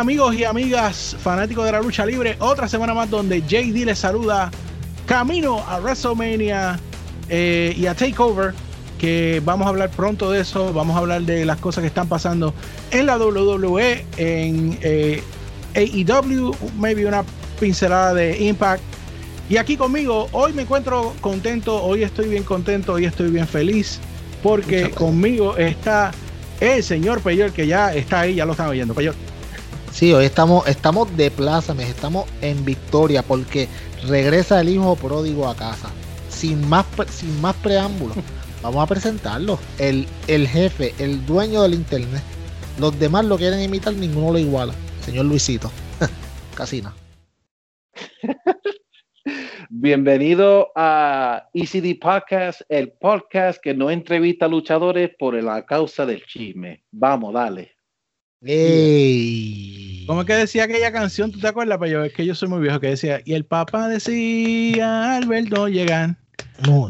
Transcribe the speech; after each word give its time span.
amigos 0.00 0.34
y 0.34 0.44
amigas 0.44 1.14
fanáticos 1.22 1.66
de 1.66 1.72
la 1.72 1.80
lucha 1.82 2.06
libre, 2.06 2.34
otra 2.38 2.66
semana 2.66 2.94
más 2.94 3.10
donde 3.10 3.42
JD 3.42 3.84
les 3.84 3.98
saluda 3.98 4.50
camino 5.04 5.62
a 5.68 5.78
WrestleMania 5.78 6.80
eh, 7.28 7.74
y 7.76 7.84
a 7.84 7.94
Takeover, 7.94 8.54
que 8.98 9.42
vamos 9.44 9.66
a 9.66 9.68
hablar 9.68 9.90
pronto 9.90 10.30
de 10.30 10.40
eso, 10.40 10.72
vamos 10.72 10.96
a 10.96 11.00
hablar 11.00 11.20
de 11.22 11.44
las 11.44 11.58
cosas 11.58 11.82
que 11.82 11.88
están 11.88 12.08
pasando 12.08 12.54
en 12.92 13.04
la 13.04 13.18
WWE, 13.18 14.06
en 14.16 14.78
eh, 14.80 15.22
AEW, 15.74 16.56
maybe 16.78 17.04
una 17.04 17.22
pincelada 17.60 18.14
de 18.14 18.42
Impact. 18.42 18.82
Y 19.50 19.58
aquí 19.58 19.76
conmigo, 19.76 20.28
hoy 20.32 20.54
me 20.54 20.62
encuentro 20.62 21.12
contento, 21.20 21.76
hoy 21.82 22.04
estoy 22.04 22.30
bien 22.30 22.44
contento, 22.44 22.94
hoy 22.94 23.04
estoy 23.04 23.30
bien 23.30 23.46
feliz, 23.46 24.00
porque 24.42 24.88
conmigo 24.92 25.58
está 25.58 26.12
el 26.58 26.82
señor 26.82 27.20
Peyor, 27.20 27.52
que 27.52 27.66
ya 27.66 27.92
está 27.92 28.20
ahí, 28.20 28.36
ya 28.36 28.46
lo 28.46 28.52
están 28.52 28.68
oyendo. 28.68 28.94
Peyor. 28.94 29.14
Sí, 29.92 30.12
hoy 30.12 30.24
estamos, 30.24 30.66
estamos 30.68 31.14
de 31.16 31.30
plázames, 31.30 31.88
estamos 31.88 32.24
en 32.42 32.64
victoria 32.64 33.22
porque 33.22 33.68
regresa 34.06 34.60
el 34.60 34.68
hijo 34.68 34.96
pródigo 34.96 35.48
a 35.48 35.56
casa. 35.56 35.90
Sin 36.28 36.66
más, 36.68 36.86
sin 37.10 37.38
más 37.40 37.56
preámbulos, 37.56 38.16
vamos 38.62 38.82
a 38.82 38.86
presentarlo. 38.86 39.58
El, 39.78 40.06
el 40.28 40.46
jefe, 40.46 40.94
el 40.98 41.26
dueño 41.26 41.62
del 41.62 41.74
internet. 41.74 42.22
Los 42.78 42.98
demás 42.98 43.24
lo 43.24 43.36
quieren 43.36 43.60
imitar, 43.60 43.92
ninguno 43.94 44.32
lo 44.32 44.38
iguala. 44.38 44.72
Señor 45.04 45.26
Luisito. 45.26 45.70
Casina. 46.54 46.94
Bienvenido 49.68 50.72
a 50.76 51.48
ECD 51.52 51.98
Podcast, 52.00 52.62
el 52.68 52.92
podcast 52.92 53.60
que 53.62 53.74
no 53.74 53.90
entrevista 53.90 54.46
a 54.46 54.48
luchadores 54.48 55.10
por 55.18 55.34
la 55.42 55.66
causa 55.66 56.06
del 56.06 56.24
chisme. 56.24 56.84
Vamos, 56.90 57.34
dale. 57.34 57.76
Ey. 58.42 59.79
¿Cómo 60.10 60.22
es 60.22 60.26
que 60.26 60.34
decía 60.34 60.64
aquella 60.64 60.90
canción? 60.90 61.30
¿Tú 61.30 61.38
te 61.38 61.46
acuerdas? 61.46 61.78
Pero 61.78 61.92
yo, 61.92 62.04
es 62.04 62.12
que 62.12 62.26
yo 62.26 62.34
soy 62.34 62.48
muy 62.48 62.58
viejo 62.58 62.80
que 62.80 62.88
decía, 62.88 63.20
y 63.24 63.34
el 63.34 63.44
papá 63.44 63.86
decía, 63.86 65.14
Alberto 65.14 65.68
llegan. 65.68 66.18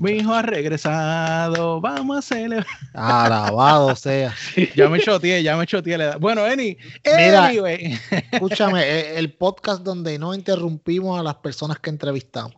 Mi 0.00 0.12
hijo 0.12 0.32
ha 0.32 0.40
regresado, 0.40 1.82
vamos 1.82 2.16
a 2.16 2.22
celebrar. 2.22 2.66
Alabado 2.94 3.94
sea. 3.94 4.34
ya 4.74 4.88
me 4.88 5.00
choteé, 5.00 5.42
ya 5.42 5.54
me 5.58 5.66
choteé 5.66 5.98
la 5.98 6.04
edad. 6.04 6.18
Bueno, 6.18 6.46
Eni, 6.46 6.78
Mira, 7.04 7.52
escúchame, 8.32 8.82
e, 8.88 9.18
el 9.18 9.34
podcast 9.34 9.82
donde 9.82 10.18
no 10.18 10.32
interrumpimos 10.32 11.20
a 11.20 11.22
las 11.22 11.34
personas 11.34 11.78
que 11.78 11.90
entrevistamos. 11.90 12.56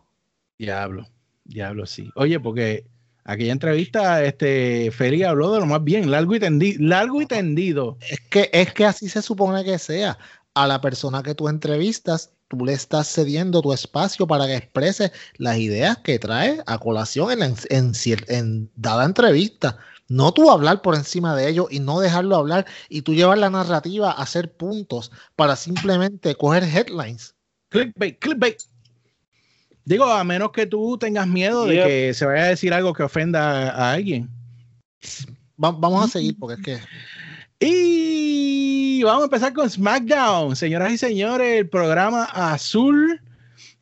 Diablo, 0.58 1.08
diablo, 1.42 1.86
sí. 1.86 2.08
Oye, 2.14 2.38
porque 2.38 2.86
aquella 3.24 3.50
entrevista, 3.50 4.22
este, 4.22 4.92
Feli 4.92 5.24
habló 5.24 5.54
de 5.54 5.58
lo 5.58 5.66
más 5.66 5.82
bien, 5.82 6.08
largo 6.08 6.36
y 6.36 6.38
tendido. 6.38 6.78
Largo 6.80 7.20
y 7.20 7.26
tendido. 7.26 7.98
Es 8.08 8.20
que, 8.20 8.48
es 8.52 8.72
que 8.72 8.84
así 8.84 9.08
se 9.08 9.22
supone 9.22 9.64
que 9.64 9.76
sea. 9.76 10.16
A 10.54 10.66
la 10.66 10.80
persona 10.80 11.22
que 11.22 11.34
tú 11.34 11.48
entrevistas, 11.48 12.32
tú 12.48 12.64
le 12.66 12.74
estás 12.74 13.08
cediendo 13.08 13.62
tu 13.62 13.72
espacio 13.72 14.26
para 14.26 14.46
que 14.46 14.56
exprese 14.56 15.12
las 15.38 15.56
ideas 15.56 15.98
que 15.98 16.18
trae 16.18 16.62
a 16.66 16.78
colación 16.78 17.42
en, 17.42 17.54
en, 17.70 17.92
en, 18.28 18.70
dada 18.76 19.06
entrevista. 19.06 19.78
No 20.08 20.32
tú 20.32 20.50
hablar 20.50 20.82
por 20.82 20.94
encima 20.94 21.34
de 21.34 21.48
ellos 21.48 21.68
y 21.70 21.80
no 21.80 22.00
dejarlo 22.00 22.36
hablar 22.36 22.66
y 22.90 23.00
tú 23.00 23.14
llevar 23.14 23.38
la 23.38 23.48
narrativa 23.48 24.10
a 24.10 24.22
hacer 24.22 24.52
puntos 24.52 25.10
para 25.36 25.56
simplemente 25.56 26.34
coger 26.34 26.64
headlines. 26.64 27.34
Clickbait, 27.70 28.18
clickbait. 28.18 28.58
Digo, 29.84 30.04
a 30.04 30.22
menos 30.22 30.52
que 30.52 30.66
tú 30.66 30.98
tengas 30.98 31.26
miedo 31.26 31.64
de 31.64 31.82
que 31.82 32.14
se 32.14 32.26
vaya 32.26 32.44
a 32.44 32.48
decir 32.48 32.72
algo 32.74 32.92
que 32.92 33.02
ofenda 33.02 33.70
a 33.70 33.92
alguien. 33.92 34.28
vamos 35.56 36.04
a 36.04 36.08
seguir 36.08 36.36
porque 36.38 36.60
es 36.60 36.62
que. 36.62 36.86
Y 37.64 39.04
vamos 39.04 39.22
a 39.22 39.24
empezar 39.26 39.52
con 39.52 39.70
SmackDown, 39.70 40.56
señoras 40.56 40.92
y 40.92 40.98
señores, 40.98 41.60
el 41.60 41.68
programa 41.68 42.24
azul, 42.24 43.20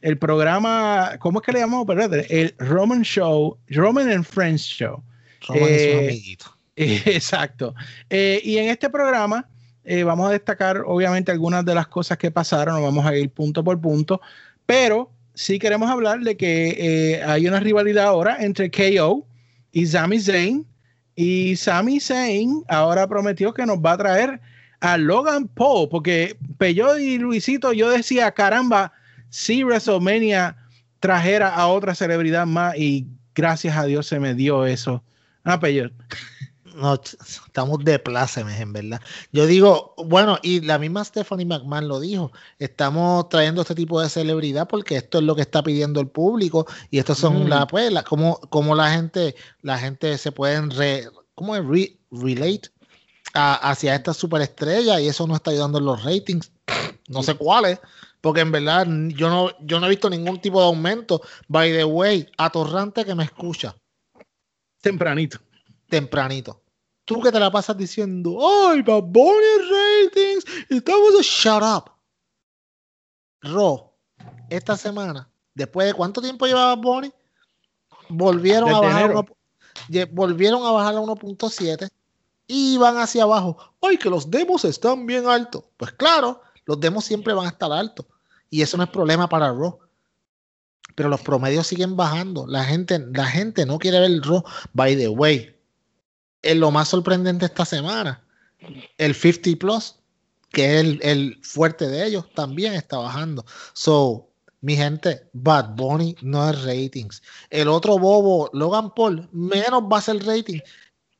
el 0.02 0.18
programa, 0.18 1.12
¿cómo 1.18 1.41
es 1.41 1.46
que 1.46 1.52
le 1.52 1.60
llamamos? 1.60 1.86
El 2.28 2.54
Roman 2.58 3.00
Show, 3.00 3.56
Roman 3.68 4.10
and 4.10 4.24
Friends 4.24 4.60
Show. 4.64 5.02
Roman 5.48 5.68
es 5.70 5.94
un 5.94 6.36
eh, 6.76 7.02
exacto. 7.06 7.74
Eh, 8.10 8.42
y 8.44 8.58
en 8.58 8.68
este 8.68 8.91
programa 8.91 9.48
eh, 9.84 10.02
vamos 10.02 10.28
a 10.28 10.32
destacar, 10.32 10.82
obviamente, 10.84 11.32
algunas 11.32 11.64
de 11.64 11.74
las 11.74 11.88
cosas 11.88 12.18
que 12.18 12.30
pasaron, 12.30 12.82
vamos 12.82 13.06
a 13.06 13.16
ir 13.16 13.30
punto 13.30 13.64
por 13.64 13.80
punto, 13.80 14.20
pero 14.66 15.10
sí 15.32 15.58
queremos 15.58 15.88
hablar 15.88 16.20
de 16.20 16.36
que 16.36 17.22
hay 17.26 17.48
una 17.48 17.60
rivalidad 17.60 18.08
ahora 18.08 18.36
entre 18.41 18.70
KO 18.70 19.26
y 19.72 19.86
Sami 19.86 20.20
Zayn 20.20 20.66
y 21.20 21.54
Sami 21.54 22.00
Zayn 22.00 22.64
ahora 22.66 23.06
prometió 23.06 23.53
que 23.53 23.66
nos 23.66 23.76
va 23.76 23.92
a 23.92 23.98
traer 23.98 24.41
a 24.81 24.97
Logan 24.97 25.48
Paul, 25.48 25.86
porque 25.91 26.34
Peyo 26.56 26.97
y 26.97 27.19
Luisito, 27.19 27.75
yo 27.75 27.91
decía, 27.91 28.32
caramba, 28.32 28.91
si 29.28 29.62
WrestleMania 29.62 30.56
trajera 30.98 31.54
a 31.54 31.66
otra 31.66 31.94
celebridad 31.94 32.47
más 32.47 32.75
y 32.78 33.06
gracias 33.34 33.76
a 33.76 33.84
Dios 33.84 34.06
se 34.06 34.19
me 34.19 34.34
dio 34.34 34.64
eso. 34.64 35.04
Ah, 35.44 35.60
Peyo. 35.60 35.91
No, 36.75 36.94
estamos 36.94 37.84
de 37.84 37.98
plácemes, 37.98 38.60
en 38.60 38.72
verdad. 38.72 39.00
Yo 39.32 39.47
digo, 39.47 39.94
bueno, 39.97 40.38
y 40.42 40.60
la 40.60 40.78
misma 40.78 41.04
Stephanie 41.04 41.47
McMahon 41.47 41.88
lo 41.88 42.00
dijo, 42.00 42.32
estamos 42.58 43.28
trayendo 43.28 43.62
este 43.62 43.75
tipo 43.75 44.00
de 44.00 44.08
celebridad 44.08 44.69
porque 44.69 44.97
esto 44.97 45.19
es 45.19 45.25
lo 45.25 45.34
que 45.34 45.42
está 45.42 45.62
pidiendo 45.62 46.00
el 46.00 46.09
público 46.09 46.66
y 46.91 46.98
estos 46.98 47.19
son 47.19 47.48
la, 47.48 47.66
pues, 47.66 47.92
como, 48.04 48.41
como 48.50 48.75
la 48.75 48.92
gente, 48.92 49.34
la 49.62 49.78
gente 49.78 50.16
se 50.19 50.32
pueden 50.32 50.70
re, 50.70 51.09
¿cómo 51.34 51.56
es? 51.56 51.62
relate 52.10 52.70
hacia 53.32 53.94
esta 53.94 54.12
superestrella 54.12 55.00
y 55.00 55.09
eso 55.09 55.26
no 55.26 55.36
está 55.36 55.50
ayudando 55.50 55.78
en 55.78 55.84
los 55.84 56.03
ratings. 56.04 56.53
No 57.09 57.22
sé 57.22 57.34
cuáles, 57.34 57.80
porque 58.20 58.41
en 58.41 58.53
verdad 58.53 58.86
yo 59.09 59.28
no, 59.28 59.50
yo 59.60 59.80
no 59.80 59.86
he 59.86 59.91
visto 59.91 60.10
ningún 60.10 60.41
tipo 60.41 60.60
de 60.60 60.66
aumento. 60.66 61.22
By 61.48 61.72
the 61.72 61.84
way, 61.84 62.28
atorrante 62.38 63.04
que 63.04 63.14
me 63.14 63.25
escucha. 63.25 63.75
Tempranito. 64.80 65.38
Tempranito 65.90 66.62
tú 67.10 67.20
que 67.20 67.32
te 67.32 67.40
la 67.40 67.50
pasas 67.50 67.76
diciendo, 67.76 68.38
¡ay, 68.40 68.82
Bad 68.82 69.02
ratings! 69.02 70.44
Estamos 70.68 71.10
a 71.18 71.22
shut 71.22 71.60
up. 71.60 71.90
Ro, 73.42 73.92
esta 74.48 74.76
semana, 74.76 75.28
después 75.52 75.88
de 75.88 75.94
cuánto 75.94 76.22
tiempo 76.22 76.46
llevaba 76.46 76.76
Bonnie, 76.76 77.12
volvieron 78.08 78.72
a 78.72 78.78
bajar 78.78 79.26
volvieron 80.12 80.64
a 80.64 80.70
bajar 80.70 80.94
a 80.94 81.00
1.7 81.00 81.90
y 82.46 82.78
van 82.78 82.96
hacia 82.98 83.24
abajo. 83.24 83.56
¡Ay, 83.82 83.96
que 83.96 84.08
los 84.08 84.30
demos 84.30 84.64
están 84.64 85.04
bien 85.04 85.26
altos! 85.26 85.64
Pues 85.78 85.90
claro, 85.90 86.42
los 86.64 86.78
demos 86.78 87.04
siempre 87.04 87.34
van 87.34 87.46
a 87.46 87.50
estar 87.50 87.72
altos. 87.72 88.06
Y 88.50 88.62
eso 88.62 88.76
no 88.76 88.84
es 88.84 88.90
problema 88.90 89.28
para 89.28 89.52
Raw. 89.52 89.80
Pero 90.94 91.08
los 91.08 91.22
promedios 91.22 91.66
siguen 91.66 91.96
bajando. 91.96 92.46
La 92.46 92.62
gente, 92.62 93.04
la 93.12 93.26
gente 93.26 93.66
no 93.66 93.80
quiere 93.80 93.98
ver 93.98 94.12
el 94.12 94.22
Raw. 94.22 94.44
By 94.74 94.96
the 94.96 95.08
way, 95.08 95.59
es 96.42 96.56
lo 96.56 96.70
más 96.70 96.88
sorprendente 96.88 97.46
esta 97.46 97.64
semana. 97.64 98.22
El 98.98 99.14
50 99.14 99.58
Plus, 99.58 99.96
que 100.50 100.80
es 100.80 100.98
el, 101.02 101.38
fuerte 101.42 101.88
de 101.88 102.06
ellos, 102.06 102.24
también 102.34 102.74
está 102.74 102.98
bajando. 102.98 103.44
So, 103.72 104.28
mi 104.60 104.76
gente, 104.76 105.28
Bad 105.32 105.74
Bunny 105.74 106.16
no 106.22 106.50
es 106.50 106.62
ratings. 106.64 107.22
El 107.48 107.68
otro 107.68 107.98
bobo, 107.98 108.50
Logan 108.52 108.94
Paul, 108.94 109.28
menos 109.32 109.82
va 109.84 109.98
a 109.98 110.03
ser 110.03 110.24
rating. 110.24 110.60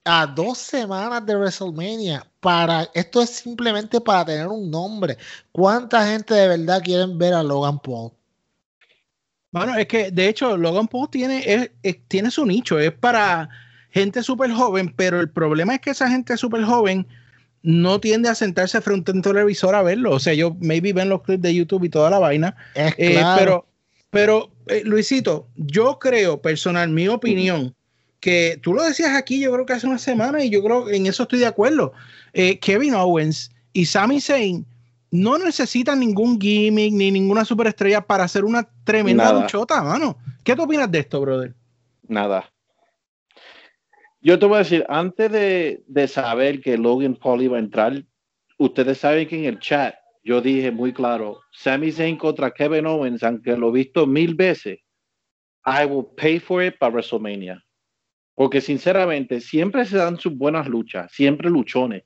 A 0.05 0.27
dos 0.27 0.59
semanas 0.59 1.25
de 1.27 1.37
WrestleMania, 1.37 2.27
para, 2.41 2.89
esto 2.95 3.21
es 3.21 3.31
simplemente 3.31 4.01
para 4.01 4.25
tener 4.25 4.49
un 4.49 4.71
nombre. 4.71 5.17
¿Cuánta 5.53 6.07
gente 6.07 6.35
de 6.35 6.49
verdad 6.49 6.83
quieren 6.83 7.19
ver 7.19 7.35
a 7.35 7.43
Logan 7.43 7.79
Paul? 7.79 8.13
Bueno, 9.53 9.77
es 9.77 9.87
que 9.87 10.11
de 10.11 10.29
hecho 10.29 10.57
Logan 10.57 10.89
Paul 10.89 11.11
tiene, 11.11 11.71
tiene 12.09 12.31
su 12.31 12.47
nicho, 12.47 12.79
es 12.79 12.93
para 12.93 13.49
gente 13.91 14.23
súper 14.23 14.53
joven, 14.53 14.93
pero 14.97 15.21
el 15.21 15.29
problema 15.29 15.75
es 15.75 15.81
que 15.81 15.91
esa 15.91 16.09
gente 16.09 16.37
súper 16.37 16.65
joven 16.65 17.07
no 17.63 18.01
tiende 18.01 18.29
a 18.29 18.35
sentarse 18.35 18.81
frente 18.81 19.11
a 19.11 19.15
un 19.15 19.23
televisor 19.23 19.75
a 19.75 19.83
verlo. 19.83 20.13
O 20.13 20.19
sea, 20.19 20.35
yo 20.35 20.57
maybe 20.61 20.93
ven 20.93 21.09
los 21.09 21.23
clips 21.23 21.43
de 21.43 21.55
YouTube 21.55 21.85
y 21.85 21.89
toda 21.89 22.11
la 22.11 22.19
vaina. 22.19 22.57
Eh, 22.75 23.23
pero, 23.37 23.67
pero 24.11 24.51
eh, 24.67 24.83
Luisito, 24.85 25.47
yo 25.57 25.99
creo, 25.99 26.41
personal, 26.41 26.89
mi 26.89 27.09
opinión, 27.09 27.75
que 28.21 28.59
tú 28.63 28.75
lo 28.75 28.83
decías 28.83 29.15
aquí, 29.17 29.41
yo 29.41 29.53
creo 29.53 29.67
que 29.67 29.73
hace 29.73 29.87
una 29.87 29.99
semana, 29.99 30.45
y 30.45 30.51
yo 30.51 30.63
creo 30.63 30.87
que 30.87 30.97
en 30.97 31.07
eso 31.07 31.25
estoy 31.25 31.41
de 31.41 31.47
acuerdo. 31.47 31.93
Eh, 32.33 32.59
Kevin 32.59 32.95
Owens 32.95 33.51
y 33.73 33.87
Sami 33.87 34.21
Zayn 34.21 34.65
no 35.11 35.39
necesitan 35.39 36.01
ningún 36.01 36.41
gimmick 36.41 36.93
ni 36.93 37.11
ninguna 37.11 37.45
superestrella 37.45 38.01
para 38.01 38.25
hacer 38.25 38.45
una 38.45 38.69
tremenda 38.85 39.33
luchota, 39.33 39.83
mano. 39.83 40.17
¿Qué 40.45 40.55
tú 40.55 40.63
opinas 40.63 40.91
de 40.91 41.01
esto, 41.01 41.21
brother? 41.21 41.55
Nada. 42.07 42.51
Yo 44.23 44.39
te 44.39 44.45
voy 44.45 44.57
a 44.57 44.59
decir, 44.59 44.85
antes 44.89 45.33
de, 45.33 46.09
saber 46.09 46.61
que 46.61 46.77
Logan 46.77 47.17
Paul 47.17 47.41
iba 47.43 47.57
a 47.57 47.61
entrar, 47.61 48.05
ustedes 48.59 48.99
saben 48.99 49.27
que 49.27 49.39
en 49.39 49.47
el 49.47 49.59
chat 49.59 49.95
yo 50.23 50.43
dije 50.43 50.71
muy 50.71 50.93
claro, 50.93 51.41
Sami 51.53 51.91
Zayn 51.91 52.19
contra 52.19 52.51
Kevin 52.51 52.85
Owens, 52.85 53.23
aunque 53.23 53.57
lo 53.57 53.71
he 53.71 53.73
visto 53.73 54.07
mil 54.07 54.35
veces, 54.35 54.79
I 55.65 55.87
will 55.87 56.07
pay 56.17 56.39
for 56.39 56.63
it 56.63 56.77
para 56.79 56.93
WrestleMania. 56.93 57.65
Porque 58.35 58.61
sinceramente, 58.61 59.41
siempre 59.41 59.87
se 59.87 59.97
dan 59.97 60.19
sus 60.19 60.37
buenas 60.37 60.69
luchas, 60.69 61.11
siempre 61.13 61.49
luchones. 61.49 62.05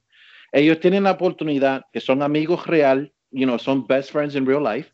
Ellos 0.52 0.78
tienen 0.78 1.02
la 1.02 1.12
oportunidad, 1.12 1.82
que 1.92 2.00
son 2.00 2.22
amigos 2.22 2.64
real, 2.68 3.12
you 3.32 3.44
know, 3.44 3.58
son 3.58 3.84
best 3.88 4.12
friends 4.12 4.36
in 4.36 4.46
real 4.46 4.62
life. 4.62 4.92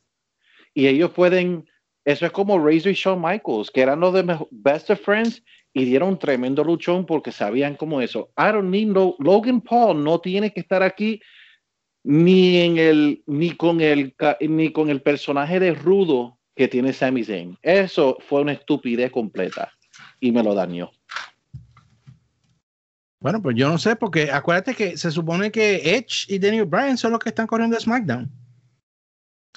Y 0.72 0.86
ellos 0.86 1.10
pueden, 1.10 1.68
eso 2.06 2.24
es 2.24 2.32
como 2.32 2.58
Razor 2.58 2.92
y 2.92 2.94
Shawn 2.94 3.20
Michaels, 3.20 3.70
que 3.70 3.82
eran 3.82 4.00
los 4.00 4.14
de 4.14 4.38
best 4.50 4.88
of 4.88 5.00
friends 5.00 5.42
y 5.72 5.84
dieron 5.84 6.10
un 6.10 6.18
tremendo 6.18 6.64
luchón 6.64 7.06
porque 7.06 7.32
sabían 7.32 7.76
cómo 7.76 8.00
eso. 8.00 8.30
I 8.36 8.52
don't 8.52 8.70
need 8.70 8.88
no, 8.88 9.14
Logan 9.18 9.60
Paul 9.60 10.02
no 10.02 10.20
tiene 10.20 10.52
que 10.52 10.60
estar 10.60 10.82
aquí 10.82 11.20
ni 12.02 12.56
en 12.58 12.78
el 12.78 13.22
ni 13.26 13.52
con 13.52 13.80
el 13.80 14.14
ni 14.40 14.72
con 14.72 14.90
el 14.90 15.02
personaje 15.02 15.60
de 15.60 15.74
rudo 15.74 16.38
que 16.56 16.68
tiene 16.68 16.92
Sami 16.92 17.24
Zayn. 17.24 17.58
Eso 17.62 18.18
fue 18.20 18.42
una 18.42 18.52
estupidez 18.52 19.10
completa 19.10 19.72
y 20.20 20.32
me 20.32 20.42
lo 20.42 20.54
dañó. 20.54 20.90
Bueno, 23.20 23.42
pues 23.42 23.54
yo 23.54 23.68
no 23.68 23.76
sé, 23.76 23.96
porque 23.96 24.30
acuérdate 24.30 24.74
que 24.74 24.96
se 24.96 25.10
supone 25.10 25.50
que 25.50 25.94
Edge 25.94 26.24
y 26.28 26.38
Daniel 26.38 26.64
Bryan 26.64 26.96
son 26.96 27.12
los 27.12 27.20
que 27.20 27.28
están 27.28 27.46
corriendo 27.46 27.78
SmackDown. 27.78 28.30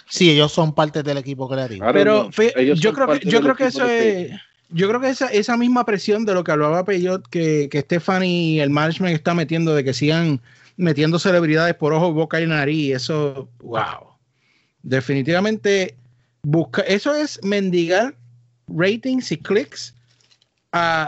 Sí, 0.09 0.29
ellos 0.29 0.51
son 0.51 0.75
parte 0.75 1.01
del 1.01 1.17
equipo 1.17 1.47
creativo. 1.47 1.85
Pero 1.93 2.29
yo 2.29 2.93
creo 2.93 3.07
que, 3.07 3.19
yo 3.27 3.41
creo 3.41 3.55
que 3.55 3.65
eso 3.65 3.87
es. 3.87 4.31
Yo 4.69 4.87
creo 4.87 4.99
que 4.99 5.09
esa, 5.09 5.27
esa 5.27 5.57
misma 5.57 5.85
presión 5.85 6.25
de 6.25 6.33
lo 6.33 6.43
que 6.43 6.51
hablaba 6.51 6.85
Peyot, 6.85 7.27
que, 7.27 7.69
que 7.69 7.81
Stephanie 7.81 8.55
y 8.55 8.59
el 8.59 8.69
management 8.69 9.15
está 9.15 9.33
metiendo 9.33 9.75
de 9.75 9.83
que 9.83 9.93
sigan 9.93 10.41
metiendo 10.77 11.19
celebridades 11.19 11.75
por 11.75 11.93
ojo, 11.93 12.13
boca 12.13 12.41
y 12.41 12.47
nariz, 12.47 12.95
eso, 12.95 13.49
wow. 13.59 14.13
Definitivamente 14.81 15.95
busca, 16.41 16.81
eso 16.81 17.15
es 17.15 17.39
mendigar 17.43 18.15
ratings 18.67 19.31
y 19.31 19.37
clics 19.37 19.93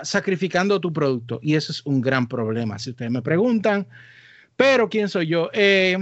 sacrificando 0.04 0.80
tu 0.80 0.94
producto. 0.94 1.40
Y 1.42 1.56
eso 1.56 1.72
es 1.72 1.86
un 1.86 2.02
gran 2.02 2.28
problema, 2.28 2.78
si 2.78 2.92
ustedes 2.92 3.12
me 3.12 3.22
preguntan. 3.22 3.88
Pero, 4.56 4.90
¿quién 4.90 5.10
soy 5.10 5.28
yo? 5.28 5.50
Eh, 5.54 5.98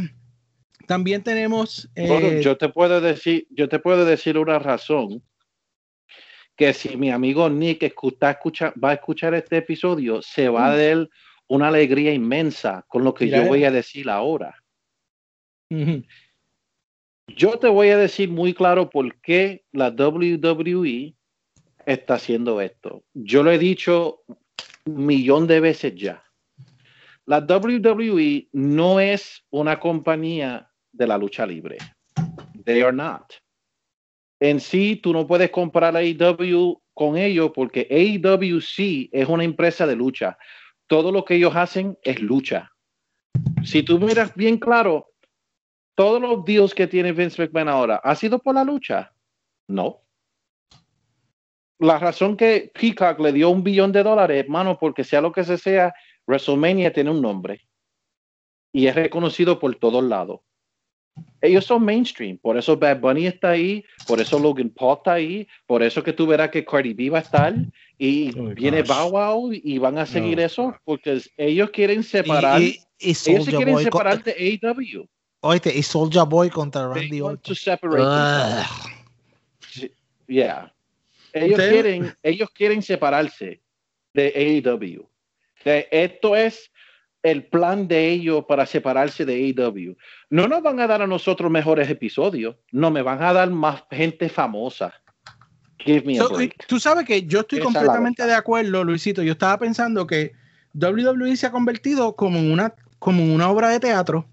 también 0.86 1.24
tenemos... 1.24 1.90
Eh, 1.96 2.42
yo 2.44 2.58
te 2.58 2.70
puedo 2.70 3.00
decir, 3.00 3.48
yo 3.52 3.70
te 3.70 3.80
puedo 3.80 4.06
decir 4.06 4.38
una 4.38 4.60
razón 4.60 5.24
que 6.56 6.74
si 6.74 6.98
mi 6.98 7.12
amigo 7.12 7.50
Nick 7.50 7.84
está 7.84 8.40
va 8.84 8.90
a 8.90 8.94
escuchar 8.94 9.34
este 9.34 9.58
episodio, 9.58 10.22
se 10.22 10.50
va 10.50 10.68
a 10.68 10.78
dar 10.78 11.10
una 11.48 11.68
alegría 11.68 12.14
inmensa 12.14 12.86
con 12.88 13.04
lo 13.04 13.14
que 13.14 13.30
yo 13.30 13.46
voy 13.46 13.64
a 13.64 13.72
decir 13.72 14.10
ahora. 14.10 14.56
Yo 17.28 17.58
te 17.58 17.68
voy 17.68 17.90
a 17.90 17.98
decir 17.98 18.30
muy 18.30 18.54
claro 18.54 18.90
por 18.90 19.20
qué 19.22 19.64
la 19.72 19.90
WWE 19.90 21.16
está 21.86 22.16
haciendo 22.16 22.62
esto. 22.62 23.04
Yo 23.14 23.44
lo 23.44 23.52
he 23.52 23.58
dicho 23.58 24.22
un 24.86 25.06
millón 25.06 25.48
de 25.48 25.60
veces 25.60 25.96
ya. 25.96 26.24
La 27.26 27.40
WWE 27.40 28.50
no 28.52 29.00
es 29.00 29.46
una 29.50 29.80
compañía 29.80 30.70
de 30.92 31.08
la 31.08 31.18
lucha 31.18 31.46
libre. 31.46 31.78
They 32.66 32.82
are 32.82 32.96
not. 32.96 33.43
En 34.40 34.60
sí, 34.60 34.98
tú 34.98 35.14
no 35.14 35.26
puedes 35.26 35.52
comparar 35.52 35.96
a 35.96 36.00
AEW 36.00 36.82
con 36.94 37.18
ellos 37.18 37.52
porque 37.56 37.88
AEW 37.90 38.62
sí 38.62 39.10
es 39.12 39.28
una 39.28 39.44
empresa 39.44 39.88
de 39.88 39.96
lucha. 39.96 40.38
Todo 40.88 41.12
lo 41.12 41.24
que 41.24 41.36
ellos 41.36 41.56
hacen 41.56 41.98
es 42.04 42.22
lucha. 42.22 42.72
Si 43.64 43.84
tú 43.84 44.00
miras 44.00 44.36
bien 44.36 44.58
claro, 44.58 45.08
todos 45.96 46.22
los 46.22 46.44
deals 46.44 46.74
que 46.74 46.88
tiene 46.88 47.14
Vince 47.14 47.42
McMahon 47.42 47.70
ahora, 47.70 47.96
¿ha 48.04 48.16
sido 48.16 48.40
por 48.40 48.56
la 48.56 48.64
lucha? 48.64 49.14
No 49.68 50.04
la 51.84 52.00
razón 52.00 52.38
que 52.38 52.72
Peacock 52.74 53.20
le 53.20 53.34
dio 53.34 53.50
un 53.50 53.64
billón 53.64 53.92
de 53.92 54.04
dólares, 54.04 54.44
hermano, 54.44 54.78
porque 54.80 55.04
sea 55.04 55.20
lo 55.20 55.32
que 55.32 55.44
se 55.44 55.58
sea, 55.58 55.94
WrestleMania 56.26 56.94
tiene 56.94 57.12
un 57.12 57.22
nombre 57.22 57.68
y 58.72 58.88
es 58.88 58.96
reconocido 58.96 59.60
por 59.60 59.76
todos 59.76 60.04
lados. 60.04 60.40
Ellos 61.42 61.66
son 61.66 61.84
mainstream, 61.84 62.38
por 62.38 62.58
eso 62.58 62.78
Bad 62.78 63.02
Bunny 63.02 63.28
está 63.28 63.50
ahí, 63.50 63.84
por 64.08 64.20
eso 64.22 64.40
Logan 64.40 64.70
Paul 64.70 64.98
está 64.98 65.14
ahí, 65.14 65.48
por 65.68 65.84
eso 65.84 66.02
que 66.02 66.14
tú 66.14 66.26
verás 66.26 66.50
que 66.50 66.64
Cardi 66.64 66.94
B 66.94 67.10
va 67.10 67.20
a 67.20 67.22
estar 67.22 67.54
y 67.98 68.32
viene 68.54 68.82
Bow 68.82 69.12
Wow 69.12 69.52
y 69.52 69.78
van 69.78 69.98
a 69.98 70.06
seguir 70.06 70.40
eso, 70.40 70.76
porque 70.86 71.22
ellos 71.38 71.70
quieren 71.72 72.02
separar, 72.02 72.62
y, 72.62 72.80
ellos 73.00 73.46
se 73.46 73.52
quieren 73.52 73.78
separar 73.78 74.24
de 74.24 74.60
AEW. 74.64 75.06
Oíste, 75.42 75.78
y 75.78 75.84
Soulja 75.84 76.24
Boy 76.24 76.50
contra 76.50 76.88
Randy 76.88 77.20
Orton. 77.20 77.56
Yeah. 80.28 80.74
Ellos 81.34 81.60
quieren, 81.60 82.16
ellos 82.24 82.50
quieren 82.52 82.82
separarse 82.82 83.62
de 84.14 84.62
AEW. 84.66 85.06
esto 85.66 86.36
es 86.36 86.72
el 87.24 87.46
plan 87.46 87.88
de 87.88 88.10
ellos 88.10 88.46
para 88.48 88.66
separarse 88.66 89.26
de 89.26 89.34
AEW. 89.34 89.98
No 90.30 90.48
nos 90.48 90.62
van 90.62 90.80
a 90.80 90.88
dar 90.88 91.02
a 91.02 91.08
nosotros 91.08 91.50
mejores 91.50 91.90
episodios, 91.90 92.56
no 92.72 92.92
me 92.92 93.02
van 93.02 93.24
a 93.24 93.34
dar 93.34 93.50
más 93.50 93.84
gente 93.90 94.30
famosa. 94.30 94.94
Give 95.80 96.06
me 96.06 96.20
a 96.20 96.28
break. 96.28 96.68
Tú 96.68 96.80
sabes 96.80 97.06
que 97.06 97.24
yo 97.24 97.42
estoy 97.42 97.60
completamente 97.60 98.26
de 98.26 98.34
acuerdo, 98.34 98.84
Luisito. 98.84 99.24
Yo 99.24 99.34
estaba 99.34 99.58
pensando 99.58 100.06
que 100.06 100.34
WWE 100.74 101.36
se 101.36 101.48
ha 101.48 101.52
convertido 101.52 102.16
como 102.16 102.40
una, 102.40 102.74
como 103.00 103.34
una 103.34 103.50
obra 103.50 103.70
de 103.70 103.80
teatro 103.80 104.28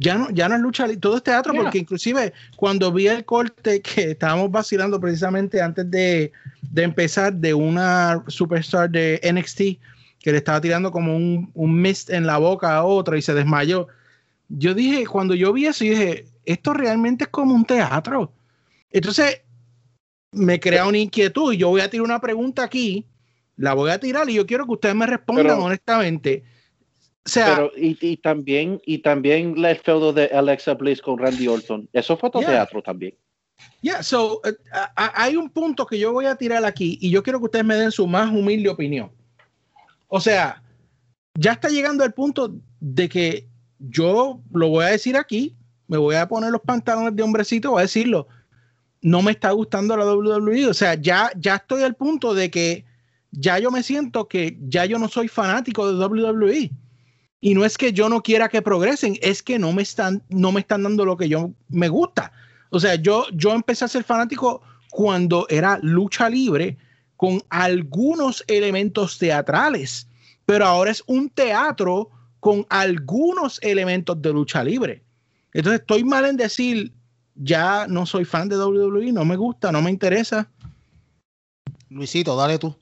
ya 0.00 0.16
no, 0.16 0.30
ya 0.30 0.48
no 0.48 0.54
es 0.54 0.60
lucha, 0.62 0.86
todo 0.98 1.18
es 1.18 1.22
teatro, 1.22 1.52
porque 1.54 1.78
inclusive 1.78 2.32
cuando 2.56 2.90
vi 2.90 3.06
el 3.06 3.24
corte 3.24 3.82
que 3.82 4.12
estábamos 4.12 4.50
vacilando 4.50 4.98
precisamente 4.98 5.60
antes 5.60 5.90
de, 5.90 6.32
empezar 6.76 7.34
de 7.34 7.52
una 7.52 8.24
superstar 8.28 8.88
de 8.88 9.20
NXT 9.22 9.78
que 10.20 10.32
le 10.32 10.38
estaba 10.38 10.60
tirando 10.60 10.90
como 10.92 11.16
un, 11.16 11.50
un, 11.54 11.80
mist 11.80 12.10
en 12.10 12.26
la 12.26 12.38
boca 12.38 12.76
a 12.76 12.84
otra 12.84 13.18
y 13.18 13.22
se 13.22 13.34
desmayó. 13.34 13.88
Yo 14.48 14.74
dije, 14.74 15.06
cuando 15.06 15.34
yo 15.34 15.52
vi 15.52 15.66
eso, 15.66 15.84
dije, 15.84 16.26
esto 16.44 16.74
realmente 16.74 17.24
es 17.24 17.30
como 17.30 17.54
un 17.54 17.64
teatro. 17.64 18.32
Entonces, 18.90 19.40
me 20.32 20.60
crea 20.60 20.86
una 20.86 20.98
inquietud 20.98 21.52
y 21.52 21.56
yo 21.56 21.68
voy 21.68 21.80
a 21.80 21.90
tirar 21.90 22.04
una 22.04 22.20
pregunta 22.20 22.62
aquí, 22.62 23.06
la 23.56 23.74
voy 23.74 23.90
a 23.90 23.98
tirar 23.98 24.28
y 24.28 24.34
yo 24.34 24.46
quiero 24.46 24.66
que 24.66 24.72
ustedes 24.72 24.94
me 24.94 25.06
respondan 25.06 25.58
honestamente 25.58 26.44
pero, 27.34 27.70
y, 27.76 28.16
también, 28.16 28.80
y 28.86 28.98
también 28.98 29.64
el 29.64 29.76
feudo 29.76 30.12
de 30.12 30.26
Alexa 30.26 30.74
Bliss 30.74 31.00
con 31.00 31.18
Randy 31.18 31.48
Orton. 31.48 31.88
Eso 31.92 32.16
fue 32.16 32.30
todo 32.30 32.42
teatro 32.42 32.82
también. 32.82 33.14
Ya, 33.82 34.02
so, 34.02 34.40
eh, 34.44 34.54
hay 34.96 35.36
un 35.36 35.50
punto 35.50 35.84
que 35.84 35.98
yo 35.98 36.12
voy 36.12 36.24
a 36.24 36.36
tirar 36.36 36.64
aquí 36.64 36.98
y 37.00 37.10
yo 37.10 37.22
quiero 37.22 37.38
que 37.38 37.44
ustedes 37.44 37.64
me 37.64 37.76
den 37.76 37.90
su 37.90 38.06
más 38.06 38.30
humilde 38.30 38.70
opinión. 38.70 39.10
O 40.12 40.20
sea, 40.20 40.62
ya 41.38 41.52
está 41.52 41.68
llegando 41.68 42.04
el 42.04 42.12
punto 42.12 42.52
de 42.80 43.08
que 43.08 43.48
yo 43.78 44.42
lo 44.52 44.68
voy 44.68 44.84
a 44.84 44.88
decir 44.88 45.16
aquí, 45.16 45.56
me 45.86 45.96
voy 45.96 46.16
a 46.16 46.28
poner 46.28 46.50
los 46.50 46.60
pantalones 46.60 47.14
de 47.14 47.22
hombrecito, 47.22 47.70
voy 47.70 47.80
a 47.80 47.82
decirlo, 47.82 48.26
no 49.02 49.22
me 49.22 49.30
está 49.30 49.52
gustando 49.52 49.96
la 49.96 50.04
WWE. 50.04 50.66
O 50.66 50.74
sea, 50.74 50.94
ya, 50.94 51.30
ya 51.36 51.56
estoy 51.56 51.84
al 51.84 51.94
punto 51.94 52.34
de 52.34 52.50
que 52.50 52.84
ya 53.30 53.58
yo 53.60 53.70
me 53.70 53.84
siento 53.84 54.26
que 54.26 54.58
ya 54.68 54.84
yo 54.84 54.98
no 54.98 55.08
soy 55.08 55.28
fanático 55.28 55.90
de 55.90 56.04
WWE. 56.04 56.70
Y 57.40 57.54
no 57.54 57.64
es 57.64 57.78
que 57.78 57.92
yo 57.92 58.08
no 58.08 58.20
quiera 58.22 58.48
que 58.48 58.62
progresen, 58.62 59.16
es 59.22 59.42
que 59.42 59.60
no 59.60 59.72
me 59.72 59.82
están, 59.82 60.22
no 60.28 60.50
me 60.50 60.60
están 60.60 60.82
dando 60.82 61.04
lo 61.04 61.16
que 61.16 61.28
yo 61.28 61.52
me 61.68 61.88
gusta. 61.88 62.32
O 62.70 62.80
sea, 62.80 62.96
yo, 62.96 63.26
yo 63.32 63.52
empecé 63.52 63.84
a 63.84 63.88
ser 63.88 64.02
fanático 64.02 64.60
cuando 64.90 65.46
era 65.48 65.78
lucha 65.82 66.28
libre 66.28 66.76
con 67.20 67.42
algunos 67.50 68.42
elementos 68.46 69.18
teatrales, 69.18 70.08
pero 70.46 70.64
ahora 70.64 70.90
es 70.90 71.04
un 71.06 71.28
teatro 71.28 72.08
con 72.40 72.64
algunos 72.70 73.62
elementos 73.62 74.22
de 74.22 74.32
lucha 74.32 74.64
libre. 74.64 75.04
Entonces 75.52 75.82
estoy 75.82 76.02
mal 76.02 76.24
en 76.24 76.38
decir, 76.38 76.94
ya 77.34 77.86
no 77.86 78.06
soy 78.06 78.24
fan 78.24 78.48
de 78.48 78.56
WWE, 78.56 79.12
no 79.12 79.26
me 79.26 79.36
gusta, 79.36 79.70
no 79.70 79.82
me 79.82 79.90
interesa. 79.90 80.50
Luisito, 81.90 82.34
dale 82.36 82.58
tú. 82.58 82.74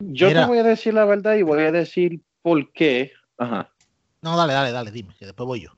Yo 0.00 0.32
te 0.32 0.44
voy 0.44 0.58
a 0.58 0.64
decir 0.64 0.92
la 0.92 1.04
verdad 1.04 1.36
y 1.36 1.42
voy 1.42 1.60
a 1.60 1.70
decir 1.70 2.20
por 2.42 2.72
qué. 2.72 3.12
Ajá. 3.38 3.72
No, 4.22 4.36
dale, 4.36 4.54
dale, 4.54 4.72
dale, 4.72 4.90
dime, 4.90 5.14
que 5.16 5.26
después 5.26 5.46
voy 5.46 5.60
yo. 5.60 5.70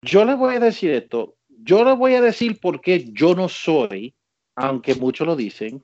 Yo 0.00 0.24
les 0.24 0.38
voy 0.38 0.54
a 0.54 0.60
decir 0.60 0.92
esto. 0.92 1.36
Yo 1.64 1.84
les 1.84 1.96
voy 1.96 2.14
a 2.14 2.20
decir 2.20 2.58
por 2.60 2.80
qué 2.80 3.04
yo 3.12 3.34
no 3.34 3.48
soy, 3.48 4.14
aunque 4.56 4.94
muchos 4.94 5.26
lo 5.26 5.36
dicen, 5.36 5.82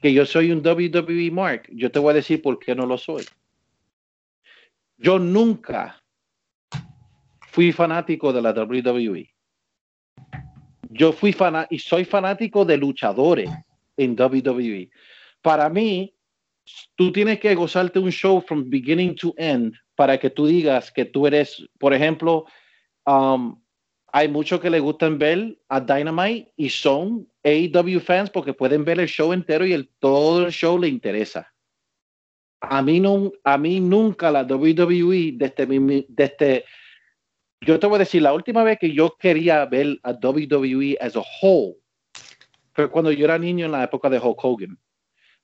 que 0.00 0.12
yo 0.12 0.24
soy 0.24 0.50
un 0.50 0.66
WWE 0.66 1.30
Mark. 1.30 1.68
Yo 1.72 1.90
te 1.90 1.98
voy 1.98 2.12
a 2.12 2.14
decir 2.14 2.40
por 2.40 2.58
qué 2.58 2.74
no 2.74 2.86
lo 2.86 2.96
soy. 2.96 3.24
Yo 4.96 5.18
nunca 5.18 6.02
fui 7.40 7.72
fanático 7.72 8.32
de 8.32 8.42
la 8.42 8.52
WWE. 8.52 9.28
Yo 10.90 11.12
fui 11.12 11.32
fanático 11.32 11.74
y 11.74 11.78
soy 11.78 12.04
fanático 12.04 12.64
de 12.64 12.76
luchadores 12.78 13.50
en 13.96 14.16
WWE. 14.18 14.90
Para 15.42 15.68
mí, 15.68 16.14
tú 16.94 17.12
tienes 17.12 17.38
que 17.38 17.54
gozarte 17.54 17.98
un 17.98 18.10
show 18.10 18.40
from 18.40 18.70
beginning 18.70 19.14
to 19.14 19.34
end 19.36 19.74
para 19.94 20.18
que 20.18 20.30
tú 20.30 20.46
digas 20.46 20.90
que 20.90 21.04
tú 21.04 21.26
eres, 21.26 21.62
por 21.78 21.92
ejemplo, 21.92 22.46
um, 23.04 23.60
hay 24.18 24.26
muchos 24.26 24.58
que 24.58 24.68
le 24.68 24.80
gustan 24.80 25.16
ver 25.16 25.56
a 25.68 25.78
Dynamite 25.78 26.52
y 26.56 26.70
son 26.70 27.28
AEW 27.44 28.00
fans 28.00 28.30
porque 28.30 28.52
pueden 28.52 28.84
ver 28.84 28.98
el 28.98 29.06
show 29.06 29.32
entero 29.32 29.64
y 29.64 29.72
el, 29.72 29.88
todo 30.00 30.44
el 30.44 30.50
show 30.50 30.76
le 30.76 30.88
interesa. 30.88 31.54
A 32.60 32.82
mí, 32.82 32.98
no, 32.98 33.30
a 33.44 33.56
mí 33.56 33.78
nunca 33.78 34.32
la 34.32 34.42
WWE, 34.42 35.34
desde, 35.36 35.66
mi, 35.68 36.04
desde, 36.08 36.64
yo 37.60 37.78
te 37.78 37.86
voy 37.86 37.94
a 37.94 37.98
decir, 38.00 38.20
la 38.20 38.32
última 38.32 38.64
vez 38.64 38.80
que 38.80 38.92
yo 38.92 39.16
quería 39.16 39.64
ver 39.66 40.00
a 40.02 40.10
WWE 40.10 40.98
as 41.00 41.14
a 41.14 41.22
whole 41.40 41.76
fue 42.72 42.90
cuando 42.90 43.12
yo 43.12 43.24
era 43.24 43.38
niño 43.38 43.66
en 43.66 43.72
la 43.72 43.84
época 43.84 44.10
de 44.10 44.18
Hulk 44.18 44.44
Hogan. 44.44 44.76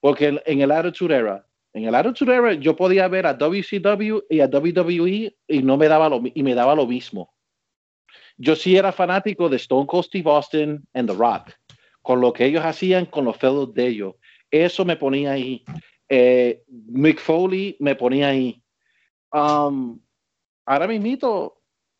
Porque 0.00 0.43
en, 0.45 0.61
el 0.61 0.73
Attitude 0.73 1.14
Era, 1.14 1.47
en 1.75 1.85
el 1.85 1.95
Attitude 1.95 2.35
Era 2.35 2.54
yo 2.54 2.75
podía 2.75 3.07
ver 3.07 3.25
a 3.26 3.35
WCW 3.35 4.25
y 4.28 4.40
a 4.40 4.47
WWE 4.47 5.37
y 5.47 5.62
no 5.62 5.76
me 5.76 5.87
daba 5.87 6.09
lo, 6.09 6.21
y 6.25 6.43
me 6.43 6.57
daba 6.57 6.75
lo 6.75 6.88
mismo. 6.88 7.33
Yo 8.36 8.56
sí 8.56 8.76
era 8.76 8.92
fanático 8.92 9.48
de 9.48 9.56
Stone 9.56 9.86
Cold 9.86 10.04
Steve 10.04 10.30
Austin 10.30 10.86
and 10.92 11.08
The 11.08 11.16
Rock, 11.16 11.52
con 12.02 12.20
lo 12.20 12.32
que 12.32 12.46
ellos 12.46 12.64
hacían 12.64 13.06
con 13.06 13.24
los 13.24 13.36
feudos 13.36 13.72
de 13.74 13.86
ellos. 13.86 14.14
Eso 14.50 14.84
me 14.84 14.96
ponía 14.96 15.32
ahí. 15.32 15.64
Eh, 16.08 16.62
Mick 16.68 17.20
Foley 17.20 17.76
me 17.80 17.94
ponía 17.94 18.28
ahí. 18.28 18.62
Um, 19.32 20.00
ahora 20.66 20.86
mismo, 20.86 21.54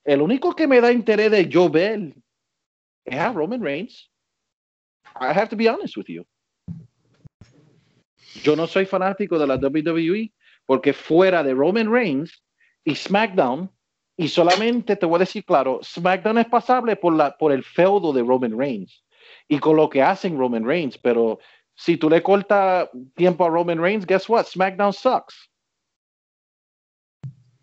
el 0.05 0.21
único 0.21 0.55
que 0.55 0.67
me 0.67 0.81
da 0.81 0.93
interés 0.93 1.31
de 1.31 1.49
yo 1.49 1.69
ver 1.69 2.15
es 3.05 3.35
Roman 3.35 3.63
Reigns. 3.63 4.11
I 5.21 5.27
have 5.27 5.49
to 5.49 5.57
be 5.57 5.69
honest 5.69 5.97
with 5.97 6.07
you. 6.09 6.25
Yo 8.43 8.57
no 8.57 8.67
soy 8.67 8.85
fanático 8.85 9.39
de 9.39 9.47
la 9.47 9.57
WWE 9.57 10.33
porque 10.67 10.93
fuera 10.93 11.43
de 11.43 11.55
Roman 11.55 11.91
Reigns 11.91 12.43
y 12.85 12.95
SmackDown, 12.95 13.71
y 14.17 14.29
solamente 14.29 14.97
te 14.97 15.07
voy 15.07 15.17
a 15.17 15.19
decir 15.21 15.45
claro, 15.45 15.81
SmackDown 15.83 16.39
es 16.39 16.47
pasable 16.47 16.97
por, 16.97 17.15
la, 17.15 17.37
por 17.37 17.53
el 17.53 17.65
feudo 17.65 18.13
de 18.13 18.23
Roman 18.23 18.57
Reigns 18.57 19.05
y 19.49 19.59
con 19.59 19.77
lo 19.77 19.89
que 19.89 20.03
hacen 20.03 20.39
Roman 20.39 20.65
Reigns, 20.65 20.99
pero 20.99 21.39
si 21.75 21.97
tú 21.97 22.09
le 22.09 22.23
cortas 22.23 22.89
tiempo 23.17 23.45
a 23.45 23.49
Roman 23.49 23.81
Reigns, 23.81 24.07
guess 24.07 24.29
what? 24.29 24.47
SmackDown 24.47 24.93
sucks. 24.93 25.51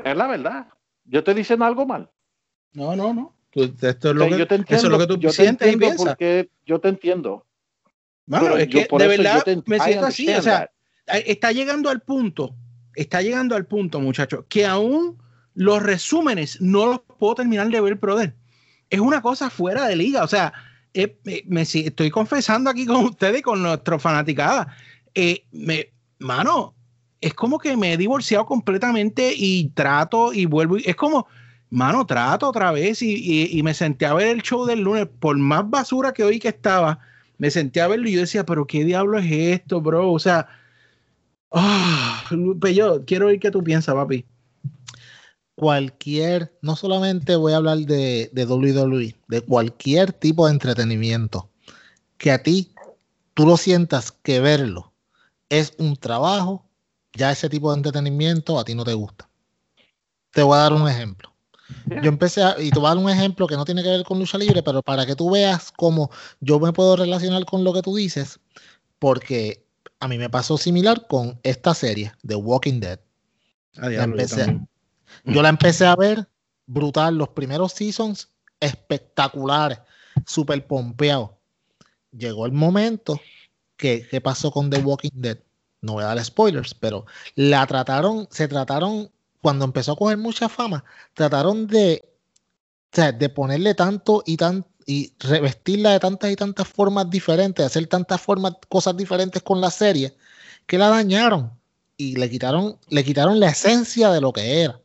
Es 0.03 0.17
la 0.17 0.27
verdad. 0.27 0.67
Yo 1.05 1.19
estoy 1.19 1.35
diciendo 1.35 1.65
algo 1.65 1.85
mal. 1.85 2.09
No, 2.73 2.95
no, 2.95 3.13
no. 3.13 3.35
esto 3.53 4.09
es 4.09 4.15
lo 4.15 4.27
que, 4.27 4.47
eso 4.67 4.75
es 4.75 4.83
lo 4.83 4.97
que 4.99 5.07
tú 5.07 5.29
sientes 5.31 5.73
y 5.73 5.77
piensas. 5.77 6.07
Porque 6.07 6.49
yo 6.65 6.79
te 6.79 6.89
entiendo. 6.89 7.45
Bueno, 8.25 8.57
es 8.57 8.67
que 8.67 8.87
de 8.89 9.07
verdad 9.07 9.43
me 9.65 9.79
siento 9.79 10.05
así. 10.05 10.29
O 10.33 10.41
sea, 10.41 10.69
está 11.07 11.51
llegando 11.51 11.89
al 11.89 12.01
punto, 12.01 12.55
está 12.95 13.21
llegando 13.21 13.55
al 13.55 13.65
punto, 13.65 13.99
muchachos, 13.99 14.45
que 14.47 14.65
aún 14.65 15.21
los 15.53 15.83
resúmenes 15.83 16.59
no 16.61 16.85
los 16.85 17.01
puedo 17.17 17.35
terminar 17.35 17.69
de 17.69 17.81
ver, 17.81 17.95
brother. 17.95 18.33
Es 18.89 18.99
una 18.99 19.21
cosa 19.21 19.49
fuera 19.49 19.87
de 19.87 19.95
liga. 19.95 20.23
O 20.23 20.27
sea, 20.27 20.53
eh, 20.93 21.17
me, 21.47 21.61
estoy 21.61 22.09
confesando 22.09 22.69
aquí 22.69 22.85
con 22.85 23.05
ustedes 23.05 23.39
y 23.39 23.41
con 23.41 23.61
nuestro 23.61 23.99
fanaticada. 23.99 24.75
Eh, 25.13 25.45
me, 25.51 25.91
mano, 26.19 26.75
es 27.21 27.33
como 27.33 27.59
que 27.59 27.77
me 27.77 27.93
he 27.93 27.97
divorciado 27.97 28.45
completamente 28.45 29.33
y 29.35 29.69
trato 29.69 30.33
y 30.33 30.45
vuelvo. 30.45 30.77
es 30.77 30.95
como, 30.95 31.27
mano, 31.69 32.05
trato 32.05 32.49
otra 32.49 32.71
vez 32.71 33.01
y, 33.01 33.61
me 33.63 33.73
senté 33.73 34.05
a 34.05 34.13
ver 34.13 34.27
el 34.27 34.41
show 34.41 34.65
del 34.65 34.81
lunes, 34.81 35.07
por 35.19 35.37
más 35.37 35.69
basura 35.69 36.13
que 36.13 36.23
hoy 36.23 36.39
que 36.39 36.49
estaba, 36.49 36.99
me 37.37 37.51
senté 37.51 37.81
a 37.81 37.87
verlo 37.87 38.07
y 38.07 38.13
yo 38.13 38.21
decía, 38.21 38.45
pero 38.45 38.67
qué 38.67 38.83
diablo 38.85 39.19
es 39.19 39.31
esto, 39.31 39.81
bro. 39.81 40.11
O 40.11 40.19
sea, 40.19 40.47
oh, 41.49 42.21
yo 42.73 43.05
quiero 43.05 43.27
oír 43.27 43.39
qué 43.39 43.51
tú 43.51 43.63
piensas, 43.63 43.95
papi 43.95 44.25
cualquier, 45.61 46.57
no 46.63 46.75
solamente 46.75 47.35
voy 47.35 47.53
a 47.53 47.57
hablar 47.57 47.77
de, 47.77 48.31
de 48.33 48.45
WWE, 48.45 49.15
de 49.27 49.41
cualquier 49.41 50.11
tipo 50.11 50.47
de 50.47 50.53
entretenimiento, 50.53 51.51
que 52.17 52.31
a 52.31 52.41
ti 52.41 52.73
tú 53.35 53.45
lo 53.45 53.57
sientas 53.57 54.11
que 54.11 54.39
verlo 54.39 54.91
es 55.49 55.73
un 55.77 55.97
trabajo, 55.97 56.65
ya 57.13 57.31
ese 57.31 57.47
tipo 57.47 57.69
de 57.69 57.77
entretenimiento 57.77 58.57
a 58.57 58.63
ti 58.63 58.73
no 58.73 58.83
te 58.83 58.95
gusta. 58.95 59.29
Te 60.31 60.41
voy 60.41 60.55
a 60.55 60.61
dar 60.61 60.73
un 60.73 60.89
ejemplo. 60.89 61.31
Yo 62.01 62.09
empecé 62.09 62.41
a, 62.41 62.55
y 62.59 62.71
te 62.71 62.79
voy 62.79 62.87
a 62.87 62.95
dar 62.95 63.03
un 63.03 63.11
ejemplo 63.11 63.45
que 63.45 63.55
no 63.55 63.63
tiene 63.63 63.83
que 63.83 63.89
ver 63.89 64.03
con 64.03 64.17
lucha 64.17 64.39
libre, 64.39 64.63
pero 64.63 64.81
para 64.81 65.05
que 65.05 65.15
tú 65.15 65.29
veas 65.29 65.71
cómo 65.71 66.09
yo 66.39 66.59
me 66.59 66.73
puedo 66.73 66.95
relacionar 66.95 67.45
con 67.45 67.63
lo 67.63 67.71
que 67.71 67.83
tú 67.83 67.95
dices, 67.95 68.39
porque 68.97 69.63
a 69.99 70.07
mí 70.07 70.17
me 70.17 70.31
pasó 70.31 70.57
similar 70.57 71.05
con 71.05 71.39
esta 71.43 71.75
serie, 71.75 72.13
The 72.25 72.33
Walking 72.33 72.79
Dead. 72.79 72.99
Ah, 73.77 73.89
empecé, 73.91 74.59
yo 75.25 75.41
la 75.41 75.49
empecé 75.49 75.85
a 75.85 75.95
ver 75.95 76.27
brutal, 76.65 77.17
los 77.17 77.29
primeros 77.29 77.73
seasons 77.73 78.29
espectaculares, 78.59 79.79
súper 80.25 80.65
pompeado. 80.65 81.37
Llegó 82.11 82.45
el 82.45 82.51
momento 82.51 83.19
que, 83.77 84.21
pasó 84.23 84.51
con 84.51 84.69
The 84.69 84.79
Walking 84.79 85.09
Dead. 85.13 85.39
No 85.81 85.93
voy 85.93 86.03
a 86.03 86.07
dar 86.07 86.23
spoilers, 86.23 86.73
pero 86.73 87.05
la 87.35 87.65
trataron, 87.65 88.27
se 88.29 88.47
trataron, 88.47 89.09
cuando 89.41 89.65
empezó 89.65 89.93
a 89.93 89.95
coger 89.95 90.17
mucha 90.17 90.47
fama, 90.47 90.83
trataron 91.13 91.65
de, 91.67 92.07
de 92.91 93.29
ponerle 93.29 93.73
tanto 93.73 94.23
y 94.25 94.37
tan 94.37 94.65
y 94.85 95.13
revestirla 95.19 95.91
de 95.91 95.99
tantas 95.99 96.31
y 96.31 96.35
tantas 96.35 96.67
formas 96.67 97.09
diferentes, 97.09 97.65
hacer 97.65 97.87
tantas 97.87 98.19
formas, 98.19 98.53
cosas 98.67 98.97
diferentes 98.97 99.41
con 99.41 99.61
la 99.61 99.71
serie, 99.71 100.15
que 100.65 100.77
la 100.77 100.89
dañaron 100.89 101.51
y 101.97 102.15
le 102.15 102.29
quitaron, 102.29 102.77
le 102.89 103.03
quitaron 103.03 103.39
la 103.39 103.49
esencia 103.49 104.11
de 104.11 104.21
lo 104.21 104.33
que 104.33 104.61
era. 104.63 104.79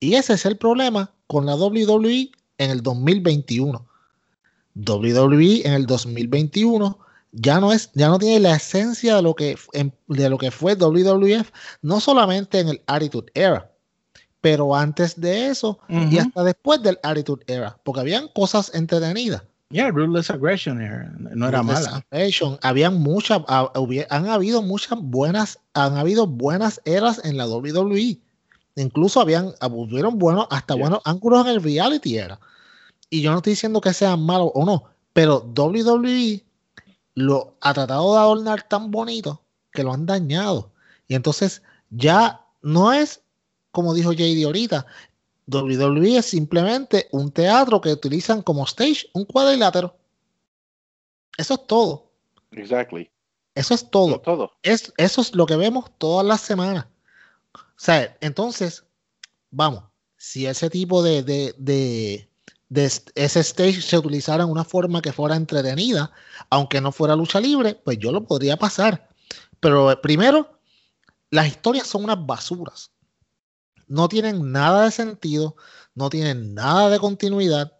Y 0.00 0.14
ese 0.14 0.32
es 0.32 0.46
el 0.46 0.56
problema 0.56 1.12
con 1.26 1.46
la 1.46 1.54
WWE 1.54 2.30
en 2.58 2.70
el 2.70 2.82
2021. 2.82 3.86
WWE 4.74 5.66
en 5.66 5.72
el 5.74 5.86
2021 5.86 6.98
ya 7.32 7.60
no 7.60 7.72
es, 7.72 7.90
ya 7.94 8.08
no 8.08 8.18
tiene 8.18 8.40
la 8.40 8.56
esencia 8.56 9.16
de 9.16 9.22
lo 9.22 9.34
que, 9.34 9.56
de 10.08 10.30
lo 10.30 10.38
que 10.38 10.50
fue 10.50 10.74
WWF, 10.74 11.50
no 11.82 12.00
solamente 12.00 12.60
en 12.60 12.68
el 12.68 12.82
Attitude 12.86 13.30
Era, 13.34 13.70
pero 14.40 14.74
antes 14.74 15.20
de 15.20 15.48
eso 15.48 15.78
y 15.88 16.18
hasta 16.18 16.42
después 16.42 16.82
del 16.82 16.98
Attitude 17.02 17.44
Era, 17.46 17.78
porque 17.84 18.00
habían 18.00 18.28
cosas 18.28 18.72
entretenidas. 18.74 19.42
Yeah, 19.70 19.90
Ruthless 19.90 20.30
Aggression 20.30 20.80
era, 20.80 21.12
no 21.16 21.46
era 21.46 21.62
mala. 21.62 22.04
habían 22.62 23.00
muchas, 23.00 23.42
han 23.46 24.26
habido 24.28 24.62
muchas 24.62 24.98
buenas, 25.00 25.60
han 25.74 25.96
habido 25.96 26.26
buenas 26.26 26.80
eras 26.84 27.20
en 27.24 27.36
la 27.36 27.46
WWE. 27.46 28.18
Incluso 28.80 29.20
habían, 29.20 29.52
abusieron 29.60 30.18
buenos, 30.18 30.46
hasta 30.50 30.74
buenos 30.74 31.00
ángulos 31.04 31.46
en 31.46 31.52
el 31.52 31.62
reality 31.62 32.16
era. 32.16 32.40
Y 33.10 33.20
yo 33.20 33.30
no 33.30 33.38
estoy 33.38 33.52
diciendo 33.52 33.80
que 33.80 33.92
sean 33.92 34.24
malos 34.24 34.50
o 34.54 34.64
no, 34.64 34.84
pero 35.12 35.40
WWE 35.54 36.42
lo 37.14 37.56
ha 37.60 37.74
tratado 37.74 38.14
de 38.14 38.20
adornar 38.20 38.66
tan 38.68 38.90
bonito 38.90 39.42
que 39.72 39.82
lo 39.82 39.92
han 39.92 40.06
dañado. 40.06 40.70
Y 41.08 41.14
entonces 41.14 41.62
ya 41.90 42.46
no 42.62 42.92
es, 42.92 43.20
como 43.70 43.92
dijo 43.92 44.12
JD 44.12 44.44
ahorita, 44.44 44.86
WWE 45.46 46.16
es 46.16 46.26
simplemente 46.26 47.08
un 47.12 47.30
teatro 47.32 47.80
que 47.80 47.92
utilizan 47.92 48.40
como 48.42 48.64
stage, 48.64 49.10
un 49.12 49.24
cuadrilátero. 49.24 49.94
Eso 51.36 51.54
es 51.54 51.66
todo. 51.66 52.10
Exactly. 52.52 53.10
Eso 53.54 53.74
es 53.74 53.90
todo. 53.90 54.20
todo. 54.20 54.52
Es, 54.62 54.92
eso 54.96 55.20
es 55.20 55.34
lo 55.34 55.44
que 55.44 55.56
vemos 55.56 55.90
todas 55.98 56.26
las 56.26 56.40
semanas. 56.40 56.86
Sea, 57.80 58.14
entonces, 58.20 58.84
vamos, 59.50 59.84
si 60.18 60.44
ese 60.44 60.68
tipo 60.68 61.02
de, 61.02 61.22
de, 61.22 61.54
de, 61.56 62.28
ese 63.14 63.40
stage 63.40 63.80
se 63.80 63.96
utilizara 63.96 64.44
en 64.44 64.50
una 64.50 64.64
forma 64.64 65.00
que 65.00 65.14
fuera 65.14 65.34
entretenida, 65.34 66.12
aunque 66.50 66.82
no 66.82 66.92
fuera 66.92 67.16
lucha 67.16 67.40
libre, 67.40 67.80
pues 67.82 67.98
yo 67.98 68.12
lo 68.12 68.26
podría 68.26 68.58
pasar. 68.58 69.08
Pero 69.60 69.90
eh, 69.90 69.96
primero, 69.96 70.60
las 71.30 71.46
historias 71.46 71.86
son 71.86 72.04
unas 72.04 72.26
basuras. 72.26 72.92
No 73.86 74.10
tienen 74.10 74.52
nada 74.52 74.84
de 74.84 74.90
sentido, 74.90 75.56
no 75.94 76.10
tienen 76.10 76.52
nada 76.52 76.90
de 76.90 76.98
continuidad 76.98 77.72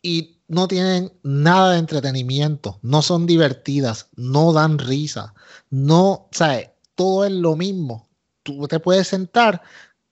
y 0.00 0.40
no 0.48 0.68
tienen 0.68 1.12
nada 1.22 1.72
de 1.72 1.80
entretenimiento, 1.80 2.78
no 2.80 3.02
son 3.02 3.26
divertidas, 3.26 4.08
no 4.16 4.54
dan 4.54 4.78
risa, 4.78 5.34
no, 5.68 6.12
o 6.12 6.30
sea, 6.32 6.74
todo 6.94 7.26
es 7.26 7.32
lo 7.32 7.56
mismo 7.56 8.08
tú 8.44 8.68
te 8.68 8.78
puedes 8.78 9.08
sentar 9.08 9.62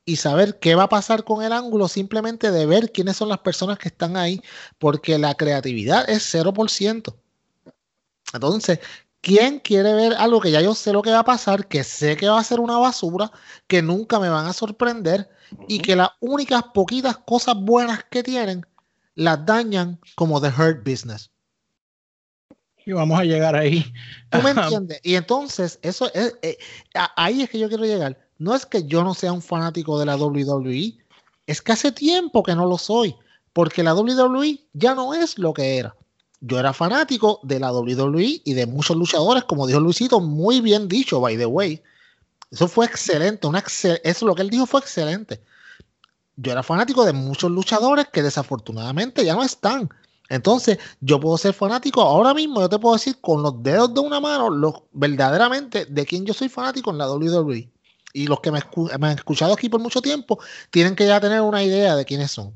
y 0.04 0.16
saber 0.16 0.58
qué 0.58 0.74
va 0.74 0.84
a 0.84 0.88
pasar 0.88 1.24
con 1.24 1.44
el 1.44 1.52
ángulo 1.52 1.86
simplemente 1.86 2.50
de 2.50 2.66
ver 2.66 2.90
quiénes 2.90 3.16
son 3.16 3.28
las 3.28 3.38
personas 3.38 3.78
que 3.78 3.88
están 3.88 4.16
ahí, 4.16 4.42
porque 4.78 5.18
la 5.18 5.34
creatividad 5.36 6.10
es 6.10 6.34
0%. 6.34 7.14
Entonces, 8.34 8.80
¿quién 9.20 9.60
quiere 9.60 9.94
ver 9.94 10.14
algo 10.14 10.40
que 10.40 10.50
ya 10.50 10.60
yo 10.60 10.74
sé 10.74 10.92
lo 10.92 11.02
que 11.02 11.12
va 11.12 11.20
a 11.20 11.24
pasar, 11.24 11.68
que 11.68 11.84
sé 11.84 12.16
que 12.16 12.28
va 12.28 12.40
a 12.40 12.44
ser 12.44 12.60
una 12.60 12.78
basura, 12.78 13.30
que 13.68 13.82
nunca 13.82 14.18
me 14.18 14.28
van 14.28 14.46
a 14.46 14.52
sorprender 14.52 15.30
y 15.68 15.80
que 15.80 15.96
las 15.96 16.10
únicas 16.20 16.64
poquitas 16.74 17.18
cosas 17.18 17.54
buenas 17.56 18.04
que 18.10 18.22
tienen 18.22 18.66
las 19.14 19.44
dañan 19.46 20.00
como 20.16 20.40
The 20.40 20.48
Hurt 20.48 20.84
Business? 20.84 21.31
Y 22.84 22.92
vamos 22.92 23.18
a 23.18 23.24
llegar 23.24 23.54
ahí. 23.54 23.84
¿Tú 24.30 24.42
me 24.42 24.50
entiendes? 24.50 25.00
Y 25.02 25.14
entonces, 25.14 25.78
eso 25.82 26.12
es, 26.14 26.36
eh, 26.42 26.58
ahí 27.16 27.42
es 27.42 27.50
que 27.50 27.58
yo 27.58 27.68
quiero 27.68 27.84
llegar. 27.84 28.18
No 28.38 28.54
es 28.54 28.66
que 28.66 28.84
yo 28.84 29.04
no 29.04 29.14
sea 29.14 29.32
un 29.32 29.42
fanático 29.42 29.98
de 29.98 30.06
la 30.06 30.16
WWE, 30.16 30.98
es 31.46 31.62
que 31.62 31.72
hace 31.72 31.92
tiempo 31.92 32.42
que 32.42 32.54
no 32.54 32.66
lo 32.66 32.78
soy, 32.78 33.14
porque 33.52 33.82
la 33.82 33.94
WWE 33.94 34.58
ya 34.72 34.94
no 34.94 35.14
es 35.14 35.38
lo 35.38 35.52
que 35.54 35.78
era. 35.78 35.94
Yo 36.40 36.58
era 36.58 36.72
fanático 36.72 37.38
de 37.44 37.60
la 37.60 37.72
WWE 37.72 38.42
y 38.44 38.54
de 38.54 38.66
muchos 38.66 38.96
luchadores, 38.96 39.44
como 39.44 39.66
dijo 39.66 39.78
Luisito, 39.78 40.20
muy 40.20 40.60
bien 40.60 40.88
dicho, 40.88 41.20
by 41.20 41.36
the 41.36 41.46
way. 41.46 41.80
Eso 42.50 42.66
fue 42.66 42.84
excelente, 42.84 43.46
una 43.46 43.62
eso 44.02 44.26
lo 44.26 44.34
que 44.34 44.42
él 44.42 44.50
dijo 44.50 44.66
fue 44.66 44.80
excelente. 44.80 45.40
Yo 46.36 46.50
era 46.50 46.62
fanático 46.62 47.04
de 47.04 47.12
muchos 47.12 47.50
luchadores 47.50 48.08
que 48.12 48.22
desafortunadamente 48.22 49.24
ya 49.24 49.34
no 49.34 49.44
están. 49.44 49.88
Entonces, 50.28 50.78
yo 51.00 51.20
puedo 51.20 51.36
ser 51.36 51.52
fanático 51.52 52.00
ahora 52.00 52.32
mismo, 52.32 52.60
yo 52.60 52.68
te 52.68 52.78
puedo 52.78 52.94
decir 52.94 53.20
con 53.20 53.42
los 53.42 53.62
dedos 53.62 53.92
de 53.92 54.00
una 54.00 54.20
mano, 54.20 54.50
lo, 54.50 54.86
verdaderamente 54.92 55.84
de 55.86 56.06
quién 56.06 56.24
yo 56.24 56.32
soy 56.32 56.48
fanático 56.48 56.90
en 56.90 56.98
la 56.98 57.10
WWE. 57.10 57.70
Y 58.14 58.26
los 58.26 58.40
que 58.40 58.50
me, 58.50 58.60
me, 58.98 59.06
han 59.08 59.16
escuchado 59.18 59.52
aquí 59.52 59.68
por 59.68 59.80
mucho 59.80 60.00
tiempo 60.00 60.38
tienen 60.70 60.94
que 60.94 61.06
ya 61.06 61.20
tener 61.20 61.40
una 61.40 61.62
idea 61.62 61.96
de 61.96 62.04
quiénes 62.04 62.30
son. 62.30 62.54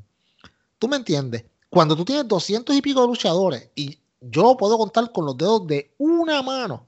¿Tú 0.79 0.87
me 0.87 0.97
entiendes? 0.97 1.45
Cuando 1.69 1.95
tú 1.95 2.05
tienes 2.05 2.27
200 2.27 2.75
y 2.75 2.81
pico 2.81 3.01
de 3.01 3.07
luchadores 3.07 3.69
y 3.75 3.99
yo 4.21 4.55
puedo 4.57 4.77
contar 4.77 5.11
con 5.11 5.25
los 5.25 5.37
dedos 5.37 5.67
de 5.67 5.93
una 5.97 6.41
mano 6.41 6.87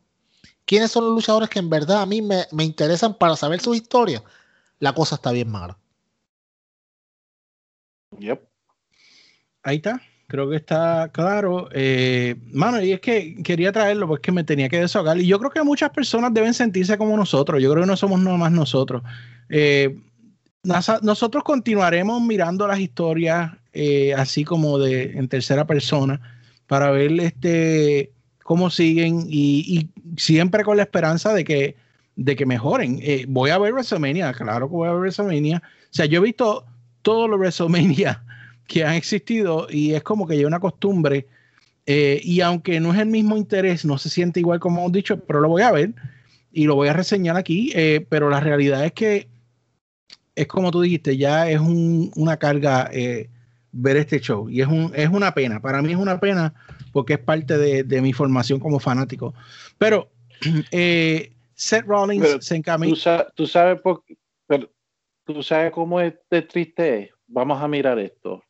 quiénes 0.65 0.91
son 0.91 1.05
los 1.05 1.13
luchadores 1.13 1.49
que 1.49 1.59
en 1.59 1.69
verdad 1.69 2.01
a 2.01 2.05
mí 2.05 2.21
me, 2.21 2.45
me 2.51 2.63
interesan 2.63 3.15
para 3.15 3.35
saber 3.35 3.59
su 3.59 3.73
historia, 3.73 4.23
la 4.79 4.93
cosa 4.93 5.15
está 5.15 5.31
bien 5.31 5.49
mala. 5.49 5.77
Yep. 8.17 8.47
Ahí 9.63 9.77
está 9.77 10.01
creo 10.29 10.47
que 10.47 10.55
está 10.55 11.09
claro. 11.11 11.69
Eh, 11.73 12.35
mano, 12.53 12.81
y 12.81 12.93
es 12.93 13.01
que 13.01 13.35
quería 13.43 13.71
traerlo 13.71 14.07
porque 14.07 14.31
me 14.31 14.43
tenía 14.43 14.69
que 14.69 14.79
desahogar. 14.79 15.17
Y 15.17 15.25
yo 15.25 15.39
creo 15.39 15.49
que 15.49 15.63
muchas 15.63 15.89
personas 15.89 16.33
deben 16.33 16.53
sentirse 16.53 16.97
como 16.97 17.17
nosotros. 17.17 17.61
Yo 17.61 17.71
creo 17.71 17.83
que 17.83 17.87
no 17.87 17.97
somos 17.97 18.21
nomás 18.21 18.51
nosotros. 18.51 19.01
Eh, 19.49 19.97
nosotros 21.01 21.43
continuaremos 21.43 22.21
mirando 22.21 22.67
las 22.67 22.79
historias 22.79 23.53
eh, 23.73 24.13
así 24.13 24.43
como 24.43 24.77
de 24.77 25.13
en 25.17 25.27
tercera 25.27 25.65
persona 25.65 26.21
para 26.67 26.91
ver 26.91 27.11
este 27.19 28.11
cómo 28.43 28.69
siguen 28.69 29.25
y, 29.27 29.89
siempre 30.17 30.63
con 30.63 30.77
la 30.77 30.83
esperanza 30.83 31.33
de 31.33 31.43
que, 31.43 31.75
de 32.15 32.35
que 32.35 32.45
mejoren. 32.45 32.99
voy 33.27 33.49
a 33.49 33.57
ver 33.57 33.73
WrestleMania, 33.73 34.33
claro 34.33 34.67
que 34.67 34.75
voy 34.75 34.87
a 34.87 34.91
ver 34.91 35.01
WrestleMania. 35.01 35.61
O 35.63 35.93
sea, 35.93 36.05
yo 36.05 36.19
he 36.19 36.23
visto 36.23 36.65
todos 37.01 37.27
los 37.29 37.39
WrestleMania 37.39 38.23
que 38.69 38.85
han 38.85 38.93
existido 38.93 39.67
y 39.67 39.95
es 39.95 40.03
como 40.03 40.27
que 40.27 40.35
hay 40.35 40.45
una 40.45 40.59
costumbre. 40.59 41.25
Eh, 41.87 42.21
y 42.23 42.41
aunque 42.41 42.79
no 42.79 42.93
es 42.93 42.99
el 42.99 43.07
mismo 43.07 43.35
interés, 43.35 43.83
no 43.83 43.97
se 43.97 44.09
siente 44.09 44.39
igual 44.39 44.59
como 44.59 44.81
hemos 44.81 44.91
dicho, 44.91 45.19
pero 45.25 45.41
lo 45.41 45.49
voy 45.49 45.63
a 45.63 45.71
ver 45.71 45.95
y 46.51 46.65
lo 46.65 46.75
voy 46.75 46.87
a 46.87 46.93
reseñar 46.93 47.35
aquí. 47.35 47.71
Eh, 47.73 48.05
pero 48.07 48.29
la 48.29 48.39
realidad 48.39 48.85
es 48.85 48.93
que 48.93 49.27
es 50.35 50.47
como 50.47 50.69
tú 50.69 50.81
dijiste, 50.81 51.17
ya 51.17 51.49
es 51.49 51.59
una 51.59 52.37
carga 52.37 52.89
eh, 52.93 53.27
ver 53.71 53.97
este 53.97 54.19
show 54.19 54.47
y 54.47 54.61
es, 54.61 54.67
un, 54.67 54.91
es 54.95 55.09
una 55.09 55.33
pena. 55.33 55.59
Para 55.59 55.81
mí 55.81 55.91
es 55.91 55.97
una 55.97 56.19
pena 56.19 56.53
porque 56.93 57.13
es 57.13 57.19
parte 57.19 57.57
de, 57.57 58.01
mi 58.01 58.13
formación 58.13 58.59
como 58.59 58.79
fanático. 58.79 59.33
Pero 59.79 60.11
Seth 61.55 61.85
Rollins 61.87 62.45
se 62.45 62.55
encamina. 62.55 62.95
Tú, 63.33 63.47
sabes, 63.47 63.81
pero, 64.45 64.71
tú 65.25 65.41
sabes 65.41 65.71
cómo 65.71 65.99
es 65.99 66.13
de 66.29 66.43
triste. 66.43 67.11
Vamos 67.25 67.61
a 67.61 67.67
mirar 67.67 67.97
esto 67.97 68.43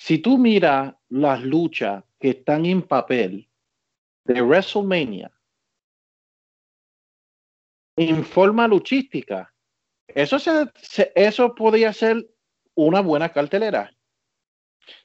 si 0.00 0.16
tú 0.16 0.38
miras 0.38 0.94
las 1.10 1.42
luchas 1.42 2.02
que 2.18 2.30
están 2.30 2.64
en 2.64 2.80
papel 2.80 3.46
de 4.24 4.40
WrestleMania 4.40 5.30
en 7.96 8.24
forma 8.24 8.66
luchística, 8.66 9.52
eso, 10.08 10.38
eso 11.14 11.54
podría 11.54 11.92
ser 11.92 12.26
una 12.74 13.02
buena 13.02 13.30
cartelera. 13.30 13.94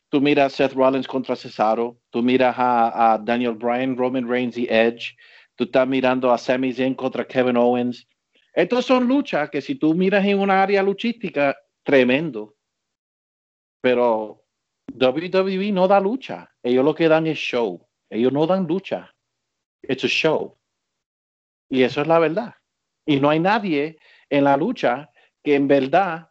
Tú 0.07 0.21
miras 0.21 0.53
Seth 0.53 0.71
Rollins 0.71 1.07
contra 1.09 1.35
Cesaro, 1.35 1.99
tú 2.09 2.23
miras 2.23 2.55
a, 2.57 3.19
Daniel 3.21 3.55
Bryan, 3.55 3.97
Roman 3.97 4.29
Reigns 4.29 4.57
y 4.57 4.65
Edge, 4.69 5.17
tú 5.55 5.65
estás 5.65 5.85
mirando 5.85 6.31
a 6.31 6.37
Sami 6.37 6.71
Zayn 6.71 6.95
contra 6.95 7.27
Kevin 7.27 7.57
Owens. 7.57 8.07
Estas 8.53 8.85
son 8.85 9.09
luchas 9.09 9.49
que 9.49 9.61
si 9.61 9.75
tú 9.75 9.93
miras 9.93 10.25
en 10.25 10.39
una 10.39 10.63
área 10.63 10.81
luchística, 10.81 11.53
tremendo. 11.83 12.55
Pero 13.81 14.44
WWE 14.93 15.71
no 15.71 15.87
da 15.87 15.99
lucha. 15.99 16.49
Ellos 16.63 16.85
lo 16.85 16.95
que 16.95 17.07
dan 17.07 17.27
es 17.27 17.37
show. 17.37 17.85
Ellos 18.09 18.31
no 18.31 18.47
dan 18.47 18.65
lucha. 18.67 19.13
Es 19.81 20.03
un 20.03 20.09
show. 20.09 20.57
Y 21.69 21.83
eso 21.83 22.01
es 22.01 22.07
la 22.07 22.19
verdad. 22.19 22.55
Y 23.05 23.19
no 23.19 23.29
hay 23.29 23.39
nadie 23.39 23.97
en 24.29 24.43
la 24.43 24.57
lucha 24.57 25.09
que 25.43 25.55
en 25.55 25.67
verdad 25.67 26.29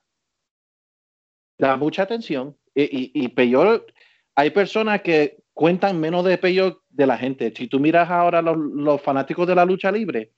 da 1.59 1.77
mucha 1.77 2.03
atención. 2.03 2.57
Y, 2.75 3.12
y, 3.14 3.29
peor, 3.29 3.87
hay 4.35 4.51
personas 4.51 5.03
que 5.03 5.38
cuentan 5.53 6.01
menos 6.01 6.25
de 6.25 6.38
peor 6.38 6.83
de 6.88 7.07
la 7.07 7.17
gente. 7.17 7.53
Si 7.57 7.69
tú 7.69 7.79
miras 7.79 8.11
ahora 8.11 8.43
los, 8.43 8.57
los 8.57 9.01
fanáticos 9.01 9.47
de 9.47 9.55
la 9.55 9.64
lucha 9.64 9.93
libre, 9.93 10.33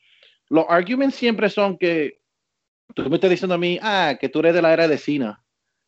los 0.50 0.66
arguments 0.68 1.16
siempre 1.16 1.48
son 1.48 1.78
que 1.78 2.20
tú 2.94 3.08
me 3.08 3.16
estás 3.16 3.30
diciendo 3.30 3.54
a 3.54 3.58
mí, 3.58 3.78
ah, 3.80 4.16
que 4.20 4.28
tú 4.28 4.40
eres 4.40 4.54
de 4.54 4.62
la 4.62 4.72
era 4.72 4.86
de 4.86 4.98
Cena 4.98 5.42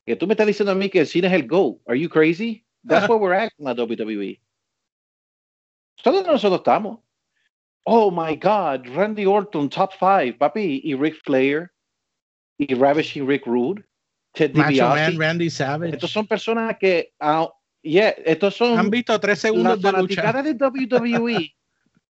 que 0.08 0.16
tú 0.16 0.26
me 0.26 0.32
estás 0.32 0.46
diciendo 0.46 0.72
a 0.72 0.74
mí 0.74 0.88
que 0.88 1.00
el 1.00 1.06
cine 1.06 1.26
es 1.28 1.34
el 1.34 1.46
go. 1.46 1.80
Are 1.86 1.98
you 1.98 2.08
crazy? 2.08 2.64
That's 2.82 3.06
where 3.08 3.18
we're 3.18 3.34
at 3.34 3.52
in 3.58 3.66
la 3.66 3.74
WWE. 3.74 4.40
Todos 6.02 6.26
nosotros 6.26 6.60
estamos. 6.60 7.00
Oh 7.84 8.10
my 8.10 8.34
God, 8.34 8.86
Randy 8.88 9.26
Orton, 9.26 9.68
top 9.68 9.92
five, 9.92 10.38
papi, 10.38 10.80
y 10.82 10.94
Rick 10.94 11.16
Flair, 11.24 11.72
y 12.58 12.74
Ravishing 12.74 13.26
Rick 13.26 13.46
Rude, 13.46 13.84
Ted 14.34 14.52
DiBiase. 14.52 15.18
Randy 15.18 15.50
Savage. 15.50 15.94
Estos 15.94 16.10
son 16.10 16.26
personas 16.26 16.78
que, 16.78 17.12
uh, 17.20 17.48
yeah, 17.82 18.14
estos 18.24 18.56
son. 18.56 18.78
Han 18.78 18.90
visto 18.90 19.18
tres 19.20 19.40
segundos 19.40 19.82
la 19.82 19.92
de 19.92 19.98
lucha. 19.98 20.42
de 20.42 20.54
WWE. 20.54 21.54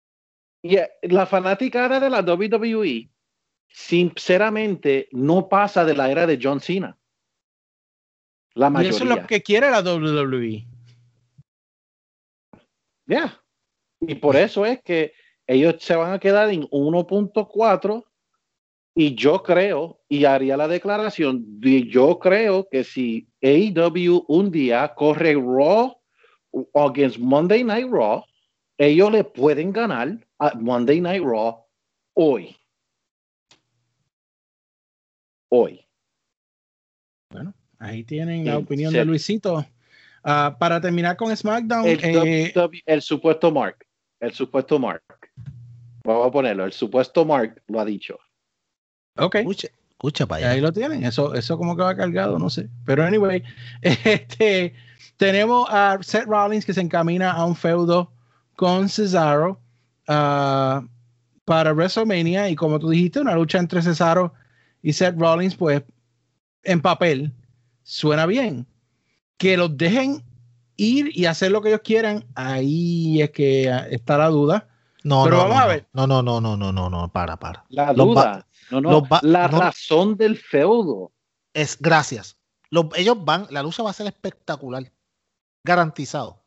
yeah, 0.62 0.86
la 1.02 1.24
fanaticada 1.24 1.98
de 1.98 2.10
la 2.10 2.20
WWE, 2.20 3.08
sinceramente, 3.68 5.08
no 5.12 5.48
pasa 5.48 5.84
de 5.84 5.94
la 5.94 6.10
era 6.10 6.26
de 6.26 6.38
John 6.42 6.60
Cena. 6.60 6.98
La 8.56 8.70
mayoría. 8.70 8.90
Y 8.90 8.94
eso 8.94 9.04
es 9.04 9.10
lo 9.10 9.26
que 9.26 9.42
quiere 9.42 9.70
la 9.70 9.82
WWE. 9.82 10.66
Ya. 13.06 13.38
Y 14.00 14.14
por 14.14 14.34
eso 14.34 14.64
es 14.64 14.82
que 14.82 15.12
ellos 15.46 15.76
se 15.78 15.94
van 15.94 16.14
a 16.14 16.18
quedar 16.18 16.48
en 16.50 16.62
1.4 16.62 18.04
y 18.94 19.14
yo 19.14 19.42
creo, 19.42 20.00
y 20.08 20.24
haría 20.24 20.56
la 20.56 20.68
declaración, 20.68 21.60
yo 21.60 22.18
creo 22.18 22.66
que 22.70 22.82
si 22.82 23.28
AEW 23.42 24.24
un 24.26 24.50
día 24.50 24.94
corre 24.94 25.34
Raw 25.34 25.94
against 26.74 27.18
Monday 27.18 27.62
Night 27.62 27.88
Raw, 27.90 28.24
ellos 28.78 29.12
le 29.12 29.22
pueden 29.22 29.70
ganar 29.70 30.26
a 30.38 30.54
Monday 30.54 31.02
Night 31.02 31.22
Raw 31.22 31.62
hoy. 32.14 32.56
Hoy. 35.50 35.85
Ahí 37.78 38.04
tienen 38.04 38.44
la 38.44 38.58
opinión 38.58 38.92
de 38.92 39.04
Luisito. 39.04 39.64
Ah, 40.28 40.56
para 40.58 40.80
terminar 40.80 41.16
con 41.16 41.34
SmackDown. 41.34 41.86
Eh, 41.86 42.52
el, 42.86 43.02
supuesto 43.02 43.52
Mark. 43.52 43.86
El 44.18 44.32
supuesto 44.32 44.78
Mark. 44.78 45.02
Vamos 46.02 46.26
a 46.26 46.30
ponerlo. 46.30 46.64
El 46.64 46.72
supuesto 46.72 47.24
Mark 47.24 47.62
lo 47.68 47.78
ha 47.78 47.84
dicho. 47.84 48.18
Ok. 49.18 49.36
Escucha, 49.36 50.26
para 50.26 50.38
allá. 50.38 50.50
Ahí 50.50 50.60
lo 50.60 50.72
tienen. 50.72 51.04
Eso, 51.04 51.32
eso 51.34 51.56
como 51.56 51.76
que 51.76 51.82
va 51.82 51.96
cargado, 51.96 52.38
no 52.38 52.50
sé. 52.50 52.68
Pero 52.84 53.04
anyway, 53.04 53.42
este, 53.82 54.74
tenemos 55.16 55.68
a 55.70 55.98
Seth 56.02 56.26
Rollins 56.26 56.66
que 56.66 56.74
se 56.74 56.80
encamina 56.80 57.30
a 57.30 57.44
un 57.44 57.54
feudo 57.54 58.10
con 58.56 58.88
Cesaro 58.88 59.60
ah, 60.08 60.84
para 61.44 61.72
WrestleMania. 61.72 62.48
Y 62.48 62.56
como 62.56 62.80
tú 62.80 62.90
dijiste, 62.90 63.20
una 63.20 63.36
lucha 63.36 63.58
entre 63.58 63.80
Cesaro 63.80 64.34
y 64.82 64.92
Seth 64.92 65.16
Rollins, 65.16 65.54
pues 65.54 65.82
en 66.64 66.82
papel 66.82 67.32
suena 67.86 68.26
bien. 68.26 68.66
Que 69.38 69.56
los 69.56 69.76
dejen 69.76 70.22
ir 70.76 71.10
y 71.16 71.26
hacer 71.26 71.50
lo 71.52 71.62
que 71.62 71.68
ellos 71.68 71.80
quieran, 71.82 72.26
ahí 72.34 73.22
es 73.22 73.30
que 73.30 73.70
está 73.90 74.18
la 74.18 74.28
duda. 74.28 74.68
No, 75.04 75.24
Pero 75.24 75.36
no, 75.36 75.42
vamos 75.44 75.58
a 75.58 75.66
ver. 75.66 75.86
No, 75.92 76.06
no, 76.06 76.22
no, 76.22 76.40
no, 76.40 76.56
no, 76.56 76.72
no, 76.72 76.90
no, 76.90 77.12
para, 77.12 77.38
para. 77.38 77.64
La 77.68 77.92
duda. 77.92 78.46
No, 78.70 78.80
no, 78.80 79.06
la 79.22 79.46
razón 79.46 80.16
del 80.16 80.36
feudo. 80.36 81.12
Es 81.54 81.78
gracias. 81.80 82.36
ellos 82.96 83.24
van, 83.24 83.46
la 83.50 83.62
lucha 83.62 83.82
va 83.82 83.90
a 83.90 83.94
ser 83.94 84.08
espectacular. 84.08 84.92
Garantizado. 85.62 86.42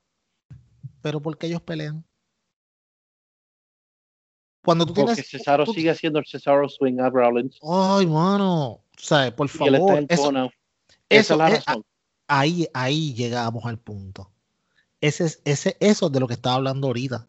Pero 1.02 1.22
¿por 1.22 1.38
qué 1.38 1.48
ellos 1.48 1.62
pelean? 1.62 2.06
Cuando 4.64 4.86
tú 4.86 4.94
Porque 4.94 5.14
tienes. 5.14 5.30
Cesaro 5.30 5.66
sigue 5.66 5.90
haciendo 5.90 6.20
el 6.20 6.26
Cesaro 6.26 6.68
Swing 6.68 7.00
a 7.00 7.10
Rollins. 7.10 7.58
Ay, 7.64 8.06
mano. 8.06 8.72
O 8.72 8.84
sea, 8.98 9.34
por 9.34 9.48
favor. 9.48 10.06
Eso, 10.10 10.32
es 11.10 11.30
la 11.30 11.50
razón. 11.50 11.86
ahí, 12.28 12.68
ahí 12.74 13.14
llegamos 13.14 13.66
al 13.66 13.80
punto. 13.80 14.30
Ese, 15.02 15.26
es, 15.26 15.42
ese, 15.46 15.78
eso 15.80 16.08
es 16.08 16.12
de 16.12 16.20
lo 16.20 16.28
que 16.28 16.34
estaba 16.34 16.56
hablando 16.56 16.88
ahorita. 16.88 17.28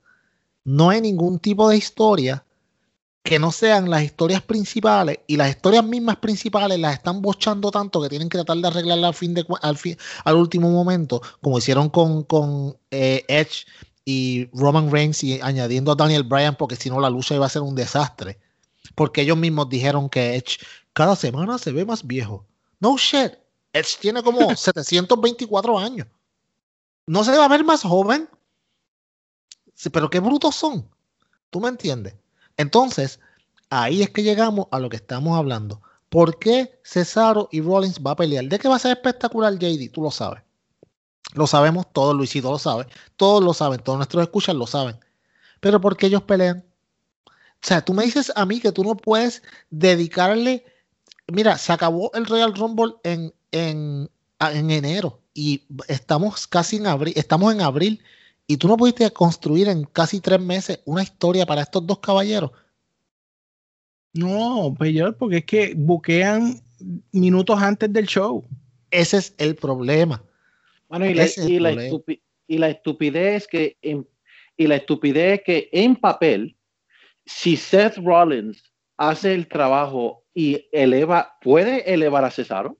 No 0.64 0.90
hay 0.90 1.00
ningún 1.00 1.38
tipo 1.38 1.68
de 1.68 1.76
historia 1.76 2.44
que 3.22 3.38
no 3.38 3.52
sean 3.52 3.90
las 3.90 4.02
historias 4.02 4.42
principales 4.42 5.20
y 5.26 5.36
las 5.36 5.50
historias 5.50 5.84
mismas 5.84 6.16
principales 6.16 6.78
las 6.78 6.94
están 6.94 7.20
bochando 7.20 7.70
tanto 7.70 8.00
que 8.00 8.08
tienen 8.08 8.28
que 8.28 8.38
tratar 8.38 8.56
de 8.56 8.68
arreglarla 8.68 9.08
al 9.08 9.14
fin 9.14 9.34
de 9.34 9.44
al, 9.62 9.76
fin, 9.76 9.96
al 10.24 10.36
último 10.36 10.70
momento, 10.70 11.20
como 11.42 11.58
hicieron 11.58 11.90
con, 11.90 12.24
con 12.24 12.76
eh, 12.90 13.24
Edge 13.28 13.66
y 14.04 14.48
Roman 14.54 14.90
Reigns 14.90 15.22
y 15.22 15.40
añadiendo 15.42 15.92
a 15.92 15.96
Daniel 15.96 16.22
Bryan 16.22 16.56
porque 16.56 16.76
si 16.76 16.88
no 16.88 16.98
la 16.98 17.10
lucha 17.10 17.34
iba 17.34 17.46
a 17.46 17.50
ser 17.50 17.62
un 17.62 17.74
desastre. 17.74 18.38
porque 18.94 19.22
ellos 19.22 19.36
mismos 19.36 19.68
dijeron 19.68 20.08
que 20.08 20.36
Edge 20.36 20.58
cada 20.92 21.14
semana 21.16 21.58
se 21.58 21.72
ve 21.72 21.84
más 21.84 22.06
viejo. 22.06 22.46
No 22.80 22.96
shit. 22.96 23.32
Edge 23.72 23.98
tiene 24.00 24.22
como 24.22 24.40
724 24.56 25.78
años. 25.78 26.06
No 27.06 27.24
se 27.24 27.36
va 27.36 27.44
a 27.44 27.48
ver 27.48 27.64
más 27.64 27.82
joven. 27.82 28.28
Pero 29.92 30.10
qué 30.10 30.20
brutos 30.20 30.54
son. 30.54 30.88
¿Tú 31.48 31.60
me 31.60 31.68
entiendes? 31.68 32.14
Entonces, 32.56 33.18
ahí 33.70 34.02
es 34.02 34.10
que 34.10 34.22
llegamos 34.22 34.66
a 34.70 34.78
lo 34.78 34.90
que 34.90 34.96
estamos 34.96 35.38
hablando. 35.38 35.80
¿Por 36.10 36.38
qué 36.38 36.78
Cesaro 36.84 37.48
y 37.50 37.60
Rollins 37.60 38.00
va 38.00 38.10
a 38.12 38.16
pelear? 38.16 38.44
¿De 38.44 38.58
qué 38.58 38.68
va 38.68 38.76
a 38.76 38.80
ser 38.80 38.92
espectacular, 38.92 39.54
JD? 39.54 39.90
Tú 39.92 40.02
lo 40.02 40.10
sabes. 40.10 40.42
Lo 41.34 41.46
sabemos 41.46 41.86
todos, 41.92 42.14
Luisito 42.14 42.50
lo 42.50 42.58
sabe. 42.58 42.86
Todos 43.16 43.42
lo 43.42 43.54
saben, 43.54 43.80
todos 43.80 43.96
nuestros 43.96 44.24
escuchas 44.24 44.54
lo 44.54 44.66
saben. 44.66 44.98
Pero 45.60 45.80
¿por 45.80 45.96
qué 45.96 46.06
ellos 46.06 46.22
pelean? 46.22 46.64
O 47.26 47.66
sea, 47.66 47.84
tú 47.84 47.94
me 47.94 48.04
dices 48.04 48.32
a 48.34 48.44
mí 48.46 48.60
que 48.60 48.72
tú 48.72 48.82
no 48.82 48.96
puedes 48.96 49.42
dedicarle. 49.70 50.64
Mira, 51.28 51.56
se 51.58 51.72
acabó 51.72 52.10
el 52.14 52.26
Royal 52.26 52.54
Rumble 52.54 52.94
en, 53.04 53.32
en, 53.52 54.08
en 54.40 54.70
enero 54.70 55.20
y 55.34 55.64
estamos 55.88 56.46
casi 56.46 56.76
en 56.76 56.86
abril. 56.86 57.14
Estamos 57.16 57.52
en 57.54 57.60
abril 57.60 58.02
y 58.46 58.56
tú 58.56 58.68
no 58.68 58.76
pudiste 58.76 59.10
construir 59.10 59.68
en 59.68 59.84
casi 59.84 60.20
tres 60.20 60.40
meses 60.40 60.80
una 60.84 61.02
historia 61.02 61.46
para 61.46 61.62
estos 61.62 61.86
dos 61.86 62.00
caballeros. 62.00 62.50
No, 64.12 64.74
peor, 64.78 65.16
porque 65.16 65.38
es 65.38 65.44
que 65.44 65.74
buquean 65.76 66.60
minutos 67.12 67.60
antes 67.60 67.92
del 67.92 68.06
show. 68.06 68.44
Ese 68.90 69.18
es 69.18 69.34
el 69.38 69.54
problema. 69.54 70.22
Bueno, 70.88 71.06
y, 71.06 71.14
la, 71.14 71.26
y 71.46 71.58
la, 72.58 72.68
estupidez 72.68 73.46
que 73.46 73.76
en, 73.82 74.08
y 74.56 74.66
la 74.66 74.76
estupidez 74.76 75.42
que 75.46 75.68
en 75.70 75.94
papel, 75.94 76.56
si 77.24 77.56
Seth 77.56 77.96
Rollins 77.98 78.72
hace 78.96 79.32
el 79.34 79.46
trabajo 79.46 80.24
y 80.34 80.66
eleva, 80.72 81.38
puede 81.40 81.92
elevar 81.92 82.24
a 82.24 82.30
Cesaro. 82.32 82.79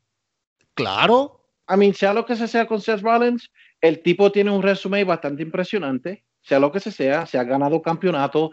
Claro. 0.75 1.41
A 1.67 1.77
mí, 1.77 1.93
sea 1.93 2.13
lo 2.13 2.27
que 2.27 2.37
se 2.37 2.49
sea 2.49 2.67
con 2.67 2.81
Seth 2.81 3.01
Rollins, 3.03 3.51
el 3.81 4.03
tipo 4.03 4.33
tiene 4.33 4.51
un 4.51 4.63
resumen 4.63 5.07
bastante 5.07 5.43
impresionante, 5.43 6.25
sea 6.43 6.59
lo 6.59 6.73
que 6.73 6.81
se 6.81 6.91
sea, 6.91 7.27
se 7.27 7.39
ha 7.39 7.45
ganado 7.45 7.81
campeonato, 7.81 8.51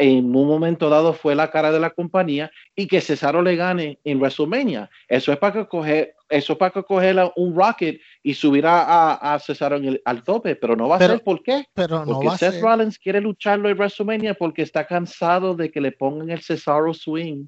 en 0.00 0.34
un 0.34 0.48
momento 0.48 0.88
dado 0.88 1.12
fue 1.12 1.34
la 1.34 1.50
cara 1.50 1.70
de 1.70 1.78
la 1.78 1.90
compañía 1.90 2.50
y 2.74 2.86
que 2.86 3.02
Cesaro 3.02 3.42
le 3.42 3.54
gane 3.54 3.98
en 4.02 4.18
WrestleMania. 4.18 4.88
Eso 5.06 5.30
es 5.30 5.38
para 5.38 5.52
que 5.52 5.68
coger, 5.68 6.14
eso 6.30 6.54
es 6.54 6.58
para 6.58 6.70
que 6.70 6.82
coger 6.82 7.16
un 7.36 7.54
Rocket 7.54 8.00
y 8.22 8.32
subir 8.32 8.66
a, 8.66 9.14
a 9.14 9.38
Cesaro 9.38 9.76
en 9.76 9.84
el, 9.84 10.02
al 10.06 10.24
tope, 10.24 10.56
pero 10.56 10.74
no 10.74 10.88
va 10.88 10.96
a 10.96 10.98
ser. 11.00 11.22
¿Por 11.22 11.42
qué? 11.42 11.66
Pero 11.74 12.02
porque 12.06 12.26
no 12.28 12.36
Seth 12.38 12.62
Rollins 12.62 12.98
quiere 12.98 13.20
lucharlo 13.20 13.68
en 13.68 13.76
WrestleMania 13.76 14.32
porque 14.32 14.62
está 14.62 14.86
cansado 14.86 15.54
de 15.54 15.70
que 15.70 15.82
le 15.82 15.92
pongan 15.92 16.30
el 16.30 16.40
Cesaro 16.40 16.94
swing. 16.94 17.44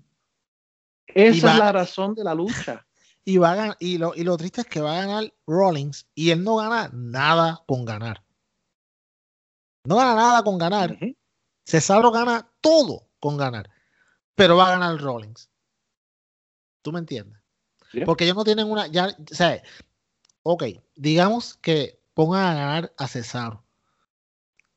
Esa 1.07 1.53
es 1.53 1.59
la 1.59 1.73
razón 1.73 2.15
de 2.15 2.25
la 2.25 2.35
lucha. 2.35 2.85
Y, 3.25 3.39
va 3.39 3.53
a 3.53 3.55
ganar, 3.55 3.77
y, 3.79 3.99
lo, 3.99 4.15
y 4.15 4.25
lo 4.25 4.37
triste 4.37 4.63
es 4.63 4.67
que 4.67 4.81
va 4.81 4.93
a 4.99 5.07
ganar 5.07 5.33
Rollins 5.47 6.09
y 6.15 6.31
él 6.31 6.43
no 6.43 6.57
gana 6.57 6.91
nada 6.93 7.63
con 7.67 7.85
ganar. 7.85 8.25
No 9.85 9.97
gana 9.97 10.15
nada 10.15 10.43
con 10.43 10.59
ganar. 10.59 10.99
Cesaro 11.65 12.11
gana 12.11 12.51
todo 12.61 13.09
con 13.21 13.37
ganar, 13.37 13.71
pero 14.35 14.57
va 14.57 14.69
a 14.69 14.71
ganar 14.73 15.01
Rollins. 15.01 15.51
¿Tú 16.83 16.93
me 16.93 16.99
entiendes? 16.99 17.41
Porque 18.05 18.25
ellos 18.25 18.37
no 18.37 18.45
tienen 18.45 18.71
una. 18.71 18.87
Ya, 18.89 19.09
o 19.09 19.35
sea, 19.35 19.63
ok, 20.43 20.65
digamos 20.97 21.57
que 21.57 22.01
pongan 22.15 22.45
a 22.45 22.55
ganar 22.55 22.95
a 22.97 23.07
Cesaro. 23.07 23.65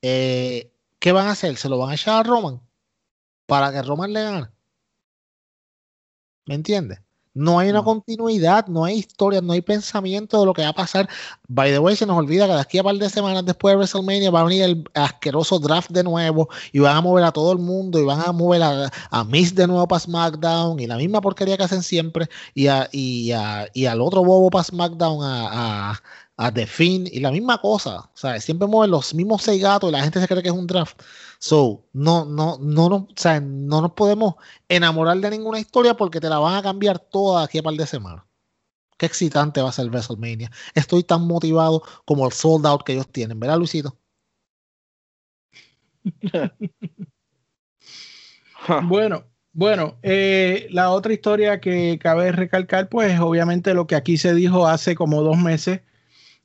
Eh, 0.02 0.72
¿Qué 1.00 1.12
van 1.12 1.28
a 1.28 1.32
hacer? 1.32 1.58
¿Se 1.58 1.70
lo 1.70 1.78
van 1.78 1.92
a 1.92 1.96
echar 1.96 2.20
a 2.20 2.24
Roman? 2.24 2.62
Para 3.46 3.72
que 3.72 3.82
Roman 3.82 4.14
le 4.14 4.24
gane. 4.24 4.48
¿Me 6.46 6.56
entiendes? 6.56 7.00
No 7.36 7.60
hay 7.60 7.70
una 7.70 7.84
continuidad, 7.84 8.68
no 8.68 8.86
hay 8.86 8.96
historia, 8.96 9.42
no 9.42 9.52
hay 9.52 9.62
pensamiento 9.62 10.40
de 10.40 10.46
lo 10.46 10.54
que 10.54 10.62
va 10.62 10.70
a 10.70 10.74
pasar. 10.74 11.10
By 11.50 11.70
the 11.70 11.80
way, 11.80 11.96
se 11.96 12.06
nos 12.06 12.18
olvida 12.18 12.48
que 12.48 12.54
de 12.54 12.60
aquí 12.62 12.78
a 12.78 12.84
par 12.84 12.96
de 12.96 13.10
semanas 13.10 13.46
después 13.46 13.74
de 13.74 13.78
WrestleMania 13.78 14.32
va 14.32 14.40
a 14.40 14.44
venir 14.46 14.64
el 14.64 14.90
asqueroso 14.94 15.60
draft 15.60 15.92
de 15.92 16.04
nuevo 16.04 16.48
y 16.72 16.80
van 16.80 16.96
a 16.96 17.02
mover 17.02 17.26
a 17.26 17.32
todo 17.34 17.52
el 17.52 17.60
mundo 17.60 18.00
y 18.00 18.06
van 18.06 18.22
a 18.22 18.32
mover 18.32 18.64
a, 18.64 19.24
Miss 19.26 19.54
de 19.54 19.68
nuevo 19.68 19.86
para 19.86 20.00
SmackDown 20.00 20.80
y 20.80 20.88
la 20.88 20.96
misma 20.96 21.20
porquería 21.20 21.58
que 21.58 21.64
hacen 21.64 21.84
siempre 21.84 22.30
y, 22.54 22.68
y, 22.94 23.34
y 23.74 23.86
al 23.86 24.02
otro 24.02 24.24
bobo 24.24 24.50
para 24.50 24.64
SmackDown 24.64 25.20
a, 25.22 26.02
a 26.38 26.54
The 26.54 26.68
Finn 26.68 27.08
y 27.12 27.20
la 27.20 27.32
misma 27.32 27.60
cosa. 27.60 28.00
O 28.00 28.18
sea, 28.18 28.40
siempre 28.42 28.68
mueven 28.68 28.92
los 28.92 29.14
mismos 29.14 29.44
seis 29.44 29.62
gatos 29.62 29.90
y 29.90 29.94
la 29.94 30.04
gente 30.04 30.20
se 30.20 30.28
cree 30.28 30.44
que 30.44 30.50
es 30.50 30.56
un 30.56 30.68
draft. 30.68 31.02
So, 31.40 31.86
no, 31.94 32.26
no, 32.26 32.58
no, 32.60 32.90
no, 32.90 32.96
o 32.96 33.08
sea, 33.16 33.40
no 33.40 33.82
nos 33.82 33.94
podemos 33.94 34.36
enamorar 34.70 35.18
de 35.18 35.30
ninguna 35.30 35.60
historia 35.60 35.96
porque 35.96 36.20
te 36.20 36.30
la 36.30 36.40
van 36.40 36.56
a 36.56 36.64
cambiar 36.64 37.00
toda 37.00 37.44
aquí 37.44 37.60
a 37.60 37.64
par 37.64 37.74
de 37.76 37.88
semanas. 37.88 38.26
Qué 38.98 39.06
excitante 39.06 39.62
va 39.62 39.70
a 39.70 39.74
ser 39.74 39.90
WrestleMania. 39.90 40.52
Estoy 40.74 41.04
tan 41.04 41.28
motivado 41.28 41.84
como 42.06 42.26
el 42.26 42.32
sold 42.32 42.66
out 42.66 42.84
que 42.84 42.94
ellos 42.94 43.12
tienen, 43.12 43.40
¿verdad, 43.40 43.58
Luisito? 43.58 43.98
bueno, 48.84 49.26
bueno, 49.52 49.98
eh, 50.04 50.68
la 50.72 50.92
otra 50.92 51.14
historia 51.14 51.60
que 51.60 52.00
cabe 52.00 52.32
recalcar, 52.32 52.90
pues 52.90 53.20
obviamente 53.20 53.74
lo 53.74 53.88
que 53.88 53.96
aquí 53.96 54.18
se 54.18 54.34
dijo 54.34 54.68
hace 54.68 54.96
como 54.96 55.22
dos 55.22 55.38
meses 55.38 55.82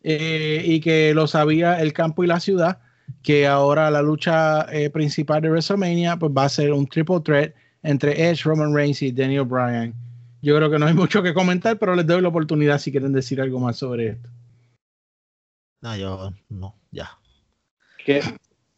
eh, 0.03 0.63
y 0.65 0.81
que 0.81 1.15
lo 1.15 1.27
sabía 1.27 1.81
el 1.81 1.93
campo 1.93 2.25
y 2.25 2.27
la 2.27 2.41
ciudad, 2.41 2.79
que 3.23 3.47
ahora 3.47 3.91
la 3.91 4.03
lucha 4.03 4.67
eh, 4.73 4.91
principal 4.91 5.43
de 5.43 5.51
WrestleMania 5.51 6.17
pues 6.17 6.33
va 6.37 6.45
a 6.45 6.49
ser 6.49 6.73
un 6.73 6.87
triple 6.87 7.21
threat 7.21 7.55
entre 7.83 8.31
Edge, 8.31 8.45
Roman 8.45 8.75
Reigns 8.75 9.03
y 9.03 9.13
Daniel 9.13 9.45
Bryan. 9.45 9.95
Yo 10.43 10.57
creo 10.57 10.71
que 10.71 10.79
no 10.79 10.87
hay 10.87 10.95
mucho 10.95 11.23
que 11.23 11.35
comentar, 11.35 11.79
pero 11.79 11.95
les 11.95 12.07
doy 12.07 12.23
la 12.23 12.29
oportunidad 12.29 12.79
si 12.79 12.91
quieren 12.91 13.13
decir 13.13 13.41
algo 13.41 13.59
más 13.61 13.77
sobre 13.77 14.09
esto. 14.09 14.31
No, 15.83 15.97
yo 15.97 16.33
no, 16.49 16.75
ya. 16.91 17.11
Qué, 18.05 18.23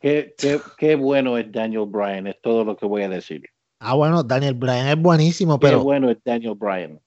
qué, 0.00 0.34
qué, 0.38 0.60
qué 0.78 0.94
bueno 0.94 1.36
es 1.36 1.50
Daniel 1.50 1.86
Bryan, 1.86 2.28
es 2.28 2.40
todo 2.40 2.64
lo 2.64 2.76
que 2.76 2.86
voy 2.86 3.02
a 3.02 3.08
decir. 3.08 3.42
Ah, 3.80 3.94
bueno, 3.94 4.22
Daniel 4.22 4.54
Bryan 4.54 4.86
es 4.86 4.96
buenísimo, 4.96 5.58
pero. 5.58 5.78
Qué 5.78 5.84
bueno 5.84 6.10
es 6.10 6.18
Daniel 6.24 6.54
Bryan. 6.54 7.00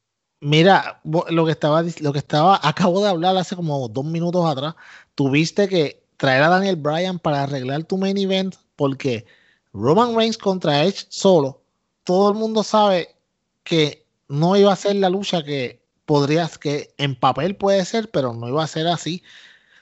Mira, 0.46 1.02
lo 1.04 1.44
que 1.44 1.52
estaba, 1.54 1.84
lo 2.02 2.14
que 2.14 2.20
estaba, 2.20 2.60
acabo 2.64 3.02
de 3.02 3.10
hablar 3.10 3.36
hace 3.36 3.56
como 3.56 3.88
dos 3.88 4.06
minutos 4.06 4.46
atrás. 4.46 4.76
Tuviste 5.16 5.68
que 5.68 6.04
traer 6.18 6.44
a 6.44 6.50
Daniel 6.50 6.76
Bryan 6.76 7.18
para 7.18 7.42
arreglar 7.42 7.84
tu 7.86 7.98
main 7.98 8.16
event 8.16 8.54
porque 8.76 9.26
Roman 9.74 10.16
Reigns 10.16 10.38
contra 10.38 10.84
Edge 10.84 11.08
solo, 11.10 11.64
todo 12.04 12.30
el 12.30 12.36
mundo 12.38 12.62
sabe 12.62 13.16
que 13.64 14.06
no 14.28 14.56
iba 14.56 14.72
a 14.72 14.76
ser 14.76 14.98
la 14.98 15.10
lucha 15.10 15.44
que 15.44 15.82
podrías, 16.06 16.60
que 16.60 16.94
en 17.00 17.16
papel 17.16 17.56
puede 17.56 17.84
ser, 17.84 18.12
pero 18.12 18.32
no 18.36 18.48
iba 18.48 18.64
a 18.64 18.68
ser 18.68 18.86
así. 18.86 19.24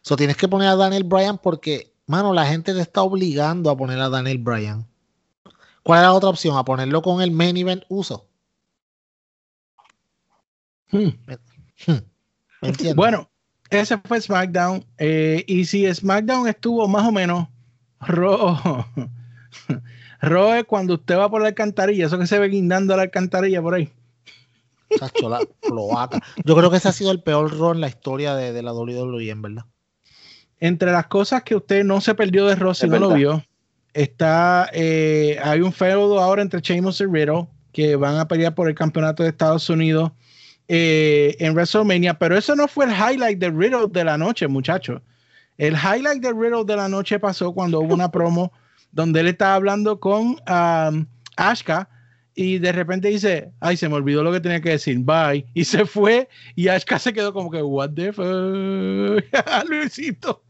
So 0.02 0.16
tienes 0.16 0.38
que 0.38 0.48
poner 0.48 0.70
a 0.70 0.78
Daniel 0.78 1.04
Bryan 1.04 1.40
porque, 1.40 1.94
mano, 2.08 2.34
la 2.34 2.46
gente 2.46 2.74
te 2.74 2.80
está 2.80 3.02
obligando 3.02 3.70
a 3.70 3.76
poner 3.76 4.00
a 4.00 4.08
Daniel 4.08 4.38
Bryan. 4.38 4.88
¿Cuál 5.84 6.00
es 6.00 6.04
la 6.04 6.14
otra 6.14 6.30
opción? 6.30 6.56
A 6.56 6.64
ponerlo 6.64 7.02
con 7.02 7.22
el 7.22 7.32
main 7.32 7.58
event 7.58 7.84
uso. 7.90 8.28
Hmm. 10.94 11.10
Hmm. 11.88 12.96
Bueno, 12.96 13.30
ese 13.70 13.98
fue 13.98 14.22
SmackDown. 14.22 14.86
Eh, 14.98 15.44
y 15.48 15.66
si 15.66 15.92
SmackDown 15.94 16.48
estuvo 16.48 16.88
más 16.88 17.06
o 17.06 17.12
menos 17.12 17.48
rojo. 18.00 18.86
rojo 20.22 20.54
es 20.54 20.64
cuando 20.66 20.94
usted 20.94 21.18
va 21.18 21.30
por 21.30 21.42
la 21.42 21.50
alcantarilla, 21.50 22.06
eso 22.06 22.20
que 22.20 22.28
se 22.28 22.40
ve 22.40 22.48
guindando 22.48 22.96
la 22.96 23.04
alcantarilla 23.04 23.62
por 23.62 23.74
ahí. 23.74 23.92
Yo 26.46 26.56
creo 26.56 26.70
que 26.70 26.78
ese 26.78 26.90
ha 26.90 26.94
sido 26.94 27.12
el 27.12 27.24
peor 27.24 27.58
rol 27.58 27.78
en 27.78 27.82
la 27.82 27.88
historia 27.88 28.36
de, 28.36 28.62
la 28.62 28.74
WWE, 28.74 29.30
en 29.30 29.42
verdad. 29.42 29.66
Entre 30.60 30.92
las 30.92 31.08
cosas 31.08 31.44
que 31.44 31.56
usted 31.56 31.84
no 31.84 32.00
se 32.00 32.14
perdió 32.14 32.46
de 32.46 32.56
Ross 32.56 32.78
si 32.80 32.88
no 32.88 33.00
lo 33.00 33.14
vio, 33.14 33.44
está 33.94 34.70
eh, 34.72 35.40
hay 35.44 35.62
un 35.62 35.74
feudo 35.74 36.20
ahora 36.20 36.42
entre 36.42 36.62
Sheamus 36.62 37.02
y 37.02 37.06
Riddle 37.06 37.48
que 37.72 37.96
van 37.96 38.18
a 38.18 38.28
pelear 38.28 38.54
por 38.54 38.70
el 38.70 38.76
campeonato 38.76 39.24
de 39.24 39.30
Estados 39.30 39.70
Unidos 39.70 40.12
eh, 40.68 41.36
en 41.40 41.54
WrestleMania, 41.54 42.14
pero 42.14 42.38
eso 42.38 42.56
no 42.56 42.68
fue 42.68 42.86
el 42.86 42.92
highlight 42.92 43.40
de 43.40 43.50
Riddle 43.50 43.88
de 43.90 44.04
la 44.04 44.18
noche, 44.18 44.48
muchachos. 44.48 45.02
El 45.58 45.74
highlight 45.74 46.22
de 46.22 46.32
Riddle 46.32 46.64
de 46.66 46.76
la 46.76 46.90
noche 46.90 47.20
pasó 47.20 47.54
cuando 47.54 47.80
hubo 47.82 47.94
una 47.94 48.10
promo 48.10 48.52
donde 48.92 49.20
él 49.20 49.28
estaba 49.28 49.56
hablando 49.56 50.00
con 50.00 50.38
um, 50.50 51.06
Ashka 51.36 51.90
y 52.36 52.58
de 52.58 52.72
repente 52.72 53.10
dice, 53.10 53.52
ay, 53.60 53.78
se 53.78 53.88
me 53.90 53.96
olvidó 53.96 54.24
lo 54.24 54.32
que 54.32 54.40
tenía 54.40 54.62
que 54.62 54.72
decir, 54.72 54.98
bye, 55.00 55.46
y 55.54 55.66
se 55.66 55.86
fue 55.86 56.30
y 56.56 56.68
Ashka 56.68 56.98
se 56.98 57.14
quedó 57.14 57.34
como 57.34 57.52
que, 57.52 57.62
what 57.62 57.92
the 57.94 58.12
fuck, 58.12 58.26
Luisito. 59.70 60.44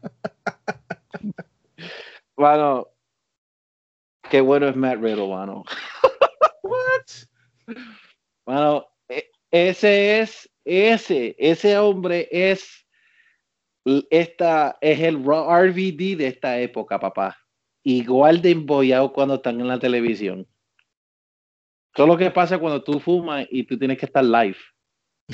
bueno, 2.36 2.88
qué 4.30 4.40
bueno 4.40 4.68
es 4.68 4.76
Matt 4.76 5.00
Riddle, 5.00 5.28
mano. 5.28 5.64
What? 6.62 7.74
Bueno, 8.46 8.86
ese 9.54 10.18
es, 10.18 10.50
ese, 10.64 11.36
ese 11.38 11.78
hombre 11.78 12.28
es, 12.32 12.84
esta, 14.10 14.76
es 14.80 14.98
el 14.98 15.18
RVD 15.18 16.16
de 16.16 16.26
esta 16.26 16.58
época, 16.58 16.98
papá. 16.98 17.38
Igual 17.84 18.42
de 18.42 18.50
embollado 18.50 19.12
cuando 19.12 19.36
están 19.36 19.60
en 19.60 19.68
la 19.68 19.78
televisión. 19.78 20.44
Es 21.94 22.04
lo 22.04 22.16
que 22.16 22.32
pasa 22.32 22.58
cuando 22.58 22.82
tú 22.82 22.98
fumas 22.98 23.46
y 23.48 23.62
tú 23.62 23.78
tienes 23.78 23.96
que 23.96 24.06
estar 24.06 24.24
live. 24.24 24.56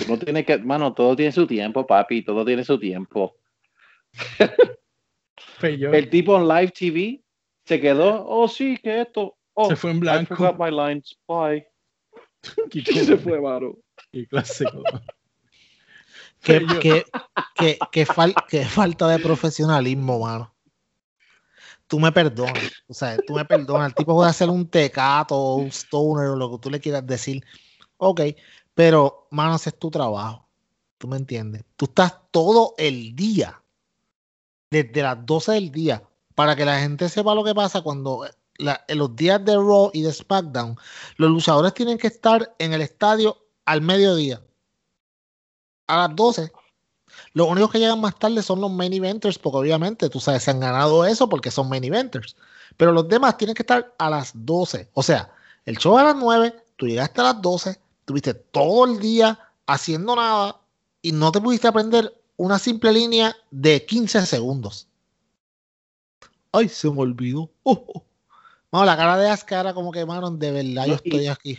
No 0.06 0.18
tienes 0.18 0.44
que, 0.44 0.58
mano, 0.58 0.92
todo 0.92 1.16
tiene 1.16 1.32
su 1.32 1.46
tiempo, 1.46 1.86
papi, 1.86 2.22
todo 2.22 2.44
tiene 2.44 2.62
su 2.62 2.78
tiempo. 2.78 3.38
El 5.62 6.10
tipo 6.10 6.36
en 6.36 6.46
live 6.46 6.72
TV 6.72 7.24
se 7.64 7.80
quedó, 7.80 8.26
oh 8.28 8.48
sí, 8.48 8.76
que 8.76 9.00
esto. 9.00 9.38
Oh, 9.54 9.70
se 9.70 9.76
fue 9.76 9.92
en 9.92 9.96
I 9.96 10.00
blanco. 10.00 10.36
forgot 10.36 10.58
my 10.58 10.70
lines. 10.70 11.18
Bye. 11.26 11.69
Qué 12.70 12.78
Y 12.80 13.04
se 13.04 13.16
fue, 13.16 13.40
mano. 13.40 13.76
Qué 14.12 14.26
clásico. 14.26 14.82
Qué, 16.42 16.66
qué- 16.80 17.04
qué- 17.54 17.78
qué 17.92 18.06
fal- 18.06 18.34
qué 18.48 18.64
falta 18.64 19.08
de 19.08 19.18
profesionalismo, 19.18 20.20
mano. 20.20 20.54
Tú 21.86 21.98
me 22.00 22.12
perdonas, 22.12 22.72
o 22.86 22.94
sea, 22.94 23.18
tú 23.26 23.34
me 23.34 23.44
perdonas. 23.44 23.88
El 23.88 23.94
tipo 23.94 24.14
puede 24.14 24.30
hacer 24.30 24.48
un 24.48 24.66
tecato 24.68 25.34
o 25.36 25.56
un 25.56 25.68
stoner 25.72 26.28
o 26.28 26.36
lo 26.36 26.52
que 26.52 26.58
tú 26.58 26.70
le 26.70 26.80
quieras 26.80 27.06
decir. 27.06 27.44
Ok, 27.98 28.20
pero, 28.74 29.26
mano, 29.30 29.56
ese 29.56 29.70
es 29.70 29.78
tu 29.78 29.90
trabajo. 29.90 30.48
¿Tú 30.98 31.08
me 31.08 31.16
entiendes? 31.16 31.64
Tú 31.76 31.86
estás 31.86 32.14
todo 32.30 32.74
el 32.78 33.14
día, 33.16 33.60
desde 34.70 35.02
las 35.02 35.26
12 35.26 35.52
del 35.52 35.70
día, 35.72 36.02
para 36.34 36.54
que 36.54 36.64
la 36.64 36.78
gente 36.80 37.08
sepa 37.08 37.34
lo 37.34 37.42
que 37.44 37.54
pasa 37.54 37.82
cuando 37.82 38.24
en 38.88 38.98
los 38.98 39.16
días 39.16 39.44
de 39.44 39.54
Raw 39.54 39.90
y 39.92 40.02
de 40.02 40.12
SmackDown, 40.12 40.76
los 41.16 41.30
luchadores 41.30 41.74
tienen 41.74 41.98
que 41.98 42.08
estar 42.08 42.54
en 42.58 42.72
el 42.72 42.80
estadio 42.82 43.36
al 43.64 43.80
mediodía 43.80 44.42
a 45.86 46.08
las 46.08 46.16
12. 46.16 46.52
Los 47.32 47.48
únicos 47.48 47.70
que 47.70 47.78
llegan 47.78 48.00
más 48.00 48.18
tarde 48.18 48.42
son 48.42 48.60
los 48.60 48.70
main 48.70 48.92
eventers, 48.92 49.38
porque 49.38 49.58
obviamente 49.58 50.08
tú 50.08 50.20
sabes, 50.20 50.44
se 50.44 50.50
han 50.50 50.60
ganado 50.60 51.04
eso 51.04 51.28
porque 51.28 51.50
son 51.50 51.68
main 51.68 51.84
eventers. 51.84 52.36
Pero 52.76 52.92
los 52.92 53.08
demás 53.08 53.36
tienen 53.36 53.54
que 53.54 53.62
estar 53.62 53.94
a 53.98 54.10
las 54.10 54.32
12. 54.34 54.90
O 54.94 55.02
sea, 55.02 55.32
el 55.66 55.76
show 55.76 55.98
a 55.98 56.04
las 56.04 56.16
9, 56.16 56.54
tú 56.76 56.86
llegaste 56.86 57.20
a 57.20 57.24
las 57.24 57.42
12, 57.42 57.80
tuviste 58.04 58.34
todo 58.34 58.86
el 58.86 59.00
día 59.00 59.38
haciendo 59.66 60.16
nada 60.16 60.60
y 61.02 61.12
no 61.12 61.32
te 61.32 61.40
pudiste 61.40 61.68
aprender 61.68 62.14
una 62.36 62.58
simple 62.58 62.92
línea 62.92 63.36
de 63.50 63.84
15 63.84 64.24
segundos. 64.26 64.88
Ay, 66.52 66.68
se 66.68 66.90
me 66.90 67.00
olvidó. 67.00 67.50
Oh. 67.62 68.04
Mano, 68.72 68.84
la 68.84 68.96
cara 68.96 69.16
de 69.18 69.28
Asuka 69.28 69.60
era 69.60 69.74
como 69.74 69.90
que, 69.90 70.04
mano, 70.06 70.30
de 70.30 70.50
verdad, 70.52 70.86
yo 70.86 70.94
estoy 70.94 71.26
aquí. 71.26 71.58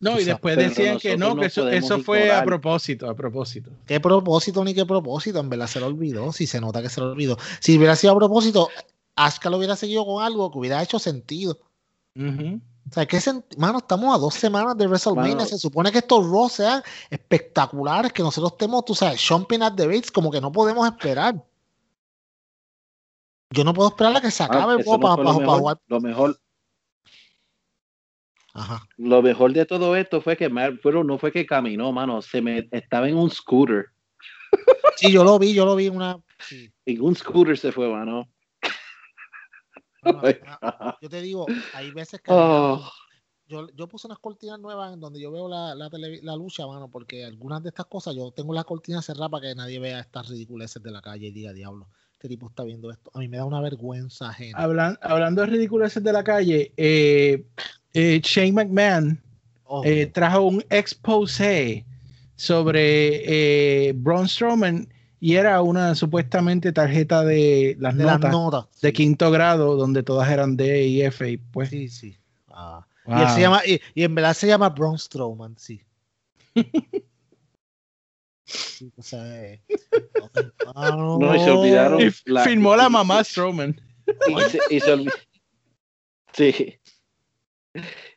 No, 0.00 0.18
y 0.18 0.24
después 0.24 0.56
decían 0.56 0.98
que 0.98 1.16
no, 1.16 1.36
que 1.36 1.46
eso, 1.46 1.68
eso 1.68 2.00
fue 2.00 2.32
a 2.32 2.44
propósito, 2.44 3.08
a 3.08 3.14
propósito. 3.14 3.70
¿Qué 3.86 4.00
propósito 4.00 4.64
ni 4.64 4.74
qué 4.74 4.84
propósito? 4.84 5.38
En 5.38 5.48
verdad 5.48 5.68
se 5.68 5.78
lo 5.78 5.86
olvidó. 5.86 6.32
Si 6.32 6.46
se 6.48 6.60
nota 6.60 6.82
que 6.82 6.88
se 6.88 7.00
lo 7.00 7.12
olvidó. 7.12 7.38
Si 7.60 7.76
hubiera 7.78 7.94
sido 7.94 8.12
a 8.12 8.16
propósito, 8.16 8.68
Asuka 9.14 9.48
lo 9.50 9.58
hubiera 9.58 9.76
seguido 9.76 10.04
con 10.04 10.22
algo 10.22 10.50
que 10.50 10.58
hubiera 10.58 10.82
hecho 10.82 10.98
sentido. 10.98 11.58
Ujú. 12.16 12.60
O 12.90 12.92
sea, 12.92 13.06
¿qué 13.06 13.18
sent- 13.18 13.56
Mano, 13.56 13.78
estamos 13.78 14.12
a 14.12 14.18
dos 14.18 14.34
semanas 14.34 14.76
de 14.76 14.86
WrestleMania. 14.88 15.36
Mano. 15.36 15.46
Se 15.46 15.56
supone 15.56 15.92
que 15.92 15.98
estos 15.98 16.28
Raw 16.28 16.48
sean 16.48 16.82
espectaculares, 17.08 18.12
que 18.12 18.24
nosotros 18.24 18.52
estemos, 18.52 18.84
tú 18.84 18.94
sabes, 18.96 19.24
jumping 19.26 19.62
at 19.62 19.74
the 19.74 19.86
beats, 19.86 20.10
como 20.10 20.32
que 20.32 20.40
no 20.40 20.50
podemos 20.50 20.84
esperar. 20.86 21.40
Yo 23.52 23.64
no 23.64 23.74
puedo 23.74 23.88
esperar 23.90 24.16
a 24.16 24.20
que 24.20 24.30
se 24.30 24.42
Ah, 24.42 24.46
acabe 24.46 24.82
para 24.82 25.22
lo, 25.22 25.38
mejor, 25.38 25.58
jugar. 25.58 25.78
lo 25.86 26.00
mejor 26.00 26.40
Ajá. 28.54 28.86
lo 28.98 29.22
mejor 29.22 29.52
de 29.52 29.64
todo 29.64 29.96
esto 29.96 30.20
fue 30.20 30.36
que 30.36 30.48
Matt 30.48 30.74
Riddle 30.84 31.04
no 31.04 31.18
fue 31.18 31.32
que 31.32 31.46
caminó, 31.46 31.90
mano, 31.92 32.20
se 32.20 32.42
me 32.42 32.68
estaba 32.70 33.08
en 33.08 33.16
un 33.16 33.30
scooter. 33.30 33.86
Sí, 34.96 35.10
yo 35.10 35.24
lo 35.24 35.38
vi, 35.38 35.54
yo 35.54 35.64
lo 35.64 35.74
vi 35.74 35.86
en 35.86 35.96
una. 35.96 36.18
sí. 36.38 36.70
En 36.84 37.00
un 37.00 37.14
scooter 37.16 37.56
se 37.56 37.72
fue, 37.72 37.88
mano. 37.88 38.28
Una- 40.02 40.98
yo 41.00 41.08
te 41.08 41.20
digo, 41.22 41.46
hay 41.74 41.90
veces 41.92 42.20
que. 42.20 42.30
Oh. 42.32 42.90
yo, 43.46 43.68
yo 43.74 43.88
puse 43.88 44.06
unas 44.06 44.18
cortinas 44.18 44.58
nuevas 44.60 44.92
en 44.92 45.00
donde 45.00 45.20
yo 45.20 45.30
veo 45.30 45.48
la, 45.48 45.74
la, 45.74 45.88
televi- 45.90 46.20
la 46.22 46.36
lucha, 46.36 46.66
mano, 46.66 46.90
porque 46.90 47.24
algunas 47.24 47.62
de 47.62 47.70
estas 47.70 47.86
cosas 47.86 48.14
yo 48.14 48.30
tengo 48.32 48.52
las 48.52 48.64
cortinas 48.64 49.04
cerradas 49.06 49.30
para 49.30 49.48
que 49.48 49.54
nadie 49.54 49.78
vea 49.78 50.00
estas 50.00 50.28
ridiculeces 50.28 50.82
de 50.82 50.90
la 50.90 51.00
calle 51.00 51.28
y 51.28 51.32
diga, 51.32 51.52
diablo, 51.52 51.88
este 52.22 52.28
tipo 52.28 52.46
está 52.48 52.62
viendo 52.62 52.88
esto. 52.92 53.10
A 53.14 53.18
mí 53.18 53.26
me 53.26 53.36
da 53.36 53.44
una 53.44 53.60
vergüenza 53.60 54.28
ajena. 54.28 54.56
Hablan- 54.56 54.96
hablando 55.02 55.40
de 55.42 55.48
ridiculeces 55.48 56.04
de 56.04 56.12
la 56.12 56.22
calle, 56.22 56.72
eh, 56.76 57.44
eh, 57.94 58.20
Shane 58.22 58.52
McMahon 58.52 59.20
Oh, 59.64 59.82
eh, 59.84 60.06
trajo 60.06 60.42
un 60.42 60.62
expose 60.70 61.84
sobre 62.36 63.92
Braun 63.94 64.28
Strowman 64.28 64.86
y 65.18 65.34
era 65.34 65.62
una 65.62 65.94
supuestamente 65.96 66.72
tarjeta 66.72 67.24
de 67.24 67.76
las 67.80 67.96
de 67.96 68.04
las 68.04 68.16
notas 68.20 68.30
notas. 68.32 68.80
de 68.82 68.88
sí, 68.90 68.92
quinto 68.92 69.30
grado 69.30 69.76
donde 69.76 70.02
todas 70.02 70.30
eran 70.30 70.56
D 70.56 70.86
y 70.86 71.02
F 71.02 71.28
y 71.28 71.38
pues 71.38 71.70
Sí, 71.70 71.88
sí. 71.88 72.16
Ah. 72.48 72.86
wow. 73.06 73.18
Y, 73.18 73.22
él 73.22 73.28
se 73.30 73.40
llama, 73.40 73.60
y, 73.66 73.80
y 73.94 74.04
en 74.04 74.14
verdad 74.14 74.34
se 74.34 74.46
llama 74.46 74.68
Braun 74.68 74.98
Strowman, 74.98 75.56
sí. 75.58 75.80
Sí, 78.52 78.92
o 78.96 79.02
sea, 79.02 79.44
eh, 79.44 79.62
No, 80.74 81.34
y 81.34 81.38
se 81.40 81.50
olvidaron. 81.50 82.00
Y 82.00 82.10
la- 82.26 82.44
firmó 82.44 82.76
la 82.76 82.86
y- 82.86 82.90
mamá 82.90 83.24
Strowman. 83.24 83.80
Y 84.28 84.40
se, 84.50 84.60
y 84.70 84.80
se 84.80 84.94
olvi- 84.94 85.12
Sí. 86.32 86.78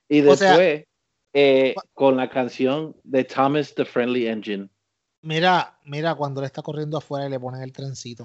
Y 0.10 0.22
O 0.28 0.36
sea- 0.36 0.50
después, 0.58 0.86
eh, 1.34 1.76
con 1.94 2.18
la 2.18 2.30
canción 2.30 2.96
de 3.04 3.24
Thomas 3.24 3.74
the 3.76 3.86
Friendly 3.86 4.28
Engine. 4.28 4.70
Mira, 5.22 5.80
mira 5.86 6.16
cuando 6.16 6.42
él 6.42 6.46
está 6.46 6.62
corriendo 6.62 6.98
afuera 6.98 7.26
y 7.26 7.30
le 7.30 7.40
ponen 7.40 7.62
el 7.62 7.72
trencito. 7.74 8.24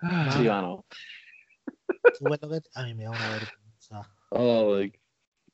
Ah, 0.00 0.30
Sí, 0.36 0.42
mano. 0.44 0.84
Que- 0.90 2.60
A 2.74 2.82
mí 2.84 2.94
me 2.94 3.04
da 3.04 3.10
una 3.10 3.28
vergüenza. 3.30 4.14
Oh, 4.30 4.78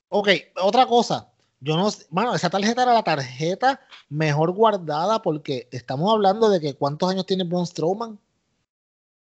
Ok, 0.09 0.29
otra 0.61 0.87
cosa. 0.87 1.32
Yo 1.65 1.77
no 1.77 1.89
mano, 2.11 2.35
esa 2.35 2.51
tarjeta 2.51 2.83
era 2.83 2.93
la 2.93 3.05
tarjeta 3.05 3.81
mejor 4.09 4.51
guardada 4.51 5.23
porque 5.23 5.69
estamos 5.71 6.13
hablando 6.13 6.51
de 6.51 6.59
que 6.61 6.75
cuántos 6.75 7.09
años 7.09 7.25
tiene 7.25 7.45
Braun 7.45 7.67
Strowman. 7.67 8.19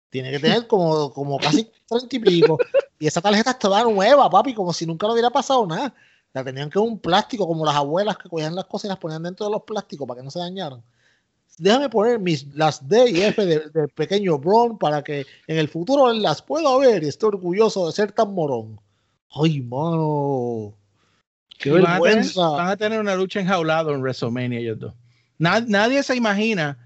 Tiene 0.09 0.31
que 0.31 0.39
tener 0.39 0.67
como, 0.67 1.11
como 1.11 1.37
casi 1.37 1.69
treinta 1.87 2.15
y 2.15 2.19
pico. 2.19 2.57
Y 2.97 3.07
esa 3.07 3.19
tarjeta 3.19 3.51
estaba 3.51 3.83
nueva, 3.83 4.29
papi, 4.29 4.53
como 4.53 4.71
si 4.71 4.85
nunca 4.85 5.05
le 5.07 5.13
hubiera 5.13 5.29
pasado 5.31 5.65
nada. 5.67 5.93
La 6.31 6.43
tenían 6.43 6.69
que 6.69 6.79
un 6.79 6.97
plástico, 6.97 7.45
como 7.45 7.65
las 7.65 7.75
abuelas 7.75 8.17
que 8.17 8.29
cogían 8.29 8.55
las 8.55 8.65
cosas 8.65 8.85
y 8.85 8.87
las 8.89 8.99
ponían 8.99 9.23
dentro 9.23 9.45
de 9.45 9.51
los 9.51 9.63
plásticos 9.63 10.07
para 10.07 10.19
que 10.21 10.23
no 10.23 10.31
se 10.31 10.39
dañaran. 10.39 10.81
Déjame 11.57 11.89
poner 11.89 12.19
mis, 12.19 12.47
las 12.55 12.87
D 12.87 13.11
y 13.11 13.21
F 13.21 13.45
de- 13.45 13.69
del 13.69 13.89
pequeño 13.89 14.37
Braun 14.39 14.77
para 14.77 15.03
que 15.03 15.25
en 15.47 15.57
el 15.57 15.67
futuro 15.67 16.11
las 16.13 16.41
pueda 16.41 16.75
ver 16.77 17.03
y 17.03 17.09
esté 17.09 17.25
orgulloso 17.25 17.85
de 17.87 17.91
ser 17.91 18.11
tan 18.13 18.33
morón. 18.33 18.79
Ay, 19.29 19.61
mano. 19.61 20.73
Qué 21.63 21.69
y 21.69 21.71
van, 21.81 21.85
a 21.85 21.99
tener, 21.99 22.01
vergüenza. 22.17 22.47
van 22.49 22.67
a 22.67 22.77
tener 22.77 22.99
una 22.99 23.15
lucha 23.15 23.39
enjaulada 23.39 23.91
en 23.91 24.01
WrestleMania 24.01 24.59
ellos 24.59 24.79
dos. 24.79 24.93
Na- 25.37 25.61
nadie 25.61 26.03
se 26.03 26.15
imagina 26.15 26.77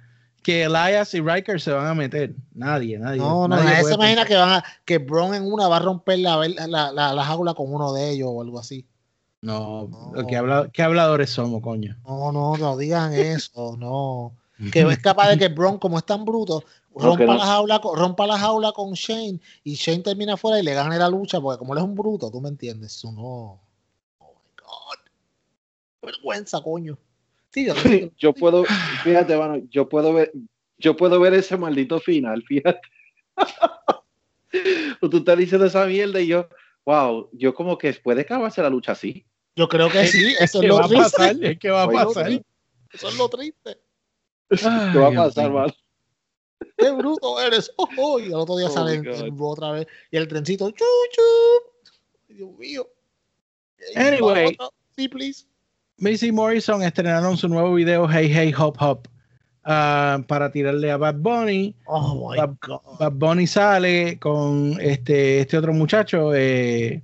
que 0.44 0.64
Elias 0.64 1.14
y 1.14 1.20
Riker 1.20 1.60
se 1.60 1.72
van 1.72 1.88
a 1.88 1.94
meter. 1.96 2.34
Nadie, 2.54 2.98
nadie. 3.00 3.18
No, 3.20 3.48
no, 3.48 3.48
nadie 3.50 3.64
nadie 3.66 3.80
puede 3.82 3.94
se 3.94 3.96
imagina 3.96 4.26
que, 4.26 4.36
van 4.36 4.50
a, 4.52 4.64
que 4.86 4.98
Braun 5.00 5.34
en 5.34 5.52
una 5.52 5.68
va 5.68 5.78
a 5.78 5.80
romper 5.80 6.20
la, 6.20 6.38
la, 6.68 6.92
la, 6.92 7.14
la 7.14 7.24
jaula 7.26 7.54
con 7.54 7.74
uno 7.74 7.92
de 7.94 8.12
ellos 8.12 8.30
o 8.32 8.42
algo 8.42 8.60
así. 8.60 8.86
No, 9.42 9.88
No. 10.16 10.26
¿qué, 10.28 10.38
habla- 10.38 10.70
qué 10.72 10.84
habladores 10.84 11.30
somos, 11.32 11.62
coño? 11.62 11.98
No, 12.06 12.32
no, 12.32 12.56
no 12.58 12.78
digan 12.78 13.14
eso, 13.14 13.76
no. 13.78 14.34
Que 14.72 14.82
es 14.82 14.98
capaz 15.00 15.30
de 15.30 15.38
que 15.38 15.50
Braun, 15.50 15.78
como 15.78 15.98
es 16.00 16.06
tan 16.06 16.26
bruto, 16.26 16.64
rompa, 16.96 17.26
no. 17.26 17.34
la 17.36 17.46
jaula, 17.46 17.80
con- 17.80 17.96
rompa 17.98 18.26
la 18.26 18.40
jaula 18.40 18.72
con 18.72 18.94
Shane 18.94 19.40
y 19.64 19.76
Shane 19.76 20.00
termina 20.00 20.34
afuera 20.34 20.60
y 20.60 20.64
le 20.64 20.74
gane 20.74 20.98
la 20.98 21.10
lucha 21.10 21.40
porque 21.40 21.60
como 21.60 21.74
él 21.74 21.80
es 21.80 21.84
un 21.86 21.94
bruto, 21.94 22.32
tú 22.32 22.42
me 22.42 22.50
entiendes. 22.50 22.96
Eso 22.96 23.12
no. 23.12 23.60
Oh 24.20 24.34
my 24.34 24.52
God. 24.60 24.98
Qué 25.97 25.97
Vergüenza, 26.08 26.62
coño. 26.62 26.98
Sí, 27.54 27.68
yo 28.18 28.34
puedo, 28.34 28.64
fíjate, 29.04 29.36
mano, 29.38 29.62
yo 29.70 29.90
puedo 29.90 30.14
ver, 30.14 30.32
yo 30.78 30.96
puedo 30.96 31.20
ver 31.20 31.34
ese 31.34 31.58
maldito 31.58 32.00
final, 32.00 32.44
fíjate. 32.48 32.82
Tú 35.02 35.18
estás 35.18 35.38
diciendo 35.38 35.66
esa 35.66 35.86
mierda 35.86 36.20
y 36.22 36.28
yo, 36.28 36.48
wow, 36.86 37.30
yo 37.34 37.54
como 37.54 37.78
que 37.78 37.94
puede 37.94 38.22
acabarse 38.22 38.62
la 38.62 38.70
lucha 38.70 38.94
así. 38.94 39.26
yo 39.56 39.68
creo 39.68 39.90
que 39.90 40.08
sí, 40.08 40.34
eso 40.40 40.60
es 40.60 40.62
¿Qué 40.62 40.68
lo 40.68 40.76
va 40.76 40.86
a 40.86 40.88
triste. 40.88 41.04
pasar? 41.04 41.36
Es 41.44 41.60
que 41.60 41.70
va 41.70 41.84
a 41.84 41.90
pasar. 41.90 42.32
Eso 42.94 43.10
es 43.10 43.18
lo 43.18 43.30
triste. 43.30 43.78
Ay, 44.50 44.92
¿Qué 44.94 45.00
va 45.00 45.08
a 45.08 45.12
pasar, 45.12 45.52
mano? 45.52 45.74
¡Qué 46.78 46.90
bruto 46.92 47.40
eres! 47.42 47.72
¡Oh, 47.76 47.90
oh! 47.98 48.20
Y 48.20 48.28
el 48.28 48.36
otro 48.36 48.56
día 48.56 48.68
Oh 48.68 48.72
sale 48.72 49.02
otra 49.40 49.72
vez. 49.72 49.88
Y 50.10 50.18
el 50.18 50.28
trencito, 50.28 50.72
¡chu, 50.72 50.86
chu! 51.12 51.22
Ay, 52.30 52.36
Dios 52.36 52.52
mío. 52.58 52.90
Anyway. 53.96 54.58
Sí, 54.96 55.08
please. 55.08 55.46
Macy 56.00 56.32
Morrison 56.32 56.84
estrenaron 56.84 57.38
su 57.38 57.48
nuevo 57.48 57.74
video 57.74 58.08
Hey 58.08 58.32
Hey 58.32 58.54
Hop 58.56 58.76
Hop 58.80 59.08
ah, 59.66 60.22
para 60.28 60.52
tirarle 60.52 60.92
a 60.92 60.98
Bad 60.98 61.16
Bunny. 61.16 61.76
Oh, 61.86 62.30
my 62.30 62.38
Bad, 62.38 62.56
God. 62.62 63.00
Bad 63.00 63.14
Bunny 63.14 63.48
sale 63.48 64.20
con 64.20 64.78
este, 64.80 65.40
este 65.40 65.58
otro 65.58 65.74
muchacho, 65.74 66.36
eh, 66.36 67.02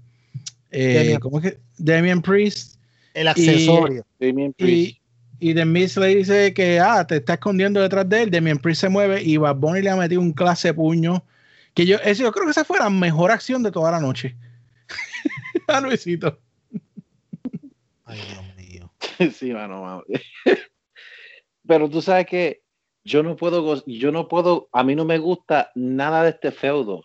eh, 0.69 0.93
Damian. 0.93 1.19
¿cómo 1.19 1.39
es 1.39 1.43
que? 1.43 1.59
Damian 1.77 2.21
Priest. 2.21 2.77
El 3.15 3.27
accesorio. 3.27 4.05
Damien 4.19 4.53
Priest. 4.53 4.97
Y, 5.39 5.49
y 5.49 5.53
The 5.55 5.65
Miz 5.65 5.97
le 5.97 6.15
dice 6.15 6.53
que 6.53 6.79
ah, 6.79 7.05
te 7.05 7.17
está 7.17 7.33
escondiendo 7.33 7.81
detrás 7.81 8.07
de 8.07 8.23
él. 8.23 8.31
Damian 8.31 8.59
Priest 8.59 8.81
se 8.81 8.89
mueve 8.89 9.23
y 9.23 9.37
Bad 9.37 9.55
Bunny 9.55 9.81
le 9.81 9.89
ha 9.89 9.95
metido 9.95 10.21
un 10.21 10.33
clase 10.33 10.67
de 10.67 10.73
puño. 10.75 11.23
Que 11.73 11.87
yo, 11.87 11.97
eso, 12.03 12.21
yo 12.21 12.31
creo 12.31 12.45
que 12.45 12.51
esa 12.51 12.63
fue 12.63 12.77
la 12.77 12.91
mejor 12.91 13.31
acción 13.31 13.63
de 13.63 13.71
toda 13.71 13.89
la 13.89 13.99
noche. 13.99 14.35
a 15.67 15.81
Luisito. 15.81 16.39
Ay, 18.05 18.19
mío. 18.29 18.52
Sí, 19.31 19.53
mano, 19.53 19.81
mano. 19.81 20.03
Pero 21.67 21.89
tú 21.89 22.01
sabes 22.01 22.25
que 22.25 22.63
yo 23.03 23.23
no 23.23 23.35
puedo, 23.35 23.83
yo 23.85 24.11
no 24.11 24.27
puedo, 24.27 24.69
a 24.71 24.83
mí 24.83 24.95
no 24.95 25.05
me 25.05 25.17
gusta 25.17 25.71
nada 25.75 26.23
de 26.23 26.29
este 26.29 26.51
feudo, 26.51 27.03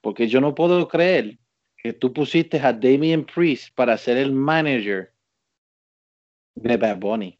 porque 0.00 0.28
yo 0.28 0.40
no 0.40 0.54
puedo 0.54 0.86
creer 0.88 1.38
que 1.76 1.92
tú 1.92 2.12
pusiste 2.12 2.58
a 2.58 2.72
Damien 2.72 3.24
Priest 3.24 3.74
para 3.74 3.96
ser 3.98 4.16
el 4.16 4.32
manager 4.32 5.12
de 6.54 6.76
Bad 6.76 6.98
Bunny. 6.98 7.38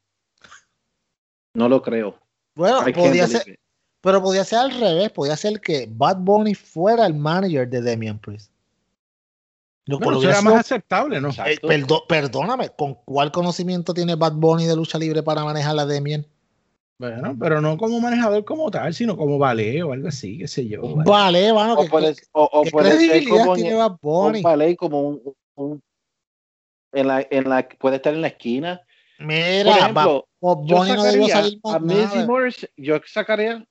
No 1.55 1.69
lo 1.69 1.81
creo. 1.81 2.21
Bueno, 2.55 2.81
podía 2.95 3.27
ser, 3.27 3.49
it. 3.49 3.61
pero 4.01 4.23
podía 4.23 4.45
ser 4.45 4.59
al 4.59 4.79
revés, 4.79 5.11
podía 5.11 5.37
ser 5.37 5.61
que 5.61 5.87
Bad 5.91 6.19
Bunny 6.19 6.55
fuera 6.55 7.07
el 7.07 7.15
manager 7.15 7.69
de 7.69 7.83
Damian 7.83 8.19
Priest. 8.19 8.51
Lo 9.87 9.99
cual 9.99 10.17
Bueno, 10.17 10.19
eso 10.19 10.29
era 10.31 10.43
más 10.43 10.61
aceptable, 10.61 11.21
¿no? 11.21 11.31
Eh, 11.47 11.61
perdóname, 12.09 12.71
¿con 12.71 12.95
cuál 13.05 13.31
conocimiento 13.31 13.95
tiene 13.95 14.17
Bad 14.17 14.33
Bunny 14.33 14.67
de 14.67 14.75
lucha 14.75 14.99
libre 14.99 15.23
para 15.23 15.45
manejar 15.45 15.79
a 15.79 15.87
Damian? 15.87 16.27
Bueno, 16.99 17.37
pero 17.39 17.61
no 17.61 17.77
como 17.77 18.01
manejador 18.01 18.45
como 18.45 18.71
tal, 18.71 18.95
sino 18.95 19.17
como 19.17 19.39
ballet 19.39 19.83
o 19.83 19.93
algo 19.93 20.09
así, 20.09 20.39
qué 20.39 20.49
sé 20.49 20.67
yo. 20.67 20.83
¿vale? 20.83 21.09
Vale, 21.09 21.53
O 21.53 21.83
que, 21.85 21.89
puede, 21.89 22.17
o, 22.33 22.45
o 22.45 22.63
¿qué 22.65 22.71
puede 22.71 22.91
ser 22.91 22.99
credibilidad 23.07 23.43
como 23.43 23.55
tiene 23.55 23.71
en- 23.71 23.79
Bad 23.79 23.97
Bunny? 24.01 24.39
un 24.39 24.43
ballet 24.43 24.77
como 24.77 25.01
un, 25.03 25.35
un- 25.55 25.83
en 26.93 27.07
la, 27.07 27.27
en 27.31 27.49
la, 27.49 27.69
puede 27.69 27.97
estar 27.97 28.15
en 28.15 28.23
la 28.23 28.29
esquina. 28.29 28.81
Mira, 29.19 29.65
Por 29.65 29.73
Bad 29.73 29.83
ejemplo, 29.83 30.29
Bad 30.41 30.57
yo 30.65 30.77
Bunny 30.79 30.91
no 30.97 31.05
debió 31.05 31.29
sacaría 31.29 31.43
salir 31.43 31.61
más 31.63 31.75
a 31.75 31.79
Miz 31.79 31.91
y 31.91 32.15
nada. 32.17 32.27
Morris, 32.27 32.69
yo 32.77 33.01
sacaría. 33.05 33.67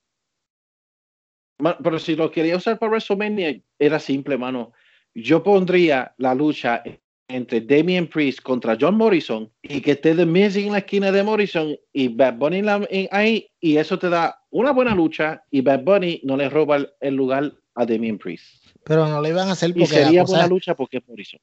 Pero 1.82 1.98
si 1.98 2.14
lo 2.16 2.30
quería 2.30 2.56
usar 2.56 2.78
para 2.78 2.90
WrestleMania, 2.90 3.60
era 3.78 3.98
simple, 3.98 4.38
mano. 4.38 4.72
Yo 5.18 5.42
pondría 5.42 6.14
la 6.18 6.34
lucha 6.34 6.82
entre 7.28 7.60
Damien 7.62 8.06
Priest 8.06 8.40
contra 8.42 8.76
John 8.80 8.96
Morrison 8.96 9.50
y 9.62 9.80
que 9.80 9.92
esté 9.92 10.14
The 10.14 10.26
Miz 10.26 10.54
en 10.56 10.72
la 10.72 10.78
esquina 10.78 11.10
de 11.10 11.22
Morrison 11.22 11.74
y 11.92 12.08
Bad 12.08 12.34
Bunny 12.34 12.58
en 12.58 12.66
la- 12.66 12.86
en- 12.90 13.08
ahí, 13.10 13.48
y 13.60 13.78
eso 13.78 13.98
te 13.98 14.08
da 14.10 14.38
una 14.50 14.72
buena 14.72 14.94
lucha 14.94 15.42
y 15.50 15.60
Bad 15.62 15.82
Bunny 15.84 16.20
no 16.22 16.36
le 16.36 16.48
roba 16.50 16.76
el, 16.76 16.90
el 17.00 17.14
lugar 17.14 17.52
a 17.74 17.84
Damien 17.86 18.18
Priest. 18.18 18.44
Pero 18.84 19.08
no 19.08 19.20
lo 19.20 19.28
iban 19.28 19.48
a 19.48 19.52
hacer 19.52 19.70
Y 19.70 19.80
porque 19.80 20.00
la 20.00 20.04
sería 20.06 20.20
cosa 20.20 20.32
buena 20.34 20.48
lucha 20.48 20.74
porque 20.76 20.98
es 20.98 21.08
Morrison. 21.08 21.40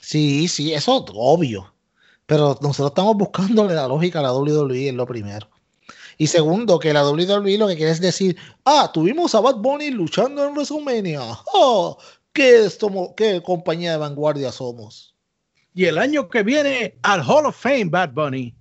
Sí, 0.00 0.48
sí, 0.48 0.72
eso 0.72 1.04
es 1.06 1.12
obvio. 1.14 1.72
Pero 2.26 2.58
nosotros 2.62 2.88
estamos 2.90 3.16
buscándole 3.16 3.74
la 3.74 3.86
lógica 3.86 4.20
a 4.20 4.22
la 4.22 4.32
WWE 4.32 4.88
es 4.88 4.94
lo 4.94 5.06
primero. 5.06 5.48
Y 6.18 6.26
segundo, 6.26 6.78
que 6.78 6.92
la 6.92 7.02
WWE 7.08 7.58
lo 7.58 7.68
que 7.68 7.76
quiere 7.76 7.92
es 7.92 8.00
decir, 8.00 8.36
ah, 8.64 8.90
tuvimos 8.92 9.34
a 9.34 9.40
Bad 9.40 9.56
Bunny 9.56 9.90
luchando 9.90 10.44
en 10.46 10.52
WrestleMania. 10.54 11.20
Oh, 11.54 11.96
¿qué, 12.40 12.70
somos, 12.70 13.10
¿Qué 13.16 13.42
compañía 13.42 13.92
de 13.92 13.98
vanguardia 13.98 14.50
somos? 14.52 15.14
Y 15.74 15.84
el 15.84 15.98
año 15.98 16.28
que 16.28 16.42
viene 16.42 16.98
al 17.02 17.20
Hall 17.20 17.46
of 17.46 17.56
Fame, 17.56 17.86
Bad 17.86 18.10
Bunny. 18.12 18.54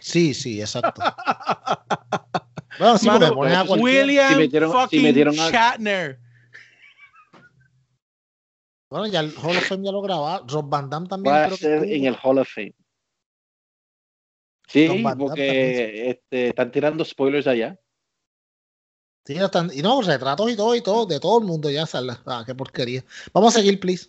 Sí, 0.00 0.34
sí, 0.34 0.60
exacto. 0.60 1.00
bueno, 2.78 2.98
sí, 2.98 3.06
Mano, 3.06 3.26
a. 3.44 3.62
William 3.76 4.34
Si 4.34 4.38
metieron- 4.40 4.70
si 4.72 4.78
fucking 4.78 5.02
metieron 5.02 5.38
a- 5.38 5.50
Shatner. 5.50 6.18
Bueno, 8.90 9.06
ya 9.06 9.20
el 9.20 9.32
Hall 9.36 9.56
of 9.56 9.68
Fame 9.68 9.84
ya 9.84 9.92
lo 9.92 10.02
graba. 10.02 10.42
Rob 10.48 10.68
Van 10.68 10.90
Damme 10.90 11.06
también. 11.08 11.34
Va 11.34 11.44
a 11.44 11.46
creo 11.46 11.56
que 11.56 11.62
ser 11.62 11.72
estuvo. 11.74 11.92
en 11.92 12.04
el 12.06 12.16
Hall 12.22 12.38
of 12.38 12.48
Fame. 12.52 12.74
Sí, 14.66 15.04
porque 15.18 16.10
este, 16.10 16.48
están 16.48 16.70
tirando 16.70 17.04
spoilers 17.04 17.46
allá. 17.46 17.78
Sí, 19.24 19.36
están- 19.36 19.70
y 19.72 19.82
no, 19.82 20.00
retratos 20.02 20.50
y 20.50 20.56
todo, 20.56 20.74
y 20.74 20.80
todo, 20.80 21.06
de 21.06 21.20
todo 21.20 21.40
el 21.40 21.46
mundo 21.46 21.70
ya 21.70 21.86
sale. 21.86 22.14
Ah, 22.26 22.42
qué 22.46 22.54
porquería. 22.54 23.04
Vamos 23.32 23.54
a 23.54 23.58
seguir, 23.58 23.78
please. 23.78 24.08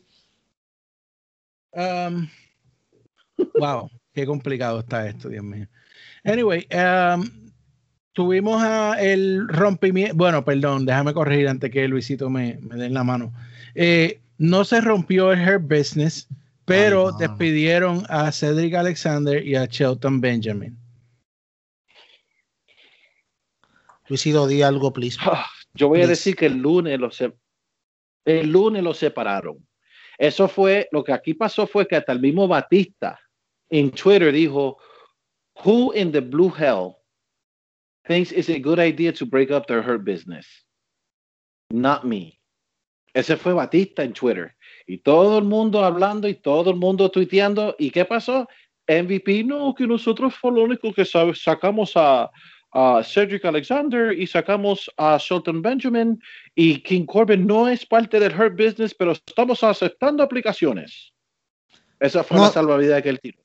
Um, 1.73 2.27
wow, 3.59 3.89
qué 4.13 4.25
complicado 4.25 4.79
está 4.79 5.07
esto, 5.07 5.29
Dios 5.29 5.43
mío. 5.43 5.67
Anyway, 6.23 6.67
um, 6.73 7.29
tuvimos 8.13 8.61
a 8.61 9.01
el 9.01 9.47
rompimiento. 9.47 10.15
Bueno, 10.15 10.43
perdón, 10.43 10.85
déjame 10.85 11.13
corregir 11.13 11.47
antes 11.47 11.71
que 11.71 11.87
Luisito 11.87 12.29
me, 12.29 12.57
me 12.61 12.75
dé 12.75 12.85
en 12.87 12.93
la 12.93 13.03
mano. 13.03 13.33
Eh, 13.75 14.19
no 14.37 14.65
se 14.65 14.81
rompió 14.81 15.31
el 15.31 15.39
Her 15.39 15.59
Business, 15.59 16.27
pero 16.65 17.09
Ay, 17.09 17.15
despidieron 17.19 18.03
a 18.09 18.31
Cedric 18.31 18.73
Alexander 18.75 19.45
y 19.45 19.55
a 19.55 19.65
Shelton 19.65 20.19
Benjamin. 20.19 20.77
Luisito, 24.11 24.45
di 24.45 24.61
algo, 24.61 24.91
please. 24.91 25.17
Ah, 25.21 25.47
Yo 25.73 25.87
voy 25.87 26.01
a 26.01 26.07
decir 26.07 26.35
que 26.35 26.47
el 26.47 26.57
lunes 26.57 26.99
lo 26.99 27.09
se- 27.11 27.31
el 28.25 28.51
lunes 28.51 28.83
lo 28.83 28.93
separaron. 28.93 29.65
Eso 30.17 30.49
fue 30.49 30.89
lo 30.91 31.01
que 31.01 31.13
aquí 31.13 31.33
pasó 31.33 31.65
fue 31.65 31.87
que 31.87 31.95
hasta 31.95 32.11
el 32.11 32.19
mismo 32.19 32.45
Batista 32.45 33.17
en 33.69 33.89
Twitter 33.91 34.33
dijo, 34.33 34.77
"Who 35.63 35.93
in 35.95 36.11
the 36.11 36.19
blue 36.19 36.51
hell 36.53 36.97
thinks 38.05 38.33
it's 38.33 38.49
a 38.49 38.59
good 38.59 38.79
idea 38.79 39.13
to 39.13 39.25
break 39.25 39.49
up 39.49 39.65
their 39.67 39.81
hurt 39.81 40.03
business? 40.03 40.45
Not 41.69 42.03
me." 42.03 42.37
Ese 43.13 43.37
fue 43.37 43.53
Batista 43.53 44.03
en 44.03 44.11
Twitter 44.11 44.53
y 44.87 44.97
todo 44.97 45.37
el 45.37 45.45
mundo 45.45 45.85
hablando 45.85 46.27
y 46.27 46.35
todo 46.35 46.71
el 46.71 46.75
mundo 46.75 47.09
tuiteando. 47.09 47.75
¿Y 47.79 47.91
qué 47.91 48.03
pasó? 48.03 48.45
MVP, 48.87 49.45
no, 49.45 49.73
que 49.73 49.87
nosotros 49.87 50.35
fue 50.35 50.51
lo 50.51 50.63
único 50.63 50.91
que 50.93 51.05
sacamos 51.05 51.93
a, 51.95 52.29
a 52.73 53.01
Cedric 53.03 53.43
Alexander 53.45 54.11
y 54.17 54.25
sacamos 54.27 54.89
a 54.97 55.17
Shelton 55.19 55.61
Benjamin 55.61 56.21
y 56.55 56.81
King 56.83 57.05
Corbin 57.05 57.45
no 57.45 57.67
es 57.67 57.85
parte 57.85 58.19
del 58.19 58.33
Hurt 58.33 58.53
Business, 58.57 58.93
pero 58.93 59.11
estamos 59.11 59.63
aceptando 59.63 60.23
aplicaciones. 60.23 61.11
Esa 61.99 62.23
fue 62.23 62.37
No. 62.37 62.43
la 62.43 62.51
salvavidas 62.51 63.01
que 63.03 63.09
él 63.09 63.19
tiró. 63.19 63.39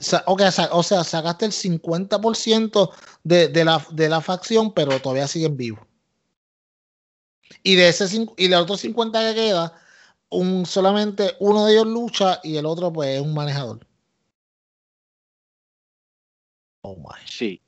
Sa- 0.00 0.24
ok, 0.26 0.42
sa- 0.50 0.70
o 0.72 0.82
sea, 0.82 1.04
sacaste 1.04 1.44
el 1.44 1.52
50% 1.52 2.90
de, 3.22 3.48
de, 3.48 3.64
la, 3.64 3.84
de 3.90 4.08
la 4.08 4.20
facción, 4.22 4.72
pero 4.72 4.98
todavía 5.00 5.28
siguen 5.28 5.56
vivos. 5.56 5.86
Y 7.62 7.74
de 7.74 7.88
ese 7.90 8.06
y 8.38 8.44
de 8.48 8.54
los 8.56 8.62
otros 8.62 8.80
50 8.80 9.20
que 9.28 9.34
queda, 9.34 9.78
un, 10.30 10.64
solamente 10.64 11.36
uno 11.40 11.66
de 11.66 11.74
ellos 11.74 11.86
lucha 11.86 12.40
y 12.42 12.56
el 12.56 12.64
otro, 12.64 12.90
pues, 12.90 13.10
es 13.16 13.20
un 13.20 13.34
manejador. 13.34 13.86
Oh 16.82 16.96
my. 16.96 17.20
Sí. 17.26 17.60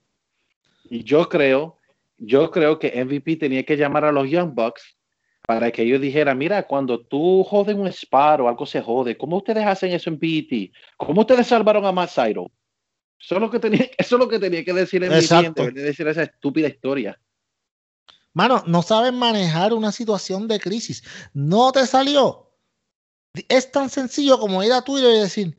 Y 0.95 1.03
yo 1.03 1.29
creo, 1.29 1.77
yo 2.19 2.53
creo 2.53 2.79
que 2.79 3.05
MVP 3.05 3.35
tenía 3.35 3.65
que 3.65 3.77
llamar 3.77 4.05
a 4.05 4.13
los 4.13 4.31
Young 4.31 4.55
Bucks 4.55 4.97
para 5.45 5.73
que 5.73 5.83
ellos 5.83 6.01
dijeran, 6.01 6.39
mira, 6.39 6.69
cuando 6.69 7.01
tú 7.01 7.43
jodes 7.43 7.75
un 7.75 7.89
spar 7.89 8.41
o 8.41 8.49
algo 8.49 8.65
se 8.65 8.81
jode, 8.81 9.17
¿cómo 9.17 9.39
ustedes 9.39 9.67
hacen 9.67 9.91
eso 9.91 10.09
en 10.09 10.21
PET? 10.21 10.71
¿Cómo 10.97 11.23
ustedes 11.23 11.49
salvaron 11.49 11.85
a 11.85 11.91
Matt? 11.91 12.11
Eso 12.11 12.49
es 13.19 13.41
lo 13.41 13.51
que 13.51 13.59
tenía, 13.59 13.91
eso 13.99 14.15
es 14.15 14.21
lo 14.21 14.29
que 14.29 14.39
tenía 14.39 14.65
que 14.65 14.73
decir 14.73 15.01
MVP 15.01 15.19
Exacto. 15.19 15.63
en 15.63 15.67
vez 15.67 15.75
de 15.75 15.83
decir 15.83 16.07
esa 16.07 16.23
estúpida 16.23 16.69
historia. 16.69 17.21
Mano, 18.33 18.63
no 18.69 18.81
saben 18.83 19.17
manejar 19.17 19.73
una 19.73 19.91
situación 19.91 20.47
de 20.47 20.61
crisis. 20.61 21.03
No 21.33 21.73
te 21.73 21.89
salió. 21.89 22.53
Es 23.49 23.73
tan 23.73 23.91
sencillo 23.91 24.39
como 24.39 24.63
ir 24.63 24.73
a 24.73 24.83
Twitter 24.83 25.11
y 25.13 25.19
decir, 25.19 25.59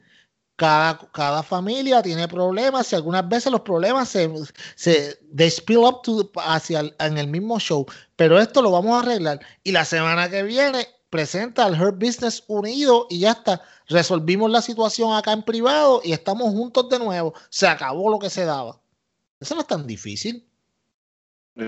cada, 0.56 0.98
cada 1.12 1.44
familia 1.44 2.02
tiene 2.02 2.28
problemas 2.28 2.92
y 2.92 2.96
algunas 2.96 3.28
veces 3.28 3.52
los 3.52 3.62
problemas 3.62 4.10
se, 4.10 4.30
se 4.76 5.20
they 5.36 5.50
spill 5.50 5.80
up 5.80 6.02
to- 6.04 6.32
hacia 6.38 6.80
el, 6.82 6.96
en 7.00 7.18
el 7.18 7.28
mismo 7.28 7.60
show. 7.60 7.86
Pero 8.16 8.40
esto 8.40 8.62
lo 8.62 8.72
vamos 8.72 8.96
a 8.96 9.00
arreglar. 9.06 9.40
Y 9.64 9.72
la 9.72 9.84
semana 9.86 10.30
que 10.30 10.44
viene 10.44 10.88
presenta 11.10 11.66
al 11.66 11.80
Hurt 11.82 11.98
Business 12.00 12.44
unido 12.48 13.08
y 13.10 13.20
ya 13.20 13.32
está. 13.32 13.62
Resolvimos 13.88 14.50
la 14.50 14.62
situación 14.62 15.14
acá 15.14 15.34
en 15.34 15.44
privado 15.44 16.02
y 16.04 16.14
estamos 16.14 16.50
juntos 16.50 16.90
de 16.90 17.00
nuevo. 17.00 17.34
Se 17.50 17.68
acabó 17.68 18.10
lo 18.10 18.20
que 18.20 18.30
se 18.30 18.46
daba. 18.46 18.80
Eso 19.40 19.56
no 19.56 19.62
es 19.62 19.68
tan 19.68 19.86
difícil. 19.86 20.46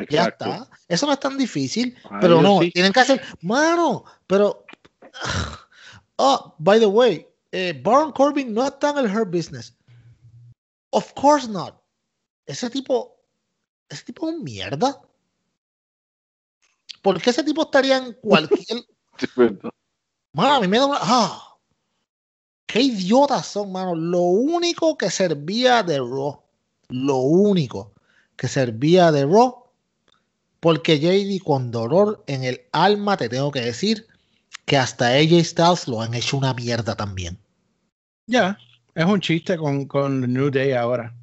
Ya 0.10 0.26
está. 0.26 0.68
Eso 0.88 1.06
no 1.06 1.14
es 1.14 1.20
tan 1.20 1.38
difícil. 1.38 1.96
Ah, 2.06 2.18
pero 2.20 2.42
no, 2.42 2.60
sí. 2.62 2.72
tienen 2.72 2.92
que 2.92 3.00
hacer. 3.00 3.22
Mano, 3.42 4.06
pero. 4.26 4.66
Oh, 6.20 6.56
by 6.58 6.80
the 6.80 6.88
way, 6.88 7.28
eh, 7.60 7.74
Baron 7.74 8.12
Corbin 8.12 8.54
no 8.54 8.68
está 8.68 8.92
en 8.92 9.00
el 9.00 9.12
Hurt 9.12 9.32
Business. 9.32 9.76
Of 10.92 11.12
course 11.14 11.48
not. 11.48 11.82
Ese 12.46 12.70
tipo. 12.70 13.18
Ese 13.90 14.04
tipo 14.04 14.30
es 14.30 14.36
un 14.36 14.44
mierda. 14.44 15.02
¿Por 17.02 17.20
qué 17.20 17.32
ese 17.32 17.44
tipo 17.44 17.64
estaría 17.64 17.98
en 17.98 18.14
cualquier. 18.14 18.86
Mano, 20.34 20.54
a 20.54 20.62
mí 20.62 20.68
me 20.68 20.78
da 20.78 20.86
una. 20.86 21.00
ah, 21.02 21.58
qué 22.68 22.82
idiotas 22.82 23.48
son, 23.48 23.72
mano. 23.72 23.96
Lo 23.96 24.20
único 24.20 24.96
que 24.96 25.10
servía 25.10 25.82
de 25.82 25.98
Raw. 25.98 26.44
Lo 26.90 27.18
único 27.18 27.94
que 28.36 28.48
servía 28.48 29.12
de 29.12 29.26
Raw. 29.26 29.66
Porque 30.60 31.00
JD, 31.00 31.44
con 31.44 31.72
dolor 31.72 32.24
en 32.28 32.44
el 32.44 32.68
alma, 32.72 33.18
te 33.18 33.30
tengo 33.30 33.52
que 33.52 33.62
decir 33.62 34.06
que 34.66 34.78
hasta 34.78 35.08
AJ 35.08 35.44
Styles 35.44 35.88
lo 35.88 36.02
han 36.02 36.14
hecho 36.14 36.38
una 36.38 36.54
mierda 36.54 36.96
también. 36.96 37.40
Ya, 38.28 38.58
es 38.94 39.06
un 39.06 39.22
chiste 39.22 39.58
con, 39.58 39.86
con 39.86 40.34
New 40.34 40.52
Day 40.52 40.74
ahora. 40.74 41.16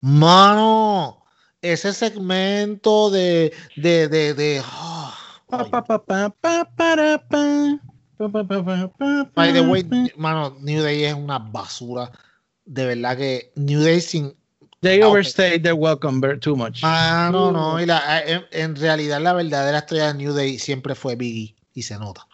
Mano, 0.00 1.24
ese 1.62 1.92
segmento 1.92 3.10
de. 3.10 3.54
de, 3.76 4.08
de, 4.08 4.34
de 4.34 4.62
ah, 4.64 5.16
Pa, 5.48 5.62
ay, 5.62 5.70
pa, 5.70 5.82
pa, 5.82 5.98
pa, 5.98 6.30
pa, 6.30 6.64
para, 6.76 7.18
pa. 7.18 7.78
By 9.34 9.52
the 9.52 9.62
way, 9.62 9.84
mano, 10.16 10.56
New 10.60 10.82
Day 10.82 11.04
es 11.04 11.14
una 11.14 11.38
basura. 11.38 12.10
De 12.64 12.84
verdad 12.86 13.16
que 13.16 13.52
New 13.54 13.80
Day 13.80 14.00
sin. 14.00 14.34
They 14.80 15.02
overstayed 15.02 15.62
their 15.62 15.74
welcome 15.74 16.20
too 16.40 16.56
much. 16.56 16.80
Ah, 16.82 17.30
no, 17.32 17.52
no. 17.52 17.80
Y 17.80 17.86
la, 17.86 18.20
en, 18.24 18.44
en, 18.50 18.76
realidad, 18.76 19.20
la 19.20 19.32
verdadera 19.32 19.78
estrella 19.78 20.12
de 20.12 20.14
New 20.14 20.32
Day 20.34 20.58
siempre 20.58 20.94
fue 20.94 21.14
Biggie 21.14 21.54
y 21.72 21.82
se 21.82 21.98
nota. 21.98 22.26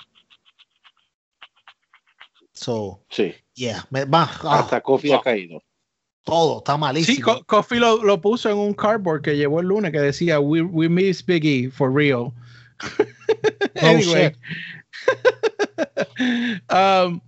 So, 2.53 3.03
sí. 3.11 3.35
Yeah. 3.55 3.85
Me, 3.91 4.05
va, 4.05 4.25
Hasta 4.25 4.81
Kofi 4.81 5.13
ha 5.13 5.21
caído. 5.21 5.63
Todo, 6.25 6.59
está 6.59 6.77
malísimo. 6.77 7.35
Sí, 7.35 7.43
Kofi 7.47 7.77
lo, 7.77 8.03
lo, 8.03 8.21
puso 8.21 8.51
en 8.51 8.57
un 8.57 8.75
cardboard 8.75 9.23
que 9.23 9.37
llevó 9.37 9.61
el 9.61 9.67
lunes 9.67 9.93
que 9.93 10.01
decía 10.01 10.41
We, 10.41 10.63
we 10.63 10.89
miss 10.89 11.25
Biggie 11.25 11.71
for 11.71 11.93
real. 11.93 12.33
anyway. 13.77 14.33
um, 16.71 17.21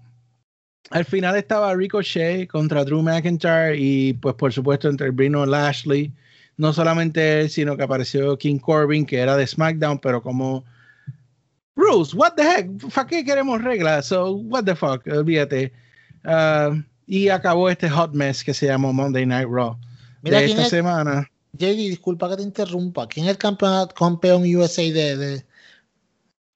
al 0.91 1.05
final 1.05 1.37
estaba 1.37 1.74
Ricochet 1.74 2.49
contra 2.49 2.85
Drew 2.85 3.03
McIntyre 3.03 3.77
y 3.77 4.14
pues 4.14 4.35
por 4.35 4.53
supuesto 4.53 4.89
intervino 4.89 5.45
Lashley. 5.45 6.12
No 6.57 6.72
solamente 6.72 7.41
él, 7.41 7.51
sino 7.51 7.77
que 7.77 7.83
apareció 7.83 8.39
King 8.39 8.59
Corbin, 8.59 9.05
que 9.05 9.18
era 9.18 9.37
de 9.37 9.47
SmackDown, 9.47 9.99
pero 9.99 10.22
como 10.22 10.64
Bruce, 11.74 12.16
what 12.16 12.33
the 12.37 12.43
heck, 12.43 12.66
¿para 12.95 13.07
qué 13.07 13.22
queremos 13.22 13.62
reglas? 13.62 14.07
So, 14.07 14.33
what 14.33 14.64
the 14.64 14.74
fuck, 14.74 15.07
olvídate. 15.07 15.70
Uh, 16.27 16.83
y 17.07 17.29
acabó 17.29 17.70
este 17.70 17.89
hot 17.89 18.12
mess 18.12 18.43
que 18.43 18.53
se 18.53 18.66
llamó 18.66 18.93
Monday 18.93 19.24
Night 19.24 19.49
Raw. 19.49 19.79
Mira, 20.22 20.41
de 20.41 20.47
esta 20.47 20.62
es, 20.62 20.68
semana. 20.68 21.31
JD, 21.53 21.77
disculpa 21.77 22.29
que 22.29 22.37
te 22.37 22.43
interrumpa. 22.43 23.07
¿Quién 23.07 23.27
es 23.27 23.31
el 23.31 23.39
campeón, 23.39 23.89
campeón 23.97 24.43
USA 24.43 24.83
de, 24.83 25.16
de, 25.16 25.47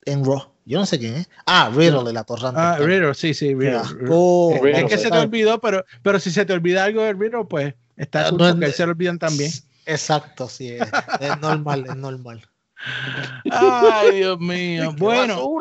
en 0.07 0.25
Raw? 0.25 0.51
Yo 0.65 0.79
no 0.79 0.87
sé 0.87 0.99
quién 0.99 1.15
es. 1.15 1.29
Ah, 1.47 1.71
Riddle 1.75 2.05
de 2.05 2.13
la 2.13 2.25
Torrante. 2.25 2.61
Ah, 2.61 2.77
Riddle, 2.79 3.15
sí, 3.15 3.33
sí, 3.33 3.55
Riddle. 3.55 3.83
Oh, 4.09 4.59
es 4.65 4.85
que 4.85 4.99
se 4.99 5.11
te 5.11 5.19
olvidó, 5.19 5.61
pero, 5.61 5.85
pero 6.03 6.19
si 6.19 6.31
se 6.31 6.45
te 6.45 6.53
olvida 6.53 6.85
algo 6.85 7.03
de 7.03 7.13
Riddle, 7.13 7.45
pues 7.49 7.75
está 7.97 8.29
ah, 8.29 8.31
no, 8.33 8.39
porque 8.39 8.73
se 8.73 8.85
lo 8.85 8.93
olvidan 8.93 9.19
también. 9.19 9.51
Exacto, 9.87 10.49
sí, 10.49 10.71
es, 10.71 10.83
es 11.21 11.41
normal, 11.41 11.87
es 11.89 11.97
normal. 11.97 12.43
Ay, 13.51 14.17
Dios 14.17 14.39
mío. 14.39 14.95
bueno, 14.99 15.59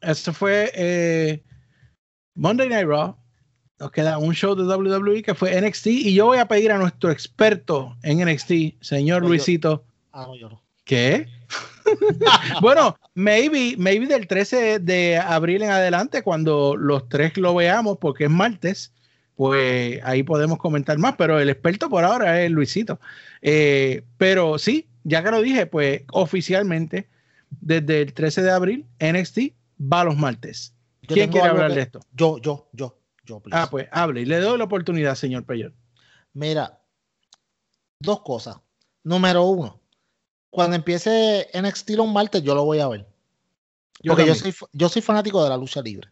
esto 0.00 0.32
fue 0.32 0.72
eh, 0.74 1.42
Monday 2.34 2.68
Night 2.68 2.86
Raw. 2.86 3.16
Nos 3.78 3.90
queda 3.90 4.18
un 4.18 4.32
show 4.32 4.54
de 4.54 4.62
WWE 4.62 5.22
que 5.22 5.34
fue 5.34 5.60
NXT 5.60 5.86
y 5.88 6.14
yo 6.14 6.26
voy 6.26 6.38
a 6.38 6.46
pedir 6.46 6.70
a 6.70 6.78
nuestro 6.78 7.10
experto 7.10 7.96
en 8.02 8.24
NXT, 8.24 8.80
señor 8.80 9.22
Luisito. 9.22 9.84
Ah, 10.12 10.26
no, 10.28 10.36
yo 10.36 10.48
no. 10.48 10.62
¿Qué? 10.84 11.26
bueno, 12.60 12.96
maybe, 13.14 13.74
maybe 13.78 14.06
del 14.06 14.26
13 14.26 14.78
de 14.78 15.16
abril 15.16 15.62
en 15.62 15.70
adelante, 15.70 16.22
cuando 16.22 16.76
los 16.76 17.08
tres 17.08 17.36
lo 17.36 17.54
veamos, 17.54 17.98
porque 17.98 18.24
es 18.24 18.30
martes, 18.30 18.92
pues 19.34 20.00
ahí 20.04 20.22
podemos 20.22 20.58
comentar 20.58 20.98
más, 20.98 21.14
pero 21.16 21.40
el 21.40 21.50
experto 21.50 21.88
por 21.88 22.04
ahora 22.04 22.42
es 22.42 22.50
Luisito. 22.50 23.00
Eh, 23.40 24.02
pero 24.16 24.58
sí, 24.58 24.88
ya 25.04 25.22
que 25.22 25.30
lo 25.30 25.42
dije, 25.42 25.66
pues 25.66 26.02
oficialmente, 26.12 27.08
desde 27.60 28.02
el 28.02 28.12
13 28.12 28.42
de 28.42 28.50
abril, 28.50 28.86
NXT 29.00 29.38
va 29.80 30.02
a 30.02 30.04
los 30.04 30.16
martes. 30.16 30.74
¿Quién 31.06 31.30
quiere 31.30 31.48
hablar 31.48 31.74
de 31.74 31.82
esto? 31.82 32.00
Yo, 32.12 32.38
yo, 32.38 32.68
yo, 32.72 32.98
yo. 33.24 33.42
Ah, 33.50 33.68
pues 33.70 33.88
hable 33.90 34.22
y 34.22 34.24
le 34.24 34.38
doy 34.38 34.58
la 34.58 34.64
oportunidad, 34.64 35.14
señor 35.14 35.44
Peyor. 35.44 35.72
Mira, 36.32 36.80
dos 37.98 38.20
cosas. 38.22 38.56
Número 39.04 39.44
uno, 39.44 39.80
cuando 40.50 40.76
empiece 40.76 41.48
NXT 41.54 41.90
los 41.90 42.08
martes, 42.08 42.42
yo 42.42 42.54
lo 42.54 42.64
voy 42.64 42.78
a 42.78 42.88
ver. 42.88 43.06
Porque 44.04 44.26
yo 44.26 44.34
soy, 44.34 44.54
yo 44.72 44.88
soy 44.88 45.02
fanático 45.02 45.42
de 45.42 45.50
la 45.50 45.56
lucha 45.56 45.82
libre. 45.82 46.08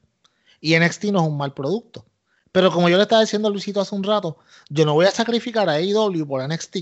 Y 0.60 0.78
NXT 0.78 1.04
no 1.06 1.20
es 1.20 1.28
un 1.28 1.36
mal 1.36 1.54
producto. 1.54 2.04
Pero 2.52 2.70
como 2.72 2.88
yo 2.88 2.96
le 2.96 3.04
estaba 3.04 3.22
diciendo 3.22 3.48
a 3.48 3.50
Luisito 3.50 3.80
hace 3.80 3.94
un 3.94 4.02
rato, 4.02 4.38
yo 4.68 4.84
no 4.84 4.94
voy 4.94 5.06
a 5.06 5.10
sacrificar 5.10 5.68
a 5.68 5.74
AEW 5.74 6.26
por 6.26 6.46
NXT. 6.46 6.76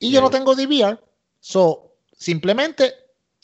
Y 0.00 0.10
yo 0.10 0.20
no 0.20 0.30
tengo 0.30 0.54
DVR, 0.54 0.98
So, 1.40 1.96
simplemente 2.12 2.94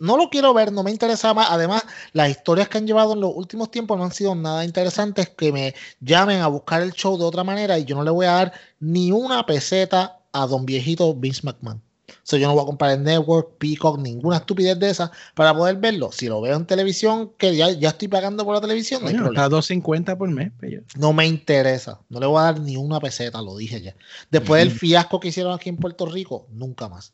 no 0.01 0.17
lo 0.17 0.29
quiero 0.29 0.53
ver, 0.53 0.73
no 0.73 0.83
me 0.83 0.91
interesa 0.91 1.33
más. 1.35 1.49
Además, 1.51 1.83
las 2.13 2.31
historias 2.31 2.69
que 2.69 2.79
han 2.79 2.87
llevado 2.87 3.15
en 3.15 3.21
los 3.21 3.33
últimos 3.35 3.71
tiempos 3.71 3.97
no 3.97 4.05
han 4.05 4.13
sido 4.13 4.35
nada 4.35 4.65
interesantes 4.65 5.31
que 5.31 5.53
me 5.53 5.75
llamen 6.01 6.41
a 6.41 6.49
buscar 6.49 6.83
el 6.83 6.93
show 6.93 7.17
de 7.19 7.25
otra 7.25 7.45
manera 7.45 7.79
y 7.79 7.85
yo 7.85 7.97
no 7.97 8.05
le 8.05 8.11
voy 8.11 8.27
a 8.27 8.33
dar 8.33 8.53
ni 8.81 9.13
una 9.13 9.45
peseta 9.47 10.21
a 10.33 10.47
don 10.47 10.67
viejito 10.67 11.15
Vince 11.15 11.43
McMahon. 11.45 11.83
So, 12.23 12.37
yo 12.37 12.47
no 12.47 12.55
voy 12.55 12.63
a 12.63 12.67
comprar 12.67 12.93
el 12.93 13.03
Network, 13.03 13.57
Peacock, 13.59 13.99
ninguna 13.99 14.37
estupidez 14.37 14.79
de 14.79 14.91
esa 14.91 15.11
para 15.35 15.55
poder 15.55 15.77
verlo. 15.77 16.11
Si 16.13 16.29
lo 16.29 16.41
veo 16.41 16.57
en 16.57 16.67
televisión, 16.67 17.33
que 17.37 17.57
ya, 17.57 17.71
ya 17.71 17.91
estoy 17.91 18.09
pagando 18.09 18.45
por 18.45 18.55
la 18.55 18.61
televisión, 18.61 19.03
no 19.03 19.09
hay 19.09 19.15
problema. 19.15 19.49
2.50 19.49 20.17
por 20.17 20.29
mes. 20.31 20.53
No 20.97 21.13
me 21.13 21.27
interesa. 21.27 22.01
No 22.09 22.21
le 22.21 22.27
voy 22.27 22.41
a 22.41 22.45
dar 22.45 22.61
ni 22.61 22.77
una 22.77 23.01
peseta, 23.01 23.43
lo 23.43 23.57
dije 23.57 23.81
ya. 23.81 23.97
Después 24.31 24.63
del 24.63 24.71
fiasco 24.71 25.19
que 25.21 25.29
hicieron 25.29 25.53
aquí 25.53 25.69
en 25.69 25.77
Puerto 25.77 26.07
Rico, 26.07 26.47
nunca 26.51 26.89
más. 26.89 27.13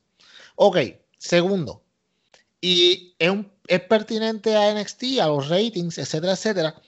Ok, 0.56 0.78
segundo. 1.18 1.82
Y 2.62 3.14
es, 3.18 3.80
pertinente 3.88 4.56
a 4.56 4.72
NXT, 4.72 5.20
a 5.20 5.26
los 5.26 5.48
ratings, 5.48 5.98
etcétera, 5.98 6.32
etcétera. 6.32 6.82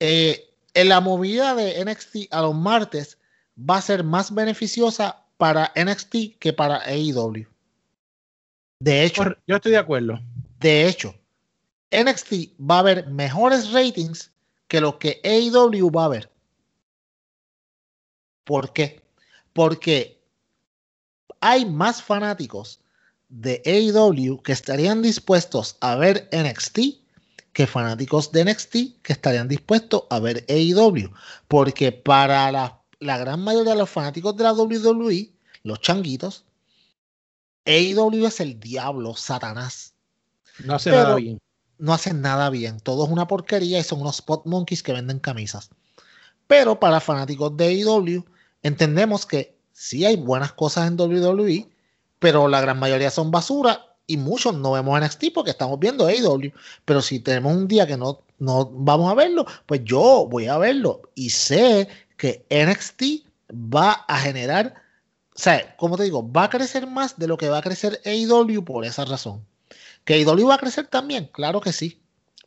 Eh, 0.00 0.52
en 0.74 0.88
la 0.88 1.00
movida 1.00 1.54
de 1.54 1.82
NXT 1.84 2.32
a 2.32 2.42
los 2.42 2.54
martes 2.54 3.16
va 3.58 3.76
a 3.76 3.82
ser 3.82 4.02
más 4.02 4.34
beneficiosa 4.34 5.24
para 5.38 5.72
NXT 5.76 6.38
que 6.38 6.52
para 6.52 6.82
AEW. 6.84 7.46
De 8.80 9.04
hecho, 9.04 9.36
yo 9.46 9.56
estoy 9.56 9.72
de 9.72 9.78
acuerdo. 9.78 10.20
De 10.58 10.88
hecho, 10.88 11.14
NXT 11.92 12.60
va 12.60 12.76
a 12.76 12.80
haber 12.80 13.06
mejores 13.06 13.70
ratings 13.70 14.32
que 14.66 14.80
lo 14.80 14.98
que 14.98 15.20
AEW 15.22 15.90
va 15.90 16.06
a 16.06 16.08
ver. 16.08 16.32
¿Por 18.44 18.72
qué? 18.72 19.00
Porque 19.52 20.20
hay 21.40 21.64
más 21.64 22.02
fanáticos 22.02 22.81
de 23.32 23.62
AEW 23.64 24.42
que 24.42 24.52
estarían 24.52 25.00
dispuestos 25.00 25.76
a 25.80 25.96
ver 25.96 26.28
NXT 26.32 26.78
que 27.54 27.66
fanáticos 27.66 28.30
de 28.30 28.44
NXT 28.44 28.72
que 29.02 29.12
estarían 29.12 29.48
dispuestos 29.48 30.04
a 30.10 30.20
ver 30.20 30.44
AEW. 30.48 31.10
Porque 31.48 31.92
para 31.92 32.52
la, 32.52 33.18
gran 33.18 33.40
mayoría 33.40 33.72
de 33.72 33.78
los 33.78 33.90
fanáticos 33.90 34.36
de 34.36 34.44
la 34.44 34.52
WWE, 34.52 35.32
los 35.62 35.80
changuitos, 35.80 36.44
AEW 37.64 38.26
es 38.26 38.40
el 38.40 38.60
diablo, 38.60 39.16
Satanás. 39.16 39.94
No 40.64 40.74
hace 40.74 40.90
nada 40.90 41.14
bien. 41.14 41.40
No 41.78 41.94
hacen 41.94 42.20
nada 42.20 42.50
bien. 42.50 42.80
Todo 42.80 43.06
es 43.06 43.10
una 43.10 43.26
porquería 43.26 43.78
y 43.78 43.82
son 43.82 44.02
unos 44.02 44.16
spot 44.16 44.44
monkeys 44.44 44.82
que 44.82 44.92
venden 44.92 45.18
camisas. 45.18 45.70
Pero 46.46 46.78
para 46.78 47.00
fanáticos 47.00 47.56
de 47.56 47.66
AEW, 47.68 48.24
entendemos 48.62 49.24
que 49.24 49.56
sí 49.72 50.04
hay 50.04 50.16
buenas 50.16 50.52
cosas 50.52 50.86
en 50.86 51.00
WWE, 51.00 51.71
pero 52.22 52.46
la 52.46 52.60
gran 52.60 52.78
mayoría 52.78 53.10
son 53.10 53.32
basura 53.32 53.96
y 54.06 54.16
muchos 54.16 54.54
no 54.54 54.72
vemos 54.72 55.00
NXT 55.00 55.24
porque 55.34 55.50
estamos 55.50 55.78
viendo 55.80 56.06
AEW. 56.06 56.52
Pero 56.84 57.02
si 57.02 57.18
tenemos 57.18 57.52
un 57.52 57.66
día 57.66 57.84
que 57.84 57.96
no, 57.96 58.22
no 58.38 58.66
vamos 58.66 59.10
a 59.10 59.14
verlo, 59.14 59.44
pues 59.66 59.82
yo 59.84 60.28
voy 60.30 60.46
a 60.46 60.56
verlo 60.56 61.02
y 61.16 61.30
sé 61.30 61.88
que 62.16 62.46
NXT 62.48 63.26
va 63.52 64.04
a 64.06 64.20
generar, 64.20 64.72
o 65.34 65.38
sea, 65.38 65.76
como 65.76 65.96
te 65.96 66.04
digo, 66.04 66.30
va 66.32 66.44
a 66.44 66.50
crecer 66.50 66.86
más 66.86 67.18
de 67.18 67.26
lo 67.26 67.36
que 67.36 67.48
va 67.48 67.58
a 67.58 67.62
crecer 67.62 68.00
AEW 68.04 68.64
por 68.64 68.84
esa 68.84 69.04
razón. 69.04 69.44
¿Que 70.04 70.14
AEW 70.14 70.46
va 70.46 70.54
a 70.54 70.58
crecer 70.58 70.86
también? 70.86 71.28
Claro 71.32 71.60
que 71.60 71.72
sí, 71.72 72.00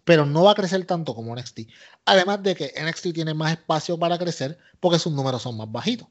pero 0.05 0.25
no 0.25 0.43
va 0.45 0.51
a 0.51 0.55
crecer 0.55 0.85
tanto 0.85 1.13
como 1.13 1.35
NXT. 1.35 1.67
Además 2.05 2.41
de 2.43 2.55
que 2.55 2.73
NXT 2.81 3.13
tiene 3.13 3.33
más 3.33 3.51
espacio 3.51 3.99
para 3.99 4.17
crecer 4.17 4.57
porque 4.79 4.99
sus 4.99 5.11
números 5.11 5.41
son 5.41 5.57
más 5.57 5.69
bajitos 5.69 6.07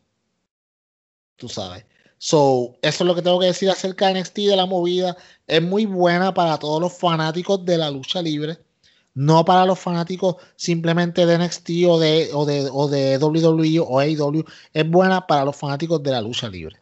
tú 1.37 1.49
sabes. 1.49 1.85
So, 2.27 2.79
eso 2.81 3.05
es 3.05 3.07
lo 3.07 3.15
que 3.15 3.21
tengo 3.21 3.39
que 3.39 3.49
decir 3.49 3.69
acerca 3.69 4.07
de 4.07 4.19
NXT 4.19 4.37
de 4.37 4.57
la 4.57 4.65
movida. 4.65 5.15
Es 5.47 5.61
muy 5.61 5.85
buena 5.85 6.33
para 6.33 6.59
todos 6.59 6.81
los 6.81 6.97
fanáticos 6.97 7.67
de 7.67 7.77
la 7.77 7.91
lucha 7.91 8.23
libre. 8.23 8.57
No 9.13 9.45
para 9.45 9.67
los 9.67 9.79
fanáticos 9.79 10.37
simplemente 10.57 11.27
de 11.27 11.37
NXT 11.37 11.71
o 11.87 11.99
de, 11.99 12.31
o 12.33 12.47
de, 12.47 12.71
o 12.73 12.89
de 12.89 13.19
WWE 13.19 13.79
o 13.81 13.99
AEW. 13.99 14.43
Es 14.73 14.91
buena 14.91 15.27
para 15.27 15.45
los 15.45 15.55
fanáticos 15.55 16.03
de 16.03 16.13
la 16.13 16.23
lucha 16.23 16.49
libre. 16.49 16.79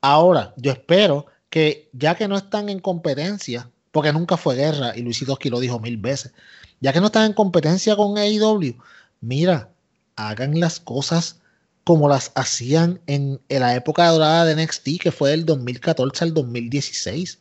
Ahora, 0.00 0.54
yo 0.58 0.70
espero 0.70 1.26
que 1.50 1.88
ya 1.92 2.14
que 2.14 2.28
no 2.28 2.36
están 2.36 2.68
en 2.68 2.78
competencia, 2.78 3.68
porque 3.90 4.12
nunca 4.12 4.36
fue 4.36 4.54
guerra, 4.54 4.96
y 4.96 5.02
Luisito 5.02 5.32
aquí 5.32 5.50
lo 5.50 5.58
dijo 5.58 5.80
mil 5.80 5.96
veces, 5.96 6.32
ya 6.80 6.92
que 6.92 7.00
no 7.00 7.06
están 7.06 7.26
en 7.26 7.32
competencia 7.32 7.96
con 7.96 8.16
AEW, 8.16 8.76
mira, 9.20 9.70
hagan 10.14 10.60
las 10.60 10.78
cosas 10.78 11.40
como 11.84 12.08
las 12.08 12.32
hacían 12.34 13.00
en, 13.06 13.40
la 13.48 13.74
época 13.76 14.08
dorada 14.08 14.46
de 14.46 14.56
NXT, 14.56 15.00
que 15.00 15.12
fue 15.12 15.30
del 15.30 15.44
2014 15.44 16.24
al 16.24 16.34
2016, 16.34 17.38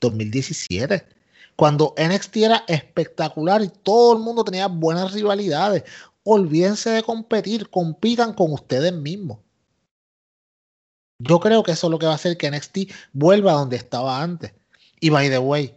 2017, 0.00 1.06
cuando 1.56 1.94
NXT 1.98 2.36
era 2.36 2.64
espectacular 2.68 3.62
y 3.62 3.68
todo 3.68 4.16
el 4.16 4.22
mundo 4.22 4.44
tenía 4.44 4.68
buenas 4.68 5.12
rivalidades. 5.12 5.84
Olvídense 6.22 6.90
de 6.90 7.02
competir, 7.02 7.70
compitan 7.70 8.34
con 8.34 8.52
ustedes 8.52 8.92
mismos. 8.92 9.38
Yo 11.18 11.40
creo 11.40 11.62
que 11.62 11.72
eso 11.72 11.86
es 11.86 11.90
lo 11.90 11.98
que 11.98 12.06
va 12.06 12.12
a 12.12 12.16
hacer 12.16 12.36
que 12.36 12.50
NXT 12.50 12.78
vuelva 13.12 13.52
a 13.52 13.56
donde 13.56 13.76
estaba 13.76 14.22
antes. 14.22 14.52
Y 15.00 15.10
by 15.10 15.28
the 15.28 15.38
way, 15.38 15.74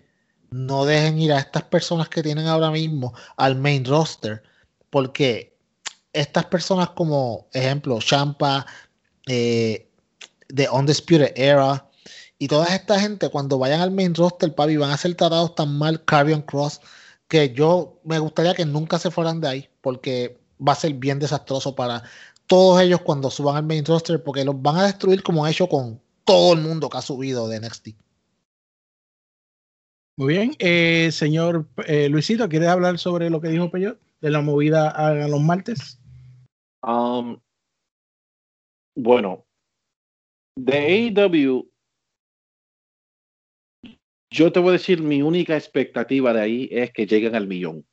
no 0.51 0.85
dejen 0.85 1.19
ir 1.19 1.33
a 1.33 1.39
estas 1.39 1.63
personas 1.63 2.09
que 2.09 2.21
tienen 2.21 2.47
ahora 2.47 2.71
mismo 2.71 3.13
al 3.37 3.55
main 3.55 3.83
roster, 3.85 4.43
porque 4.89 5.52
estas 6.13 6.45
personas 6.45 6.91
como 6.91 7.47
ejemplo 7.53 7.99
Champa, 7.99 8.65
eh, 9.27 9.89
The 10.47 10.69
Undisputed 10.69 11.33
Era 11.35 11.89
y 12.37 12.47
toda 12.47 12.67
esta 12.67 12.99
gente 12.99 13.29
cuando 13.29 13.57
vayan 13.57 13.81
al 13.81 13.91
main 13.91 14.13
roster, 14.15 14.53
papi, 14.53 14.77
van 14.77 14.91
a 14.91 14.97
ser 14.97 15.15
tratados 15.15 15.55
tan 15.55 15.77
mal 15.77 16.03
Carrion 16.05 16.41
Cross 16.41 16.81
que 17.27 17.53
yo 17.53 17.99
me 18.03 18.19
gustaría 18.19 18.53
que 18.53 18.65
nunca 18.65 18.99
se 18.99 19.09
fueran 19.09 19.41
de 19.41 19.47
ahí, 19.47 19.69
porque 19.81 20.39
va 20.65 20.73
a 20.73 20.75
ser 20.75 20.93
bien 20.93 21.19
desastroso 21.19 21.75
para 21.75 22.03
todos 22.47 22.81
ellos 22.81 23.01
cuando 23.01 23.31
suban 23.31 23.55
al 23.55 23.63
main 23.63 23.85
roster, 23.85 24.21
porque 24.21 24.45
los 24.45 24.61
van 24.61 24.77
a 24.77 24.85
destruir 24.85 25.23
como 25.23 25.43
han 25.43 25.51
hecho 25.51 25.67
con 25.67 26.01
todo 26.25 26.53
el 26.53 26.61
mundo 26.61 26.89
que 26.89 26.97
ha 26.97 27.01
subido 27.01 27.47
de 27.47 27.59
NXT. 27.59 27.89
Muy 30.15 30.33
bien, 30.33 30.55
eh, 30.59 31.09
señor 31.11 31.67
eh, 31.87 32.07
Luisito, 32.07 32.47
¿quieres 32.47 32.69
hablar 32.69 32.99
sobre 32.99 33.31
lo 33.31 33.41
que 33.41 33.47
dijo 33.47 33.71
Peyot 33.71 33.97
de 34.21 34.29
la 34.29 34.41
movida 34.41 34.89
a, 34.89 35.13
los 35.27 35.41
martes? 35.41 35.99
Um, 36.83 37.39
bueno, 38.95 39.45
de 40.55 41.11
AEW, 41.15 41.71
yo 44.29 44.51
te 44.51 44.59
voy 44.59 44.69
a 44.69 44.73
decir, 44.73 45.01
mi 45.01 45.21
única 45.21 45.55
expectativa 45.55 46.33
de 46.33 46.41
ahí 46.41 46.69
es 46.71 46.91
que 46.91 47.05
lleguen 47.05 47.35
al 47.35 47.47
millón. 47.47 47.85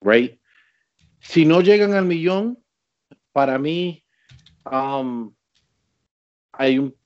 Right? 0.00 0.40
Si 1.20 1.44
no 1.44 1.60
llegan 1.60 1.92
al 1.94 2.06
millón, 2.06 2.64
para 3.32 3.58
mí 3.58 4.04
um, 4.64 5.34
hay 6.52 6.78
un 6.78 7.00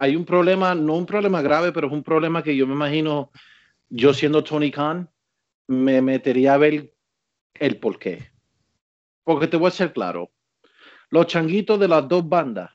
hay 0.00 0.16
un 0.16 0.24
problema, 0.24 0.74
no 0.74 0.94
un 0.96 1.06
problema 1.06 1.40
grave, 1.40 1.72
pero 1.72 1.86
es 1.86 1.92
un 1.92 2.02
problema 2.02 2.42
que 2.42 2.56
yo 2.56 2.66
me 2.66 2.74
imagino, 2.74 3.30
yo 3.88 4.12
siendo 4.12 4.42
Tony 4.42 4.70
Khan, 4.70 5.08
me 5.68 6.02
metería 6.02 6.54
a 6.54 6.58
ver 6.58 6.92
el 7.54 7.78
por 7.78 7.98
qué. 7.98 8.33
Porque 9.24 9.48
te 9.48 9.56
voy 9.56 9.68
a 9.68 9.72
ser 9.72 9.92
claro, 9.92 10.30
los 11.10 11.26
changuitos 11.26 11.80
de 11.80 11.88
las 11.88 12.06
dos 12.08 12.28
bandas 12.28 12.70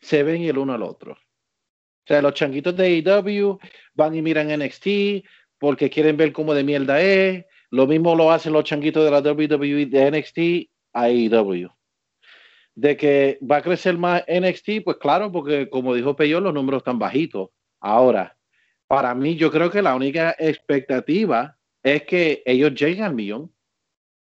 se 0.00 0.22
ven 0.22 0.42
el 0.42 0.58
uno 0.58 0.74
al 0.74 0.82
otro. 0.82 1.12
O 1.12 2.06
sea, 2.06 2.22
los 2.22 2.34
changuitos 2.34 2.76
de 2.76 3.02
AEW 3.04 3.58
van 3.94 4.14
y 4.14 4.22
miran 4.22 4.48
NXT 4.56 5.24
porque 5.58 5.90
quieren 5.90 6.16
ver 6.16 6.32
cómo 6.32 6.54
de 6.54 6.62
mierda 6.62 7.00
es. 7.00 7.44
Lo 7.70 7.86
mismo 7.86 8.14
lo 8.14 8.30
hacen 8.30 8.52
los 8.52 8.64
changuitos 8.64 9.04
de 9.04 9.10
la 9.10 9.18
WWE 9.20 9.86
de 9.86 10.10
NXT 10.10 10.70
a 10.92 11.02
AEW 11.04 11.76
de 12.76 12.96
que 12.96 13.38
va 13.42 13.56
a 13.56 13.62
crecer 13.62 13.96
más 13.96 14.22
NXT, 14.28 14.84
pues 14.84 14.98
claro, 14.98 15.32
porque 15.32 15.68
como 15.68 15.94
dijo 15.94 16.14
Peyo, 16.14 16.40
los 16.40 16.54
números 16.54 16.80
están 16.80 16.98
bajitos. 16.98 17.48
Ahora, 17.80 18.36
para 18.86 19.14
mí, 19.14 19.34
yo 19.34 19.50
creo 19.50 19.70
que 19.70 19.82
la 19.82 19.96
única 19.96 20.36
expectativa 20.38 21.56
es 21.82 22.04
que 22.04 22.42
ellos 22.44 22.74
lleguen 22.74 23.04
al 23.04 23.14
millón, 23.14 23.52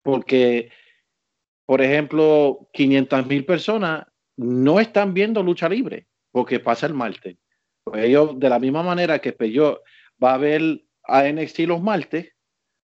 porque, 0.01 0.71
por 1.70 1.84
ejemplo, 1.84 2.67
500 2.74 3.28
mil 3.28 3.45
personas 3.45 4.03
no 4.36 4.80
están 4.80 5.13
viendo 5.13 5.43
lucha 5.43 5.70
libre, 5.70 6.07
porque 6.32 6.59
pasa 6.59 6.88
el 6.88 6.95
martes. 6.95 7.38
Pues 7.84 8.05
ellos, 8.05 8.39
de 8.39 8.49
la 8.49 8.57
misma 8.57 8.82
manera 8.82 9.20
que 9.20 9.34
Peyo 9.34 9.84
va 10.22 10.34
a 10.34 10.39
ver 10.39 10.84
a 11.03 11.32
NXT 11.32 11.59
los 11.67 11.80
martes, 11.80 12.34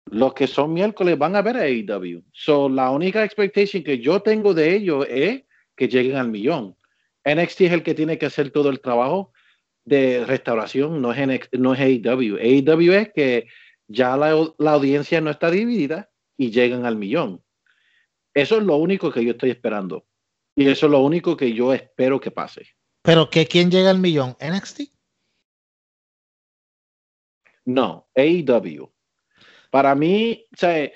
los 0.06 0.34
que 0.34 0.48
son 0.48 0.72
miércoles 0.72 1.18
van 1.18 1.36
a 1.36 1.42
ver 1.42 1.58
a 1.58 1.64
AEW. 1.64 2.24
So, 2.32 2.70
la 2.70 2.92
única 2.92 3.26
expectación 3.26 3.84
que 3.84 4.00
yo 4.00 4.22
tengo 4.22 4.54
de 4.54 4.74
ellos 4.74 5.06
es 5.10 5.44
que 5.76 5.90
lleguen 5.90 6.16
al 6.16 6.30
millón. 6.30 6.78
NXT 7.26 7.62
es 7.62 7.72
el 7.74 7.84
que 7.84 7.94
tiene 7.94 8.18
que 8.18 8.28
hacer 8.28 8.52
todo 8.52 8.70
el 8.70 8.80
trabajo 8.80 9.34
de 9.84 10.24
restauración, 10.26 11.02
no 11.02 11.12
es, 11.12 11.28
NXT, 11.28 11.56
no 11.56 11.74
es 11.74 11.82
AEW. 11.82 12.38
AEW 12.38 12.94
es 12.94 13.12
que 13.12 13.48
ya 13.90 14.16
la, 14.16 14.34
la, 14.60 14.72
audiencia 14.72 15.20
no 15.20 15.30
está 15.30 15.52
dividida 15.52 16.10
y 16.38 16.52
llegan 16.52 16.86
al 16.86 16.96
millón. 16.96 17.44
Eso 18.34 18.58
es 18.58 18.64
lo 18.64 18.78
único 18.78 19.12
que 19.12 19.24
yo 19.24 19.32
estoy 19.32 19.52
esperando. 19.52 20.06
Y 20.56 20.68
eso 20.68 20.86
es 20.86 20.92
lo 20.92 21.00
único 21.00 21.38
que 21.38 21.54
yo 21.54 21.74
espero 21.74 22.20
que 22.20 22.32
pase. 22.32 22.68
¿Pero 23.02 23.30
que 23.30 23.46
quién 23.46 23.72
llega 23.72 23.90
al 23.90 24.00
millón? 24.00 24.36
¿NXT? 24.40 24.82
No, 27.66 28.08
AEW. 28.16 28.92
Para 29.70 29.96
mí, 29.96 30.46
o 30.54 30.58
sea, 30.58 30.92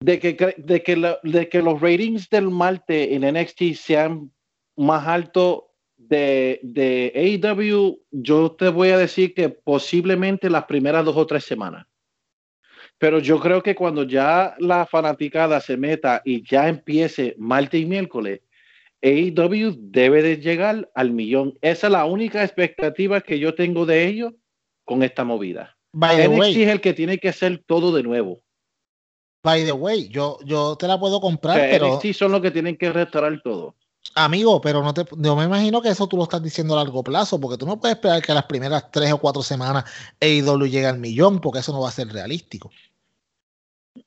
de 0.00 0.18
que, 0.18 0.54
de 0.56 0.82
que, 0.82 1.16
de 1.22 1.48
que 1.48 1.62
los 1.62 1.80
ratings 1.80 2.28
del 2.28 2.50
Marte 2.50 3.14
en 3.14 3.22
NXT 3.22 3.74
sean 3.74 4.32
más 4.76 5.06
altos 5.06 5.64
de, 5.96 6.60
de 6.62 7.12
AEW, 7.14 8.02
yo 8.10 8.52
te 8.52 8.68
voy 8.68 8.90
a 8.90 8.98
decir 8.98 9.34
que 9.34 9.48
posiblemente 9.48 10.50
las 10.50 10.64
primeras 10.64 11.04
dos 11.04 11.16
o 11.16 11.26
tres 11.26 11.44
semanas. 11.44 11.86
Pero 12.98 13.18
yo 13.18 13.38
creo 13.40 13.62
que 13.62 13.74
cuando 13.74 14.04
ya 14.04 14.54
la 14.58 14.86
fanaticada 14.86 15.60
se 15.60 15.76
meta 15.76 16.22
y 16.24 16.42
ya 16.42 16.68
empiece 16.68 17.34
martes 17.38 17.80
y 17.80 17.86
miércoles, 17.86 18.40
AEW 19.02 19.76
debe 19.78 20.22
de 20.22 20.38
llegar 20.38 20.90
al 20.94 21.10
millón. 21.10 21.58
Esa 21.60 21.88
es 21.88 21.92
la 21.92 22.06
única 22.06 22.42
expectativa 22.42 23.20
que 23.20 23.38
yo 23.38 23.54
tengo 23.54 23.84
de 23.84 24.06
ellos 24.06 24.32
con 24.84 25.02
esta 25.02 25.24
movida. 25.24 25.76
NXT 25.92 26.56
es 26.56 26.68
el 26.68 26.80
que 26.80 26.94
tiene 26.94 27.18
que 27.18 27.28
hacer 27.28 27.62
todo 27.66 27.94
de 27.94 28.02
nuevo. 28.02 28.42
By 29.42 29.64
the 29.64 29.72
way, 29.72 30.08
yo, 30.08 30.38
yo 30.44 30.76
te 30.76 30.88
la 30.88 30.98
puedo 30.98 31.20
comprar, 31.20 31.56
pero. 31.70 31.94
NXT 31.94 32.12
son 32.14 32.32
los 32.32 32.40
que 32.40 32.50
tienen 32.50 32.76
que 32.76 32.90
restaurar 32.90 33.40
todo. 33.42 33.76
Amigo, 34.14 34.60
pero 34.60 34.82
no 34.82 34.94
te, 34.94 35.04
yo 35.16 35.36
me 35.36 35.44
imagino 35.44 35.82
que 35.82 35.88
eso 35.88 36.06
tú 36.06 36.16
lo 36.16 36.24
estás 36.24 36.42
diciendo 36.42 36.74
a 36.74 36.84
largo 36.84 37.02
plazo, 37.02 37.40
porque 37.40 37.58
tú 37.58 37.66
no 37.66 37.78
puedes 37.78 37.96
esperar 37.96 38.22
que 38.22 38.34
las 38.34 38.44
primeras 38.44 38.90
tres 38.90 39.12
o 39.12 39.18
cuatro 39.18 39.42
semanas 39.42 39.84
AEW 40.20 40.66
llegue 40.66 40.86
al 40.86 40.98
millón, 40.98 41.40
porque 41.40 41.60
eso 41.60 41.72
no 41.72 41.80
va 41.80 41.88
a 41.88 41.92
ser 41.92 42.08
realístico. 42.08 42.70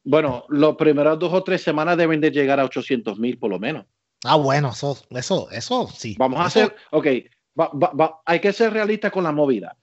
Bueno, 0.03 0.45
las 0.49 0.75
primeras 0.75 1.17
dos 1.17 1.33
o 1.33 1.43
tres 1.43 1.61
semanas 1.61 1.97
deben 1.97 2.21
de 2.21 2.31
llegar 2.31 2.59
a 2.59 2.65
800 2.65 3.17
mil 3.17 3.37
por 3.37 3.49
lo 3.49 3.59
menos. 3.59 3.85
Ah, 4.23 4.35
bueno, 4.35 4.71
eso, 4.71 4.97
eso, 5.11 5.49
eso 5.51 5.87
sí. 5.87 6.15
Vamos 6.17 6.39
a 6.39 6.45
hacer, 6.45 6.75
ok, 6.91 7.07
hay 8.25 8.39
que 8.39 8.53
ser 8.53 8.73
realista 8.73 9.11
con 9.11 9.23
la 9.23 9.31
movida. 9.31 9.77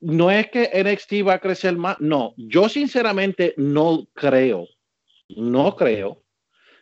no 0.00 0.30
es 0.30 0.50
que 0.50 0.70
NXT 0.82 1.26
va 1.26 1.34
a 1.34 1.40
crecer 1.40 1.76
más, 1.76 1.96
no, 2.00 2.34
yo 2.36 2.68
sinceramente 2.68 3.54
no 3.56 4.06
creo, 4.14 4.66
no 5.28 5.76
creo 5.76 6.22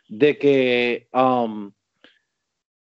de 0.07 0.37
que 0.37 1.07
um, 1.13 1.71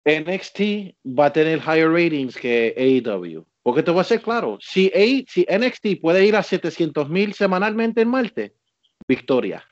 NXT 0.05 0.95
va 1.05 1.25
a 1.25 1.33
tener 1.33 1.59
higher 1.59 1.89
ratings 1.89 2.35
que 2.35 2.73
AEW. 2.77 3.45
Porque 3.63 3.81
te 3.81 3.89
voy 3.89 4.01
a 4.01 4.03
ser 4.03 4.21
claro, 4.21 4.59
si, 4.61 4.91
si 5.27 5.45
NXT 5.49 5.99
puede 5.99 6.23
ir 6.23 6.35
a 6.35 6.43
700 6.43 7.09
mil 7.09 7.33
semanalmente 7.33 8.01
en 8.01 8.09
Marte, 8.09 8.53
victoria. 9.07 9.65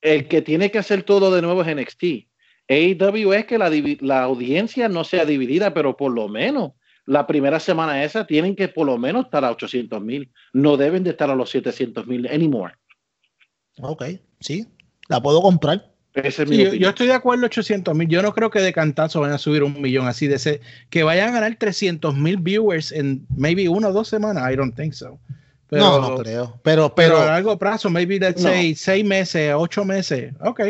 El 0.00 0.26
que 0.26 0.40
tiene 0.40 0.70
que 0.70 0.78
hacer 0.78 1.02
todo 1.02 1.34
de 1.34 1.42
nuevo 1.42 1.62
es 1.62 1.76
NXT. 1.76 2.28
AEW 2.68 3.32
es 3.34 3.44
que 3.44 3.58
la, 3.58 3.70
la, 4.00 4.22
audiencia 4.22 4.88
no 4.88 5.04
sea 5.04 5.26
dividida, 5.26 5.74
pero 5.74 5.96
por 5.96 6.12
lo 6.12 6.26
menos 6.26 6.72
la 7.04 7.26
primera 7.26 7.60
semana 7.60 8.02
esa 8.02 8.26
tienen 8.26 8.56
que 8.56 8.68
por 8.68 8.86
lo 8.86 8.96
menos 8.96 9.26
estar 9.26 9.44
a 9.44 9.50
800 9.50 10.00
mil. 10.00 10.32
No 10.54 10.78
deben 10.78 11.04
de 11.04 11.10
estar 11.10 11.30
a 11.30 11.34
los 11.34 11.50
700 11.50 12.06
mil 12.06 12.26
anymore. 12.26 12.74
Ok, 13.80 14.04
sí, 14.40 14.66
la 15.08 15.20
puedo 15.20 15.42
comprar. 15.42 15.95
Yo, 16.24 16.88
estoy 16.88 17.06
de 17.06 17.12
acuerdo 17.12 17.46
800 17.46 17.94
mil. 17.94 18.08
Yo 18.08 18.22
no 18.22 18.32
creo 18.32 18.50
que 18.50 18.60
de 18.60 18.72
cantazo 18.72 19.20
vayan 19.20 19.34
a 19.34 19.38
subir 19.38 19.62
un 19.62 19.80
millón 19.80 20.06
así 20.06 20.26
de 20.26 20.36
ese, 20.36 20.60
que 20.90 21.02
vayan 21.02 21.30
a 21.30 21.32
ganar 21.32 21.56
300 21.56 22.14
mil 22.16 22.38
viewers 22.38 22.92
en 22.92 23.26
maybe 23.36 23.68
una 23.68 23.88
o 23.88 23.92
dos 23.92 24.08
semanas. 24.08 24.50
I 24.50 24.56
don't 24.56 24.74
think 24.74 24.94
so. 24.94 25.18
no, 25.70 26.00
no 26.00 26.16
creo. 26.16 26.58
Pero, 26.62 26.94
pero, 26.94 27.20
a 27.20 27.26
largo 27.26 27.58
plazo, 27.58 27.90
maybe 27.90 28.18
let's 28.18 28.42
say 28.42 28.74
seis 28.74 29.04
meses, 29.04 29.52
ocho 29.54 29.84
meses. 29.84 30.32
Ok 30.40 30.60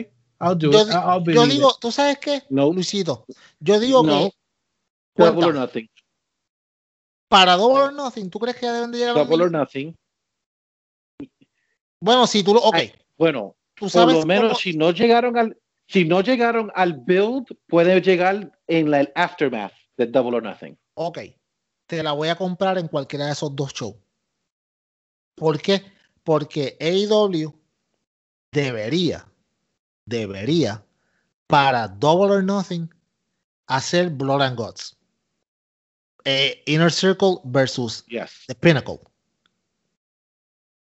yo, 0.58 1.46
digo, 1.46 1.76
¿tú 1.80 1.90
sabes 1.90 2.18
qué? 2.18 2.42
No. 2.50 2.72
Luisito, 2.72 3.24
yo 3.60 3.80
digo 3.80 4.02
que. 4.04 4.32
Double 5.16 5.46
or 5.46 5.54
nothing. 5.54 5.88
Para 7.28 7.56
double 7.56 7.82
or 7.82 7.92
nothing, 7.92 8.28
¿tú 8.30 8.38
crees 8.38 8.56
que 8.56 8.66
deben 8.66 8.92
de 8.92 8.98
llegar 8.98 9.14
Double 9.14 9.44
or 9.44 9.50
nothing. 9.50 9.96
Bueno, 12.00 12.26
si 12.26 12.42
tú 12.42 12.54
lo. 12.54 12.60
Ok. 12.60 12.76
bueno, 13.16 13.56
¿tú 13.76 13.88
sabes 13.88 14.16
por 14.16 14.22
lo 14.22 14.26
menos 14.26 14.58
si 14.58 14.76
no 14.76 14.90
llegaron 14.90 15.38
al. 15.38 15.56
Si 15.88 16.04
no 16.04 16.20
llegaron 16.20 16.72
al 16.74 16.94
build, 16.94 17.46
puede 17.68 18.00
llegar 18.00 18.58
en 18.66 18.90
la, 18.90 19.00
el 19.02 19.12
aftermath 19.14 19.72
de 19.96 20.06
Double 20.06 20.38
or 20.38 20.42
Nothing. 20.42 20.76
Ok. 20.94 21.18
Te 21.86 22.02
la 22.02 22.10
voy 22.10 22.28
a 22.28 22.34
comprar 22.34 22.76
en 22.78 22.88
cualquiera 22.88 23.26
de 23.26 23.32
esos 23.32 23.54
dos 23.54 23.72
shows. 23.72 23.94
¿Por 25.36 25.62
qué? 25.62 25.84
Porque 26.24 26.76
AEW 26.80 27.54
debería 28.50 29.24
debería, 30.06 30.82
para 31.46 31.88
Double 31.88 32.32
or 32.32 32.42
Nothing, 32.42 32.88
hacer 33.66 34.10
Blood 34.10 34.42
and 34.42 34.56
Guts. 34.56 34.96
Eh, 36.24 36.62
Inner 36.66 36.90
Circle 36.90 37.40
versus 37.44 38.04
The 38.06 38.54
Pinnacle. 38.54 39.00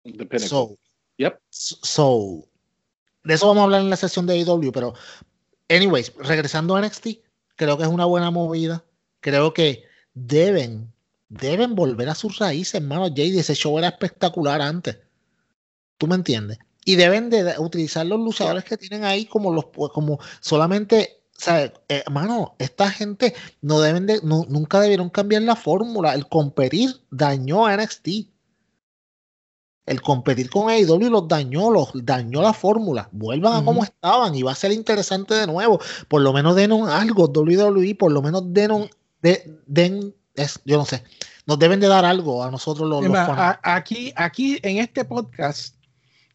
The 0.04 0.24
Pinnacle. 0.24 0.38
So, 0.38 0.78
yep. 1.18 1.40
So, 1.50 2.47
de 3.28 3.34
eso 3.34 3.46
vamos 3.46 3.60
a 3.60 3.64
hablar 3.64 3.82
en 3.82 3.90
la 3.90 3.96
sesión 3.96 4.26
de 4.26 4.40
AEW, 4.40 4.72
pero, 4.72 4.94
anyways, 5.68 6.14
regresando 6.16 6.74
a 6.74 6.80
NXT, 6.80 7.08
creo 7.56 7.76
que 7.76 7.82
es 7.82 7.88
una 7.90 8.06
buena 8.06 8.30
movida. 8.30 8.84
Creo 9.20 9.52
que 9.52 9.84
deben 10.14 10.92
deben 11.28 11.74
volver 11.74 12.08
a 12.08 12.14
sus 12.14 12.38
raíces, 12.38 12.76
hermano. 12.76 13.08
Jade, 13.08 13.38
ese 13.38 13.54
show 13.54 13.78
era 13.78 13.88
espectacular 13.88 14.62
antes. 14.62 14.98
¿Tú 15.98 16.06
me 16.06 16.14
entiendes? 16.14 16.58
Y 16.86 16.96
deben 16.96 17.28
de 17.28 17.54
utilizar 17.58 18.06
los 18.06 18.18
luchadores 18.18 18.64
que 18.64 18.78
tienen 18.78 19.04
ahí 19.04 19.26
como 19.26 19.52
los 19.52 19.66
como 19.92 20.18
solamente, 20.40 21.20
o 21.36 21.40
sea, 21.40 21.70
hermano, 21.88 22.56
esta 22.58 22.90
gente 22.90 23.34
no 23.60 23.80
deben 23.80 24.06
de, 24.06 24.20
nunca 24.22 24.80
debieron 24.80 25.10
cambiar 25.10 25.42
la 25.42 25.54
fórmula. 25.54 26.14
El 26.14 26.26
competir 26.28 27.02
dañó 27.10 27.66
a 27.66 27.76
NXT. 27.76 28.08
El 29.88 30.02
competir 30.02 30.50
con 30.50 30.68
AEW 30.68 31.10
los 31.10 31.26
dañó, 31.28 31.70
los 31.70 31.90
dañó 31.94 32.42
la 32.42 32.52
fórmula. 32.52 33.08
Vuelvan 33.10 33.54
a 33.54 33.64
como 33.64 33.82
estaban 33.82 34.34
y 34.34 34.42
va 34.42 34.52
a 34.52 34.54
ser 34.54 34.70
interesante 34.70 35.34
de 35.34 35.46
nuevo. 35.46 35.80
Por 36.08 36.20
lo 36.20 36.32
menos 36.32 36.56
denon 36.56 36.88
algo, 36.88 37.24
WWE, 37.24 37.94
por 37.94 38.12
lo 38.12 38.20
menos 38.20 38.42
denon, 38.52 38.90
de, 39.22 39.58
den, 39.66 40.14
es, 40.34 40.60
yo 40.66 40.76
no 40.76 40.84
sé, 40.84 41.02
nos 41.46 41.58
deben 41.58 41.80
de 41.80 41.88
dar 41.88 42.04
algo 42.04 42.44
a 42.44 42.50
nosotros 42.50 42.88
los, 42.88 43.02
Aquí, 43.62 44.12
aquí 44.14 44.58
en 44.62 44.78
este 44.78 45.06
podcast 45.06 45.74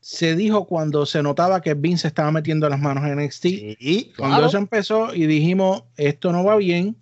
se 0.01 0.35
dijo 0.35 0.65
cuando 0.65 1.05
se 1.05 1.21
notaba 1.21 1.61
que 1.61 1.75
Vince 1.75 2.07
estaba 2.07 2.31
metiendo 2.31 2.67
las 2.67 2.79
manos 2.79 3.05
en 3.05 3.23
NXT. 3.23 3.45
y 3.45 4.11
cuando 4.17 4.47
eso 4.47 4.57
empezó 4.57 5.13
y 5.13 5.27
dijimos, 5.27 5.83
esto 5.95 6.31
no 6.31 6.43
va 6.43 6.55
bien, 6.55 6.97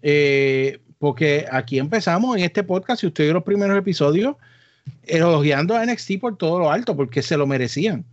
eh, 0.00 0.80
porque 0.98 1.46
aquí 1.52 1.78
empezamos 1.78 2.36
en 2.36 2.44
este 2.44 2.64
podcast, 2.64 3.02
si 3.02 3.06
usted 3.06 3.24
vio 3.24 3.34
los 3.34 3.44
primeros 3.44 3.78
episodios, 3.78 4.36
elogiando 5.04 5.76
a 5.76 5.84
NXT 5.84 6.18
por 6.20 6.36
todo 6.36 6.58
lo 6.58 6.70
alto, 6.70 6.96
porque 6.96 7.22
se 7.22 7.36
lo 7.36 7.46
merecían. 7.46 8.04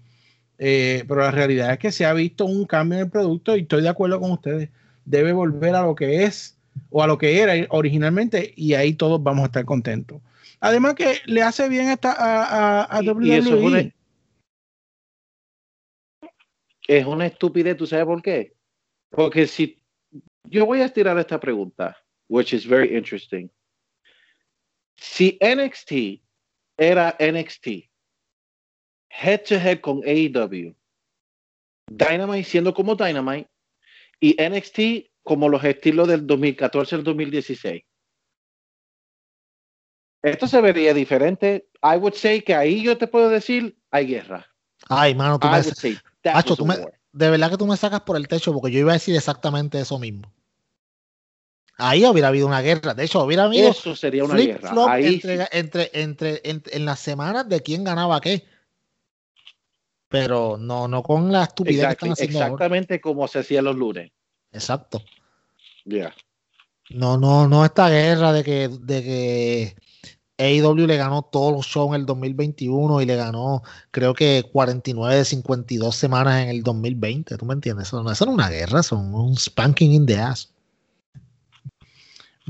Eh, 0.57 1.05
pero 1.07 1.21
la 1.21 1.31
realidad 1.31 1.71
es 1.71 1.79
que 1.79 1.91
se 1.91 2.05
ha 2.05 2.13
visto 2.13 2.45
un 2.45 2.65
cambio 2.65 2.97
en 2.97 3.05
el 3.05 3.09
producto 3.09 3.55
y 3.55 3.61
estoy 3.61 3.81
de 3.81 3.89
acuerdo 3.89 4.19
con 4.19 4.31
ustedes. 4.31 4.69
Debe 5.05 5.31
volver 5.31 5.75
a 5.75 5.83
lo 5.83 5.95
que 5.95 6.25
es 6.25 6.57
o 6.89 7.01
a 7.01 7.07
lo 7.07 7.17
que 7.17 7.39
era 7.39 7.53
originalmente 7.69 8.53
y 8.55 8.73
ahí 8.73 8.93
todos 8.93 9.23
vamos 9.23 9.43
a 9.43 9.45
estar 9.47 9.65
contentos. 9.65 10.21
Además 10.59 10.95
que 10.95 11.19
le 11.25 11.41
hace 11.41 11.69
bien 11.69 11.89
esta, 11.89 12.11
a, 12.11 12.83
a, 12.83 13.01
WWE. 13.01 13.93
es, 16.87 17.05
una, 17.05 17.25
estupidez, 17.25 17.77
¿tú 17.77 17.87
sabes 17.87 18.05
por 18.05 18.21
qué? 18.21 18.53
Porque 19.09 19.47
si 19.47 19.81
yo 20.43 20.65
voy 20.65 20.81
a 20.81 20.85
estirar 20.85 21.17
esta 21.17 21.39
pregunta, 21.39 21.95
which 22.27 22.53
is 22.53 22.67
very 22.67 22.95
interesting. 22.97 23.49
Si 24.97 25.39
NXT 25.41 26.21
era 26.79 27.15
NXT, 27.19 27.89
head 29.09 29.43
to 29.43 29.55
head 29.55 29.81
con 29.81 30.01
AEW, 30.05 30.75
Dynamite 31.91 32.43
siendo 32.43 32.73
como 32.73 32.95
Dynamite 32.95 33.49
y 34.19 34.35
NXT 34.41 35.11
como 35.23 35.49
los 35.49 35.63
estilos 35.63 36.07
del 36.07 36.25
2014 36.25 36.95
al 36.95 37.03
2016. 37.03 37.83
Esto 40.21 40.47
se 40.47 40.61
vería 40.61 40.93
diferente. 40.93 41.69
I 41.81 41.97
would 41.97 42.13
say 42.13 42.41
que 42.41 42.53
ahí 42.53 42.83
yo 42.83 42.97
te 42.97 43.07
puedo 43.07 43.29
decir, 43.29 43.77
hay 43.91 44.07
guerra. 44.07 44.45
Ay, 44.89 45.15
mano, 45.15 45.39
tú 45.39 45.47
me, 45.47 45.61
tú 46.55 46.65
me 46.65 46.75
de 47.11 47.29
verdad 47.29 47.51
que 47.51 47.57
tú 47.57 47.65
me 47.65 47.77
sacas 47.77 48.01
por 48.01 48.17
el 48.17 48.27
techo 48.27 48.53
porque 48.53 48.71
yo 48.71 48.79
iba 48.79 48.91
a 48.91 48.93
decir 48.93 49.15
exactamente 49.15 49.79
eso 49.79 49.97
mismo. 49.99 50.31
Ahí 51.79 52.05
hubiera 52.05 52.27
habido 52.27 52.45
una 52.45 52.61
guerra. 52.61 52.93
De 52.93 53.05
hecho, 53.05 53.23
hubiera 53.23 53.45
habido. 53.45 53.69
Eso 53.69 53.95
sería 53.95 54.25
una 54.25 54.35
guerra. 54.35 54.71
Ahí 54.89 55.21
entre, 55.51 55.89
entre, 55.93 56.41
en 56.43 56.85
las 56.85 56.99
semanas 56.99 57.47
de 57.47 57.61
quién 57.61 57.83
ganaba 57.83 58.19
qué. 58.19 58.43
Pero 60.09 60.57
no, 60.57 60.87
no 60.87 61.01
con 61.03 61.31
la 61.31 61.43
estupidez 61.43 61.85
que 61.85 61.91
están 61.91 62.11
haciendo. 62.11 62.39
Exactamente 62.39 62.99
como 62.99 63.27
se 63.27 63.39
hacía 63.39 63.61
los 63.61 63.75
lunes. 63.75 64.11
Exacto. 64.51 65.01
Ya. 65.85 66.13
No, 66.89 67.17
no, 67.17 67.47
no 67.47 67.63
esta 67.63 67.89
guerra 67.89 68.33
de 68.33 68.43
que, 68.43 68.67
de 68.67 69.03
que 69.03 69.75
AEW 70.37 70.87
le 70.87 70.97
ganó 70.97 71.21
todos 71.21 71.53
los 71.53 71.65
shows 71.67 71.89
en 71.89 72.01
el 72.01 72.05
2021 72.05 73.01
y 73.01 73.05
le 73.05 73.15
ganó, 73.15 73.61
creo 73.91 74.13
que 74.13 74.43
49 74.51 75.15
de 75.15 75.25
52 75.25 75.95
semanas 75.95 76.43
en 76.43 76.49
el 76.49 76.63
2020. 76.63 77.37
¿Tú 77.37 77.45
me 77.45 77.53
entiendes? 77.53 77.87
Eso 77.87 78.01
no, 78.01 78.11
es 78.11 78.19
una 78.21 78.49
guerra, 78.49 78.81
son 78.81 79.13
un 79.13 79.37
spanking 79.37 79.93
in 79.93 80.05
the 80.05 80.17
ass. 80.17 80.51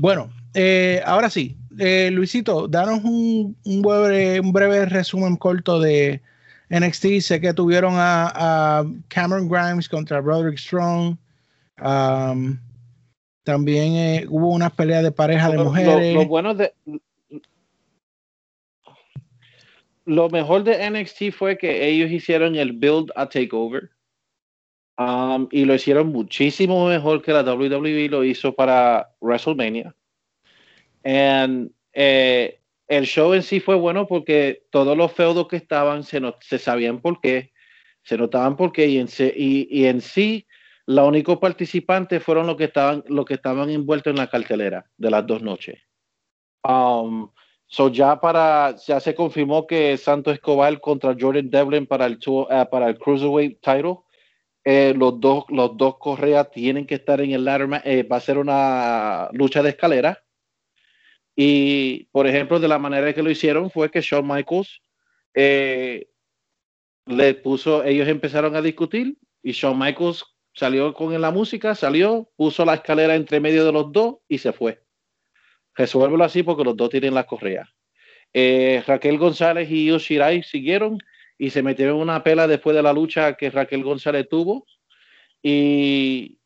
Bueno, 0.00 0.30
eh, 0.54 1.02
ahora 1.04 1.28
sí, 1.28 1.58
eh, 1.78 2.10
Luisito, 2.10 2.66
danos 2.66 3.04
un, 3.04 3.54
breve, 3.82 4.40
un, 4.40 4.50
breve, 4.50 4.86
resumen 4.86 5.36
corto 5.36 5.78
de 5.78 6.22
NXT. 6.70 7.20
Sé 7.20 7.40
que 7.40 7.52
tuvieron 7.52 7.92
a, 7.96 8.82
Cameron 9.08 9.46
Grimes 9.46 9.90
contra 9.90 10.22
Roderick 10.22 10.58
Strong. 10.58 11.18
Um, 11.82 12.58
también 13.44 13.94
eh, 13.94 14.26
hubo 14.28 14.48
una 14.48 14.70
pelea 14.70 15.02
de 15.02 15.12
pareja 15.12 15.50
de 15.50 15.58
mujeres. 15.58 16.14
Lo, 16.14 16.26
bueno 16.26 16.54
de. 16.54 16.72
Lo 20.06 20.30
mejor 20.30 20.64
de 20.64 20.90
NXT 20.90 21.30
fue 21.36 21.58
que 21.58 21.88
ellos 21.88 22.10
hicieron 22.10 22.56
el 22.56 22.72
build 22.72 23.10
a 23.16 23.28
takeover. 23.28 23.90
Um, 25.00 25.48
y 25.50 25.64
lo 25.64 25.74
hicieron 25.74 26.08
muchísimo 26.08 26.86
mejor 26.86 27.22
que 27.22 27.32
la 27.32 27.40
WWE 27.40 28.10
lo 28.10 28.22
hizo 28.22 28.54
para 28.54 29.08
WrestleMania. 29.22 29.94
And, 31.02 31.70
eh, 31.94 32.60
el 32.86 33.06
show 33.06 33.32
en 33.32 33.42
sí 33.42 33.60
fue 33.60 33.76
bueno 33.76 34.06
porque 34.06 34.64
todos 34.68 34.94
los 34.98 35.10
feudos 35.12 35.48
que 35.48 35.56
estaban 35.56 36.02
se, 36.02 36.20
se 36.40 36.58
sabían 36.58 37.00
por 37.00 37.18
qué, 37.22 37.50
se 38.02 38.18
notaban 38.18 38.56
por 38.56 38.72
qué, 38.72 38.88
y 38.88 38.98
en, 38.98 39.08
y, 39.36 39.68
y 39.70 39.86
en 39.86 40.02
sí, 40.02 40.46
los 40.84 41.08
únicos 41.08 41.38
participantes 41.38 42.22
fueron 42.22 42.46
los 42.46 42.58
que 42.58 42.64
estaban, 42.64 43.02
los 43.08 43.24
que 43.24 43.34
estaban 43.34 43.70
envueltos 43.70 44.10
en 44.10 44.18
la 44.18 44.28
cartelera 44.28 44.84
de 44.98 45.10
las 45.10 45.26
dos 45.26 45.40
noches. 45.40 45.78
Um, 46.62 47.30
so 47.68 47.88
ya 47.88 48.20
para, 48.20 48.76
ya 48.86 49.00
se 49.00 49.14
confirmó 49.14 49.66
que 49.66 49.96
Santo 49.96 50.30
Escobar 50.30 50.78
contra 50.78 51.16
Jordan 51.18 51.48
Devlin 51.48 51.86
para 51.86 52.04
el, 52.04 52.18
uh, 52.26 52.46
para 52.70 52.88
el 52.90 52.98
Cruiserweight 52.98 53.62
title 53.62 54.00
eh, 54.72 54.94
los 54.94 55.18
dos, 55.18 55.46
los 55.48 55.76
dos 55.76 55.98
Correas 55.98 56.48
tienen 56.52 56.86
que 56.86 56.94
estar 56.94 57.20
en 57.20 57.32
el 57.32 57.44
ladder. 57.44 57.82
Eh, 57.84 58.04
va 58.04 58.18
a 58.18 58.20
ser 58.20 58.38
una 58.38 59.28
lucha 59.32 59.64
de 59.64 59.70
escalera. 59.70 60.22
Y, 61.34 62.04
por 62.12 62.28
ejemplo, 62.28 62.60
de 62.60 62.68
la 62.68 62.78
manera 62.78 63.12
que 63.12 63.24
lo 63.24 63.30
hicieron 63.30 63.72
fue 63.72 63.90
que 63.90 64.00
Shawn 64.00 64.28
Michaels 64.28 64.80
eh, 65.34 66.08
le 67.06 67.34
puso, 67.34 67.82
ellos 67.82 68.06
empezaron 68.06 68.54
a 68.54 68.62
discutir 68.62 69.16
y 69.42 69.50
Shawn 69.50 69.76
Michaels 69.76 70.24
salió 70.52 70.94
con 70.94 71.20
la 71.20 71.32
música, 71.32 71.74
salió, 71.74 72.30
puso 72.36 72.64
la 72.64 72.74
escalera 72.74 73.16
entre 73.16 73.40
medio 73.40 73.64
de 73.64 73.72
los 73.72 73.90
dos 73.90 74.18
y 74.28 74.38
se 74.38 74.52
fue. 74.52 74.84
Resuélvelo 75.74 76.22
así 76.22 76.44
porque 76.44 76.62
los 76.62 76.76
dos 76.76 76.90
tienen 76.90 77.14
las 77.14 77.26
correas. 77.26 77.68
Raquel 78.86 79.18
González 79.18 79.68
y 79.68 79.86
Yoshirai 79.86 80.44
siguieron 80.44 80.98
y 81.40 81.48
se 81.48 81.62
metieron 81.62 81.98
una 81.98 82.22
pela 82.22 82.46
después 82.46 82.76
de 82.76 82.82
la 82.82 82.92
lucha 82.92 83.32
que 83.32 83.48
Raquel 83.48 83.82
González 83.82 84.28
tuvo. 84.28 84.66
Y 85.42 86.38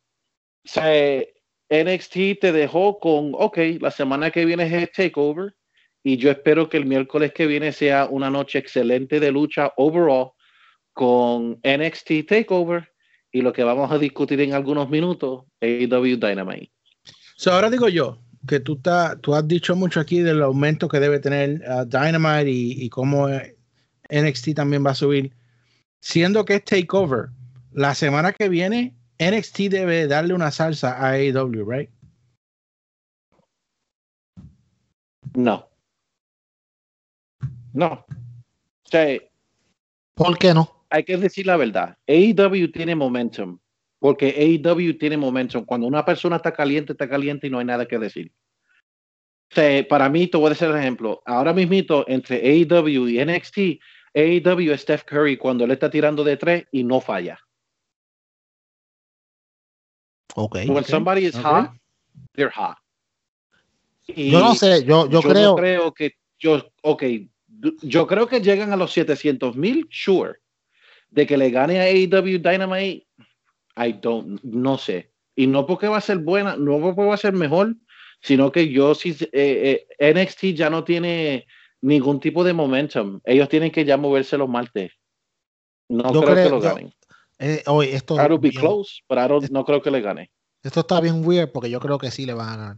NXT 1.69 2.39
te 2.41 2.53
dejó 2.53 3.01
con, 3.01 3.33
ok, 3.35 3.59
la 3.81 3.91
semana 3.91 4.31
que 4.31 4.45
viene 4.45 4.65
es 4.65 4.93
Takeover 4.93 5.57
y 6.05 6.17
yo 6.17 6.31
espero 6.31 6.69
que 6.69 6.77
el 6.77 6.87
miércoles 6.87 7.33
que 7.33 7.49
viene 7.49 7.73
sea 7.73 8.07
una 8.07 8.31
noche 8.31 8.61
excelente 8.61 9.19
de 9.19 9.33
lucha 9.33 9.73
overall 9.79 10.31
con 10.93 11.59
NXT 11.65 12.29
Takeover 12.29 12.89
y 13.33 13.43
lo 13.43 13.53
que 13.53 13.65
vamos 13.65 13.91
a 13.91 13.99
discutir 13.99 14.41
en 14.43 14.53
algunos 14.53 14.89
minutos, 14.89 15.43
AEW 15.61 16.19
Dynamite. 16.19 16.71
ahora 17.47 17.69
digo 17.69 17.89
yo, 17.89 18.21
que 18.47 18.61
tú, 18.61 18.79
has 18.87 19.49
dicho 19.49 19.75
mucho 19.75 19.99
aquí 19.99 20.21
del 20.21 20.41
aumento 20.41 20.87
que 20.87 21.01
debe 21.01 21.19
tener 21.19 21.63
uh, 21.69 21.85
Dynamite 21.85 22.49
y, 22.49 22.85
y 22.85 22.89
cómo 22.91 23.29
NXT 24.15 24.55
también 24.55 24.85
va 24.85 24.93
a 24.93 24.95
subir. 24.95 25.35
Siendo 26.01 26.45
que 26.45 26.57
es 26.57 26.65
Takeover, 26.65 27.31
la 27.73 27.95
semana 27.95 28.33
que 28.33 28.49
viene 28.49 28.95
NXT 29.19 29.59
debe 29.71 30.07
darle 30.07 30.35
una 30.35 30.51
salsa 30.51 30.99
a 30.99 31.13
AEW, 31.13 31.65
right? 31.69 31.91
No. 35.35 35.69
No. 37.73 38.05
¿Por 40.15 40.39
qué 40.39 40.55
no? 40.55 40.87
Hay 40.91 41.05
que 41.05 41.17
decir 41.17 41.47
la 41.47 41.57
verdad. 41.57 41.97
AEW 42.07 42.71
tiene 42.71 42.95
momentum. 42.95 43.59
Porque 43.99 44.29
AEW 44.29 44.99
tiene 44.99 45.17
momentum. 45.17 45.65
Cuando 45.65 45.87
una 45.87 46.05
persona 46.05 46.37
está 46.37 46.53
caliente, 46.53 46.93
está 46.93 47.09
caliente 47.09 47.47
y 47.47 47.51
no 47.51 47.59
hay 47.59 47.65
nada 47.65 47.87
que 47.87 47.99
decir. 47.99 48.33
para 49.89 50.09
mí, 50.09 50.29
te 50.29 50.37
voy 50.37 50.47
a 50.47 50.51
decir 50.51 50.69
el 50.69 50.77
ejemplo. 50.77 51.23
Ahora 51.27 51.53
mismo, 51.53 52.05
entre 52.07 52.37
AEW 52.37 53.09
y 53.09 53.25
NXT, 53.25 53.59
AEW 54.15 54.73
es 54.73 54.83
Steph 54.83 55.05
Curry 55.05 55.37
cuando 55.37 55.65
él 55.65 55.73
está 55.73 55.91
tirando 55.91 56.23
de 56.23 56.37
tres 56.37 56.67
y 56.71 56.85
no 56.85 57.01
falla. 57.01 57.39
Okay. 60.37 60.69
When 60.69 60.85
somebody 60.85 61.27
is 61.27 61.37
hot, 61.37 61.71
they're 62.35 62.51
hot. 62.51 62.77
yo 64.09 64.41
no 64.41 64.55
sé, 64.55 64.85
yo, 64.85 65.09
yo, 65.09 65.23
creo. 65.23 65.55
creo 65.55 65.95
que 65.95 66.17
yo, 66.39 66.71
ok, 66.83 67.05
yo 67.83 68.07
creo 68.07 68.27
que 68.27 68.41
llegan 68.41 68.73
a 68.73 68.77
los 68.77 68.93
700 68.93 69.57
mil, 69.57 69.87
sure. 69.91 70.41
De 71.11 71.27
que 71.27 71.37
le 71.37 71.51
gane 71.51 71.81
a 71.81 71.85
AEW 71.85 72.39
Dynamite, 72.39 73.07
I 73.77 73.93
don't, 73.93 74.43
no 74.43 74.77
sé. 74.77 75.13
Y 75.37 75.47
no 75.47 75.67
porque 75.67 75.89
va 75.89 75.99
a 75.99 76.01
ser 76.01 76.19
buena, 76.19 76.57
no 76.57 76.81
porque 76.81 77.03
va 77.03 77.15
a 77.15 77.19
ser 77.19 77.33
mejor, 77.33 77.77
sino 78.21 78.51
que 78.51 78.69
yo 78.69 78.95
sí, 78.95 79.17
eh, 79.33 79.87
eh, 79.99 80.15
NXT 80.15 80.57
ya 80.57 80.71
no 80.71 80.85
tiene 80.85 81.47
ningún 81.85 82.19
tipo 82.19 82.43
de 82.43 82.55
momentum. 82.55 83.21
Ellos 83.25 83.49
tienen 83.49 83.71
que 83.71 83.85
ya 83.85 83.97
moverse 83.99 84.39
los 84.39 84.49
martes. 84.49 84.93
No 85.89 86.03
creo, 86.23 86.35
que 86.35 86.49
lo 86.49 86.61
ganen. 86.61 86.95
Eh, 87.39 87.63
oye, 87.67 87.95
esto 87.95 88.17
be 88.39 88.51
close, 88.51 89.03
pero 89.07 89.39
no 89.51 89.65
creo 89.67 89.83
que 89.83 89.91
le 89.91 90.01
gane. 90.01 90.31
Esto 90.63 90.81
está 90.81 90.99
bien 91.01 91.27
weird 91.27 91.53
porque 91.53 91.69
yo 91.69 91.79
creo 91.81 91.99
que 91.99 92.11
sí 92.11 92.25
le 92.25 92.33
van 92.33 92.49
a 92.49 92.57
ganar. 92.57 92.77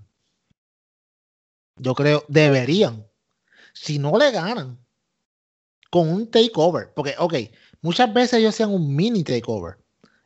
Yo 1.79 1.95
creo, 1.95 2.25
deberían. 2.27 3.07
Si 3.73 4.01
no 4.01 4.19
le 4.19 4.33
ganan 4.33 4.77
con 5.91 6.09
un 6.09 6.29
takeover, 6.29 6.93
porque, 6.93 7.15
ok, 7.19 7.35
muchas 7.83 8.13
veces 8.13 8.41
ellos 8.41 8.55
hacían 8.55 8.75
un 8.75 8.97
mini 8.97 9.23
takeover. 9.23 9.79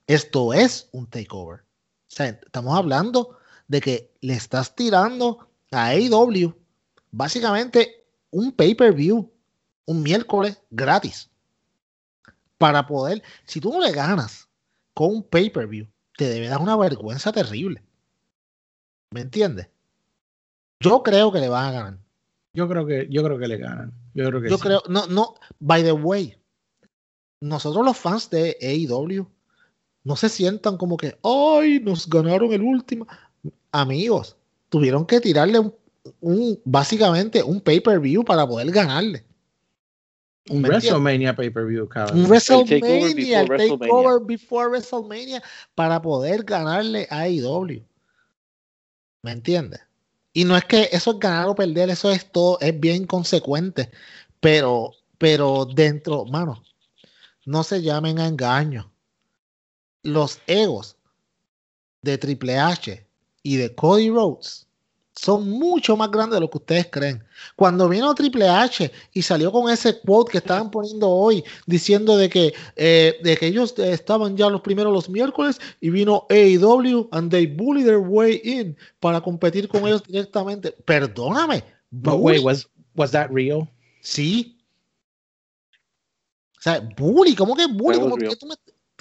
Esto 0.07 0.55
es 0.55 0.89
un 0.93 1.07
takeover. 1.07 1.61
O 1.61 2.15
sea, 2.15 2.29
estamos 2.29 2.79
hablando 2.79 3.37
de 3.69 3.81
que 3.83 4.11
le 4.23 4.35
estás 4.35 4.75
tirando 4.75 5.51
a 5.71 5.89
AEW 5.89 6.55
básicamente 7.11 8.00
un 8.31 8.53
pay-per-view 8.53 9.31
un 9.91 10.03
miércoles 10.03 10.63
gratis 10.71 11.29
para 12.59 12.87
poder, 12.87 13.23
si 13.45 13.61
tú 13.61 13.73
no 13.73 13.81
le 13.81 13.91
ganas 13.91 14.49
con 14.95 15.09
un 15.11 15.23
pay-per-view, 15.23 15.89
te 16.17 16.29
debe 16.29 16.47
dar 16.47 16.61
una 16.61 16.77
vergüenza 16.77 17.33
terrible. 17.33 17.83
¿Me 19.13 19.23
entiendes? 19.23 19.69
Yo 20.79 21.03
creo 21.03 21.33
que 21.33 21.41
le 21.41 21.49
van 21.49 21.67
a 21.67 21.73
ganar. 21.73 21.99
Yo 22.53 22.69
creo 22.69 22.87
que, 22.87 23.09
yo 23.11 23.25
creo 23.25 23.39
que 23.39 23.49
le 23.49 23.57
ganan. 23.57 23.93
Yo 24.15 24.29
creo 24.29 24.41
que 24.41 24.51
Yo 24.51 24.59
creo, 24.59 24.83
no, 24.89 25.07
no, 25.07 25.35
by 25.59 25.83
the 25.83 25.93
way, 25.93 26.37
nosotros 27.41 27.85
los 27.85 27.97
fans 27.97 28.31
de 28.31 28.57
AEW 28.61 29.27
no 30.05 30.17
se 30.17 30.29
sientan 30.29 30.77
como 30.77 30.97
que, 30.97 31.19
ay, 31.25 31.81
nos 31.81 32.09
ganaron 32.09 32.53
el 32.53 32.63
último 32.63 33.07
amigos, 33.73 34.37
tuvieron 34.69 35.05
que 35.07 35.21
tirarle 35.21 35.59
un, 35.59 35.75
básicamente 36.65 37.43
un 37.43 37.61
pay-per-view 37.61 38.25
para 38.25 38.47
poder 38.47 38.71
ganarle. 38.71 39.25
Un 40.49 40.63
WrestleMania 40.63 41.37
pay-per-view, 41.37 41.89
Un 42.13 42.25
WrestleMania, 42.25 43.43
el 43.43 43.49
takeover, 43.49 44.21
before 44.25 44.69
WrestleMania, 44.69 45.43
para 45.75 46.01
poder 46.01 46.43
ganarle 46.43 47.07
a 47.11 47.29
IW. 47.29 47.85
¿Me 49.23 49.33
entiendes? 49.33 49.81
Y 50.33 50.45
no 50.45 50.57
es 50.57 50.65
que 50.65 50.89
eso 50.93 51.13
es 51.13 51.19
ganar 51.19 51.49
o 51.49 51.55
perder, 51.55 51.91
eso 51.91 52.11
es 52.11 52.31
todo, 52.31 52.59
es 52.61 52.79
bien 52.79 53.07
consecuente. 53.07 53.91
Pero, 54.41 54.93
pero 55.19 55.67
dentro, 55.67 56.25
mano, 56.25 56.63
no 57.45 57.63
se 57.63 57.83
llamen 57.83 58.19
a 58.19 58.27
engaño. 58.27 58.91
Los 60.03 60.41
egos 60.47 60.97
de 62.03 62.17
Triple 62.17 62.59
H 62.59 63.07
y 63.43 63.57
de 63.57 63.75
Cody 63.75 64.09
Rhodes 64.09 64.67
son 65.21 65.51
mucho 65.51 65.99
más 65.99 66.11
grandes 66.11 66.37
de 66.37 66.41
lo 66.41 66.49
que 66.49 66.57
ustedes 66.57 66.87
creen. 66.91 67.23
Cuando 67.55 67.91
vino 67.91 68.15
Triple 68.15 68.49
H 68.49 68.91
y 69.13 69.21
salió 69.21 69.53
con 69.53 69.71
ese 69.71 70.01
quote 70.01 70.33
que 70.33 70.39
estaban 70.39 70.71
poniendo 70.71 71.11
hoy, 71.11 71.45
diciendo 71.67 72.17
de 72.17 72.31
que, 72.31 72.55
eh, 72.77 73.19
de 73.23 73.37
que 73.37 73.49
ellos 73.49 73.79
estaban 73.79 74.35
ya 74.35 74.49
los 74.49 74.63
primeros 74.63 74.95
los 74.95 75.11
miércoles 75.11 75.61
y 75.83 75.91
vino 75.91 76.27
AEW 76.31 77.09
and 77.13 77.31
they 77.31 77.47
bully 77.47 77.85
their 77.85 77.99
way 77.99 78.41
in 78.45 78.75
para 78.99 79.21
competir 79.21 79.69
con 79.69 79.87
ellos 79.87 80.03
directamente. 80.05 80.73
Perdóname. 80.87 81.63
But 81.91 82.21
wait, 82.21 82.43
was, 82.43 82.67
was 82.95 83.11
that 83.11 83.29
real? 83.31 83.69
Sí. 84.01 84.59
O 86.59 86.63
sea, 86.63 86.81
bully, 86.97 87.35
¿cómo 87.35 87.55
que 87.55 87.67
bully? 87.67 87.99
¿Qué, 88.27 88.37
tú 88.37 88.47
me, 88.47 88.55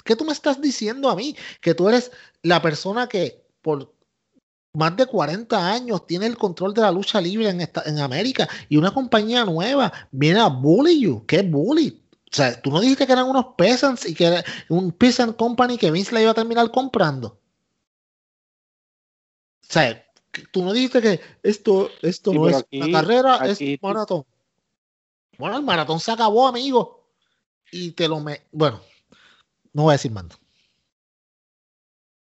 ¿Qué 0.04 0.16
tú 0.16 0.26
me 0.26 0.32
estás 0.32 0.60
diciendo 0.60 1.08
a 1.08 1.16
mí? 1.16 1.34
Que 1.62 1.74
tú 1.74 1.88
eres 1.88 2.10
la 2.42 2.60
persona 2.60 3.08
que 3.08 3.42
por 3.62 3.94
más 4.72 4.96
de 4.96 5.06
40 5.06 5.72
años 5.72 6.06
tiene 6.06 6.26
el 6.26 6.36
control 6.36 6.74
de 6.74 6.82
la 6.82 6.92
lucha 6.92 7.20
libre 7.20 7.48
en, 7.48 7.60
esta, 7.60 7.82
en 7.86 7.98
América 7.98 8.48
y 8.68 8.76
una 8.76 8.92
compañía 8.92 9.44
nueva 9.44 9.92
viene 10.10 10.40
a 10.40 10.46
bully 10.46 11.00
you. 11.00 11.26
¿Qué 11.26 11.42
bully? 11.42 12.00
O 12.32 12.36
sea, 12.36 12.60
tú 12.60 12.70
no 12.70 12.80
dijiste 12.80 13.06
que 13.06 13.12
eran 13.12 13.28
unos 13.28 13.46
peasants 13.56 14.08
y 14.08 14.14
que 14.14 14.26
era 14.26 14.44
un 14.68 14.92
peasant 14.92 15.36
company 15.36 15.76
que 15.76 15.90
Vince 15.90 16.14
la 16.14 16.22
iba 16.22 16.30
a 16.30 16.34
terminar 16.34 16.70
comprando. 16.70 17.40
O 19.62 19.72
sea, 19.72 20.04
tú 20.52 20.64
no 20.64 20.72
dijiste 20.72 21.02
que 21.02 21.20
esto, 21.42 21.90
esto 22.02 22.32
no 22.32 22.48
es 22.48 22.64
una 22.70 22.92
carrera, 22.92 23.36
es 23.46 23.60
un 23.60 23.78
maratón. 23.82 24.24
Bueno, 25.38 25.56
el 25.56 25.64
maratón 25.64 25.98
se 25.98 26.12
acabó, 26.12 26.46
amigo. 26.46 27.08
Y 27.72 27.92
te 27.92 28.06
lo 28.08 28.20
me. 28.20 28.42
Bueno, 28.52 28.80
no 29.72 29.84
voy 29.84 29.92
a 29.92 29.94
decir 29.94 30.12
más. 30.12 30.26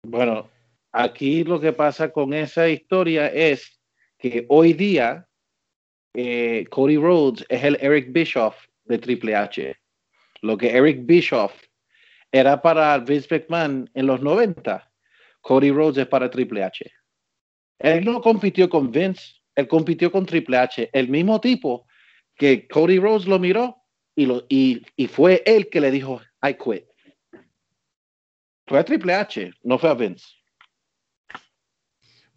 Bueno, 0.03 0.51
Aquí 0.94 1.44
lo 1.44 1.60
que 1.60 1.72
pasa 1.72 2.12
con 2.12 2.34
esa 2.34 2.68
historia 2.68 3.28
es 3.28 3.80
que 4.18 4.46
hoy 4.50 4.74
día 4.74 5.28
eh, 6.14 6.66
Cody 6.70 6.98
Rhodes 6.98 7.46
es 7.48 7.64
el 7.64 7.78
Eric 7.80 8.12
Bischoff 8.12 8.68
de 8.86 8.98
Triple 8.98 9.36
H. 9.36 9.76
Lo 10.42 10.58
que 10.58 10.70
Eric 10.70 11.06
Bischoff 11.06 11.54
era 12.32 12.62
para 12.62 12.98
Vince 13.00 13.28
McMahon 13.30 13.89
en 13.94 14.08
los 14.08 14.22
90, 14.22 14.92
Cody 15.42 15.72
Rhodes 15.72 15.98
es 15.98 16.08
para 16.08 16.30
Triple 16.30 16.64
H. 16.64 16.92
Él 17.80 18.04
no 18.04 18.22
compitió 18.22 18.70
con 18.70 18.92
Vince, 18.92 19.36
él 19.56 19.68
compitió 19.68 20.12
con 20.12 20.26
Triple 20.26 20.58
H, 20.58 20.89
el 20.92 21.08
mismo 21.08 21.39
tipo 21.39 21.88
que 22.36 22.68
Cody 22.68 23.00
Rhodes 23.00 23.28
lo 23.28 23.39
miró 23.39 23.78
y, 24.16 24.82
y 24.96 25.08
fue 25.08 25.42
él 25.46 25.70
que 25.70 25.82
le 25.82 25.92
dijo, 25.92 26.22
I 26.44 26.54
quit. 26.54 26.86
Fue 28.68 28.80
a 28.80 28.84
Triple 28.84 29.14
H, 29.14 29.52
no 29.64 29.78
fue 29.78 29.89
a 29.89 29.94
Vince. 29.94 30.41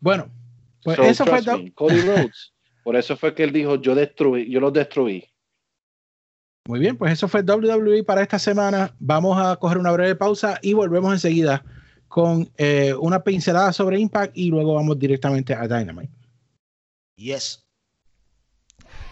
Bueno, 0.04 0.30
pues 0.82 0.98
eso 0.98 1.24
fue 1.24 1.72
Cody 1.72 2.02
Rhodes. 2.02 2.52
Por 2.84 2.94
eso 2.94 3.16
fue 3.16 3.34
que 3.34 3.42
él 3.42 3.52
dijo, 3.52 3.76
yo 3.76 3.94
destruí, 3.94 4.50
yo 4.50 4.60
los 4.60 4.70
destruí. 4.70 5.24
Muy 6.68 6.78
bien, 6.78 6.98
pues 6.98 7.14
eso 7.14 7.26
fue 7.26 7.40
WWE 7.40 8.04
para 8.04 8.20
esta 8.20 8.38
semana. 8.38 8.94
Vamos 8.98 9.40
a 9.40 9.56
coger 9.56 9.78
una 9.78 9.92
breve 9.92 10.14
pausa 10.14 10.58
y 10.60 10.74
volvemos 10.74 11.10
enseguida 11.10 11.64
con 12.08 12.50
eh, 12.58 12.92
una 13.00 13.24
pincelada 13.24 13.72
sobre 13.72 13.98
Impact 13.98 14.36
y 14.36 14.50
luego 14.50 14.74
vamos 14.74 14.98
directamente 14.98 15.54
a 15.54 15.66
Dynamite. 15.66 16.12
Yes. 17.16 17.64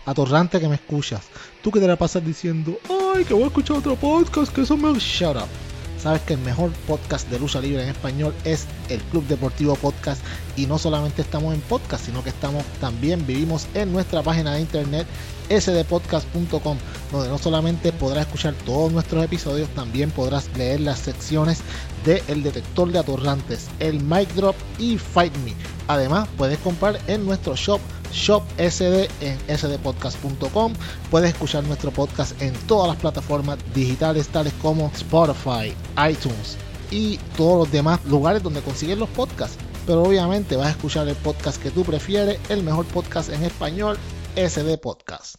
Atorrante 0.05 0.61
que 0.61 0.69
me 0.69 0.75
escuchas. 0.75 1.27
Tú 1.63 1.71
que 1.71 1.81
te 1.81 1.89
la 1.89 1.97
pasas 1.97 2.23
diciendo, 2.23 2.79
ay, 3.15 3.25
que 3.25 3.33
voy 3.33 3.45
a 3.45 3.47
escuchar 3.47 3.79
otro 3.79 3.97
podcast, 3.97 4.55
que 4.55 4.61
eso 4.61 4.77
me... 4.77 4.93
Shut 4.99 5.37
up 5.37 5.72
sabes 6.03 6.23
que 6.23 6.35
el 6.35 6.41
mejor 6.41 6.73
podcast 6.89 7.29
de 7.31 7.39
lucha 7.39 7.61
libre 7.61 7.83
en 7.83 7.89
español 7.89 8.35
es 8.45 8.67
el 8.89 9.01
Club 9.03 9.25
Deportivo 9.29 9.77
Podcast 9.77 10.21
y 10.57 10.67
no 10.67 10.77
solamente 10.77 11.23
estamos 11.23 11.55
en 11.55 11.61
podcast, 11.61 12.07
sino 12.07 12.25
que 12.25 12.31
estamos 12.31 12.65
también 12.81 13.25
vivimos 13.25 13.69
en 13.75 13.93
nuestra 13.93 14.23
página 14.23 14.55
de 14.55 14.63
internet 14.63 15.07
sdpodcast.com, 15.49 16.79
donde 17.13 17.29
no 17.29 17.39
solamente 17.39 17.93
podrás 17.93 18.27
escuchar 18.27 18.55
todos 18.65 18.93
nuestros 18.93 19.25
episodios, 19.25 19.69
también 19.71 20.11
podrás 20.11 20.49
leer 20.57 20.81
las 20.81 20.99
secciones 20.99 21.61
de 22.05 22.23
El 22.27 22.43
Detector 22.43 22.91
de 22.91 22.99
Atorrantes, 22.99 23.69
el 23.79 24.03
Mic 24.03 24.29
Drop 24.35 24.57
y 24.79 24.99
Fight 24.99 25.37
Me. 25.45 25.55
Además, 25.87 26.29
puedes 26.37 26.59
comprar 26.59 26.99
en 27.07 27.25
nuestro 27.25 27.55
shop 27.55 27.81
Shop 28.13 28.43
SD 28.59 29.09
en 29.21 29.39
sdpodcast.com. 29.59 30.73
Puedes 31.11 31.31
escuchar 31.33 31.65
nuestro 31.65 31.91
podcast 31.91 32.41
en 32.41 32.53
todas 32.67 32.89
las 32.89 32.97
plataformas 32.97 33.59
digitales 33.75 34.29
tales 34.29 34.53
como 34.63 34.91
Spotify, 34.95 35.75
iTunes 36.09 36.57
y 36.91 37.19
todos 37.37 37.61
los 37.61 37.73
demás 37.73 38.05
lugares 38.05 38.43
donde 38.43 38.61
consigues 38.61 38.99
los 38.99 39.09
podcasts. 39.11 39.59
Pero 39.87 40.03
obviamente 40.03 40.57
vas 40.57 40.69
a 40.69 40.71
escuchar 40.71 41.09
el 41.09 41.17
podcast 41.17 41.61
que 41.61 41.71
tú 41.71 41.83
prefieres, 41.83 42.39
el 42.49 42.63
mejor 42.63 42.87
podcast 42.87 43.31
en 43.31 43.43
español, 43.43 43.99
SD 44.37 44.79
Podcast. 44.79 45.37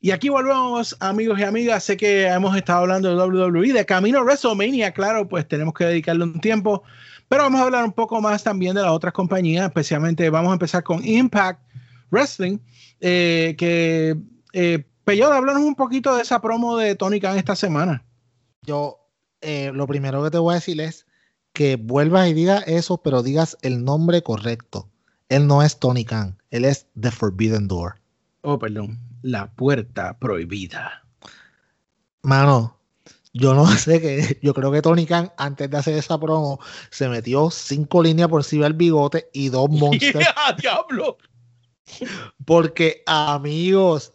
Y 0.00 0.12
aquí 0.12 0.28
volvemos, 0.28 0.96
amigos 1.00 1.40
y 1.40 1.42
amigas. 1.42 1.82
Sé 1.82 1.96
que 1.96 2.26
hemos 2.26 2.56
estado 2.56 2.80
hablando 2.80 3.08
de 3.08 3.16
WWE, 3.16 3.72
de 3.72 3.84
camino 3.84 4.20
a 4.20 4.22
WrestleMania, 4.22 4.92
claro, 4.92 5.26
pues 5.26 5.48
tenemos 5.48 5.74
que 5.74 5.86
dedicarle 5.86 6.24
un 6.24 6.40
tiempo. 6.40 6.84
Pero 7.28 7.42
vamos 7.42 7.60
a 7.60 7.64
hablar 7.64 7.84
un 7.84 7.92
poco 7.92 8.20
más 8.20 8.44
también 8.44 8.74
de 8.74 8.82
las 8.82 8.90
otras 8.90 9.12
compañías, 9.12 9.66
especialmente 9.66 10.30
vamos 10.30 10.50
a 10.50 10.52
empezar 10.54 10.82
con 10.84 11.04
Impact 11.04 11.60
Wrestling, 12.10 12.58
eh, 13.00 13.54
que 13.58 14.16
eh, 14.52 14.84
Peyoda, 15.04 15.38
háblanos 15.38 15.62
un 15.62 15.74
poquito 15.74 16.14
de 16.16 16.22
esa 16.22 16.40
promo 16.40 16.76
de 16.76 16.94
Tony 16.94 17.18
Khan 17.18 17.38
esta 17.38 17.56
semana. 17.56 18.04
Yo, 18.62 19.08
eh, 19.40 19.70
lo 19.72 19.86
primero 19.86 20.22
que 20.22 20.30
te 20.30 20.38
voy 20.38 20.52
a 20.52 20.56
decir 20.56 20.80
es 20.80 21.06
que 21.54 21.76
vuelvas 21.76 22.28
y 22.28 22.34
digas 22.34 22.64
eso, 22.66 22.98
pero 22.98 23.22
digas 23.22 23.56
el 23.62 23.84
nombre 23.84 24.22
correcto. 24.22 24.90
Él 25.30 25.46
no 25.46 25.62
es 25.62 25.78
Tony 25.78 26.04
Khan, 26.04 26.36
él 26.50 26.64
es 26.64 26.88
The 27.00 27.10
Forbidden 27.10 27.68
Door. 27.68 27.94
Oh, 28.42 28.58
perdón, 28.58 28.98
la 29.22 29.50
puerta 29.52 30.18
prohibida. 30.18 31.04
Mano, 32.22 32.78
yo 33.32 33.54
no 33.54 33.66
sé 33.76 34.00
qué. 34.00 34.38
Yo 34.42 34.52
creo 34.52 34.70
que 34.70 34.82
Tony 34.82 35.06
Khan, 35.06 35.32
antes 35.38 35.70
de 35.70 35.76
hacer 35.76 35.94
esa 35.94 36.18
promo, 36.18 36.60
se 36.90 37.08
metió 37.08 37.50
cinco 37.50 38.02
líneas 38.02 38.28
por 38.28 38.40
encima 38.40 38.64
del 38.64 38.74
bigote 38.74 39.30
y 39.32 39.48
dos 39.48 39.70
monsters. 39.70 40.26
¡Diablo! 40.60 41.16
Porque, 42.44 43.02
amigos, 43.06 44.12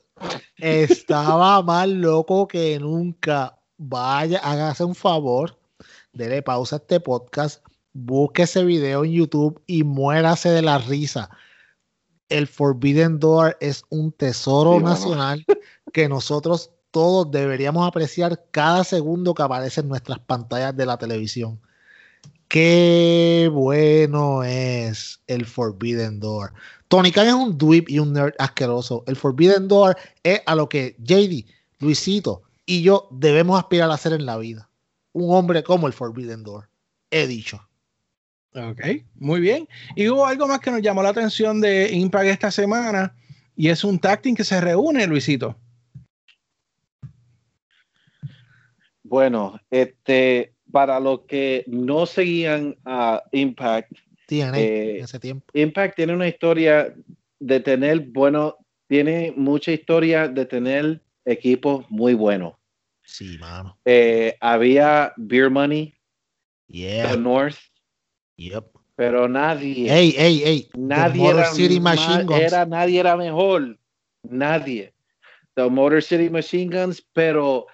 estaba 0.57 1.61
más 1.63 1.88
loco 1.89 2.47
que 2.47 2.80
nunca. 2.80 3.59
Vaya, 3.78 4.39
hágase 4.39 4.84
un 4.84 4.95
favor, 4.95 5.59
dele 6.13 6.41
pausa 6.41 6.78
a 6.78 6.80
este 6.80 6.99
podcast, 6.99 7.65
busque 7.93 8.43
ese 8.43 8.63
video 8.63 9.03
en 9.03 9.11
YouTube 9.11 9.61
y 9.67 9.84
muérase 9.84 10.49
de 10.49 10.61
la 10.61 10.78
risa. 10.80 11.30
el 12.30 12.47
Forbidden 12.47 13.19
Door 13.19 13.57
es 13.61 13.84
un 13.89 14.11
tesoro 14.11 14.80
Sí, 14.80 14.84
nacional 14.84 15.45
que 15.93 16.09
nosotros 16.09 16.71
todos 16.91 17.30
deberíamos 17.32 17.88
apreciar 17.88 18.45
cada 18.51 18.84
segundo 18.84 19.34
que 19.34 19.43
aparece 19.43 19.82
en 19.82 19.89
nuestras 19.89 20.19
pantallas 20.19 20.76
de 20.76 20.86
la 20.86 20.97
televisión. 20.97 21.59
Qué 22.47 23.49
bueno 23.51 24.43
es 24.43 25.21
el 25.28 25.45
Forbidden 25.45 26.19
Door. 26.19 26.53
Tony 26.94 27.12
Khan 27.12 27.26
es 27.26 27.34
un 27.34 27.58
dweeb 27.58 27.89
y 27.89 27.98
un 27.98 28.14
nerd 28.14 28.36
asqueroso. 28.38 29.04
El 29.08 29.16
Forbidden 29.16 29.68
Door 29.68 29.98
es 30.22 30.44
a 30.46 30.54
lo 30.54 30.70
que 30.70 30.96
JD, 31.00 31.44
Luisito 31.80 32.44
y 32.68 32.84
yo 32.84 33.08
debemos 33.10 33.58
aspirar 33.58 33.89
a 33.89 33.96
hacer 33.96 34.14
en 34.14 34.28
la 34.28 34.38
vida. 34.38 34.70
Un 35.12 35.36
hombre 35.36 35.64
como 35.64 35.88
el 35.88 35.94
Forbidden 35.94 36.44
Door. 36.44 36.70
He 37.10 37.26
dicho. 37.26 37.68
Ok, 38.54 38.80
muy 39.16 39.41
bien. 39.41 39.68
Y 39.96 40.08
hubo 40.08 40.24
algo 40.28 40.48
más 40.48 40.60
que 40.60 40.70
nos 40.70 40.84
llamó 40.84 41.02
la 41.02 41.10
atención 41.10 41.60
de 41.62 41.91
Impact 41.91 42.28
esta 42.28 42.52
semana 42.52 43.16
y 43.56 43.70
es 43.70 43.84
un 43.84 43.98
tag 43.98 44.22
que 44.22 44.44
se 44.44 44.62
reúne, 44.62 45.08
Luisito. 45.08 45.58
Bueno, 49.02 49.60
este, 49.72 50.54
para 50.72 51.00
los 51.00 51.22
que 51.22 51.64
no 51.66 52.06
seguían 52.06 52.78
a 52.86 53.24
Impact, 53.32 53.94
TNA 54.41 54.59
Eh, 54.59 54.97
en 54.99 55.03
ese 55.03 55.19
tiempo. 55.19 55.45
Impact 55.53 55.95
tiene 55.95 56.13
una 56.13 56.27
historia 56.27 56.93
de 57.39 57.59
tener, 57.59 57.99
bueno, 58.07 58.57
tiene 58.88 59.34
mucha 59.36 59.71
historia 59.71 60.27
de 60.27 60.45
tener 60.45 61.01
equipos 61.25 61.86
muy 61.89 62.13
buenos. 62.13 62.53
Sí, 63.03 63.38
mano. 63.38 63.77
Eh, 63.86 64.36
había 64.39 65.13
Beer 65.17 65.49
Money, 65.49 65.93
Yeah. 66.67 67.11
The 67.11 67.17
North, 67.17 67.57
Yep. 68.38 68.65
pero 68.95 69.27
nadie, 69.27 69.93
Ey, 69.93 70.15
ey, 70.17 70.43
ey. 70.43 70.69
Nadie 70.75 71.29
era, 71.29 71.45
City 71.51 71.79
ma- 71.79 71.93
Machine 71.95 72.23
Guns. 72.23 72.41
era- 72.41 72.65
nadie 72.65 72.99
era 72.99 73.15
mejor. 73.15 73.77
Nadie. 74.23 74.93
The 75.55 75.69
Motor 75.69 76.01
City 76.01 76.29
Machine 76.31 76.75
Guns, 76.75 77.01
pero 77.13 77.67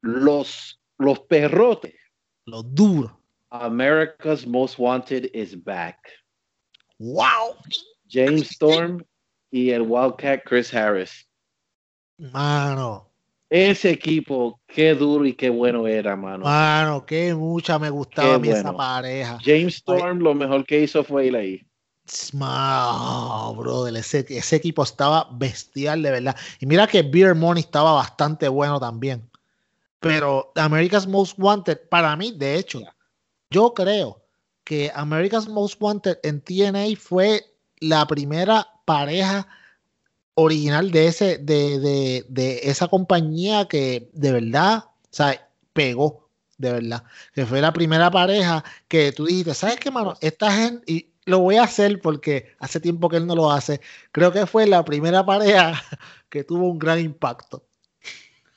los, 0.00 0.80
los 0.98 1.20
perrotes, 1.20 1.94
Lo 2.46 2.62
duro. 2.62 3.15
America's 3.50 4.46
Most 4.46 4.78
Wanted 4.78 5.30
is 5.32 5.54
back. 5.54 5.98
Wow. 6.98 7.56
James 8.08 8.50
Storm 8.50 9.04
y 9.50 9.70
el 9.70 9.82
Wildcat 9.82 10.44
Chris 10.44 10.72
Harris. 10.72 11.26
Mano. 12.18 13.10
Ese 13.48 13.90
equipo, 13.90 14.60
qué 14.66 14.94
duro 14.94 15.24
y 15.24 15.32
qué 15.32 15.50
bueno 15.50 15.86
era, 15.86 16.16
mano. 16.16 16.44
Mano, 16.44 17.06
qué 17.06 17.32
mucha 17.32 17.78
me 17.78 17.90
gustaba 17.90 18.30
Qué 18.30 18.34
a 18.34 18.38
mí 18.38 18.48
esa 18.48 18.76
pareja. 18.76 19.38
James 19.44 19.76
Storm, 19.76 20.18
lo 20.18 20.34
mejor 20.34 20.64
que 20.66 20.82
hizo 20.82 21.04
fue 21.04 21.26
ir 21.26 21.36
ahí. 21.36 21.66
Mano, 22.32 23.54
brother, 23.54 23.96
ese, 23.96 24.24
ese 24.28 24.56
equipo 24.56 24.82
estaba 24.82 25.28
bestial 25.32 26.02
de 26.02 26.10
verdad. 26.10 26.36
Y 26.58 26.66
mira 26.66 26.86
que 26.86 27.02
Beer 27.02 27.34
Money 27.34 27.62
estaba 27.62 27.92
bastante 27.92 28.48
bueno 28.48 28.80
también. 28.80 29.28
Pero 30.00 30.52
America's 30.56 31.06
Most 31.06 31.38
Wanted, 31.38 31.88
para 31.88 32.14
mí, 32.16 32.32
de 32.32 32.56
hecho, 32.56 32.80
yo 33.56 33.72
creo 33.72 34.22
que 34.64 34.92
America's 34.94 35.48
Most 35.48 35.80
Wanted 35.80 36.18
en 36.24 36.42
TNA 36.42 36.94
fue 36.98 37.42
la 37.80 38.06
primera 38.06 38.68
pareja 38.84 39.48
original 40.34 40.90
de 40.90 41.06
ese, 41.06 41.38
de, 41.38 41.78
de, 41.78 42.26
de 42.28 42.60
esa 42.64 42.86
compañía 42.88 43.66
que 43.66 44.10
de 44.12 44.32
verdad, 44.32 44.84
o 44.84 45.08
sea, 45.10 45.48
pegó, 45.72 46.28
de 46.58 46.72
verdad. 46.72 47.04
Que 47.32 47.46
fue 47.46 47.62
la 47.62 47.72
primera 47.72 48.10
pareja 48.10 48.62
que 48.88 49.12
tú 49.12 49.24
dijiste, 49.24 49.54
¿sabes 49.54 49.76
qué, 49.76 49.90
mano? 49.90 50.14
Esta 50.20 50.52
gente, 50.52 50.92
y 50.92 51.14
lo 51.24 51.38
voy 51.38 51.56
a 51.56 51.64
hacer 51.64 52.02
porque 52.02 52.54
hace 52.58 52.78
tiempo 52.78 53.08
que 53.08 53.16
él 53.16 53.26
no 53.26 53.34
lo 53.34 53.50
hace. 53.50 53.80
Creo 54.12 54.32
que 54.32 54.44
fue 54.44 54.66
la 54.66 54.84
primera 54.84 55.24
pareja 55.24 55.82
que 56.28 56.44
tuvo 56.44 56.70
un 56.70 56.78
gran 56.78 57.00
impacto. 57.00 57.64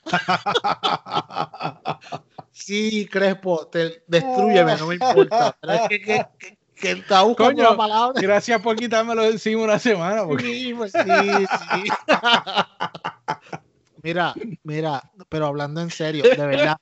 Sí, 2.52 3.06
Crespo, 3.10 3.66
te, 3.68 4.02
destruyeme, 4.06 4.76
no 4.76 4.86
me 4.88 4.94
importa. 4.94 5.56
Pero 5.60 5.72
es 5.72 5.88
que, 5.88 6.00
que, 6.00 6.26
que, 6.38 6.58
que 6.74 6.90
está 6.92 7.22
buscando 7.22 7.54
Coño, 7.54 7.70
la 7.70 7.76
palabra. 7.76 8.20
Gracias 8.20 8.60
por 8.60 8.76
quitármelo 8.76 9.22
de 9.22 9.30
encima 9.30 9.62
una 9.62 9.78
semana. 9.78 10.24
porque- 10.24 10.44
Sí, 10.44 10.74
pues 10.74 10.92
sí, 10.92 10.98
sí. 11.00 11.90
mira, 14.02 14.34
mira, 14.64 15.10
pero 15.28 15.46
hablando 15.46 15.80
en 15.80 15.90
serio, 15.90 16.22
de 16.24 16.46
verdad, 16.46 16.76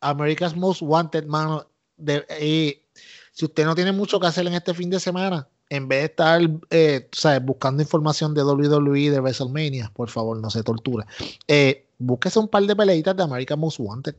America's 0.00 0.56
Most 0.56 0.82
Wanted, 0.82 1.24
mano, 1.26 1.66
de, 1.96 2.24
eh, 2.28 2.82
si 3.32 3.44
usted 3.46 3.64
no 3.64 3.74
tiene 3.74 3.92
mucho 3.92 4.20
que 4.20 4.26
hacer 4.26 4.46
en 4.46 4.54
este 4.54 4.74
fin 4.74 4.90
de 4.90 5.00
semana, 5.00 5.48
en 5.70 5.88
vez 5.88 6.00
de 6.00 6.04
estar 6.06 6.40
eh, 6.70 7.08
sabes, 7.12 7.44
buscando 7.44 7.82
información 7.82 8.34
de 8.34 8.42
WWE, 8.42 9.10
de 9.10 9.20
WrestleMania, 9.20 9.90
por 9.94 10.08
favor, 10.08 10.38
no 10.40 10.50
se 10.50 10.62
tortura. 10.62 11.06
Eh, 11.46 11.86
búsquese 11.98 12.38
un 12.38 12.48
par 12.48 12.62
de 12.62 12.76
peleitas 12.76 13.16
de 13.16 13.22
America's 13.22 13.58
Most 13.58 13.78
Wanted 13.80 14.14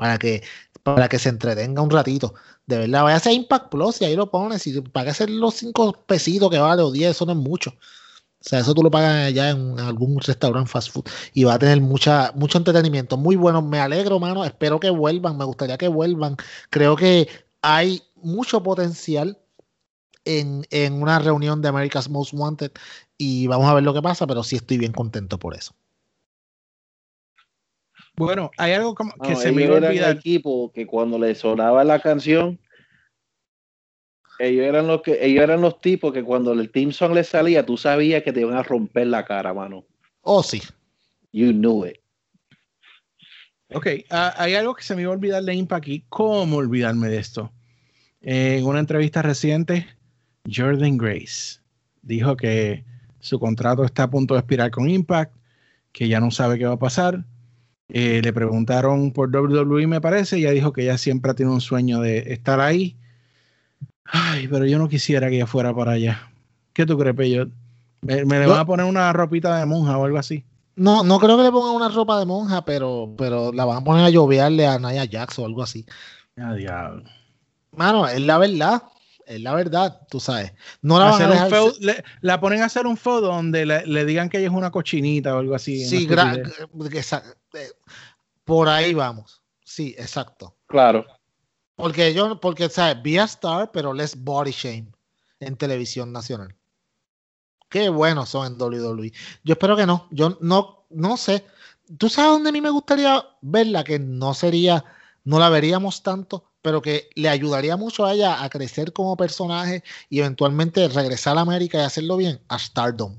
para 0.00 0.18
que, 0.18 0.42
para 0.82 1.10
que 1.10 1.18
se 1.18 1.28
entretenga 1.28 1.82
un 1.82 1.90
ratito. 1.90 2.32
De 2.66 2.78
verdad, 2.78 3.04
vaya 3.04 3.20
a 3.22 3.32
Impact 3.32 3.70
Plus 3.70 4.00
y 4.00 4.06
ahí 4.06 4.16
lo 4.16 4.30
pones. 4.30 4.66
Y 4.66 4.80
pagas 4.80 5.20
los 5.28 5.54
5 5.56 6.04
pesitos 6.06 6.50
que 6.50 6.58
vale 6.58 6.80
o 6.82 6.90
10, 6.90 7.10
eso 7.10 7.26
no 7.26 7.32
es 7.32 7.38
mucho. 7.38 7.70
O 7.70 8.48
sea, 8.48 8.60
eso 8.60 8.72
tú 8.74 8.82
lo 8.82 8.90
pagas 8.90 9.26
allá 9.26 9.50
en 9.50 9.78
algún 9.78 10.18
restaurante 10.18 10.70
fast 10.70 10.90
food 10.90 11.04
y 11.34 11.44
va 11.44 11.54
a 11.54 11.58
tener 11.58 11.82
mucha, 11.82 12.32
mucho 12.34 12.56
entretenimiento. 12.56 13.18
Muy 13.18 13.36
bueno, 13.36 13.60
me 13.60 13.78
alegro, 13.78 14.18
mano. 14.18 14.42
Espero 14.42 14.80
que 14.80 14.88
vuelvan, 14.88 15.36
me 15.36 15.44
gustaría 15.44 15.76
que 15.76 15.88
vuelvan. 15.88 16.36
Creo 16.70 16.96
que 16.96 17.28
hay 17.60 18.02
mucho 18.16 18.62
potencial 18.62 19.38
en, 20.24 20.66
en 20.70 21.02
una 21.02 21.18
reunión 21.18 21.60
de 21.60 21.68
America's 21.68 22.08
Most 22.08 22.32
Wanted 22.32 22.72
y 23.18 23.46
vamos 23.48 23.68
a 23.68 23.74
ver 23.74 23.84
lo 23.84 23.92
que 23.92 24.00
pasa, 24.00 24.26
pero 24.26 24.42
sí 24.42 24.56
estoy 24.56 24.78
bien 24.78 24.92
contento 24.92 25.38
por 25.38 25.54
eso. 25.54 25.74
Bueno, 28.26 28.50
hay 28.58 28.72
algo 28.72 28.94
como 28.94 29.12
que 29.14 29.34
se 29.34 29.50
me 29.50 29.62
iba 29.62 29.74
a 29.74 29.78
olvidar. 29.78 30.10
el 30.10 30.18
equipo 30.18 30.70
que 30.72 30.86
cuando 30.86 31.18
le 31.18 31.34
sonaba 31.34 31.82
la 31.84 32.00
canción, 32.00 32.58
ellos 34.38 34.64
eran 34.64 34.86
los 34.86 35.02
que 35.02 35.24
ellos 35.24 35.42
eran 35.42 35.60
los 35.60 35.80
tipos 35.80 36.12
que 36.12 36.22
cuando 36.22 36.52
el 36.52 36.70
team 36.70 36.92
song 36.92 37.14
le 37.14 37.24
salía, 37.24 37.64
tú 37.64 37.76
sabías 37.76 38.22
que 38.22 38.32
te 38.32 38.40
iban 38.40 38.56
a 38.56 38.62
romper 38.62 39.06
la 39.06 39.24
cara, 39.24 39.54
mano. 39.54 39.84
Oh, 40.22 40.42
sí. 40.42 40.60
You 41.32 41.52
knew 41.52 41.86
it. 41.86 41.98
Ok, 43.72 43.86
ah, 44.10 44.34
hay 44.36 44.54
algo 44.54 44.74
que 44.74 44.82
se 44.82 44.96
me 44.96 45.02
iba 45.02 45.12
a 45.12 45.14
olvidar 45.14 45.42
de 45.42 45.54
Impact 45.54 45.88
y 45.88 46.04
cómo 46.08 46.56
olvidarme 46.56 47.08
de 47.08 47.18
esto. 47.18 47.52
Eh, 48.20 48.58
en 48.58 48.66
una 48.66 48.80
entrevista 48.80 49.22
reciente, 49.22 49.86
Jordan 50.52 50.98
Grace 50.98 51.60
dijo 52.02 52.36
que 52.36 52.84
su 53.20 53.38
contrato 53.38 53.84
está 53.84 54.04
a 54.04 54.10
punto 54.10 54.34
de 54.34 54.40
expirar 54.40 54.70
con 54.70 54.88
Impact, 54.88 55.34
que 55.92 56.08
ya 56.08 56.20
no 56.20 56.30
sabe 56.30 56.58
qué 56.58 56.66
va 56.66 56.74
a 56.74 56.78
pasar. 56.78 57.24
Eh, 57.92 58.20
le 58.22 58.32
preguntaron 58.32 59.12
por 59.12 59.34
WWE, 59.34 59.86
me 59.86 60.00
parece, 60.00 60.38
y 60.38 60.42
ella 60.42 60.52
dijo 60.52 60.72
que 60.72 60.82
ella 60.82 60.98
siempre 60.98 61.30
ha 61.30 61.34
tenido 61.34 61.54
un 61.54 61.60
sueño 61.60 62.00
de 62.00 62.32
estar 62.32 62.60
ahí. 62.60 62.96
Ay, 64.04 64.48
pero 64.48 64.64
yo 64.66 64.78
no 64.78 64.88
quisiera 64.88 65.28
que 65.28 65.36
ella 65.36 65.46
fuera 65.46 65.74
para 65.74 65.92
allá. 65.92 66.30
¿Qué 66.72 66.86
tú 66.86 66.96
crees, 66.98 67.16
Peyot? 67.16 67.50
¿Me, 68.02 68.24
me 68.24 68.38
le 68.38 68.46
van 68.46 68.60
a 68.60 68.66
poner 68.66 68.86
una 68.86 69.12
ropita 69.12 69.58
de 69.58 69.66
monja 69.66 69.98
o 69.98 70.04
algo 70.04 70.18
así? 70.18 70.44
No, 70.76 71.04
no 71.04 71.18
creo 71.18 71.36
que 71.36 71.42
le 71.42 71.52
pongan 71.52 71.74
una 71.74 71.88
ropa 71.88 72.18
de 72.18 72.24
monja, 72.24 72.64
pero, 72.64 73.12
pero 73.18 73.52
la 73.52 73.64
van 73.64 73.78
a 73.78 73.84
poner 73.84 74.04
a 74.04 74.10
llovearle 74.10 74.66
a 74.66 74.78
Naya 74.78 75.06
Jax 75.10 75.38
o 75.38 75.44
algo 75.44 75.62
así. 75.62 75.84
Ah, 76.36 76.54
diablo. 76.54 77.04
Mano, 77.72 78.08
es 78.08 78.20
la 78.20 78.38
verdad. 78.38 78.82
Es 79.30 79.40
la 79.40 79.54
verdad, 79.54 80.00
tú 80.10 80.18
sabes. 80.18 80.52
No 80.82 80.98
la 80.98 81.04
van 81.04 81.14
Hacer 81.14 81.26
a 81.26 81.28
un 81.28 81.34
dejar. 81.34 81.50
feo- 81.50 81.72
le- 81.78 82.04
la 82.20 82.40
ponen 82.40 82.62
a 82.62 82.64
hacer 82.64 82.84
un 82.86 82.96
feudo 82.96 83.28
donde 83.28 83.64
le, 83.64 83.86
le 83.86 84.04
digan 84.04 84.28
que 84.28 84.38
ella 84.38 84.48
es 84.48 84.52
una 84.52 84.72
cochinita 84.72 85.36
o 85.36 85.38
algo 85.38 85.54
así. 85.54 85.84
Sí, 85.86 86.08
gra- 86.08 86.36
eh, 87.54 87.70
por 88.44 88.68
ahí 88.68 88.92
vamos. 88.92 89.40
Sí, 89.64 89.94
exacto. 89.96 90.56
Claro. 90.66 91.06
Porque 91.76 92.12
yo, 92.12 92.40
porque, 92.40 92.68
¿sabes? 92.68 93.00
Be 93.04 93.20
a 93.20 93.24
star, 93.24 93.70
pero 93.70 93.92
less 93.94 94.16
body 94.16 94.50
shame 94.50 94.88
en 95.38 95.56
televisión 95.56 96.12
nacional. 96.12 96.56
Qué 97.68 97.88
buenos 97.88 98.30
son 98.30 98.48
en 98.48 98.58
WWE. 98.60 99.12
Yo 99.44 99.52
espero 99.52 99.76
que 99.76 99.86
no. 99.86 100.08
Yo 100.10 100.36
no, 100.40 100.86
no 100.90 101.16
sé. 101.16 101.44
¿Tú 101.98 102.08
sabes 102.08 102.32
dónde 102.32 102.48
a 102.48 102.52
mí 102.52 102.60
me 102.60 102.70
gustaría 102.70 103.24
verla? 103.42 103.84
Que 103.84 104.00
no 104.00 104.34
sería, 104.34 104.84
no 105.22 105.38
la 105.38 105.48
veríamos 105.50 106.02
tanto, 106.02 106.49
pero 106.62 106.82
que 106.82 107.10
le 107.14 107.28
ayudaría 107.28 107.76
mucho 107.76 108.04
a 108.04 108.12
ella 108.12 108.42
a 108.42 108.50
crecer 108.50 108.92
como 108.92 109.16
personaje 109.16 109.82
y 110.08 110.20
eventualmente 110.20 110.88
regresar 110.88 111.38
a 111.38 111.42
América 111.42 111.78
y 111.78 111.82
hacerlo 111.82 112.16
bien, 112.16 112.40
a 112.48 112.58
Stardom. 112.58 113.18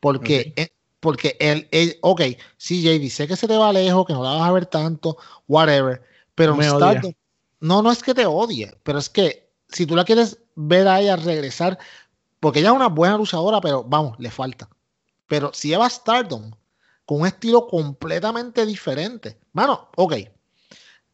Porque, 0.00 0.52
eh, 0.56 0.70
porque 0.98 1.36
él, 1.38 1.68
él, 1.70 1.98
ok, 2.00 2.22
sí, 2.56 2.82
JD, 2.82 3.08
sé 3.08 3.28
que 3.28 3.36
se 3.36 3.46
te 3.46 3.56
va 3.56 3.72
lejos, 3.72 4.06
que 4.06 4.12
no 4.12 4.22
la 4.22 4.30
vas 4.30 4.48
a 4.48 4.52
ver 4.52 4.66
tanto, 4.66 5.16
whatever, 5.46 6.02
pero 6.34 6.56
Me 6.56 6.70
odia. 6.70 7.00
No, 7.60 7.80
no 7.80 7.92
es 7.92 8.02
que 8.02 8.12
te 8.12 8.26
odie, 8.26 8.76
pero 8.82 8.98
es 8.98 9.08
que 9.08 9.48
si 9.68 9.86
tú 9.86 9.94
la 9.94 10.04
quieres 10.04 10.38
ver 10.56 10.88
a 10.88 11.00
ella 11.00 11.14
regresar, 11.14 11.78
porque 12.40 12.58
ella 12.58 12.70
es 12.70 12.74
una 12.74 12.88
buena 12.88 13.16
luchadora, 13.16 13.60
pero 13.60 13.84
vamos, 13.84 14.18
le 14.18 14.30
falta. 14.32 14.68
Pero 15.28 15.52
si 15.54 15.68
ella 15.68 15.78
va 15.78 15.86
a 15.86 15.90
Stardom 15.90 16.50
con 17.06 17.20
un 17.20 17.26
estilo 17.26 17.68
completamente 17.68 18.66
diferente, 18.66 19.38
mano, 19.52 19.88
ok. 19.96 20.14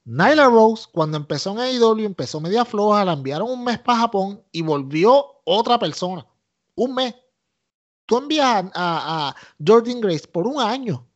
Nyla 0.09 0.47
Rose, 0.47 0.89
cuando 0.91 1.19
empezó 1.19 1.51
en 1.53 1.59
AEW, 1.59 2.07
empezó 2.07 2.41
media 2.41 2.65
floja, 2.65 3.05
la 3.05 3.13
enviaron 3.13 3.51
un 3.51 3.63
mes 3.63 3.79
para 3.79 3.99
Japón 3.99 4.43
y 4.53 4.63
volvió 4.63 5.43
otra 5.45 5.79
persona. 5.79 6.27
Un 6.77 6.95
mes. 6.95 7.15
Tú 8.07 8.17
envías 8.17 8.65
a, 8.75 9.37
Jordan 9.65 10.01
Grace 10.01 10.27
por 10.27 10.47
un 10.47 10.63
año 10.63 11.07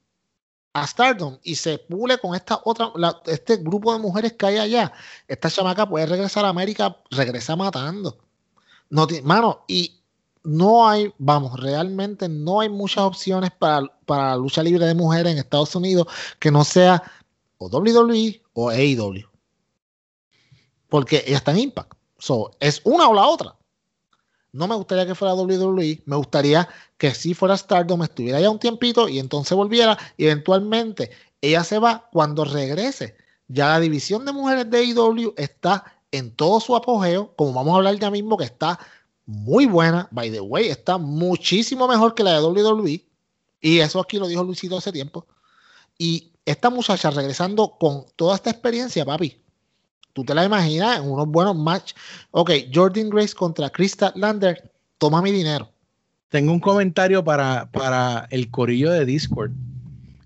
a 0.75 0.87
Stardom 0.87 1.39
y 1.43 1.55
se 1.55 1.79
pule 1.79 2.19
con 2.19 2.35
esta 2.35 2.61
otra, 2.65 2.93
este 3.25 3.57
grupo 3.57 3.95
de 3.95 3.99
mujeres 3.99 4.35
que 4.35 4.45
hay 4.45 4.59
allá. 4.59 4.93
Esta 5.27 5.49
chamaca 5.49 5.89
puede 5.89 6.05
regresar 6.05 6.45
a 6.45 6.51
América, 6.51 6.95
regresa 7.11 7.57
matando. 7.57 8.19
No 8.91 9.07
mano, 9.25 9.65
y 9.69 10.03
no 10.45 10.87
hay, 10.87 11.11
vamos, 11.17 11.59
realmente 11.59 12.29
no 12.29 12.61
hay 12.61 12.69
muchas 12.69 13.05
opciones 13.05 13.53
para, 13.53 13.87
para 14.05 14.31
la 14.31 14.37
lucha 14.37 14.63
libre 14.63 14.85
de 14.85 14.95
mujeres 14.95 15.33
en 15.33 15.39
Estados 15.39 15.75
Unidos 15.75 16.09
que 16.39 16.51
no 16.51 16.63
sea 16.63 17.03
o 17.57 17.69
WWE 17.69 18.42
o 18.53 18.71
AEW. 18.71 19.29
Porque 20.89 21.25
ya 21.27 21.37
está 21.37 21.53
en 21.53 21.59
Impact. 21.59 21.95
So, 22.19 22.53
es 22.61 22.81
una 22.85 23.09
o 23.09 23.15
la 23.15 23.27
otra. 23.27 23.57
No 24.53 24.69
me 24.69 24.75
gustaría 24.75 25.07
que 25.07 25.15
fuera 25.15 25.35
WWE, 25.35 26.03
me 26.05 26.17
gustaría 26.17 26.69
que 26.99 27.15
si 27.15 27.33
fuera 27.33 27.57
Stardom, 27.57 28.03
estuviera 28.03 28.39
ya 28.39 28.51
un 28.51 28.59
tiempito 28.59 29.09
y 29.09 29.19
entonces 29.19 29.57
volviera 29.57 29.99
eventualmente 30.19 31.11
ella 31.43 31.65
se 31.65 31.79
va 31.79 32.09
cuando 32.13 32.45
regrese. 32.45 33.17
Ya 33.49 33.69
la 33.69 33.81
división 33.81 34.25
de 34.25 34.33
mujeres 34.33 34.71
de 34.71 34.79
AEW 34.79 35.35
está 35.37 35.85
en 36.11 36.35
todo 36.35 36.61
su 36.61 36.75
apogeo, 36.77 37.35
como 37.37 37.53
vamos 37.53 37.75
a 37.75 37.77
hablar 37.79 37.99
ya 37.99 38.11
mismo, 38.11 38.39
que 38.39 38.45
está 38.45 38.79
muy 39.27 39.67
buena, 39.67 40.09
by 40.11 40.31
the 40.31 40.41
way, 40.41 40.69
está 40.69 40.99
muchísimo 40.99 41.89
mejor 41.89 42.15
que 42.15 42.23
la 42.23 42.41
de 42.41 42.47
WWE. 42.47 43.05
Y 43.61 43.79
eso 43.79 44.01
aquí 44.01 44.19
lo 44.19 44.29
dijo 44.29 44.45
Luisito 44.45 44.77
hace 44.77 44.93
tiempo. 44.93 45.27
Y 45.99 46.32
esta 46.45 46.71
muchacha 46.71 47.11
regresando 47.11 47.77
con 47.79 48.05
toda 48.17 48.37
esta 48.37 48.51
experiencia, 48.51 49.05
papi, 49.05 49.41
tú 50.13 50.25
te 50.25 50.35
la 50.35 50.45
imaginas 50.45 50.99
en 50.99 51.11
unos 51.11 51.29
buenos 51.29 51.57
matches. 51.57 51.97
Ok, 52.31 52.51
Jordan 52.73 53.11
Grace 53.11 53.35
contra 53.35 53.71
Krista 53.71 54.13
Lander, 54.17 54.71
toma 54.99 55.23
mi 55.23 55.31
dinero. 55.31 55.71
Tengo 56.29 56.53
un 56.53 56.61
comentario 56.61 57.23
para, 57.23 57.71
para 57.71 58.27
el 58.31 58.51
corillo 58.51 58.91
de 58.91 59.05
Discord. 59.05 59.53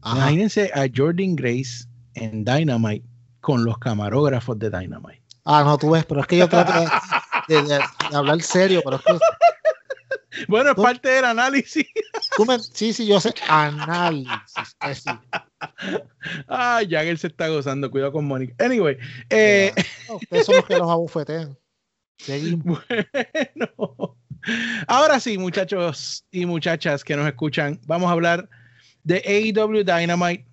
Imagínense 0.04 0.70
a 0.72 0.86
Jordan 0.94 1.34
Grace 1.34 1.84
en 2.14 2.44
Dynamite 2.44 3.04
con 3.40 3.64
los 3.64 3.76
camarógrafos 3.78 4.58
de 4.58 4.70
Dynamite. 4.70 5.22
Ah, 5.44 5.62
no, 5.64 5.76
tú 5.78 5.90
ves, 5.90 6.04
pero 6.04 6.20
es 6.20 6.26
que 6.26 6.36
yo 6.36 6.48
trato 6.48 6.72
de, 7.48 7.80
hablar 8.12 8.40
serio, 8.42 8.82
pero 8.84 8.96
es 8.96 9.02
que 9.02 9.18
bueno, 10.48 10.70
es 10.70 10.76
parte 10.76 11.08
del 11.08 11.24
análisis. 11.24 11.86
sí, 12.72 12.92
sí, 12.92 13.06
yo 13.06 13.20
sé. 13.20 13.34
Análisis. 13.48 15.04
Ah, 16.48 16.82
Jagger 16.88 17.18
se 17.18 17.28
está 17.28 17.48
gozando. 17.48 17.90
Cuidado 17.90 18.12
con 18.12 18.26
Mónica. 18.26 18.64
Anyway. 18.64 18.98
Eh... 19.30 19.72
ustedes 20.08 20.46
son 20.46 20.56
los 20.56 20.66
que 20.66 20.76
los 20.76 20.90
abufetean. 20.90 21.56
Seguimos. 22.18 22.80
Bueno. 23.12 24.16
Ahora 24.86 25.18
sí, 25.18 25.38
muchachos 25.38 26.24
y 26.30 26.46
muchachas 26.46 27.02
que 27.02 27.16
nos 27.16 27.26
escuchan, 27.26 27.80
vamos 27.86 28.08
a 28.08 28.12
hablar 28.12 28.48
de 29.02 29.16
AEW 29.26 29.82
Dynamite. 29.82 30.46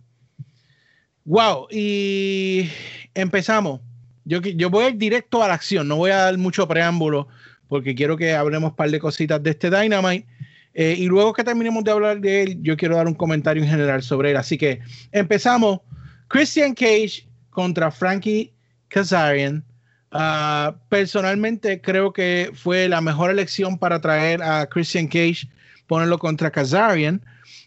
Wow, 1.26 1.68
y 1.70 2.70
empezamos. 3.14 3.82
Yo, 4.26 4.42
yo 4.42 4.70
voy 4.70 4.86
a 4.86 4.90
ir 4.90 4.98
directo 4.98 5.44
a 5.44 5.48
la 5.48 5.54
acción, 5.54 5.88
no 5.88 5.98
voy 5.98 6.12
a 6.12 6.18
dar 6.18 6.38
mucho 6.38 6.68
preámbulo 6.68 7.28
porque 7.68 7.96
quiero 7.96 8.18
que 8.18 8.34
hablemos 8.34 8.72
un 8.72 8.76
par 8.76 8.90
de 8.92 9.00
cositas 9.00 9.42
de 9.42 9.50
este 9.52 9.70
Dynamite. 9.70 10.28
Eh, 10.74 10.96
y 10.98 11.06
luego 11.06 11.34
que 11.34 11.44
terminemos 11.44 11.84
de 11.84 11.92
hablar 11.92 12.20
de 12.20 12.44
él, 12.44 12.58
yo 12.62 12.76
quiero 12.76 12.96
dar 12.96 13.08
un 13.08 13.14
comentario 13.14 13.64
en 13.64 13.70
general 13.70 14.02
sobre 14.02 14.32
él. 14.32 14.38
Así 14.38 14.58
que 14.58 14.80
empezamos. 15.12 15.80
Christian 16.28 16.74
Cage 16.74 17.28
contra 17.52 17.92
Frankie 17.92 18.54
Kazarian. 18.88 19.64
Ah, 20.12 20.76
personalmente 20.90 21.80
creo 21.82 22.12
que 22.12 22.52
fue 22.54 22.88
la 22.88 23.02
mejor 23.02 23.30
elección 23.30 23.78
para 23.78 24.02
traer 24.02 24.42
a 24.42 24.68
Christian 24.68 25.08
Cage, 25.08 25.48
ponerlo 25.86 26.18
contra 26.18 26.52
Kazarian. 26.52 27.24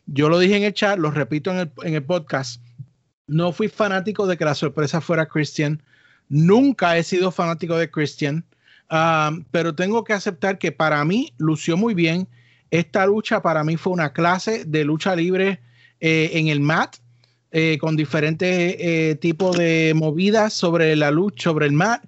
Yo 0.06 0.28
lo 0.28 0.38
dije 0.38 0.56
en 0.56 0.64
el 0.64 0.74
chat, 0.74 0.98
lo 0.98 1.10
repito 1.10 1.50
en 1.52 1.58
el, 1.58 1.72
en 1.84 1.94
el 1.94 2.02
podcast. 2.02 2.60
No 3.28 3.52
fui 3.52 3.68
fanático 3.68 4.26
de 4.26 4.36
que 4.36 4.44
la 4.44 4.54
sorpresa 4.54 5.00
fuera 5.00 5.26
Christian. 5.26 5.82
Nunca 6.28 6.96
he 6.96 7.04
sido 7.04 7.30
fanático 7.30 7.76
de 7.76 7.90
Christian 7.90 8.44
pero 9.50 9.74
tengo 9.74 10.04
que 10.04 10.12
aceptar 10.12 10.58
que 10.58 10.72
para 10.72 11.04
mí 11.04 11.32
lució 11.38 11.76
muy 11.76 11.94
bien. 11.94 12.28
Esta 12.70 13.06
lucha 13.06 13.42
para 13.42 13.64
mí 13.64 13.76
fue 13.76 13.92
una 13.92 14.12
clase 14.12 14.64
de 14.64 14.84
lucha 14.84 15.14
libre 15.14 15.60
eh, 16.00 16.30
en 16.34 16.48
el 16.48 16.60
mat, 16.60 16.96
eh, 17.52 17.78
con 17.80 17.96
diferentes 17.96 18.76
eh, 18.78 19.16
tipos 19.20 19.56
de 19.56 19.92
movidas 19.94 20.52
sobre 20.52 20.94
la 20.96 21.10
lucha, 21.10 21.44
sobre 21.44 21.66
el 21.66 21.72
mat. 21.72 22.04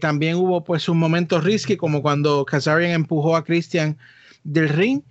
también 0.00 0.36
hubo 0.36 0.64
pues 0.64 0.88
un 0.88 0.98
momento 0.98 1.40
risky, 1.40 1.76
como 1.76 2.02
cuando 2.02 2.44
Kazarian 2.44 2.92
empujó 2.92 3.36
a 3.36 3.44
Christian 3.44 3.98
del 4.44 4.68
ring 4.68 5.02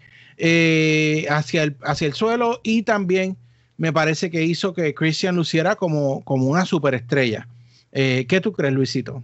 hacia, 1.30 1.63
el, 1.63 1.75
hacia 1.84 2.07
el 2.07 2.13
suelo 2.13 2.61
y 2.63 2.84
también 2.84 3.38
me 3.77 3.93
parece 3.93 4.32
que 4.32 4.43
hizo 4.43 4.73
que 4.73 4.93
Christian 4.93 5.36
luciera 5.36 5.75
como, 5.75 6.23
como 6.23 6.47
una 6.47 6.65
superestrella. 6.65 7.47
¿Qué 7.91 8.39
tú 8.41 8.51
crees, 8.53 8.73
Luisito? 8.73 9.23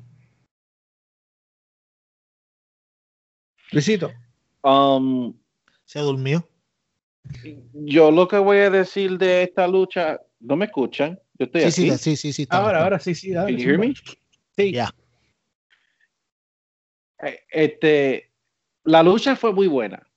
Luisito. 3.72 4.12
Um, 4.64 5.34
Se 5.86 6.00
durmió. 6.00 6.48
Yo 7.74 8.12
lo 8.12 8.28
que 8.28 8.38
voy 8.38 8.58
a 8.58 8.70
decir 8.70 9.18
de 9.18 9.44
esta 9.44 9.68
lucha, 9.68 10.20
¿no 10.40 10.56
me 10.56 10.66
escuchan? 10.66 11.20
Yo 11.38 11.46
estoy 11.46 11.72
sí, 11.72 11.90
aquí. 11.90 11.98
Sí, 11.98 12.16
sí, 12.16 12.34
sí, 12.34 12.48
Ahora, 12.50 12.84
ahora 12.84 13.00
sí, 13.00 13.16
sí. 13.16 13.34
Can 13.34 13.58
you 13.58 13.70
hear 13.70 13.80
me? 13.80 13.94
Sí. 14.56 14.72
Ya. 14.72 14.90
Eh, 17.24 17.40
este, 17.50 18.32
la 18.84 19.02
lucha 19.02 19.36
fue 19.36 19.54
muy 19.54 19.68
buena. 19.68 20.08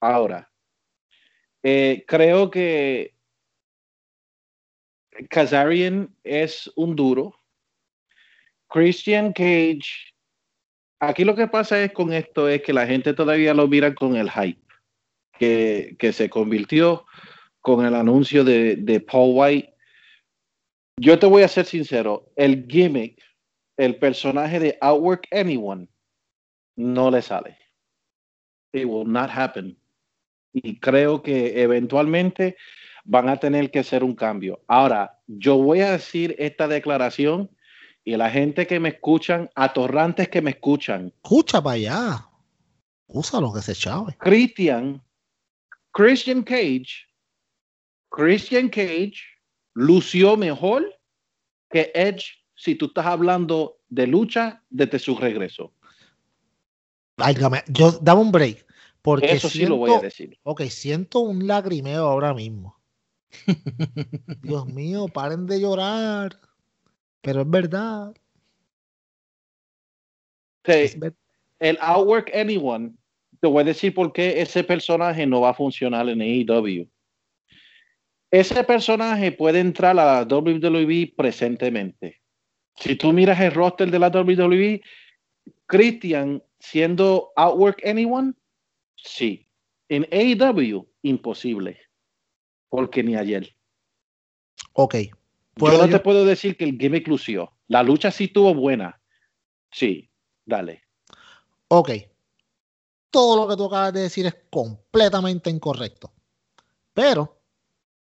Ahora, 0.00 0.50
eh, 1.62 2.04
creo 2.06 2.50
que 2.50 3.14
Kazarian 5.28 6.14
es 6.24 6.70
un 6.76 6.96
duro. 6.96 7.34
Christian 8.68 9.32
Cage 9.32 10.09
aquí 11.00 11.24
lo 11.24 11.34
que 11.34 11.48
pasa 11.48 11.82
es 11.82 11.92
con 11.92 12.12
esto 12.12 12.48
es 12.48 12.62
que 12.62 12.72
la 12.72 12.86
gente 12.86 13.14
todavía 13.14 13.54
lo 13.54 13.66
mira 13.66 13.94
con 13.94 14.16
el 14.16 14.30
hype 14.30 14.60
que, 15.38 15.96
que 15.98 16.12
se 16.12 16.30
convirtió 16.30 17.06
con 17.60 17.84
el 17.84 17.94
anuncio 17.94 18.44
de, 18.44 18.76
de, 18.76 19.00
Paul 19.00 19.32
White. 19.34 19.74
Yo 20.98 21.18
te 21.18 21.26
voy 21.26 21.42
a 21.42 21.48
ser 21.48 21.66
sincero, 21.66 22.30
el 22.36 22.66
gimmick, 22.68 23.20
el 23.76 23.96
personaje 23.96 24.60
de 24.60 24.78
Outwork 24.80 25.26
Anyone, 25.30 25.88
no 26.76 27.10
le 27.10 27.22
sale. 27.22 27.56
It 28.72 28.84
will 28.84 29.10
not 29.10 29.30
happen. 29.30 29.78
Y 30.52 30.78
creo 30.78 31.22
que 31.22 31.62
eventualmente 31.62 32.56
van 33.04 33.28
a 33.28 33.38
tener 33.38 33.70
que 33.70 33.80
hacer 33.80 34.04
un 34.04 34.14
cambio. 34.14 34.62
Ahora, 34.66 35.18
yo 35.26 35.56
voy 35.56 35.80
a 35.80 35.92
decir 35.92 36.34
esta 36.38 36.68
declaración 36.68 37.50
y 38.10 38.16
la 38.16 38.28
gente 38.28 38.66
que 38.66 38.80
me 38.80 38.88
escuchan, 38.88 39.48
atorrantes 39.54 40.28
que 40.28 40.42
me 40.42 40.50
escuchan. 40.50 41.12
Escucha 41.22 41.62
para 41.62 41.74
allá. 41.74 42.28
lo 43.06 43.52
que 43.52 43.62
se 43.62 43.72
chave. 43.72 44.16
Christian, 44.18 45.00
Christian 45.92 46.42
Cage, 46.42 47.06
Christian 48.08 48.68
Cage 48.68 49.22
lució 49.74 50.36
mejor 50.36 50.84
que 51.70 51.92
Edge 51.94 52.24
si 52.56 52.74
tú 52.74 52.86
estás 52.86 53.06
hablando 53.06 53.78
de 53.88 54.08
lucha 54.08 54.60
desde 54.68 54.98
su 54.98 55.14
regreso. 55.16 55.72
Válgame, 57.16 57.62
yo 57.68 57.92
dame 57.92 58.22
un 58.22 58.32
break. 58.32 58.66
Porque 59.02 59.30
Eso 59.30 59.48
sí 59.48 59.66
lo 59.66 59.76
voy 59.76 59.92
a 59.92 60.00
decir. 60.00 60.36
Ok, 60.42 60.62
siento 60.62 61.20
un 61.20 61.46
lagrimeo 61.46 62.06
ahora 62.06 62.34
mismo. 62.34 62.76
Dios 64.42 64.66
mío, 64.66 65.06
paren 65.06 65.46
de 65.46 65.60
llorar. 65.60 66.49
Pero 67.22 67.42
es 67.42 67.50
verdad. 67.50 68.14
el 71.58 71.78
Outwork 71.80 72.30
Anyone, 72.34 72.92
te 73.40 73.48
voy 73.48 73.62
a 73.62 73.64
decir 73.64 73.94
por 73.94 74.12
qué 74.12 74.40
ese 74.40 74.64
personaje 74.64 75.26
no 75.26 75.40
va 75.40 75.50
a 75.50 75.54
funcionar 75.54 76.08
en 76.08 76.20
AEW. 76.20 76.88
Ese 78.30 78.62
personaje 78.64 79.32
puede 79.32 79.60
entrar 79.60 79.98
a 79.98 80.24
la 80.24 80.36
WWE 80.36 81.12
presentemente. 81.16 82.20
Si 82.76 82.94
tú 82.94 83.12
miras 83.12 83.40
el 83.40 83.52
roster 83.52 83.90
de 83.90 83.98
la 83.98 84.08
WWE, 84.08 84.80
Christian 85.66 86.42
siendo 86.58 87.32
Outwork 87.36 87.84
Anyone, 87.84 88.34
sí. 88.96 89.48
En 89.88 90.06
AEW, 90.12 90.86
imposible. 91.02 91.80
Porque 92.68 93.02
ni 93.02 93.16
ayer. 93.16 93.54
Ok. 94.74 94.94
Yo 95.60 95.78
no 95.78 95.88
te 95.88 96.00
puedo 96.00 96.24
decir 96.24 96.56
que 96.56 96.64
el 96.64 96.78
gimmick 96.78 97.06
lució. 97.06 97.52
La 97.68 97.82
lucha 97.82 98.10
sí 98.10 98.24
estuvo 98.24 98.54
buena. 98.54 99.00
Sí, 99.70 100.10
dale. 100.44 100.82
Ok. 101.68 101.90
Todo 103.10 103.36
lo 103.36 103.48
que 103.48 103.56
tú 103.56 103.66
acabas 103.66 103.92
de 103.92 104.00
decir 104.02 104.26
es 104.26 104.36
completamente 104.50 105.50
incorrecto. 105.50 106.12
Pero 106.94 107.40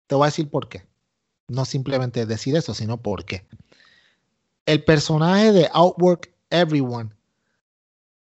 te 0.07 0.15
voy 0.15 0.25
a 0.25 0.27
decir 0.27 0.51
por 0.51 0.69
qué. 0.69 0.87
No 1.49 1.65
simplemente 1.65 2.27
decir 2.27 2.57
eso, 2.57 2.75
sino 2.75 3.01
por 3.01 3.25
qué. 3.25 3.47
El 4.67 4.85
personaje 4.85 5.53
de 5.53 5.69
Outwork 5.73 6.33
Everyone 6.51 7.11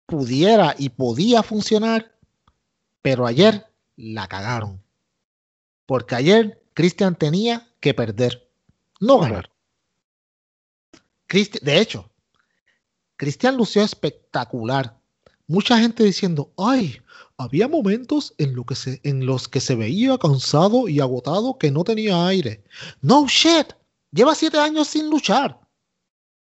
pudiera 0.06 0.74
y 0.78 0.88
podía 0.90 1.42
funcionar, 1.42 2.14
pero 3.02 3.26
ayer 3.26 3.66
la 3.96 4.26
cagaron. 4.26 4.82
Porque 5.86 6.14
ayer 6.14 6.62
Christian 6.74 7.14
tenía 7.14 7.68
que 7.80 7.94
perder, 7.94 8.47
no 9.00 9.18
ganar. 9.18 9.50
de 11.28 11.80
hecho, 11.80 12.10
Cristian 13.16 13.56
lució 13.56 13.82
espectacular. 13.82 14.96
Mucha 15.46 15.78
gente 15.78 16.04
diciendo, 16.04 16.52
ay, 16.56 17.00
había 17.36 17.68
momentos 17.68 18.34
en, 18.38 18.54
lo 18.54 18.64
que 18.64 18.74
se, 18.74 19.00
en 19.02 19.26
los 19.26 19.48
que 19.48 19.60
se 19.60 19.74
veía 19.74 20.18
cansado 20.18 20.88
y 20.88 21.00
agotado 21.00 21.58
que 21.58 21.70
no 21.70 21.84
tenía 21.84 22.26
aire. 22.26 22.62
No 23.00 23.26
shit, 23.26 23.72
lleva 24.10 24.34
siete 24.34 24.58
años 24.58 24.88
sin 24.88 25.08
luchar. 25.08 25.58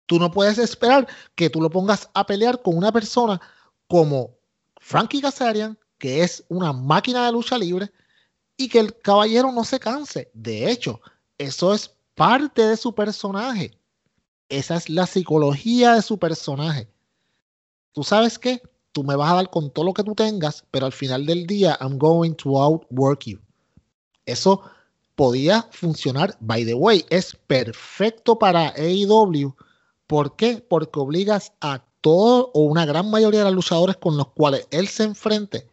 Tú 0.07 0.19
no 0.19 0.31
puedes 0.31 0.59
esperar 0.59 1.07
que 1.35 1.51
tú 1.51 1.61
lo 1.61 1.71
pongas 1.71 2.09
a 2.15 2.25
pelear 2.27 2.63
con 2.63 2.77
una 2.77 2.93
persona 2.93 3.41
como 3.89 4.37
Frankie 4.81 5.21
Kazarian, 5.21 5.79
que 5.99 6.23
es 6.23 6.45
una 6.49 6.73
máquina 6.73 7.27
de 7.27 7.33
lucha 7.33 7.59
libre, 7.59 7.91
y 8.57 8.69
que 8.69 8.81
el 8.81 8.99
caballero 9.01 9.53
no 9.53 9.65
se 9.65 9.81
canse. 9.81 10.31
De 10.33 10.71
hecho, 10.71 11.01
eso 11.39 11.75
es 11.75 11.95
parte 12.17 12.67
de 12.67 12.77
su 12.77 12.93
personaje. 12.95 13.79
Esa 14.49 14.77
es 14.77 14.89
la 14.89 15.07
psicología 15.07 15.95
de 15.95 16.03
su 16.03 16.19
personaje. 16.19 16.89
¿Tú 17.93 18.03
sabes 18.03 18.39
qué? 18.39 18.61
Tú 18.91 19.05
me 19.05 19.14
vas 19.14 19.31
a 19.31 19.37
dar 19.37 19.51
con 19.51 19.71
todo 19.71 19.85
lo 19.85 19.95
que 19.95 20.03
tú 20.03 20.14
tengas, 20.14 20.64
pero 20.71 20.87
al 20.87 20.93
final 20.93 21.27
del 21.27 21.47
día, 21.47 21.79
I'm 21.81 21.99
going 21.99 22.33
to 22.33 22.61
outwork 22.61 23.25
you. 23.27 23.39
Eso 24.25 24.62
podía 25.14 25.69
funcionar. 25.71 26.37
By 26.41 26.64
the 26.64 26.75
way, 26.75 27.05
es 27.11 27.37
perfecto 27.47 28.39
para 28.39 28.71
AEW. 28.71 29.55
¿Por 30.07 30.37
qué? 30.37 30.64
Porque 30.67 30.99
obligas 30.99 31.53
a 31.61 31.85
todo 32.01 32.51
o 32.55 32.62
una 32.62 32.87
gran 32.87 33.11
mayoría 33.11 33.41
de 33.41 33.47
los 33.47 33.55
luchadores 33.55 33.97
con 33.97 34.17
los 34.17 34.29
cuales 34.29 34.67
él 34.71 34.89
se 34.89 35.03
enfrente 35.03 35.69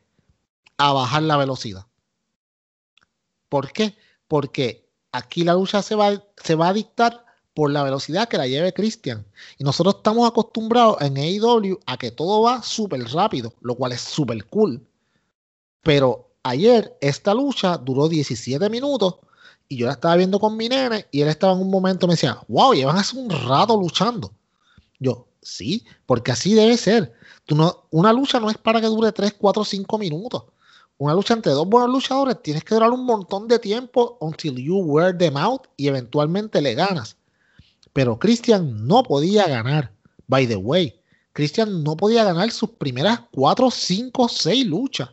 a 0.78 0.92
bajar 0.92 1.24
la 1.24 1.38
velocidad. 1.38 1.86
¿Por 3.48 3.72
qué? 3.72 3.96
Porque 4.28 4.83
aquí 5.14 5.44
la 5.44 5.54
lucha 5.54 5.82
se 5.82 5.96
va, 5.96 6.08
a 6.08 6.74
dictar 6.74 7.24
por 7.54 7.72
la 7.72 7.84
velocidad 7.84 8.28
que 8.28 8.38
la 8.38 8.48
lleve 8.48 8.74
Christian. 8.74 9.26
Y 9.58 9.64
nosotros 9.64 9.96
estamos 9.98 10.28
acostumbrados 10.28 10.98
en 11.02 11.18
AEW 11.18 11.80
a 11.86 11.98
que 11.98 12.12
todo 12.12 12.42
va 12.42 12.62
súper 12.62 13.02
rápido, 13.14 13.54
lo 13.62 13.76
cual 13.76 13.94
es 13.94 14.02
súper 14.02 14.44
cool. 14.48 14.86
Pero 15.84 16.32
ayer 16.42 16.98
esta 17.00 17.34
lucha 17.34 17.78
duró 17.78 18.10
17 18.10 18.70
minutos 18.70 19.18
y 19.70 19.78
yo 19.78 19.86
la 19.86 19.94
estaba 19.94 20.16
viendo 20.16 20.40
con 20.40 20.58
mi 20.58 20.68
nene 20.68 21.06
y 21.12 21.22
él 21.22 21.30
estaba 21.30 21.54
en 21.54 21.60
un 21.60 21.70
momento 21.70 22.08
me 22.08 22.14
decía, 22.14 22.40
wow, 22.48 22.74
llevan 22.74 22.98
hace 22.98 23.16
un 23.16 23.30
rato 23.30 23.80
luchando. 23.80 24.34
Yo, 25.00 25.28
sí, 25.42 25.86
porque 26.06 26.32
así 26.32 26.54
debe 26.56 26.76
ser. 26.76 27.14
Tú 27.46 27.56
no, 27.56 27.86
una 27.92 28.12
lucha 28.12 28.40
no 28.40 28.50
es 28.50 28.58
para 28.58 28.82
que 28.82 28.88
dure 28.88 29.12
3, 29.12 29.36
4, 29.38 29.64
5 29.64 29.98
minutos. 30.00 30.44
Una 30.98 31.14
lucha 31.14 31.34
entre 31.34 31.52
dos 31.52 31.68
buenos 31.68 31.90
luchadores 31.90 32.42
tienes 32.42 32.64
que 32.64 32.76
durar 32.76 32.92
un 32.92 33.06
montón 33.06 33.48
de 33.48 33.60
tiempo 33.60 34.18
until 34.22 34.56
you 34.56 34.78
wear 34.78 35.18
them 35.18 35.38
out 35.38 35.68
y 35.76 35.88
eventualmente 35.88 36.62
le 36.62 36.76
ganas. 36.76 37.18
Pero 37.94 38.18
Christian 38.18 38.88
no 38.88 39.04
podía 39.04 39.48
ganar. 39.48 39.92
By 40.28 40.48
the 40.48 40.56
way, 40.56 41.00
Christian 41.34 41.84
no 41.84 41.98
podía 41.98 42.24
ganar 42.24 42.52
sus 42.52 42.70
primeras 42.72 43.22
4, 43.32 43.70
5, 43.70 44.30
6 44.30 44.66
luchas. 44.66 45.10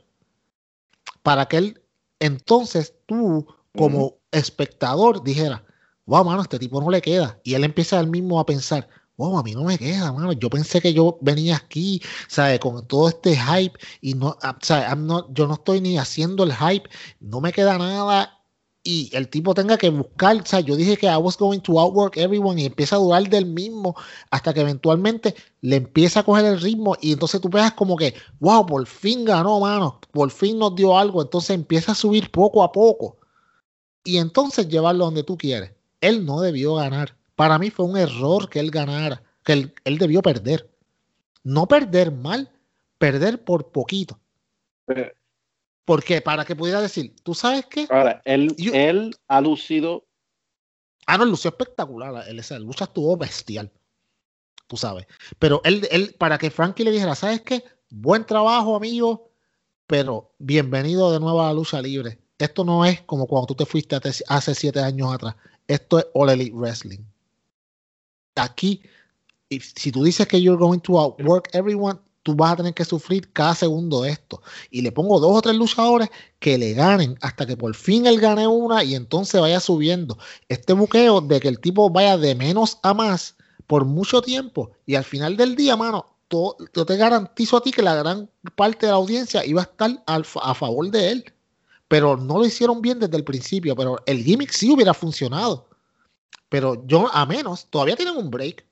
Para 1.23 1.47
que 1.47 1.57
él 1.57 1.81
entonces 2.21 2.95
tú 3.07 3.47
como 3.77 4.19
espectador 4.31 5.23
dijera, 5.23 5.65
wow, 6.07 6.25
mano, 6.25 6.43
este 6.43 6.59
tipo 6.59 6.81
no 6.81 6.91
le 6.91 7.01
queda. 7.01 7.39
Y 7.43 7.55
él 7.55 7.65
empieza 7.65 7.99
él 8.01 8.07
mismo 8.07 8.39
a 8.39 8.47
pensar, 8.47 8.89
wow, 9.21 9.39
a 9.39 9.43
mí 9.43 9.53
no 9.53 9.65
me 9.65 9.79
queda, 9.79 10.13
mano. 10.13 10.33
Yo 10.33 10.49
pensé 10.49 10.81
que 10.81 10.95
yo 10.95 11.19
venía 11.21 11.57
aquí, 11.57 12.01
¿sabes? 12.29 12.59
Con 12.59 12.87
todo 12.87 13.09
este 13.11 13.37
hype 13.37 13.79
y 14.01 14.15
no, 14.15 14.37
ah, 14.43 14.57
¿sabes? 14.63 14.97
No, 14.97 15.33
yo 15.35 15.47
no 15.47 15.55
estoy 15.55 15.81
ni 15.83 15.99
haciendo 15.99 16.45
el 16.45 16.55
hype, 16.55 16.89
no 17.21 17.41
me 17.41 17.53
queda 17.53 17.77
nada 17.77 18.39
y 18.83 19.11
el 19.13 19.29
tipo 19.29 19.53
tenga 19.53 19.77
que 19.77 19.91
buscar, 19.91 20.37
o 20.39 20.59
yo 20.61 20.75
dije 20.75 20.97
que 20.97 21.07
I 21.07 21.17
was 21.17 21.37
going 21.37 21.61
to 21.61 21.79
outwork 21.79 22.17
everyone 22.17 22.59
y 22.59 22.65
empieza 22.65 22.97
a 22.97 22.99
durar 22.99 23.29
del 23.29 23.45
mismo 23.45 23.95
hasta 24.31 24.55
que 24.55 24.63
eventualmente 24.63 25.35
le 25.61 25.77
empieza 25.77 26.21
a 26.21 26.23
coger 26.23 26.47
el 26.47 26.61
ritmo 26.61 26.97
y 27.03 27.13
entonces 27.13 27.43
tú 27.43 27.51
veas 27.51 27.73
como 27.75 27.97
que, 27.97 28.15
wow, 28.41 28.65
por 28.65 28.87
fin 28.87 29.27
ganó, 29.27 29.61
mano, 29.61 30.01
por 30.13 30.31
fin 30.31 30.59
nos 30.59 30.75
dio 30.75 30.97
algo, 30.97 31.21
entonces 31.21 31.51
empieza 31.51 31.93
a 31.93 31.95
subir 31.95 32.31
poco 32.31 32.63
a 32.63 32.73
poco 32.73 33.19
y 34.03 34.17
entonces 34.17 34.69
llevarlo 34.69 35.05
donde 35.05 35.25
tú 35.25 35.37
quieres. 35.37 35.73
Él 36.01 36.25
no 36.25 36.41
debió 36.41 36.77
ganar. 36.77 37.20
Para 37.41 37.59
mí 37.59 37.71
fue 37.71 37.87
un 37.87 37.97
error 37.97 38.51
que 38.51 38.61
él 38.61 38.71
ganara, 38.71 39.23
que 39.43 39.55
él, 39.55 39.75
él 39.85 39.97
debió 39.97 40.21
perder. 40.21 40.69
No 41.43 41.67
perder 41.67 42.13
mal, 42.13 42.51
perder 42.99 43.43
por 43.43 43.73
poquito. 43.73 44.21
Porque 45.87 46.21
para 46.21 46.45
que 46.45 46.55
pudiera 46.55 46.83
decir, 46.83 47.17
¿tú 47.23 47.33
sabes 47.33 47.65
qué? 47.65 47.87
Ahora, 47.89 48.21
él, 48.27 48.55
él 48.75 49.17
ha 49.27 49.41
lucido. 49.41 50.05
Ah, 51.07 51.17
no, 51.17 51.25
lució 51.25 51.49
espectacular. 51.49 52.29
Él, 52.29 52.41
esa 52.41 52.59
lucha 52.59 52.85
estuvo 52.85 53.17
bestial. 53.17 53.73
Tú 54.67 54.77
sabes. 54.77 55.07
Pero 55.39 55.63
él, 55.65 55.89
él, 55.91 56.15
para 56.19 56.37
que 56.37 56.51
Frankie 56.51 56.85
le 56.85 56.91
dijera, 56.91 57.15
¿sabes 57.15 57.41
qué? 57.41 57.65
Buen 57.89 58.27
trabajo, 58.27 58.77
amigo, 58.77 59.31
pero 59.87 60.35
bienvenido 60.37 61.11
de 61.11 61.21
nuevo 61.21 61.41
a 61.41 61.47
la 61.47 61.55
lucha 61.55 61.81
libre. 61.81 62.19
Esto 62.37 62.67
no 62.67 62.85
es 62.85 63.01
como 63.01 63.27
cuando 63.27 63.47
tú 63.47 63.55
te 63.55 63.65
fuiste 63.65 63.97
hace 64.29 64.55
siete 64.55 64.81
años 64.81 65.15
atrás. 65.15 65.37
Esto 65.67 66.01
es 66.01 66.07
All 66.13 66.29
Elite 66.29 66.55
Wrestling. 66.55 67.01
Aquí, 68.37 68.83
si 69.49 69.93
tú 69.93 70.05
dices 70.05 70.27
que 70.27 70.41
you're 70.41 70.59
going 70.59 70.81
to 70.81 70.99
outwork 70.99 71.49
everyone, 71.53 71.99
tú 72.23 72.35
vas 72.35 72.53
a 72.53 72.57
tener 72.57 72.75
que 72.75 72.85
sufrir 72.85 73.33
cada 73.33 73.55
segundo 73.55 74.05
esto. 74.05 74.43
Y 74.71 74.83
le 74.83 74.93
pongo 74.93 75.21
dos 75.21 75.37
o 75.37 75.43
tres 75.43 75.57
luchadores 75.57 76.11
que 76.39 76.59
le 76.59 76.75
ganen 76.75 77.17
hasta 77.23 77.47
que 77.47 77.57
por 77.57 77.75
fin 77.75 78.07
él 78.07 78.21
gane 78.21 78.47
una 78.47 78.85
y 78.85 78.95
entonces 78.95 79.41
vaya 79.41 79.61
subiendo. 79.61 80.19
Este 80.49 80.73
buqueo 80.73 81.21
de 81.21 81.41
que 81.41 81.49
el 81.49 81.61
tipo 81.61 81.91
vaya 81.91 82.17
de 82.19 82.35
menos 82.35 82.79
a 82.83 82.95
más 82.95 83.37
por 83.67 83.85
mucho 83.85 84.23
tiempo 84.23 84.71
y 84.87 84.95
al 84.95 85.05
final 85.05 85.37
del 85.37 85.57
día, 85.57 85.77
mano, 85.77 86.07
yo 86.31 86.87
te 86.87 86.97
garantizo 86.97 87.57
a 87.57 87.63
ti 87.63 87.73
que 87.73 87.83
la 87.83 87.97
gran 87.97 88.31
parte 88.55 88.87
de 88.87 88.93
la 88.93 88.99
audiencia 88.99 89.45
iba 89.45 89.63
a 89.63 89.65
estar 89.65 90.03
a 90.07 90.55
favor 90.55 90.91
de 90.91 91.11
él. 91.11 91.25
Pero 91.89 92.17
no 92.17 92.39
lo 92.39 92.47
hicieron 92.47 92.81
bien 92.81 93.01
desde 93.01 93.17
el 93.17 93.25
principio, 93.25 93.75
pero 93.75 93.97
el 94.07 94.23
gimmick 94.23 94.53
sí 94.53 94.71
hubiera 94.71 94.95
funcionado. 94.95 95.70
Pero 96.49 96.87
yo, 96.87 97.09
a 97.13 97.27
menos, 97.27 97.67
todavía 97.71 97.97
tienen 97.97 98.17
un 98.17 98.31
break 98.31 98.67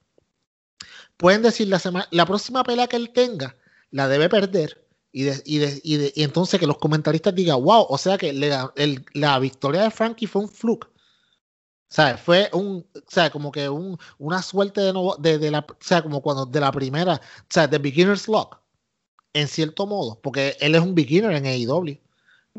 pueden 1.19 1.43
decir 1.43 1.69
la, 1.69 2.09
la 2.11 2.27
próxima 2.27 2.65
pelea 2.65 2.87
que 2.87 2.97
él 2.97 3.11
tenga 3.11 3.57
la 3.91 4.09
debe 4.09 4.29
perder 4.29 4.89
y, 5.13 5.29
y, 5.29 6.23
entonces 6.23 6.61
que 6.61 6.67
los 6.67 6.79
comentaristas 6.79 7.35
digan, 7.35 7.63
wow, 7.63 7.87
o 7.89 7.99
sea 7.99 8.19
que 8.19 8.33
la 8.33 9.39
victoria 9.39 9.83
de 9.83 9.91
Frankie 9.91 10.27
fue 10.27 10.43
un 10.43 10.49
fluke. 10.49 10.85
O 10.87 11.95
sea, 11.95 12.19
fue 12.19 12.51
un, 12.53 12.87
o 12.95 13.11
sea, 13.11 13.31
como 13.31 13.51
que 13.51 13.69
un, 13.69 13.99
una 14.19 14.43
suerte 14.43 14.83
de, 14.83 14.93
nuevo, 14.93 15.17
de, 15.17 15.51
la, 15.51 15.61
o 15.61 15.77
sea, 15.81 16.03
como 16.03 16.21
cuando 16.21 16.45
de 16.45 16.61
la 16.61 16.71
primera, 16.71 17.15
o 17.15 17.47
sea, 17.49 17.67
de 17.67 17.79
beginner's 17.79 18.29
luck, 18.29 18.59
en 19.33 19.49
cierto 19.49 19.87
modo, 19.87 20.21
porque 20.21 20.57
él 20.61 20.75
es 20.75 20.83
un 20.83 20.95
beginner 20.95 21.33
en 21.33 21.47
AEW, 21.47 21.99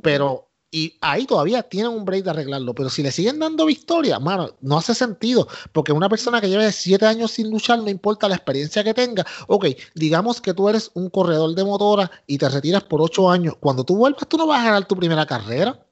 pero 0.02 0.49
y 0.72 0.98
ahí 1.02 1.26
todavía 1.26 1.64
tienen 1.64 1.92
un 1.92 2.06
break 2.06 2.24
de 2.24 2.30
arreglarlo. 2.30 2.76
Pero 2.76 2.90
si 2.90 3.02
le 3.02 3.12
siguen 3.12 3.40
dando 3.40 3.66
victoria, 3.66 4.20
mano, 4.20 4.56
no 4.62 4.78
hace 4.78 4.94
sentido. 4.94 5.48
Porque 5.72 5.92
una 5.92 6.10
persona 6.10 6.40
que 6.40 6.50
lleve 6.50 6.72
siete 6.72 7.06
años 7.06 7.32
sin 7.32 7.50
luchar, 7.50 7.80
no 7.80 7.90
importa 7.90 8.28
la 8.28 8.36
experiencia 8.36 8.84
que 8.84 8.94
tenga. 8.94 9.26
Ok, 9.48 9.66
digamos 9.96 10.42
que 10.42 10.54
tú 10.54 10.70
eres 10.70 10.92
un 10.94 11.10
corredor 11.10 11.56
de 11.56 11.64
motora 11.64 12.12
y 12.28 12.38
te 12.38 12.48
retiras 12.50 12.84
por 12.84 13.02
ocho 13.02 13.30
años. 13.30 13.56
Cuando 13.60 13.84
tú 13.84 13.96
vuelvas, 13.96 14.28
tú 14.28 14.38
no 14.38 14.46
vas 14.46 14.62
a 14.62 14.66
ganar 14.66 14.88
tu 14.88 14.96
primera 14.96 15.26
carrera. 15.26 15.84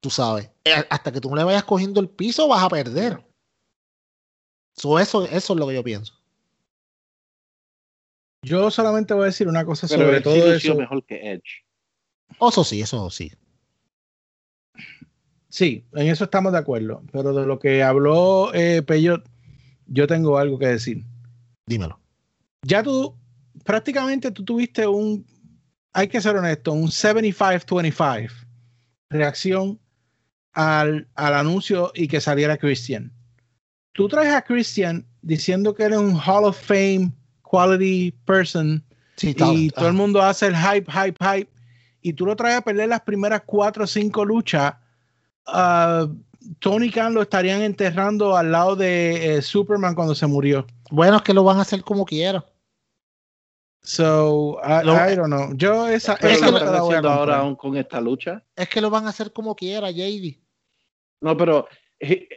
Tú 0.00 0.10
sabes. 0.10 0.50
Eh, 0.64 0.84
hasta 0.90 1.10
que 1.12 1.20
tú 1.20 1.30
no 1.30 1.36
le 1.36 1.44
vayas 1.44 1.64
cogiendo 1.64 2.00
el 2.00 2.08
piso, 2.08 2.48
vas 2.48 2.62
a 2.62 2.68
perder. 2.68 3.24
eso, 4.76 4.98
eso 4.98 5.24
es 5.24 5.48
lo 5.50 5.66
que 5.68 5.74
yo 5.74 5.82
pienso. 5.82 6.14
Yo 8.44 8.70
solamente 8.70 9.14
voy 9.14 9.22
a 9.22 9.26
decir 9.26 9.46
una 9.46 9.64
cosa 9.64 9.86
sobre 9.86 10.20
todo 10.20 10.52
eso. 10.52 10.74
mejor 10.74 11.04
que 11.04 11.32
Edge. 11.32 11.61
Eso 12.40 12.64
sí, 12.64 12.80
eso 12.80 13.10
sí. 13.10 13.32
Sí, 15.48 15.84
en 15.92 16.08
eso 16.08 16.24
estamos 16.24 16.52
de 16.52 16.58
acuerdo. 16.58 17.02
Pero 17.12 17.34
de 17.34 17.46
lo 17.46 17.58
que 17.58 17.82
habló 17.82 18.52
eh, 18.54 18.82
Peyot, 18.82 19.28
yo 19.86 20.06
tengo 20.06 20.38
algo 20.38 20.58
que 20.58 20.68
decir. 20.68 21.04
Dímelo. 21.66 21.98
Ya 22.62 22.82
tú, 22.82 23.14
prácticamente 23.64 24.30
tú 24.30 24.44
tuviste 24.44 24.86
un, 24.86 25.26
hay 25.92 26.08
que 26.08 26.20
ser 26.20 26.36
honesto, 26.36 26.72
un 26.72 26.88
75-25 26.88 28.30
reacción 29.10 29.78
al, 30.54 31.06
al, 31.14 31.34
anuncio 31.34 31.92
y 31.94 32.08
que 32.08 32.20
saliera 32.20 32.56
Christian. 32.56 33.12
Tú 33.92 34.08
traes 34.08 34.32
a 34.32 34.42
Christian 34.42 35.06
diciendo 35.20 35.74
que 35.74 35.82
eres 35.82 35.98
un 35.98 36.16
Hall 36.16 36.44
of 36.44 36.58
Fame 36.58 37.12
quality 37.42 38.12
person 38.24 38.82
y 39.20 39.70
todo 39.70 39.88
el 39.88 39.92
mundo 39.92 40.22
hace 40.22 40.46
el 40.46 40.56
hype, 40.56 40.90
hype, 40.90 41.18
hype 41.22 41.51
y 42.02 42.12
tú 42.12 42.26
lo 42.26 42.36
traes 42.36 42.56
a 42.58 42.62
perder 42.62 42.88
las 42.88 43.00
primeras 43.02 43.42
cuatro 43.46 43.84
o 43.84 43.86
cinco 43.86 44.24
luchas, 44.24 44.74
uh, 45.46 46.12
Tony 46.58 46.90
Khan 46.90 47.14
lo 47.14 47.22
estarían 47.22 47.62
enterrando 47.62 48.36
al 48.36 48.50
lado 48.50 48.74
de 48.76 49.36
eh, 49.36 49.42
Superman 49.42 49.94
cuando 49.94 50.14
se 50.14 50.26
murió. 50.26 50.66
Bueno, 50.90 51.16
es 51.16 51.22
que 51.22 51.32
lo 51.32 51.44
van 51.44 51.58
a 51.58 51.62
hacer 51.62 51.82
como 51.82 52.04
quieran. 52.04 52.44
So, 53.84 54.60
I, 54.62 54.84
Lo- 54.84 54.94
I 54.94 55.16
don't 55.16 55.26
know. 55.32 55.54
Yo 55.56 55.88
esa, 55.88 56.16
Pero 56.20 56.34
esa 56.34 56.50
lo 56.50 56.56
están 56.58 56.68
voy 56.72 56.76
a 56.76 56.82
haciendo 56.82 57.10
ahora 57.10 57.38
aún 57.38 57.56
con 57.56 57.76
esta 57.76 58.00
lucha. 58.00 58.44
Es 58.54 58.68
que 58.68 58.80
lo 58.80 58.90
van 58.90 59.06
a 59.06 59.10
hacer 59.10 59.32
como 59.32 59.54
quiera, 59.56 59.90
JD. 59.90 60.38
No, 61.20 61.36
pero 61.36 61.66
eh, 61.98 62.28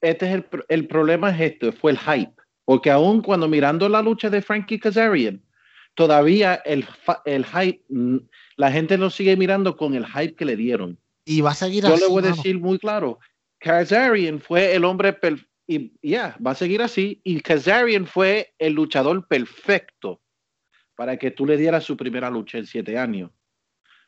este 0.00 0.26
es 0.26 0.34
el, 0.34 0.46
el 0.68 0.88
problema 0.88 1.30
es 1.30 1.52
esto, 1.52 1.72
fue 1.72 1.92
el 1.92 1.98
hype. 1.98 2.32
Porque 2.64 2.90
aún 2.90 3.22
cuando 3.22 3.46
mirando 3.48 3.88
la 3.88 4.02
lucha 4.02 4.28
de 4.28 4.42
Frankie 4.42 4.78
Kazarian, 4.80 5.42
todavía 5.96 6.54
el, 6.64 6.86
el 7.24 7.44
hype, 7.44 7.82
mm, 7.88 8.18
la 8.56 8.70
gente 8.70 8.96
lo 8.96 9.10
sigue 9.10 9.36
mirando 9.36 9.76
con 9.76 9.94
el 9.94 10.06
hype 10.06 10.36
que 10.36 10.44
le 10.44 10.54
dieron. 10.54 10.98
Y 11.24 11.40
va 11.40 11.50
a 11.50 11.54
seguir 11.54 11.82
Yo 11.82 11.94
así. 11.94 12.04
le 12.04 12.08
voy 12.08 12.22
a 12.22 12.28
decir 12.28 12.60
muy 12.60 12.78
claro, 12.78 13.18
Kazarian 13.58 14.38
fue 14.40 14.74
el 14.76 14.84
hombre 14.84 15.18
y 15.66 15.90
ya, 16.00 16.36
va 16.46 16.52
a 16.52 16.54
seguir 16.54 16.80
así. 16.82 17.20
Y 17.24 17.40
Kazarian 17.40 18.06
fue 18.06 18.54
el 18.58 18.74
luchador 18.74 19.26
perfecto 19.26 20.20
para 20.94 21.16
que 21.16 21.32
tú 21.32 21.44
le 21.44 21.56
dieras 21.56 21.82
su 21.82 21.96
primera 21.96 22.30
lucha 22.30 22.58
en 22.58 22.66
siete 22.66 22.96
años. 22.96 23.30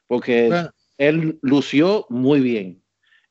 Porque 0.07 0.47
Bueno, 0.49 0.71
él 0.99 1.39
lució 1.43 2.07
muy 2.09 2.41
bien. 2.41 2.83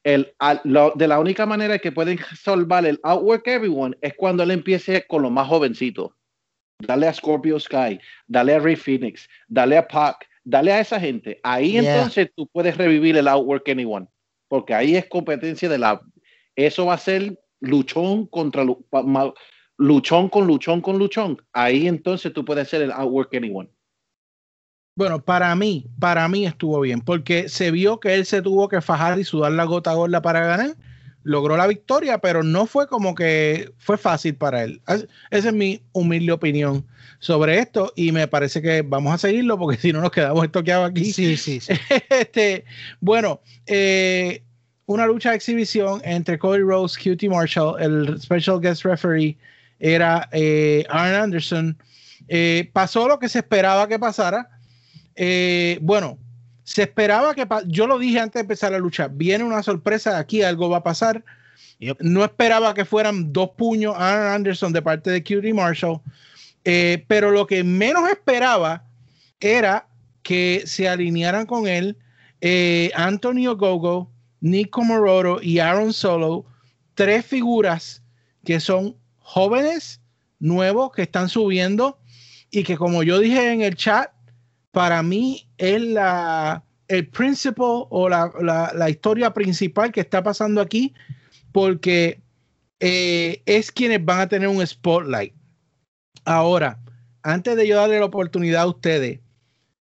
El, 0.03 0.33
al- 0.39 0.61
lo- 0.63 0.93
de 0.95 1.07
la 1.07 1.19
única 1.19 1.45
manera 1.45 1.79
que 1.79 1.91
pueden 1.91 2.19
salvar 2.35 2.85
el 2.85 2.99
Outwork 3.03 3.47
Everyone 3.47 3.97
es 4.01 4.13
cuando 4.15 4.43
él 4.43 4.51
empiece 4.51 5.05
con 5.07 5.21
los 5.21 5.31
más 5.31 5.47
jovencitos. 5.47 6.11
Dale 6.79 7.07
a 7.07 7.13
Scorpio 7.13 7.59
Sky, 7.59 7.99
dale 8.27 8.55
a 8.55 8.59
Ray 8.59 8.75
Phoenix, 8.75 9.27
dale 9.47 9.77
a 9.77 9.87
Pac, 9.87 10.27
dale 10.43 10.71
a 10.71 10.79
esa 10.79 10.99
gente. 10.99 11.39
Ahí 11.43 11.71
Yeah. 11.73 11.95
entonces 11.95 12.31
tú 12.35 12.47
puedes 12.47 12.77
revivir 12.77 13.17
el 13.17 13.27
Outwork 13.27 13.67
Anyone. 13.69 14.07
Porque 14.47 14.73
ahí 14.73 14.95
es 14.95 15.07
competencia 15.07 15.67
de 15.67 15.77
la. 15.77 15.99
Eso 16.55 16.85
va 16.85 16.93
a 16.93 16.97
ser 16.97 17.37
luchón 17.59 18.27
contra 18.27 18.63
luchón 19.77 20.29
con 20.29 20.47
luchón 20.47 20.81
con 20.81 20.97
luchón. 20.97 21.41
Ahí 21.51 21.87
entonces 21.87 22.31
tú 22.31 22.45
puedes 22.45 22.67
hacer 22.67 22.81
el 22.83 22.91
Outwork 22.91 23.33
Anyone. 23.35 23.69
Bueno, 24.95 25.23
para 25.23 25.55
mí, 25.55 25.85
para 25.99 26.27
mí 26.27 26.45
estuvo 26.45 26.79
bien, 26.79 27.01
porque 27.01 27.49
se 27.49 27.69
vio 27.69 27.99
que 27.99 28.15
él 28.15 28.25
se 28.25 28.41
tuvo 28.41 28.67
que 28.67 28.81
fajar 28.81 29.19
y 29.19 29.23
sudar 29.23 29.51
la 29.51 29.65
gota 29.65 29.93
gorda 29.93 30.21
para 30.21 30.39
ganar. 30.39 30.75
Logró 31.23 31.57
la 31.57 31.67
victoria, 31.67 32.19
pero 32.19 32.41
no 32.43 32.65
fue 32.67 32.87
como 32.87 33.13
que 33.15 33.71
fue 33.77 33.97
fácil 33.97 34.35
para 34.35 34.63
él. 34.63 34.81
Es- 34.87 35.07
Esa 35.31 35.49
es 35.49 35.53
mi 35.53 35.81
humilde 35.91 36.31
opinión 36.31 36.85
sobre 37.19 37.59
esto 37.59 37.91
y 37.95 38.11
me 38.11 38.27
parece 38.27 38.61
que 38.61 38.81
vamos 38.83 39.13
a 39.13 39.17
seguirlo 39.17 39.57
porque 39.57 39.77
si 39.81 39.91
no 39.91 40.01
nos 40.01 40.11
quedamos 40.11 40.43
estoqueados 40.45 40.89
aquí. 40.89 41.11
Sí, 41.11 41.35
sí, 41.37 41.59
sí. 41.59 41.73
este, 42.09 42.63
bueno, 43.01 43.41
eh, 43.65 44.43
una 44.85 45.05
lucha 45.05 45.31
de 45.31 45.35
exhibición 45.35 45.99
entre 46.05 46.37
Cody 46.39 46.61
Rose, 46.61 46.97
QT 46.97 47.23
Marshall, 47.29 47.81
el 47.81 48.21
special 48.21 48.61
guest 48.61 48.83
referee 48.85 49.37
era 49.79 50.29
eh, 50.31 50.85
Arn 50.89 51.13
Anderson. 51.15 51.77
Eh, 52.29 52.69
pasó 52.73 53.07
lo 53.07 53.19
que 53.19 53.27
se 53.29 53.39
esperaba 53.39 53.87
que 53.87 53.99
pasara. 53.99 54.49
Eh, 55.15 55.77
bueno, 55.81 56.17
se 56.67 56.81
esperaba 56.81 57.33
que 57.33 57.47
yo 57.67 57.87
lo 57.87 57.97
dije 57.97 58.19
antes 58.19 58.33
de 58.33 58.41
empezar 58.41 58.73
la 58.73 58.77
lucha. 58.77 59.07
Viene 59.07 59.45
una 59.45 59.63
sorpresa 59.63 60.19
aquí, 60.19 60.41
algo 60.41 60.69
va 60.69 60.77
a 60.77 60.83
pasar. 60.83 61.23
Yep. 61.79 62.01
No 62.01 62.25
esperaba 62.25 62.73
que 62.73 62.83
fueran 62.83 63.31
dos 63.31 63.51
puños 63.51 63.95
a 63.95 64.11
Arn 64.11 64.35
Anderson 64.35 64.73
de 64.73 64.81
parte 64.81 65.09
de 65.09 65.23
QT 65.23 65.55
Marshall. 65.55 66.01
Eh, 66.65 67.05
pero 67.07 67.31
lo 67.31 67.47
que 67.47 67.63
menos 67.63 68.09
esperaba 68.09 68.83
era 69.39 69.87
que 70.23 70.63
se 70.65 70.89
alinearan 70.89 71.45
con 71.45 71.67
él 71.67 71.95
eh, 72.41 72.91
Antonio 72.95 73.55
Gogo, 73.55 74.11
Nico 74.41 74.83
Morodo 74.83 75.41
y 75.41 75.59
Aaron 75.59 75.93
Solo, 75.93 76.45
tres 76.95 77.25
figuras 77.25 78.03
que 78.43 78.59
son 78.59 78.93
jóvenes, 79.19 80.01
nuevos, 80.39 80.91
que 80.91 81.03
están 81.03 81.29
subiendo 81.29 81.97
y 82.51 82.65
que 82.65 82.75
como 82.75 83.03
yo 83.03 83.19
dije 83.19 83.53
en 83.53 83.61
el 83.61 83.77
chat, 83.77 84.11
para 84.77 85.01
mí 85.01 85.47
es 85.57 85.81
la, 85.81 86.63
el 86.87 87.07
principal 87.07 87.85
o 87.89 88.07
la, 88.09 88.31
la- 88.39 88.71
la 88.75 88.89
historia 88.91 89.33
principal 89.33 89.91
que 89.91 90.01
está 90.01 90.21
pasando 90.21 90.61
aquí 90.61 90.93
porque 91.51 92.21
eh, 92.79 93.41
es 93.47 93.71
quienes 93.71 94.05
van 94.05 94.19
a 94.19 94.27
tener 94.27 94.47
un 94.47 94.61
spotlight. 94.65 95.33
Ahora, 96.25 96.77
antes 97.23 97.55
de 97.55 97.67
yo 97.67 97.75
darle 97.77 97.97
la 97.97 98.05
oportunidad 98.05 98.61
a 98.61 98.67
ustedes, 98.67 99.19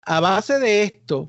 a 0.07 0.19
base 0.21 0.57
de 0.57 0.81
esto, 0.81 1.27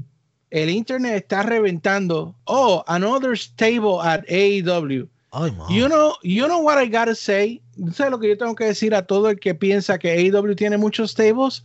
el 0.49 0.71
internet 0.71 1.17
está 1.17 1.43
reventando. 1.43 2.35
Oh, 2.45 2.83
another 2.87 3.37
stable 3.37 3.99
at 4.03 4.25
AEW. 4.27 5.07
Ay. 5.33 5.53
You 5.69 5.87
know, 5.87 6.15
you 6.23 6.47
know 6.47 6.61
what 6.63 6.83
I 6.83 6.87
gotta 6.89 7.15
say. 7.15 7.61
¿Sabes 7.93 8.11
lo 8.11 8.19
que 8.19 8.29
yo 8.31 8.39
tengo 8.39 8.55
que 8.55 8.65
decir 8.65 8.95
a 8.95 9.03
todo 9.07 9.29
el 9.29 9.39
que 9.39 9.55
piensa 9.55 9.99
que 9.99 10.09
AEW 10.13 10.55
tiene 10.57 10.79
muchos 10.79 11.11
stables? 11.11 11.63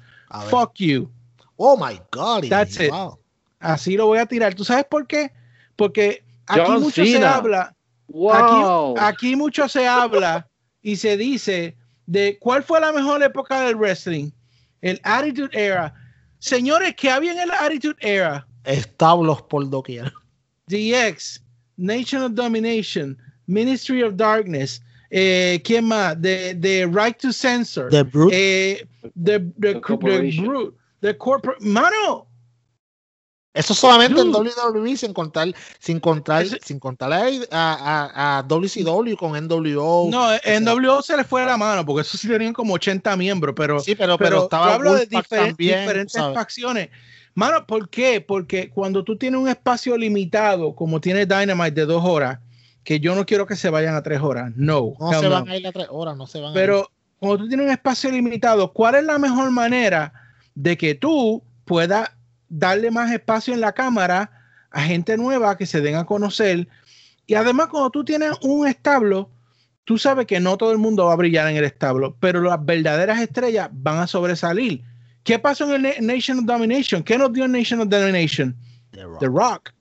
Fuck 0.49 0.73
you. 0.75 1.09
Oh 1.57 1.77
my 1.77 1.99
God. 2.11 2.49
That's 2.49 2.79
it. 2.79 2.91
wow. 2.91 3.17
Así 3.59 3.95
lo 3.97 4.07
voy 4.07 4.19
a 4.19 4.25
tirar. 4.25 4.53
¿Tú 4.53 4.63
sabes 4.63 4.85
por 4.89 5.07
qué? 5.07 5.31
Porque 5.75 6.23
aquí 6.47 6.61
John 6.65 6.81
mucho 6.81 7.03
se 7.05 7.23
habla, 7.23 7.75
¡Wow! 8.07 8.95
aquí 8.99 9.35
mucho 9.35 9.67
se 9.67 9.87
habla 9.87 10.47
y 10.81 10.95
se 10.97 11.17
dice 11.17 11.75
de 12.05 12.37
cuál 12.39 12.63
fue 12.63 12.79
la 12.79 12.91
mejor 12.91 13.23
época 13.23 13.61
del 13.61 13.75
wrestling, 13.75 14.29
el 14.81 14.99
Attitude 15.03 15.49
Era. 15.53 15.93
Señores, 16.39 16.93
¿qué 16.95 17.09
había 17.09 17.31
en 17.31 17.39
el 17.39 17.51
Attitude 17.51 17.95
Era? 18.01 18.45
Establos 18.65 19.41
por 19.43 19.67
doquier. 19.69 20.13
DX, 20.67 21.41
Nation 21.77 22.21
of 22.21 22.33
Domination, 22.33 23.17
Ministry 23.47 24.03
of 24.03 24.15
Darkness, 24.15 24.81
eh, 25.09 25.61
¿quién 25.63 25.85
más? 25.85 26.15
The, 26.21 26.55
the 26.55 26.85
Right 26.87 27.17
to 27.19 27.31
Censor, 27.33 27.89
The 27.89 28.03
Brute. 28.03 28.33
eh, 28.35 28.87
the, 29.15 29.39
the, 29.59 29.73
The 29.73 29.79
the. 29.81 30.41
Brute, 30.41 30.75
the 31.05 31.17
corporate, 31.17 31.59
mano, 31.61 32.27
Eso 33.53 33.73
solamente 33.73 34.19
en. 34.19 34.31
WWE 34.33 34.97
sin 34.97 35.13
contar, 35.13 35.47
sin 35.79 35.99
contar, 35.99 36.43
Ese- 36.43 36.59
sin 36.61 36.77
contar 36.79 37.13
a, 37.13 37.23
a, 37.51 38.37
a 38.39 38.43
WCW 38.43 39.15
con 39.15 39.35
NWO. 39.35 40.09
no, 40.11 40.27
W 40.33 41.01
se 41.01 41.15
le 41.15 41.23
fue 41.23 41.45
la 41.45 41.55
mano, 41.55 41.85
porque 41.85 42.01
eso 42.01 42.17
sí 42.17 42.27
tenían 42.27 42.51
como 42.53 42.73
80 42.73 43.15
miembros, 43.15 43.55
pero, 43.55 43.79
sí, 43.79 43.95
pero, 43.95 44.17
pero, 44.17 44.29
pero, 44.29 44.43
estaba 44.43 44.67
yo 44.67 44.73
hablo 44.73 44.95
de 44.95 45.07
también, 45.07 45.55
diferentes 45.57 46.11
¿sabes? 46.13 46.35
facciones. 46.35 46.89
Mano, 47.33 47.65
¿por 47.65 47.89
qué? 47.89 48.19
Porque 48.21 48.69
cuando 48.69 49.03
tú 49.03 49.17
tienes 49.17 49.39
un 49.39 49.47
espacio 49.47 49.97
limitado, 49.97 50.75
como 50.75 50.99
tiene 50.99 51.25
Dynamite 51.25 51.71
de 51.81 51.85
dos 51.85 52.03
horas, 52.03 52.39
que 52.83 52.99
yo 52.99 53.15
no 53.15 53.25
quiero 53.25 53.45
que 53.47 53.55
se 53.55 53.69
vayan 53.69 53.95
a 53.95 54.03
tres 54.03 54.21
horas, 54.21 54.51
no. 54.55 54.93
No 54.99 55.13
se 55.19 55.23
no. 55.23 55.29
van 55.29 55.49
a 55.49 55.57
ir 55.57 55.65
a 55.67 55.71
tres 55.71 55.87
horas, 55.89 56.15
no 56.17 56.27
se 56.27 56.39
van 56.39 56.47
a 56.47 56.51
ir. 56.51 56.55
Pero 56.55 56.89
cuando 57.19 57.37
tú 57.39 57.47
tienes 57.47 57.65
un 57.65 57.71
espacio 57.71 58.11
limitado, 58.11 58.71
¿cuál 58.73 58.95
es 58.95 59.03
la 59.05 59.17
mejor 59.17 59.49
manera 59.51 60.13
de 60.55 60.77
que 60.77 60.95
tú 60.95 61.43
puedas 61.65 62.09
darle 62.49 62.91
más 62.91 63.11
espacio 63.11 63.53
en 63.53 63.61
la 63.61 63.73
cámara 63.73 64.31
a 64.71 64.81
gente 64.81 65.15
nueva 65.17 65.57
que 65.57 65.65
se 65.65 65.81
den 65.81 65.95
a 65.95 66.05
conocer? 66.05 66.67
Y 67.27 67.33
además, 67.35 67.67
cuando 67.67 67.89
tú 67.89 68.03
tienes 68.05 68.31
un 68.41 68.67
establo, 68.67 69.29
tú 69.83 69.97
sabes 69.97 70.25
que 70.25 70.39
no 70.39 70.57
todo 70.57 70.71
el 70.71 70.77
mundo 70.77 71.05
va 71.05 71.13
a 71.13 71.17
brillar 71.17 71.47
en 71.49 71.57
el 71.57 71.63
establo, 71.63 72.15
pero 72.19 72.41
las 72.41 72.63
verdaderas 72.63 73.19
estrellas 73.21 73.69
van 73.71 73.99
a 73.99 74.07
sobresalir. 74.07 74.83
¿Qué 75.23 75.39
pasó 75.39 75.65
en 75.73 75.85
el 75.85 76.01
Na- 76.01 76.13
Nation 76.13 76.39
of 76.39 76.45
Domination? 76.45 77.03
¿Qué 77.03 77.17
nos 77.17 77.33
dio 77.33 77.47
Nation 77.47 77.81
of 77.81 77.89
Domination? 77.89 78.55
The 78.91 79.03
Rock. 79.05 79.19
The 79.19 79.27
Rock. 79.27 79.73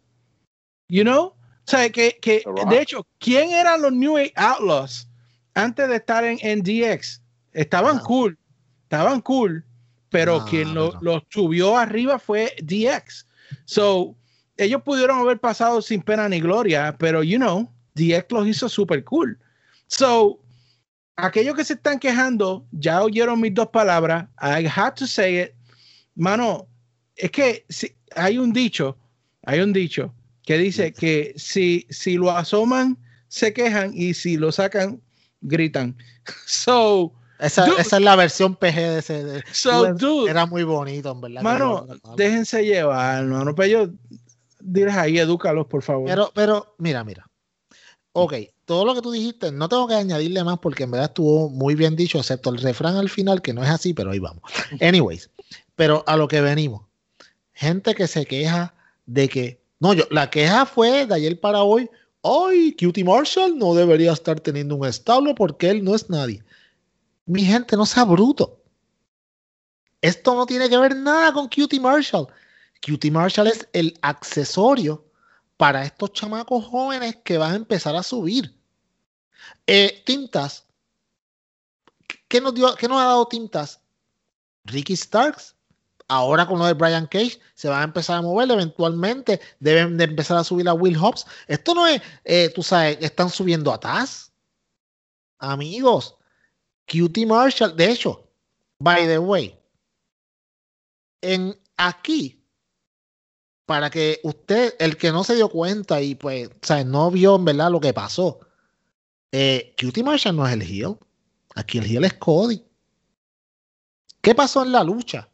You 0.89 1.03
know? 1.05 1.27
O 1.27 1.37
sea, 1.67 1.89
que, 1.91 2.19
que 2.21 2.43
de 2.69 2.81
hecho, 2.83 3.07
¿quién 3.19 3.51
eran 3.51 3.81
los 3.83 3.93
New 3.93 4.17
Age 4.19 4.33
Outlaws 4.37 5.09
antes 5.55 5.89
de 5.89 5.97
estar 5.97 6.25
en, 6.25 6.39
en 6.43 6.63
DX? 6.63 7.23
Estaban 7.53 7.99
cool, 8.01 8.37
estaban 8.83 9.21
cool, 9.23 9.65
pero 10.15 10.45
quien 10.45 10.73
lo- 10.73 11.27
subió 11.29 11.77
arriba 11.77 12.21
fue 12.21 12.55
DX. 12.63 13.27
So, 13.65 14.15
ellos 14.57 14.81
pudieron 14.83 15.19
haber 15.19 15.41
pasado 15.41 15.83
sin 15.83 16.03
pena 16.03 16.29
ni 16.29 16.39
gloria, 16.39 16.95
pero, 16.97 17.25
you 17.25 17.37
know, 17.37 17.69
DX 17.97 18.31
los 18.31 18.47
hizo 18.47 18.69
super 18.69 19.03
cool. 19.03 19.37
So, 19.89 20.39
aquellos 21.17 21.57
que 21.57 21.65
se 21.65 21.73
están 21.75 21.99
quejando, 21.99 22.65
ya 22.71 23.03
oyeron 23.03 23.41
mis 23.41 23.55
dos 23.55 23.71
palabras. 23.73 24.29
I 24.41 24.69
had 24.69 24.95
to 24.95 25.07
say 25.09 25.41
it. 25.43 25.55
Mano, 26.15 26.69
es 27.17 27.33
que 27.33 27.65
si, 27.69 27.91
hay 28.15 28.39
un 28.39 28.53
dicho, 28.53 28.97
hay 29.45 29.59
un 29.59 29.73
dicho 29.73 30.15
que 30.45 30.59
dice 30.59 30.93
que 30.93 31.35
si, 31.37 31.89
si 31.91 32.17
lo 32.19 32.31
asoman, 32.31 32.97
se 33.27 33.53
quejan 33.53 33.91
y 33.93 34.15
si 34.15 34.37
lo 34.37 34.53
sacan, 34.53 35.03
gritan. 35.41 35.97
So, 36.47 37.13
Esa, 37.39 37.67
esa 37.79 37.97
es 37.97 38.03
la 38.03 38.17
versión 38.17 38.55
PG 38.57 38.75
de 38.75 38.99
ese. 38.99 39.25
de- 39.25 39.45
so, 39.53 39.93
dude, 39.95 40.31
era 40.31 40.47
muy 40.47 40.63
bonito, 40.63 41.11
en 41.11 41.21
verdad. 41.21 41.43
mano, 41.43 41.87
déjense 42.17 42.65
llevar, 42.65 43.25
mano. 43.25 43.55
Pero 43.55 43.87
yo, 43.87 43.93
diles 44.61 44.95
ahí, 44.95 45.19
edúcalos, 45.19 45.67
por 45.67 45.83
favor. 45.83 46.09
Pero, 46.09 46.31
pero, 46.35 46.75
mira, 46.79 47.03
mira. 47.05 47.29
Ok, 48.13 48.35
todo 48.65 48.85
lo 48.85 48.95
que 48.95 49.03
tú 49.03 49.11
dijiste, 49.11 49.51
no 49.51 49.69
tengo 49.69 49.89
que 49.89 49.95
añadirle 49.95 50.45
más 50.45 50.59
porque 50.61 50.85
en 50.85 50.93
verdad 50.93 51.09
estuvo 51.09 51.51
muy 51.51 51.75
bien 51.75 51.97
dicho, 51.97 52.19
excepto 52.19 52.51
el 52.51 52.59
refrán 52.59 52.95
al 52.97 53.09
final, 53.09 53.43
que 53.43 53.53
no 53.53 53.65
es 53.65 53.69
así, 53.71 53.93
pero 53.93 54.13
ahí 54.13 54.21
vamos. 54.21 54.43
Anyways, 54.81 55.31
pero 55.75 56.05
a 56.07 56.17
lo 56.17 56.29
que 56.29 56.41
venimos. 56.41 56.83
Gente 57.53 57.95
que 57.97 58.07
se 58.07 58.25
queja 58.25 58.73
de 59.07 59.29
que, 59.29 59.61
no, 59.81 59.95
yo, 59.95 60.05
la 60.11 60.31
queja 60.31 60.65
fue 60.65 61.07
de 61.07 61.15
ayer 61.15 61.41
para 61.41 61.65
hoy, 61.65 61.91
hoy 62.21 62.77
Cutie 62.79 63.03
Marshall 63.05 63.59
no 63.59 63.75
debería 63.75 64.13
estar 64.13 64.39
teniendo 64.39 64.77
un 64.77 64.87
establo 64.87 65.35
porque 65.35 65.71
él 65.71 65.83
no 65.83 65.97
es 65.97 66.09
nadie. 66.09 66.44
Mi 67.27 67.45
gente, 67.45 67.77
no 67.77 67.87
sea 67.87 68.05
bruto. 68.05 68.63
Esto 70.01 70.35
no 70.35 70.45
tiene 70.45 70.69
que 70.69 70.77
ver 70.77 70.95
nada 70.95 71.33
con 71.33 71.49
Cutie 71.49 71.81
Marshall. 71.81 72.29
Cutie 72.85 73.11
Marshall 73.11 73.47
es 73.47 73.67
el 73.73 73.99
accesorio 74.03 75.05
para 75.57 75.85
estos 75.85 76.13
chamacos 76.13 76.67
jóvenes 76.67 77.17
que 77.25 77.39
van 77.39 77.53
a 77.53 77.57
empezar 77.57 77.97
a 77.97 78.03
subir. 78.03 78.55
Eh, 79.67 80.03
Tintas. 80.05 80.67
¿Qué 82.29 82.41
nos, 82.41 82.55
dio, 82.55 82.75
¿Qué 82.75 82.89
nos 82.89 83.01
ha 83.01 83.05
dado 83.07 83.27
Tintas? 83.29 83.81
Ricky 84.65 84.97
Starks. 84.97 85.55
Ahora 86.07 86.47
con 86.47 86.59
lo 86.59 86.67
de 86.67 86.75
Brian 86.75 87.07
Cage 87.07 87.41
se 87.55 87.69
van 87.69 87.81
a 87.81 87.85
empezar 87.85 88.19
a 88.19 88.23
mover. 88.23 88.51
Eventualmente 88.51 89.41
deben 89.59 89.97
de 89.97 90.05
empezar 90.05 90.37
a 90.37 90.45
subir 90.45 90.69
a 90.69 90.75
Will 90.75 90.99
Hobbs. 90.99 91.27
Esto 91.47 91.75
no 91.75 91.87
es, 91.87 92.03
eh, 92.25 92.53
tú 92.55 92.63
sabes, 92.63 92.99
están 93.01 93.31
subiendo 93.31 93.73
a 93.73 93.81
Taz. 93.81 94.33
Amigos, 95.39 96.17
Cutie 96.91 97.27
Marshall. 97.27 97.77
De 97.77 97.91
hecho, 97.91 98.29
by 98.79 99.07
the 99.07 99.19
way, 99.19 99.59
en 101.21 101.59
aquí 101.77 102.41
para 103.67 103.91
que 103.91 104.21
usted, 104.23 104.75
el 104.79 104.97
que 104.97 105.11
no 105.11 105.25
se 105.25 105.37
dio 105.37 105.49
cuenta 105.49 106.01
y 106.01 106.15
pues, 106.15 106.49
o 106.49 106.67
sea, 106.67 106.85
no 106.85 107.11
vio 107.11 107.37
en 107.37 107.45
verdad 107.47 107.71
lo 107.71 107.81
que 107.81 107.95
pasó, 107.95 108.41
eh, 109.33 109.75
Cutie 109.81 110.05
Marshall 110.05 110.37
no 110.37 110.47
es 110.47 110.53
el 110.53 110.63
heel. 110.63 110.99
Aquí 111.55 111.79
el 111.79 111.87
heel 111.87 112.05
es 112.05 112.15
Cody. 112.15 112.63
¿Qué 114.21 114.35
pasó 114.35 114.63
en 114.63 114.73
la 114.73 114.85
lucha? 114.85 115.29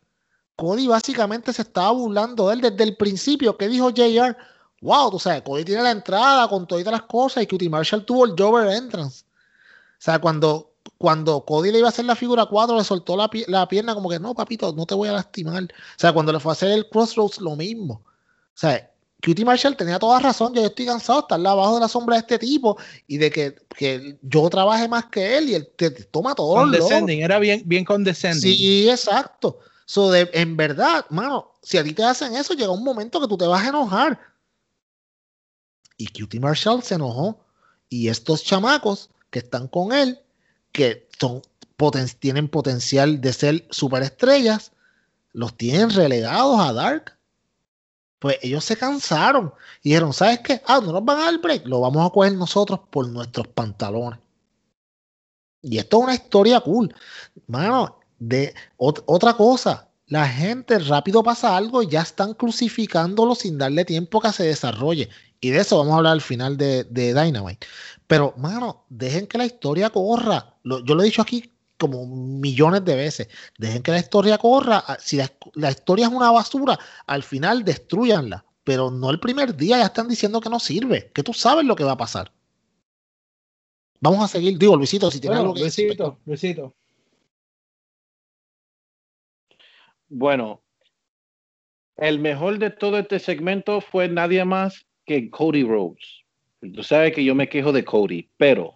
Cody 0.57 0.87
básicamente 0.87 1.53
se 1.53 1.63
estaba 1.63 1.91
burlando 1.93 2.49
de 2.49 2.55
él 2.55 2.61
desde 2.61 2.85
el 2.85 2.97
principio. 2.97 3.57
¿Qué 3.57 3.69
dijo 3.69 3.91
JR? 3.91 4.37
Wow, 4.83 5.11
tú 5.11 5.19
sabes, 5.19 5.43
Cody 5.43 5.65
tiene 5.65 5.83
la 5.83 5.91
entrada 5.91 6.49
con 6.49 6.67
todas 6.67 6.85
las 6.87 7.03
cosas 7.03 7.43
y 7.43 7.47
Cutie 7.47 7.69
Marshall 7.69 8.05
tuvo 8.05 8.27
el 8.27 8.35
Jover 8.39 8.69
Entrance. 8.69 9.25
O 9.25 10.03
sea, 10.03 10.19
cuando, 10.19 10.70
cuando 11.01 11.47
Cody 11.47 11.73
le 11.73 11.79
iba 11.79 11.89
a 11.89 11.91
hacer 11.93 12.05
la 12.05 12.15
figura 12.15 12.45
4, 12.45 12.77
le 12.77 12.85
soltó 12.85 13.17
la, 13.17 13.31
la 13.47 13.67
pierna 13.67 13.95
como 13.95 14.11
que 14.11 14.21
no, 14.21 14.35
papito, 14.35 14.75
no 14.75 14.85
te 14.85 14.95
voy 14.95 15.09
a 15.09 15.13
lastimar. 15.13 15.63
O 15.63 15.69
sea, 15.97 16.13
cuando 16.13 16.31
le 16.31 16.39
fue 16.39 16.53
a 16.53 16.53
hacer 16.53 16.73
el 16.73 16.91
Crossroads, 16.91 17.41
lo 17.41 17.57
mismo. 17.57 18.03
O 18.05 18.53
sea, 18.53 18.93
Cutie 19.25 19.47
Marshall 19.47 19.79
tenía 19.79 19.99
toda 19.99 20.21
razón. 20.21 20.53
Yo 20.53 20.61
estoy 20.61 20.85
cansado 20.85 21.21
de 21.21 21.23
estar 21.23 21.41
abajo 21.41 21.77
de 21.77 21.81
la 21.81 21.89
sombra 21.89 22.17
de 22.17 22.21
este 22.21 22.39
tipo 22.39 22.77
y 23.07 23.17
de 23.17 23.31
que, 23.31 23.55
que 23.75 24.19
yo 24.21 24.51
trabaje 24.51 24.89
más 24.89 25.07
que 25.07 25.39
él 25.39 25.49
y 25.49 25.55
él 25.55 25.73
te, 25.75 25.91
toma 25.91 26.35
todo. 26.35 26.55
Condescending, 26.57 27.23
era 27.23 27.39
bien, 27.39 27.63
bien 27.65 27.87
condescending. 27.87 28.43
Sí, 28.43 28.91
exacto. 28.91 29.59
So 29.87 30.11
de, 30.11 30.29
en 30.35 30.55
verdad, 30.55 31.07
mano, 31.09 31.55
si 31.63 31.79
a 31.79 31.83
ti 31.83 31.95
te 31.95 32.05
hacen 32.05 32.37
eso, 32.37 32.53
llega 32.53 32.73
un 32.73 32.85
momento 32.85 33.23
que 33.23 33.27
tú 33.27 33.39
te 33.39 33.47
vas 33.47 33.65
a 33.65 33.69
enojar. 33.71 34.21
Y 35.97 36.09
Cutie 36.09 36.41
Marshall 36.41 36.83
se 36.83 36.97
enojó. 36.97 37.41
Y 37.89 38.09
estos 38.09 38.45
chamacos 38.45 39.09
que 39.31 39.39
están 39.39 39.67
con 39.67 39.93
él, 39.95 40.21
que 40.73 41.09
son, 41.19 41.43
tienen 42.19 42.49
potencial 42.49 43.21
de 43.21 43.33
ser 43.33 43.67
superestrellas, 43.71 44.73
los 45.33 45.57
tienen 45.57 45.91
relegados 45.91 46.61
a 46.61 46.73
Dark 46.73 47.21
pues 48.21 48.37
ellos 48.43 48.63
se 48.65 48.77
cansaron 48.77 49.53
y 49.83 49.89
dijeron, 49.89 50.13
¿sabes 50.13 50.41
qué? 50.41 50.63
Ah, 50.67 50.81
no 50.81 50.93
nos 50.93 51.05
van 51.05 51.19
a 51.19 51.25
dar 51.25 51.39
break, 51.41 51.67
lo 51.67 51.81
vamos 51.81 52.07
a 52.07 52.13
coger 52.13 52.35
nosotros 52.35 52.81
por 52.91 53.09
nuestros 53.09 53.49
pantalones. 53.49 54.21
Y 55.63 55.79
esto 55.79 55.99
es 55.99 56.05
una 56.05 56.15
historia 56.15 56.61
cool. 56.61 56.95
Mano, 57.47 57.99
de 58.19 58.55
otra 58.77 59.35
cosa, 59.35 59.89
la 60.07 60.29
gente 60.29 60.79
rápido 60.81 61.23
pasa 61.23 61.57
algo 61.57 61.83
y 61.83 61.89
ya 61.89 62.03
están 62.03 62.35
crucificándolo 62.35 63.35
sin 63.35 63.57
darle 63.57 63.87
tiempo 63.87 64.21
que 64.21 64.33
se 64.33 64.45
desarrolle. 64.45 65.09
Y 65.41 65.51
de 65.51 65.61
eso 65.61 65.79
vamos 65.79 65.95
a 65.95 65.97
hablar 65.97 66.13
al 66.13 66.21
final 66.21 66.59
de, 66.59 66.85
de 66.85 67.15
Dynamite. 67.15 67.67
Pero, 68.11 68.35
mano, 68.39 68.87
dejen 68.89 69.29
que 69.29 69.39
la 69.39 69.45
historia 69.45 69.89
corra. 69.91 70.57
yo 70.65 70.81
lo 70.97 71.01
he 71.01 71.05
dicho 71.05 71.23
aquí 71.23 71.49
como 71.79 72.05
millones 72.09 72.85
de 72.85 72.97
veces. 72.97 73.29
Dejen 73.57 73.85
que 73.85 73.93
la 73.93 74.01
historia 74.01 74.37
corra. 74.37 74.83
Ah, 74.85 74.97
si 74.99 75.17
la, 75.17 75.71
historia 75.71 76.09
es 76.09 76.13
una 76.13 76.33
basura, 76.33 76.77
al 77.07 77.23
final 77.23 77.63
destruyanla. 77.63 78.45
Pero 78.65 78.91
no 78.91 79.11
el 79.11 79.21
primer 79.21 79.55
día 79.55 79.79
ya 79.79 79.85
están 79.85 80.09
diciendo 80.09 80.41
que 80.41 80.51
no 80.51 80.59
sirve, 80.59 81.13
que 81.15 81.23
tú 81.23 81.33
sabes 81.33 81.65
lo 81.65 81.77
que 81.77 81.85
va 81.85 81.93
a 81.93 81.97
pasar. 81.97 82.33
Vamos 84.01 84.25
a 84.25 84.27
seguir. 84.27 84.59
Digo, 84.59 84.75
Luisito, 84.75 85.09
si 85.09 85.21
tienes 85.21 85.39
algo 85.39 85.55
que 85.55 85.61
Luisito, 85.61 86.19
Luisito. 86.27 86.75
Bueno, 90.09 90.65
el 91.97 92.19
mejor 92.19 92.59
de 92.59 92.71
todo 92.71 92.99
este 92.99 93.21
segmento 93.21 93.81
fue 93.81 94.09
nadie 94.09 94.45
más 94.45 94.85
que 95.07 95.31
Cody 95.31 95.63
Rhodes. 95.63 96.20
Tú 96.61 96.83
sabes 96.83 97.15
que 97.15 97.25
yo 97.25 97.35
me 97.35 97.49
quejo 97.49 97.73
de 97.73 97.85
Cody, 97.85 98.29
pero 98.37 98.75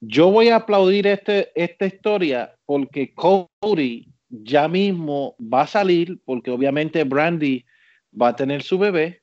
yo 0.00 0.30
voy 0.30 0.48
a 0.48 0.56
aplaudir 0.56 1.06
este, 1.06 1.50
esta 1.54 1.86
historia 1.86 2.54
porque 2.66 3.14
Cody 3.14 4.08
ya 4.28 4.68
mismo 4.68 5.36
va 5.40 5.62
a 5.62 5.66
salir, 5.66 6.20
porque 6.24 6.50
obviamente 6.50 7.04
Brandy 7.04 7.64
va 8.20 8.28
a 8.28 8.36
tener 8.36 8.62
su 8.62 8.78
bebé 8.78 9.22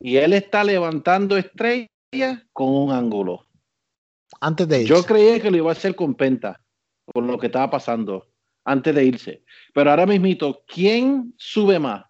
y 0.00 0.16
él 0.16 0.32
está 0.32 0.64
levantando 0.64 1.36
estrellas 1.36 1.88
con 2.52 2.68
un 2.68 2.90
ángulo. 2.90 3.46
Antes 4.40 4.68
de 4.68 4.82
irse. 4.82 4.94
Yo 4.94 5.02
creía 5.04 5.40
que 5.40 5.50
lo 5.50 5.56
iba 5.56 5.70
a 5.70 5.72
hacer 5.72 5.94
con 5.94 6.14
Penta, 6.14 6.60
por 7.06 7.24
lo 7.24 7.38
que 7.38 7.46
estaba 7.46 7.70
pasando, 7.70 8.26
antes 8.64 8.94
de 8.94 9.04
irse. 9.04 9.44
Pero 9.72 9.90
ahora 9.90 10.06
mismito, 10.06 10.62
¿quién 10.66 11.34
sube 11.36 11.78
más? 11.78 12.04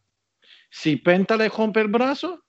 Si 0.71 0.97
Penta 0.97 1.37
le 1.37 1.49
rompe 1.49 1.81
el 1.81 1.89
brazo 1.89 2.43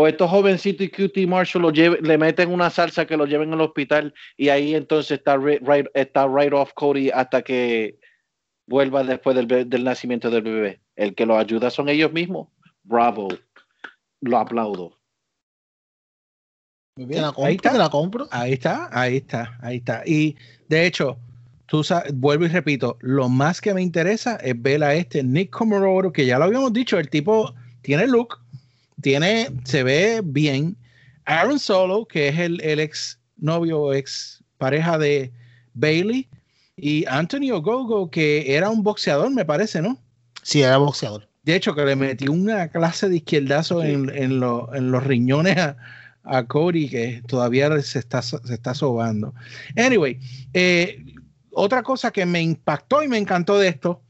o 0.00 0.06
estos 0.06 0.30
jovencitos 0.30 0.86
y 0.86 0.88
QT 0.88 1.28
Marshall 1.28 1.60
lo 1.60 1.70
le 1.70 2.16
meten 2.16 2.50
una 2.50 2.70
salsa 2.70 3.06
que 3.06 3.18
lo 3.18 3.26
lleven 3.26 3.52
al 3.52 3.60
hospital 3.60 4.14
y 4.38 4.48
ahí 4.48 4.74
entonces 4.74 5.18
está 5.18 5.36
right, 5.36 5.86
está 5.92 6.26
right 6.26 6.54
off 6.54 6.72
Cody 6.74 7.10
hasta 7.10 7.42
que 7.42 7.98
vuelva 8.66 9.04
después 9.04 9.36
del, 9.36 9.68
del, 9.68 9.84
nacimiento 9.84 10.30
del 10.30 10.42
bebé. 10.42 10.80
El 10.96 11.14
que 11.14 11.26
lo 11.26 11.36
ayuda 11.36 11.68
son 11.68 11.90
ellos 11.90 12.14
mismos. 12.14 12.48
Bravo. 12.82 13.28
Lo 14.22 14.38
aplaudo. 14.38 14.96
Muy 16.96 17.04
bien. 17.04 17.24
ahí 17.44 17.56
está. 17.56 17.76
la 17.76 17.90
compro. 17.90 18.26
Ahí 18.30 18.54
está, 18.54 18.88
ahí 18.92 19.18
está, 19.18 19.58
ahí 19.60 19.76
está. 19.76 20.02
Y 20.06 20.34
de 20.68 20.86
hecho, 20.86 21.18
tú 21.66 21.84
sabes, 21.84 22.14
vuelvo 22.14 22.46
y 22.46 22.48
repito, 22.48 22.96
lo 23.00 23.28
más 23.28 23.60
que 23.60 23.74
me 23.74 23.82
interesa 23.82 24.36
es 24.36 24.54
ver 24.62 24.82
a 24.82 24.94
este 24.94 25.22
Nick 25.22 25.50
Comoroto, 25.50 26.10
que 26.10 26.24
ya 26.24 26.38
lo 26.38 26.46
habíamos 26.46 26.72
dicho, 26.72 26.98
el 26.98 27.10
tipo 27.10 27.54
tiene 27.82 28.06
look, 28.06 28.38
tiene, 29.00 29.48
se 29.64 29.82
ve 29.82 30.20
bien. 30.24 30.76
Aaron 31.24 31.58
Solo, 31.58 32.06
que 32.06 32.28
es 32.28 32.38
el, 32.38 32.60
ex 32.80 33.18
novio, 33.36 33.92
ex 33.92 34.42
pareja 34.58 34.98
de 34.98 35.32
Bailey, 35.74 36.28
y 36.76 37.04
Antonio 37.06 37.60
Gogo, 37.60 38.10
que 38.10 38.54
era 38.54 38.70
un 38.70 38.82
boxeador, 38.82 39.30
me 39.30 39.44
parece, 39.44 39.82
¿no? 39.82 39.98
Sí, 40.42 40.62
era 40.62 40.78
boxeador. 40.78 41.28
De 41.42 41.54
hecho, 41.54 41.74
que 41.74 41.84
le 41.84 41.96
metió 41.96 42.32
una 42.32 42.68
clase 42.68 43.08
de 43.08 43.16
izquierdazo 43.16 43.82
en, 43.82 44.10
en, 44.14 44.40
los 44.40 45.04
riñones 45.04 45.56
a, 45.58 45.76
a, 46.22 46.46
Cody, 46.46 46.88
que 46.88 47.22
todavía 47.26 47.80
se 47.82 47.98
está, 47.98 48.22
se 48.22 48.38
está 48.48 48.74
sobando. 48.74 49.34
Anyway, 49.76 50.18
eh, 50.54 51.02
otra 51.52 51.82
cosa 51.82 52.10
que 52.10 52.24
me 52.26 52.42
impactó 52.42 53.02
y 53.02 53.08
me 53.08 53.18
encantó 53.18 53.58
de 53.58 53.68
esto 53.68 54.02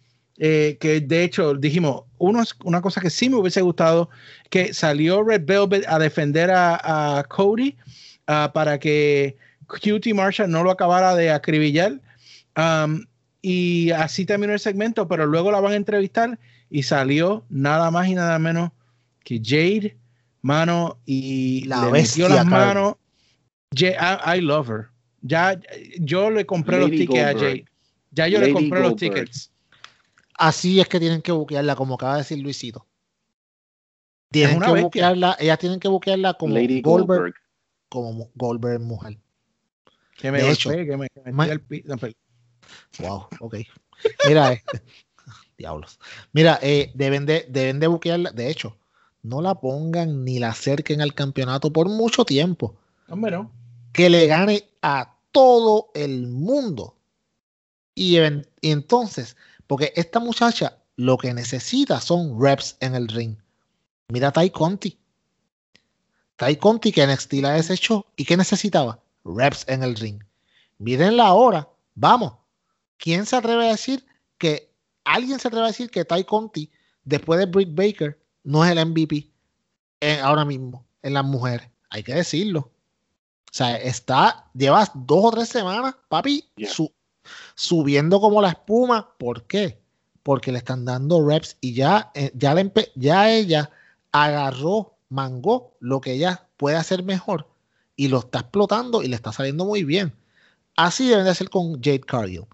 eh, 0.43 0.79
que 0.81 1.03
de 1.03 1.23
hecho 1.23 1.53
dijimos, 1.53 2.05
uno, 2.21 2.45
una 2.65 2.81
cosa 2.83 3.01
que 3.01 3.11
sí 3.11 3.29
me 3.29 3.37
hubiese 3.37 3.63
gustado, 3.63 4.11
que 4.51 4.73
salió 4.75 5.25
Red 5.25 5.47
Velvet 5.47 5.85
a 5.89 5.99
defender 5.99 6.51
a, 6.53 7.25
Cody 7.29 7.77
ah, 8.27 8.51
para 8.55 8.79
que 8.79 9.37
Cutie 9.67 10.15
Marshall 10.15 10.51
no 10.51 10.63
lo 10.63 10.71
acabara 10.71 11.17
de 11.17 11.31
acribillar. 11.31 12.01
Um, 12.57 13.07
y 13.43 13.91
así 13.93 14.27
terminó 14.27 14.53
el 14.53 14.61
segmento, 14.61 15.09
pero 15.09 15.27
luego 15.27 15.51
la 15.51 15.61
van 15.61 15.73
a 15.73 15.77
entrevistar 15.77 16.39
y 16.69 16.83
salió 16.83 17.45
nada 17.49 17.91
más 17.91 18.07
y 18.09 18.15
nada 18.15 18.39
menos 18.39 18.71
que 19.25 19.41
Jade, 19.43 19.97
mano, 20.43 20.99
y 21.07 21.65
la 21.65 21.87
le 21.87 21.93
metió 21.93 22.29
las 22.29 22.45
manos. 22.45 22.97
I, 23.75 24.41
love 24.41 24.69
her. 24.69 24.89
Ya 25.23 25.59
yo 25.99 26.31
le 26.31 26.45
compré 26.45 26.81
los 26.81 26.91
tickets 26.91 27.25
a 27.25 27.33
Jade. 27.33 27.65
Ya 28.11 28.29
yo 28.29 28.41
le 28.41 28.53
compré 28.53 28.81
los 28.81 28.97
tickets. 28.97 29.51
Así 30.41 30.81
es 30.81 30.89
que 30.89 30.99
tienen 30.99 31.21
que 31.21 31.33
buquearla, 31.33 31.77
como 31.77 31.97
acaba 31.97 32.15
de 32.15 32.21
decir 32.21 32.39
Luisito. 32.39 32.87
Tienen 34.31 34.59
que 34.59 34.81
buquearla, 34.81 35.37
ellas 35.39 35.59
tienen 35.59 35.79
que 35.79 35.89
buquearla 35.89 36.33
como 36.33 36.55
Lady 36.55 36.81
Goldberg, 36.81 37.35
como 37.91 38.31
Goldberg 38.37 38.81
mujer. 38.81 39.19
Que 40.17 40.33
me 40.33 40.43
de 40.43 40.51
hecho, 40.51 40.71
que 40.71 40.97
me, 40.97 41.09
Wow, 43.01 43.27
ok. 43.41 43.57
Mira, 44.27 44.55
eh, 44.55 44.63
diablos. 45.59 46.01
Mira, 46.33 46.59
eh, 46.63 46.91
deben 46.95 47.27
de, 47.27 47.45
deben 47.51 47.79
de 47.79 47.89
buquearla. 47.89 48.31
De 48.31 48.49
hecho, 48.49 48.79
no 49.23 49.43
la 49.43 49.57
pongan 49.57 50.25
ni 50.25 50.39
la 50.39 50.49
acerquen 50.49 51.03
al 51.03 51.13
campeonato 51.13 51.71
por 51.71 51.87
mucho 51.91 52.25
tiempo. 52.25 52.77
Hombre, 53.11 53.33
no. 53.33 53.53
Que 53.93 54.09
le 54.09 54.27
gane 54.27 54.65
a 54.81 55.19
todo 55.33 55.91
el 55.95 56.29
mundo. 56.29 56.97
Y, 57.95 58.19
y 58.19 58.71
entonces 58.71 59.37
porque 59.71 59.93
esta 59.95 60.19
muchacha 60.19 60.77
lo 60.97 61.17
que 61.17 61.33
necesita 61.33 62.01
son 62.01 62.37
reps 62.43 62.77
en 62.81 62.97
el 62.97 63.07
ring. 63.07 63.37
Mira 64.09 64.27
a 64.29 64.33
Tai 64.33 64.51
Conti. 64.51 64.99
Tai 66.35 66.57
Conti 66.57 66.91
que 66.91 67.07
NXT 67.07 67.35
la 67.35 67.53
desechó 67.53 68.05
y 68.17 68.25
que 68.25 68.37
necesitaba 68.37 68.99
reps 69.25 69.65
en 69.69 69.85
el 69.85 69.95
ring. 69.95 70.21
Mírenla 70.79 71.25
ahora. 71.29 71.69
Vamos. 71.95 72.33
¿Quién 72.97 73.27
se 73.27 73.37
atreve 73.37 73.69
a 73.69 73.71
decir 73.71 74.05
que 74.39 74.73
alguien 75.05 75.39
se 75.39 75.47
atreve 75.47 75.67
a 75.67 75.69
decir 75.69 75.89
que 75.89 76.05
Ty 76.05 76.25
Conti, 76.25 76.69
después 77.05 77.39
de 77.39 77.47
Britt 77.47 77.73
Baker, 77.73 78.21
no 78.43 78.65
es 78.65 78.73
el 78.73 78.85
MVP 78.85 79.31
eh, 80.01 80.19
ahora 80.19 80.45
mismo 80.45 80.85
en 81.03 81.15
las 81.15 81.25
mujeres. 81.25 81.69
Hay 81.91 82.03
que 82.03 82.15
decirlo. 82.15 82.61
O 82.63 83.53
sea, 83.53 83.77
está, 83.77 84.51
llevas 84.53 84.91
dos 84.95 85.27
o 85.27 85.31
tres 85.31 85.49
semanas, 85.49 85.95
papi, 86.09 86.45
Yeah. 86.57 86.71
su- 86.73 86.93
subiendo 87.55 88.21
como 88.21 88.41
la 88.41 88.51
espuma. 88.51 89.15
¿Por 89.19 89.45
qué? 89.45 89.81
Porque 90.23 90.53
le 90.53 90.59
están 90.59 90.85
dando 90.85 91.27
reps 91.27 91.57
y 91.61 91.75
ya, 91.75 92.11
eh, 92.15 92.33
ya, 92.35 92.55
ya 92.95 93.31
ella 93.31 93.71
agarró, 94.13 94.97
mangó 95.09 95.77
lo 95.81 96.01
que 96.01 96.13
ella 96.13 96.47
puede 96.57 96.77
hacer 96.77 97.03
mejor 97.03 97.47
y 97.97 98.09
lo 98.09 98.21
está 98.21 98.41
explotando 98.41 99.03
y 99.03 99.09
le 99.09 99.17
está 99.17 99.33
saliendo 99.33 99.65
muy 99.65 99.85
bien. 99.85 100.13
Así 100.77 101.09
deben 101.09 101.25
de 101.25 101.35
ser 101.35 101.51
con 101.51 101.75
Jade 101.75 102.01
Cargill. 102.01 102.47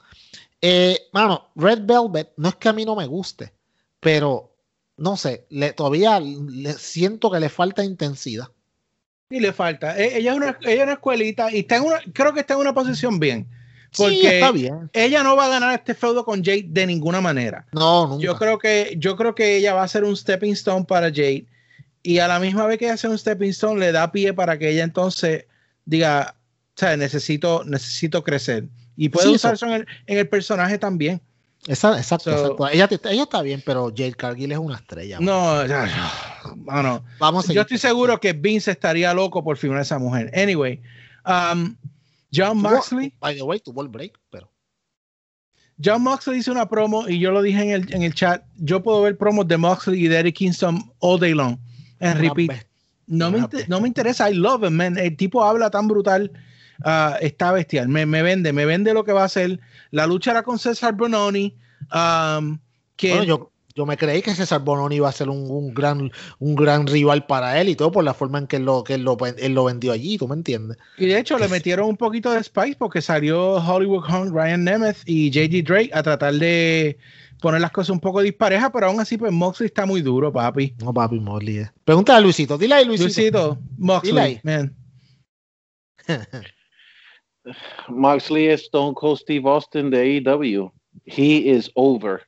Eh, 0.61 0.99
mano, 1.13 1.51
Red 1.55 1.83
Velvet 1.85 2.33
no 2.37 2.49
es 2.49 2.57
que 2.57 2.69
a 2.69 2.73
mí 2.73 2.85
no 2.85 2.97
me 2.97 3.07
guste, 3.07 3.53
pero 4.01 4.57
no 4.97 5.17
sé, 5.17 5.47
le, 5.51 5.73
todavía 5.73 6.19
le, 6.19 6.73
siento 6.73 7.31
que 7.31 7.41
le 7.41 7.49
falta 7.49 7.85
intensidad. 7.85 8.49
Y 9.31 9.41
le 9.41 9.53
falta. 9.53 9.99
E- 9.99 10.19
Ella 10.19 10.33
es 10.33 10.37
una, 10.37 10.59
ella 10.63 10.75
es 10.75 10.83
una 10.83 10.93
escuelita 10.95 11.53
y 11.53 11.61
está 11.61 11.77
en 11.77 11.85
una, 11.85 12.01
creo 12.13 12.33
que 12.33 12.41
está 12.41 12.55
en 12.55 12.61
una 12.61 12.75
posición 12.75 13.19
bien. 13.19 13.49
Porque 13.97 14.89
ella 14.93 15.23
no 15.23 15.37
va 15.37 15.47
a 15.47 15.49
ganar 15.49 15.75
este 15.75 15.95
feudo 15.95 16.25
con 16.25 16.43
Jade 16.45 16.67
de 16.69 16.87
ninguna 16.87 17.21
manera. 17.21 17.67
No, 17.73 18.07
nunca. 18.09 18.23
Yo 18.25 18.37
creo 18.37 18.59
que, 18.59 18.95
yo 18.99 19.17
creo 19.17 19.35
que 19.35 19.57
ella 19.57 19.75
va 19.75 19.83
a 19.83 19.89
ser 19.89 20.05
un 20.05 20.17
stepping 20.17 20.53
stone 20.53 20.85
para 20.85 21.09
Jade. 21.09 21.47
Y 22.03 22.19
a 22.21 22.29
la 22.29 22.39
misma 22.39 22.67
vez 22.67 22.79
que 22.79 22.85
ella 22.87 22.95
hace 22.95 23.09
un 23.09 23.19
stepping 23.19 23.51
stone, 23.51 23.81
le 23.81 23.93
da 23.93 24.13
pie 24.13 24.33
para 24.33 24.59
que 24.59 24.71
ella 24.71 24.85
entonces 24.85 25.47
diga, 25.85 26.35
o 26.37 26.79
sea, 26.79 26.97
necesito, 26.97 27.63
necesito 27.65 28.23
crecer. 28.23 28.65
Y 28.97 29.09
puede 29.09 29.29
Sí, 29.29 29.35
usar 29.35 29.55
eso. 29.55 29.67
eso 29.67 29.75
en 29.75 29.81
el, 29.83 29.87
en 30.07 30.19
el 30.19 30.29
personaje 30.29 30.79
también. 30.79 31.21
Esa- 31.67 31.99
exacto, 31.99 32.31
So- 32.31 32.39
exacto. 32.55 32.69
Ella, 32.69 32.89
ella 33.11 33.23
está 33.25 33.43
bien, 33.43 33.61
pero 33.67 33.89
Jade 33.91 34.15
Cargill 34.15 34.53
es 34.53 34.59
una 34.59 34.77
estrella. 34.77 35.19
No, 35.21 35.67
ya, 35.67 35.87
ya, 35.87 36.55
mano. 36.55 37.05
Vamos 37.19 37.51
a. 37.51 37.53
Yo 37.53 37.63
estoy 37.63 37.79
seguro 37.79 38.21
que 38.21 38.33
Vince 38.35 38.71
estaría 38.71 39.13
loco 39.13 39.43
por 39.43 39.57
firmar 39.57 39.81
a 39.81 39.83
esa 39.83 39.99
mujer. 39.99 40.31
Anyway, 40.33 40.81
um, 41.27 41.75
John 42.37 42.59
Tuvo- 42.59 42.71
Moxley. 42.71 43.15
By 43.21 43.35
the 43.37 43.43
way, 43.43 43.59
tuvo 43.61 43.83
el 43.83 43.89
break, 43.89 44.19
pero. 44.31 44.51
John 45.83 46.03
Moxley 46.03 46.39
hizo 46.39 46.53
una 46.53 46.67
promo 46.69 47.09
y 47.09 47.19
yo 47.19 47.31
lo 47.33 47.43
dije 47.43 47.63
en 47.63 47.71
el, 47.71 47.95
en 47.95 48.03
el 48.03 48.15
chat. 48.15 48.43
Yo 48.57 48.83
puedo 48.83 49.03
ver 49.03 49.19
promos 49.19 49.47
de 49.47 49.57
Moxley 49.59 50.05
y 50.05 50.09
de 50.09 50.19
Eric 50.19 50.37
Kingston 50.37 50.91
all 51.01 51.21
day 51.21 51.35
long. 51.35 51.59
En 52.01 52.19
repeat. 52.19 52.67
No 53.07 53.31
me, 53.31 53.47
no 53.69 53.81
me 53.81 53.89
interesa. 53.89 54.31
I 54.31 54.35
love 54.35 54.65
him, 54.65 54.75
man. 54.75 54.99
El 54.99 55.17
tipo 55.17 55.45
habla 55.45 55.71
tan 55.71 55.87
brutal. 55.87 56.33
ah, 56.85 57.17
está 57.21 57.53
bestial. 57.53 57.89
Me, 57.89 58.05
me 58.07 58.23
vende, 58.23 58.53
me 58.53 58.65
vende 58.65 58.93
lo 58.95 59.05
que 59.05 59.13
va 59.13 59.23
a 59.23 59.27
hacer. 59.27 59.61
La 59.91 60.07
lucha 60.07 60.31
era 60.33 60.43
con 60.43 60.59
César 60.59 60.95
Bononi. 60.95 61.55
um, 61.95 62.59
que 62.97 63.11
Bueno, 63.11 63.25
yo, 63.25 63.53
yo 63.77 63.85
me 63.85 63.99
creí 63.99 64.23
que 64.23 64.35
César 64.35 64.63
Bononi 64.63 64.97
iba 64.97 65.09
a 65.09 65.13
ser 65.13 65.29
un, 65.29 65.51
un 65.51 65.75
gran, 65.75 66.11
un 66.39 66.55
gran 66.55 66.87
rival 66.87 67.27
para 67.27 67.61
él 67.61 67.69
y 67.69 67.77
todo 67.77 67.93
por 67.93 68.03
la 68.05 68.15
forma 68.15 68.39
en 68.39 68.47
que 68.47 68.57
él 68.57 68.65
lo, 68.65 68.83
que 68.83 68.95
él 68.95 69.03
lo, 69.03 69.19
él 69.37 69.53
lo 69.55 69.65
vendió 69.65 69.93
allí, 69.93 70.17
¿tú 70.17 70.27
me 70.27 70.35
entiendes? 70.35 70.79
Y 70.97 71.05
de 71.07 71.19
hecho 71.19 71.39
le 71.39 71.47
metieron 71.49 71.87
un 71.87 71.97
poquito 71.99 72.31
de 72.33 72.43
spice 72.43 72.77
porque 72.79 73.03
salió 73.03 73.57
Hollywood 73.57 74.05
Hunk, 74.09 74.33
Ryan 74.35 74.65
Nemeth 74.65 74.99
y 75.05 75.31
JD 75.31 75.63
Drake 75.67 75.91
a 75.93 76.03
tratar 76.03 76.33
de 76.35 76.97
poner 77.43 77.61
las 77.61 77.71
cosas 77.71 77.91
un 77.91 78.01
poco 78.01 78.23
disparejas, 78.23 78.71
pero 78.73 78.87
aún 78.87 78.99
así 78.99 79.19
pues 79.19 79.31
Moxley 79.31 79.67
está 79.67 79.85
muy 79.85 80.01
duro, 80.01 80.33
papi. 80.33 80.75
No, 80.83 80.95
papi, 80.95 81.21
Mosley. 81.21 81.59
eh. 81.59 81.71
Pregúntale 81.85 82.17
a 82.19 82.21
Luisito, 82.23 82.57
dile 82.57 82.77
ahí, 82.77 82.87
Luisito. 82.87 83.05
Luisito, 83.05 83.55
Dile 83.57 83.77
Moxley, 83.79 84.19
ahí. 84.19 84.41
man. 84.43 84.75
Moxley 87.89 88.47
es 88.47 88.63
Stone 88.63 88.95
Cold 88.95 89.19
Steve 89.19 89.49
Austin 89.49 89.91
de 89.91 89.99
AEW. 90.01 90.73
He 91.05 91.49
is 91.51 91.71
over. 91.75 92.23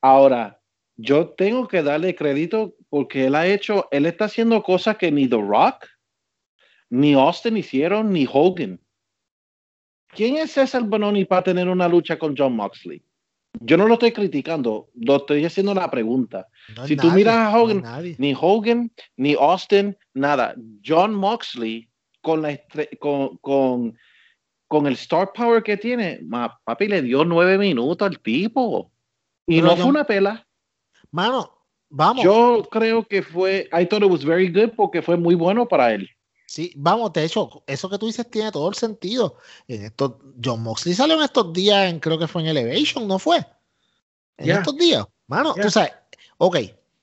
Ahora, 0.00 0.57
yo 0.98 1.28
tengo 1.30 1.68
que 1.68 1.82
darle 1.82 2.14
crédito 2.14 2.74
porque 2.90 3.26
él 3.26 3.34
ha 3.36 3.46
hecho, 3.46 3.86
él 3.92 4.04
está 4.04 4.24
haciendo 4.26 4.62
cosas 4.62 4.96
que 4.96 5.10
ni 5.12 5.28
The 5.28 5.36
Rock, 5.36 5.86
ni 6.90 7.14
Austin 7.14 7.56
hicieron, 7.56 8.12
ni 8.12 8.26
Hogan. 8.30 8.80
¿Quién 10.08 10.36
es 10.36 10.52
César 10.52 10.82
Bononi 10.82 11.24
para 11.24 11.44
tener 11.44 11.68
una 11.68 11.86
lucha 11.86 12.18
con 12.18 12.34
John 12.36 12.56
Moxley? 12.56 13.02
Yo 13.60 13.76
no 13.76 13.86
lo 13.86 13.94
estoy 13.94 14.12
criticando, 14.12 14.88
lo 14.94 15.16
estoy 15.16 15.44
haciendo 15.44 15.72
la 15.74 15.90
pregunta. 15.90 16.46
No 16.76 16.86
Si 16.86 16.96
tú 16.96 17.10
miras 17.10 17.36
a 17.36 17.56
Hogan. 17.56 17.82
Ni 18.18 18.34
Hogan, 18.38 18.90
ni 19.16 19.34
Austin, 19.34 19.96
nada. 20.14 20.54
John 20.84 21.14
Moxley, 21.14 21.88
con, 22.20 22.42
la 22.42 22.58
con, 22.98 23.36
con, 23.38 23.96
con 24.66 24.86
el 24.86 24.94
star 24.94 25.32
power 25.32 25.62
que 25.62 25.76
tiene, 25.76 26.20
ma- 26.24 26.58
papi 26.64 26.88
le 26.88 27.02
dio 27.02 27.24
nueve 27.24 27.56
minutos 27.58 28.06
al 28.06 28.18
tipo. 28.18 28.90
Y 29.46 29.60
no 29.62 29.76
fue 29.76 29.84
una 29.90 30.04
pela. 30.04 30.46
Mano, 31.10 31.50
vamos. 31.88 32.24
Yo 32.24 32.66
creo 32.70 33.06
que 33.06 33.22
fue, 33.22 33.68
I 33.72 33.86
thought 33.86 34.02
it 34.04 34.10
was 34.10 34.24
very 34.24 34.50
good 34.50 34.70
porque 34.76 35.02
fue 35.02 35.16
muy 35.16 35.34
bueno 35.34 35.66
para 35.66 35.92
él. 35.94 36.08
Sí, 36.46 36.72
vamos, 36.76 37.12
de 37.12 37.24
hecho, 37.24 37.62
eso 37.66 37.90
que 37.90 37.98
tú 37.98 38.06
dices 38.06 38.30
tiene 38.30 38.50
todo 38.50 38.68
el 38.70 38.74
sentido. 38.74 39.36
En 39.66 39.84
estos, 39.84 40.12
John 40.42 40.62
Moxley 40.62 40.94
salió 40.94 41.16
en 41.16 41.22
estos 41.22 41.52
días, 41.52 41.90
en, 41.90 42.00
creo 42.00 42.18
que 42.18 42.26
fue 42.26 42.40
en 42.42 42.48
Elevation, 42.48 43.06
¿no 43.06 43.18
fue? 43.18 43.44
En 44.38 44.50
estos 44.50 44.76
días. 44.76 45.04
Mano, 45.26 45.54
tú 45.54 45.70
sabes, 45.70 45.92
ok, 46.38 46.56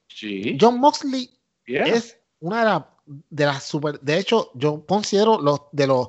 Sí. 0.07 0.57
John 0.59 0.79
Moxley 0.79 1.29
yeah. 1.67 1.83
es 1.83 2.17
una 2.39 2.59
de, 2.59 2.65
la- 2.65 2.89
de 3.05 3.45
las 3.45 3.63
super. 3.65 3.99
De 3.99 4.17
hecho, 4.17 4.49
yo 4.55 4.83
considero 4.85 5.39
los 5.39 5.59
de 5.73 5.87
los 5.87 6.07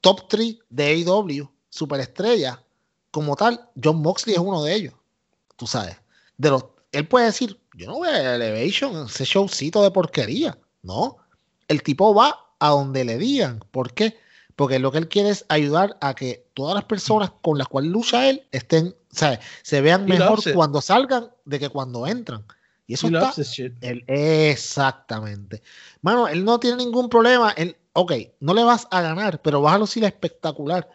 top 0.00 0.28
3 0.28 0.58
de 0.68 0.84
AEW, 1.06 1.50
superestrellas, 1.70 2.58
como 3.10 3.34
tal, 3.34 3.68
John 3.82 4.00
Moxley 4.02 4.34
es 4.34 4.40
uno 4.40 4.62
de 4.62 4.74
ellos. 4.74 4.94
Tú 5.56 5.66
sabes. 5.66 5.96
De 6.36 6.50
los, 6.50 6.64
él 6.92 7.06
puede 7.06 7.26
decir, 7.26 7.58
yo 7.74 7.86
no 7.86 7.98
voy 7.98 8.08
a 8.08 8.34
Elevation, 8.34 9.06
ese 9.06 9.24
showcito 9.24 9.82
de 9.82 9.90
porquería. 9.90 10.58
No. 10.82 11.18
El 11.68 11.82
tipo 11.82 12.14
va 12.14 12.38
a 12.58 12.70
donde 12.70 13.04
le 13.04 13.18
digan. 13.18 13.60
¿Por 13.70 13.92
qué? 13.94 14.16
Porque 14.56 14.78
lo 14.78 14.92
que 14.92 14.98
él 14.98 15.08
quiere 15.08 15.30
es 15.30 15.44
ayudar 15.48 15.96
a 16.00 16.14
que 16.14 16.46
todas 16.54 16.74
las 16.74 16.84
personas 16.84 17.32
con 17.42 17.56
las 17.56 17.68
cuales 17.68 17.90
lucha 17.90 18.28
él 18.28 18.46
estén, 18.52 18.88
o 18.88 19.16
sea, 19.16 19.40
se 19.62 19.80
vean 19.80 20.02
He 20.02 20.18
mejor 20.18 20.40
cuando 20.52 20.80
salgan 20.80 21.30
de 21.44 21.58
que 21.58 21.70
cuando 21.70 22.06
entran. 22.06 22.44
Y 22.86 22.94
eso 22.94 23.08
He 23.08 23.16
está 23.16 23.32
él, 23.80 24.04
exactamente. 24.08 25.62
Mano, 26.02 26.28
él 26.28 26.44
no 26.44 26.58
tiene 26.58 26.76
ningún 26.76 27.08
problema. 27.08 27.52
Él, 27.52 27.76
ok, 27.92 28.12
no 28.40 28.52
le 28.52 28.64
vas 28.64 28.88
a 28.90 29.00
ganar, 29.00 29.40
pero 29.40 29.62
vas 29.62 29.76
a 29.76 29.78
lucir 29.78 30.04
espectacular. 30.04 30.90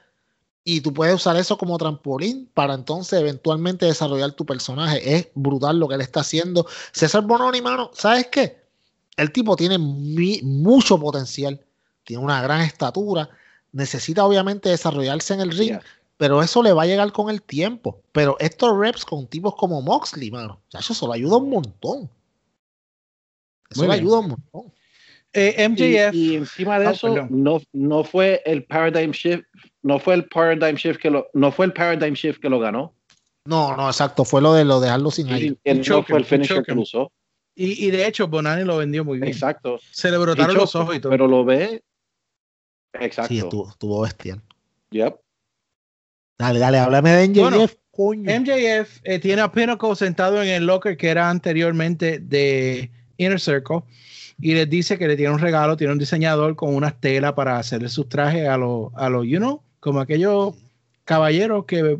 Y 0.68 0.82
tú 0.82 0.92
puedes 0.92 1.14
usar 1.14 1.38
eso 1.38 1.58
como 1.60 1.78
trampolín 1.78 2.50
para 2.54 2.74
entonces 2.74 3.20
eventualmente 3.20 3.86
desarrollar 3.86 4.32
tu 4.32 4.46
personaje. 4.48 5.16
Es 5.16 5.28
brutal 5.36 5.78
lo 5.80 5.88
que 5.88 5.94
él 5.94 6.02
está 6.02 6.22
haciendo. 6.22 6.66
César 6.92 7.22
Bononi, 7.24 7.62
mano, 7.62 7.92
¿sabes 7.94 8.28
qué? 8.32 8.58
El 9.16 9.32
tipo 9.32 9.56
tiene 9.56 9.78
mi- 9.78 10.42
mucho 10.42 11.00
potencial. 11.00 11.62
Tiene 12.04 12.24
una 12.24 12.42
gran 12.42 12.62
estatura. 12.62 13.30
Necesita 13.74 14.26
obviamente 14.26 14.70
desarrollarse 14.70 15.36
en 15.36 15.42
el 15.42 15.52
ring. 15.52 15.70
Yeah. 15.70 15.82
Pero 16.18 16.42
eso 16.42 16.64
le 16.64 16.74
va 16.74 16.82
a 16.84 16.88
llegar 16.88 17.12
con 17.12 17.30
el 17.30 17.44
tiempo. 17.44 18.02
Pero 18.12 18.36
estos 18.40 18.76
reps 18.76 19.06
con 19.06 19.28
tipos 19.28 19.54
como 19.56 19.82
Moxley, 19.84 20.32
mano, 20.32 20.60
ya 20.72 20.80
eso 20.80 20.96
se 20.96 21.06
lo 21.06 21.14
ayuda 21.14 21.38
un 21.38 21.50
montón. 21.52 22.10
Eso 23.70 23.82
Muy 23.82 23.88
le 23.88 23.94
bien. 23.94 24.04
ayuda 24.06 24.20
un 24.20 24.28
montón. 24.30 24.74
Eh, 25.34 25.56
Y, 25.58 25.62
MJF, 25.64 26.14
y 26.16 26.36
encima 26.38 26.80
de 26.80 26.88
Ah, 26.88 26.92
eso, 26.92 27.10
no, 27.30 27.62
no 27.74 28.04
fue 28.06 28.42
el 28.46 28.64
paradigm 28.64 29.12
shift, 29.12 29.44
no 29.86 30.00
fue 30.00 30.16
el 30.16 30.26
paradigm 30.26 30.76
shift 30.76 31.00
que 31.00 31.12
lo, 31.12 31.28
no 31.34 31.52
fue 31.52 31.68
el 31.68 31.74
paradigm 31.74 32.16
shift 32.16 32.42
que 32.42 32.50
lo 32.50 32.60
ganó. 32.60 32.96
No, 33.46 33.78
no, 33.78 33.88
exacto. 33.88 34.26
Fue 34.26 34.42
lo 34.42 34.56
de 34.56 34.66
lo 34.66 34.80
dejarlo 34.80 35.12
sin 35.12 35.30
aire. 35.30 35.58
él 35.64 35.78
no 35.78 35.84
choke 35.84 36.08
fue 36.08 36.18
el 36.18 36.26
finisher 36.26 36.64
que 36.64 36.74
lo 36.74 36.82
usó. 36.82 37.12
y, 37.54 37.86
y 37.86 37.92
de 37.92 38.08
hecho 38.08 38.28
Bonani 38.28 38.64
lo 38.64 38.78
vendió 38.78 39.06
muy 39.06 39.20
bien. 39.20 39.32
Exacto. 39.32 39.80
Se 39.92 40.10
le 40.10 40.18
brotaron 40.18 40.58
los 40.58 40.76
ojos 40.76 40.96
y 40.96 41.00
todo. 41.00 41.12
Pero 41.12 41.28
lo 41.28 41.46
ve. 41.46 41.84
Exacto. 42.94 43.28
Sí, 43.28 43.38
estuvo, 43.38 43.70
estuvo 43.70 44.02
bestial. 44.02 44.42
Yep. 44.90 45.20
Dale, 46.40 46.60
dale, 46.60 46.80
háblame 46.80 47.12
de 47.12 47.40
Bueno, 47.40 47.68
coño. 47.92 48.24
MJF 48.24 49.02
eh, 49.04 49.20
tiene 49.20 49.44
a 49.44 49.52
Pinnacle 49.52 49.96
sentado 49.96 50.42
en 50.42 50.50
el 50.50 50.66
locker 50.66 50.98
que 50.98 51.10
era 51.10 51.30
anteriormente 51.30 52.18
de 52.18 52.90
Inner 53.18 53.40
Circle 53.40 53.84
y 54.40 54.56
les 54.56 54.68
dice 54.68 54.98
que 54.98 55.08
le 55.08 55.16
tiene 55.16 55.32
un 55.32 55.40
regalo, 55.40 55.78
tiene 55.78 55.94
un 55.94 56.00
diseñador 56.00 56.56
con 56.56 56.74
unas 56.74 57.00
telas 57.00 57.34
para 57.34 57.60
hacerle 57.60 57.90
sus 57.90 58.10
trajes 58.10 58.48
a 58.48 58.58
los, 58.58 58.90
a 58.96 59.10
los, 59.10 59.28
you 59.28 59.38
know, 59.38 59.62
como 59.86 60.00
aquellos 60.00 60.56
caballeros 61.04 61.66
que 61.66 62.00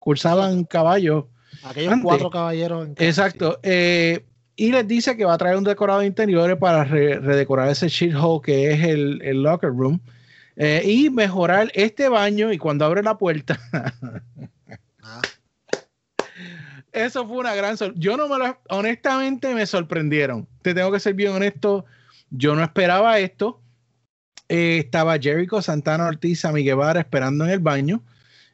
cursaban 0.00 0.64
caballos. 0.64 1.26
Aquellos 1.62 1.92
antes. 1.92 2.04
cuatro 2.04 2.30
caballeros 2.30 2.84
en 2.88 2.94
casa, 2.96 3.06
Exacto. 3.08 3.60
eh, 3.62 4.24
y 4.56 4.72
les 4.72 4.88
dice 4.88 5.16
que 5.16 5.24
va 5.24 5.34
a 5.34 5.38
traer 5.38 5.56
un 5.56 5.62
decorado 5.62 6.00
de 6.00 6.06
interiores 6.06 6.56
para 6.56 6.82
re- 6.82 7.20
redecorar 7.20 7.68
ese 7.68 7.88
shithole 7.88 8.40
que 8.42 8.72
es 8.72 8.82
el, 8.84 9.22
el 9.22 9.42
locker 9.42 9.70
room. 9.70 10.00
eh, 10.56 10.82
y 10.84 11.10
mejorar 11.10 11.70
este 11.74 12.08
baño 12.08 12.50
y 12.52 12.58
cuando 12.58 12.84
abre 12.86 13.02
la 13.04 13.16
puerta. 13.18 13.56
Ah, 15.02 15.22
Eso 16.92 17.26
fue 17.28 17.36
una 17.36 17.54
gran 17.54 17.76
sorpresa. 17.76 18.00
Yo 18.00 18.16
no 18.16 18.26
me 18.28 18.38
lo, 18.38 18.58
honestamente 18.70 19.54
me 19.54 19.66
sorprendieron. 19.66 20.48
Te 20.62 20.74
tengo 20.74 20.90
que 20.90 20.98
ser 21.00 21.14
bien 21.14 21.32
honesto. 21.32 21.84
Yo 22.30 22.54
no 22.56 22.62
esperaba 22.64 23.18
esto. 23.18 23.60
Eh, 24.48 24.78
estaba 24.78 25.18
Jericho, 25.18 25.60
Santana 25.60 26.06
Ortiz, 26.06 26.40
Sammy 26.40 26.62
Guevara 26.62 27.00
esperando 27.00 27.44
en 27.44 27.50
el 27.50 27.58
baño. 27.60 28.02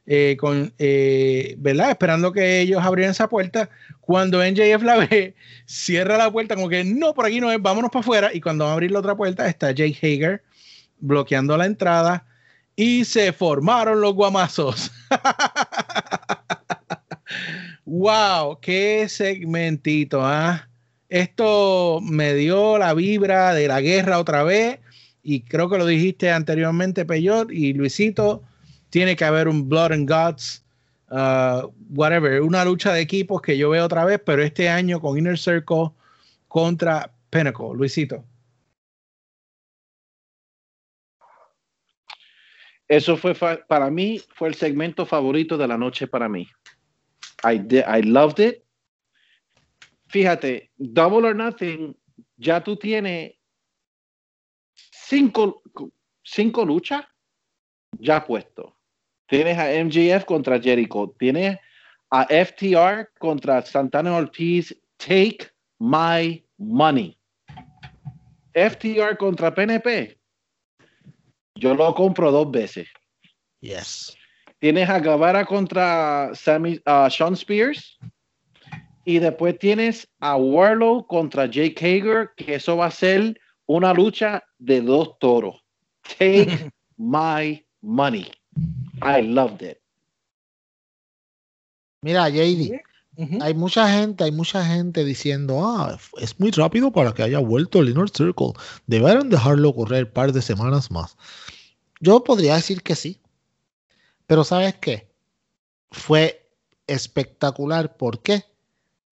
eh, 0.06 0.36
con, 0.38 0.72
eh, 0.78 1.54
¿verdad? 1.58 1.90
Esperando 1.90 2.32
que 2.32 2.60
ellos 2.60 2.82
abrieran 2.82 3.12
esa 3.12 3.28
puerta. 3.28 3.70
Cuando 4.00 4.42
NJF 4.44 4.82
la 4.82 4.96
ve, 5.10 5.34
cierra 5.66 6.16
la 6.18 6.30
puerta 6.30 6.54
como 6.56 6.68
que 6.68 6.84
no, 6.84 7.14
por 7.14 7.26
aquí 7.26 7.40
no 7.40 7.52
es, 7.52 7.60
vámonos 7.62 7.90
para 7.90 8.00
afuera. 8.00 8.30
Y 8.34 8.40
cuando 8.40 8.64
van 8.64 8.72
a 8.72 8.74
abrir 8.74 8.90
la 8.90 8.98
otra 9.00 9.16
puerta 9.16 9.46
está 9.48 9.70
Jake 9.72 9.98
Hager 10.02 10.42
bloqueando 10.98 11.56
la 11.56 11.66
entrada 11.66 12.26
y 12.76 13.04
se 13.04 13.32
formaron 13.32 14.00
los 14.00 14.14
guamazos. 14.14 14.92
wow, 17.84 18.58
qué 18.60 19.06
segmentito, 19.08 20.24
¿ah? 20.24 20.68
Esto 21.08 22.00
me 22.02 22.34
dio 22.34 22.78
la 22.78 22.94
vibra 22.94 23.52
de 23.54 23.68
la 23.68 23.80
guerra 23.80 24.18
otra 24.18 24.42
vez 24.44 24.80
y 25.22 25.42
creo 25.42 25.70
que 25.70 25.78
lo 25.78 25.86
dijiste 25.86 26.30
anteriormente, 26.30 27.04
Peyot 27.04 27.50
y 27.50 27.72
Luisito 27.72 28.42
tiene 28.90 29.16
que 29.16 29.24
haber 29.24 29.48
un 29.48 29.68
Blood 29.68 29.92
and 29.92 30.10
Guts, 30.10 30.64
uh, 31.10 31.68
whatever, 31.90 32.42
una 32.42 32.64
lucha 32.64 32.92
de 32.92 33.00
equipos 33.00 33.40
que 33.40 33.56
yo 33.56 33.70
veo 33.70 33.84
otra 33.84 34.04
vez, 34.04 34.20
pero 34.24 34.42
este 34.42 34.68
año 34.68 35.00
con 35.00 35.16
Inner 35.16 35.38
Circle 35.38 35.90
contra 36.48 37.10
Pinnacle. 37.30 37.74
Luisito. 37.74 38.24
Eso 42.88 43.16
fue 43.16 43.34
para 43.68 43.90
mí, 43.90 44.20
fue 44.34 44.48
el 44.48 44.54
segmento 44.54 45.06
favorito 45.06 45.56
de 45.56 45.66
la 45.66 45.78
noche 45.78 46.06
para 46.06 46.28
mí. 46.28 46.46
I, 47.42 47.56
I 47.86 48.02
loved 48.02 48.38
it. 48.44 48.62
Fíjate, 50.08 50.70
Double 50.76 51.26
or 51.26 51.34
Nothing, 51.34 51.96
ya 52.36 52.62
tú 52.62 52.76
tienes 52.76 53.32
cinco, 55.12 55.62
cinco 56.22 56.64
luchas 56.64 57.04
ya 57.98 58.24
puesto. 58.24 58.74
Tienes 59.28 59.58
a 59.58 59.68
MGF 59.84 60.24
contra 60.24 60.58
Jericho. 60.58 61.14
Tienes 61.18 61.58
a 62.10 62.24
FTR 62.24 63.10
contra 63.18 63.60
Santana 63.62 64.16
Ortiz. 64.16 64.74
Take 64.96 65.50
my 65.78 66.42
money. 66.56 67.18
FTR 68.54 69.18
contra 69.18 69.54
PNP. 69.54 70.18
Yo 71.56 71.74
lo 71.74 71.94
compro 71.94 72.30
dos 72.30 72.50
veces. 72.50 72.88
Yes. 73.60 74.16
Tienes 74.60 74.88
a 74.88 74.98
Guevara 74.98 75.44
contra 75.44 76.30
Sammy, 76.34 76.80
uh, 76.86 77.08
Sean 77.10 77.34
Spears. 77.34 77.98
Y 79.04 79.18
después 79.18 79.58
tienes 79.58 80.08
a 80.20 80.36
Warlow 80.36 81.06
contra 81.06 81.46
Jake 81.46 81.76
Hager, 81.80 82.30
que 82.36 82.54
eso 82.54 82.76
va 82.76 82.86
a 82.86 82.90
ser 82.90 83.36
una 83.72 83.94
lucha 83.94 84.44
de 84.58 84.82
dos 84.82 85.18
toros. 85.18 85.56
Take 86.18 86.70
my 86.96 87.64
money. 87.80 88.30
I 89.00 89.22
loved 89.22 89.62
it. 89.62 89.78
Mira, 92.02 92.28
JD, 92.28 92.80
hay 93.40 93.54
mucha 93.54 93.88
gente, 93.88 94.24
hay 94.24 94.32
mucha 94.32 94.64
gente 94.64 95.04
diciendo, 95.04 95.64
ah, 95.64 95.96
es 96.20 96.38
muy 96.38 96.50
rápido 96.50 96.90
para 96.90 97.14
que 97.14 97.22
haya 97.22 97.38
vuelto 97.38 97.80
el 97.80 97.88
Inner 97.88 98.10
Circle. 98.10 98.52
Deberían 98.86 99.30
dejarlo 99.30 99.74
correr 99.74 100.04
un 100.04 100.12
par 100.12 100.32
de 100.32 100.42
semanas 100.42 100.90
más. 100.90 101.16
Yo 102.00 102.24
podría 102.24 102.56
decir 102.56 102.82
que 102.82 102.96
sí. 102.96 103.20
Pero 104.26 104.44
¿sabes 104.44 104.74
qué? 104.74 105.08
Fue 105.92 106.50
espectacular. 106.86 107.96
¿Por 107.96 108.22
qué? 108.22 108.44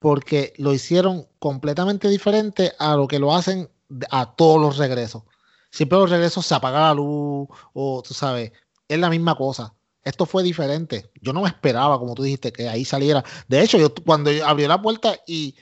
Porque 0.01 0.53
lo 0.57 0.75
hicieron 0.75 1.29
completamente 1.39 2.09
diferente 2.09 2.73
a 2.79 2.97
lo 2.97 3.07
que 3.07 3.19
lo 3.19 3.35
hacen 3.35 3.69
a 4.11 4.35
todos 4.35 4.61
los 4.61 4.77
regresos. 4.77 5.23
Siempre 5.71 5.99
los 5.99 6.11
regresos 6.11 6.47
se 6.47 6.55
apaga 6.55 6.81
la 6.81 6.95
luz 6.95 7.49
o 7.73 8.03
tú 8.07 8.15
sabes, 8.15 8.53
es 8.89 8.99
la 8.99 9.11
misma 9.11 9.37
cosa. 9.37 9.75
Esto 10.03 10.27
fue 10.27 10.43
diferente. 10.43 11.11
Yo 11.21 11.33
no 11.33 11.43
me 11.43 11.49
esperaba, 11.49 11.99
como 11.99 12.15
tú 12.15 12.23
dijiste, 12.23 12.53
que 12.53 12.69
ahí 12.69 12.85
saliera. 12.85 13.25
De 13.49 13.63
hecho, 13.63 13.79
yo 13.79 13.95
cuando 14.05 14.31
abrió 14.45 14.67
la 14.67 14.81
puerta 14.81 15.17
y 15.27 15.55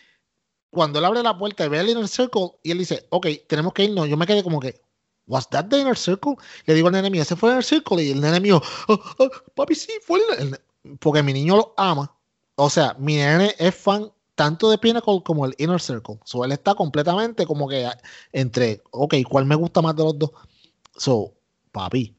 cuando 0.71 0.99
él 0.99 1.05
abre 1.05 1.23
la 1.23 1.37
puerta 1.37 1.65
y 1.65 1.69
ve 1.69 1.81
el 1.81 1.91
Inner 1.91 2.09
Circle 2.09 2.53
y 2.63 2.71
él 2.71 2.79
dice, 2.79 3.07
ok, 3.11 3.27
tenemos 3.49 3.73
que 3.73 3.85
irnos, 3.85 4.09
yo 4.09 4.17
me 4.17 4.27
quedé 4.27 4.43
como 4.43 4.61
que, 4.61 4.81
¿was 5.27 5.49
that 5.51 5.67
the 5.67 5.79
Inner 5.79 5.97
Circle? 5.97 6.37
Le 6.67 6.75
digo 6.75 6.89
al 6.89 6.95
nene 6.95 7.11
mío, 7.11 7.23
ese 7.23 7.37
fue 7.37 7.51
el 7.51 7.55
Inner 7.55 7.65
Circle. 7.65 8.03
Y 8.03 8.11
el 8.13 8.21
nene 8.21 8.41
mío, 8.41 8.63
oh, 8.89 9.31
papi, 9.55 9.75
sí, 9.75 9.93
fue 10.03 10.21
el 10.39 10.59
Porque 11.01 11.23
mi 11.23 11.33
niño 11.33 11.57
lo 11.57 11.75
ama. 11.77 12.15
O 12.55 12.71
sea, 12.71 12.95
mi 12.99 13.17
nene 13.17 13.55
es 13.59 13.75
fan 13.75 14.11
tanto 14.39 14.71
de 14.71 14.79
Pinnacle 14.79 15.21
como 15.25 15.47
el 15.47 15.55
Inner 15.59 15.81
Circle. 15.81 16.21
So, 16.25 16.45
él 16.45 16.53
está 16.53 16.77
completamente 16.77 17.45
como 17.45 17.69
que 17.69 17.91
entre, 18.31 18.81
ok, 18.93 19.17
¿cuál 19.29 19.47
me 19.47 19.57
gusta 19.57 19.83
más 19.83 19.97
de 19.97 20.05
los 20.05 20.17
dos? 20.17 20.31
So, 20.97 21.35
papi, 21.73 22.17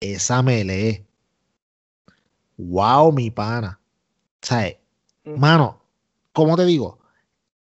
esa 0.00 0.42
melee. 0.42 1.06
Wow, 2.56 3.12
mi 3.12 3.30
pana. 3.30 3.80
O 4.42 4.46
sea, 4.46 4.76
mano, 5.24 5.80
como 6.32 6.56
te 6.56 6.66
digo, 6.66 6.98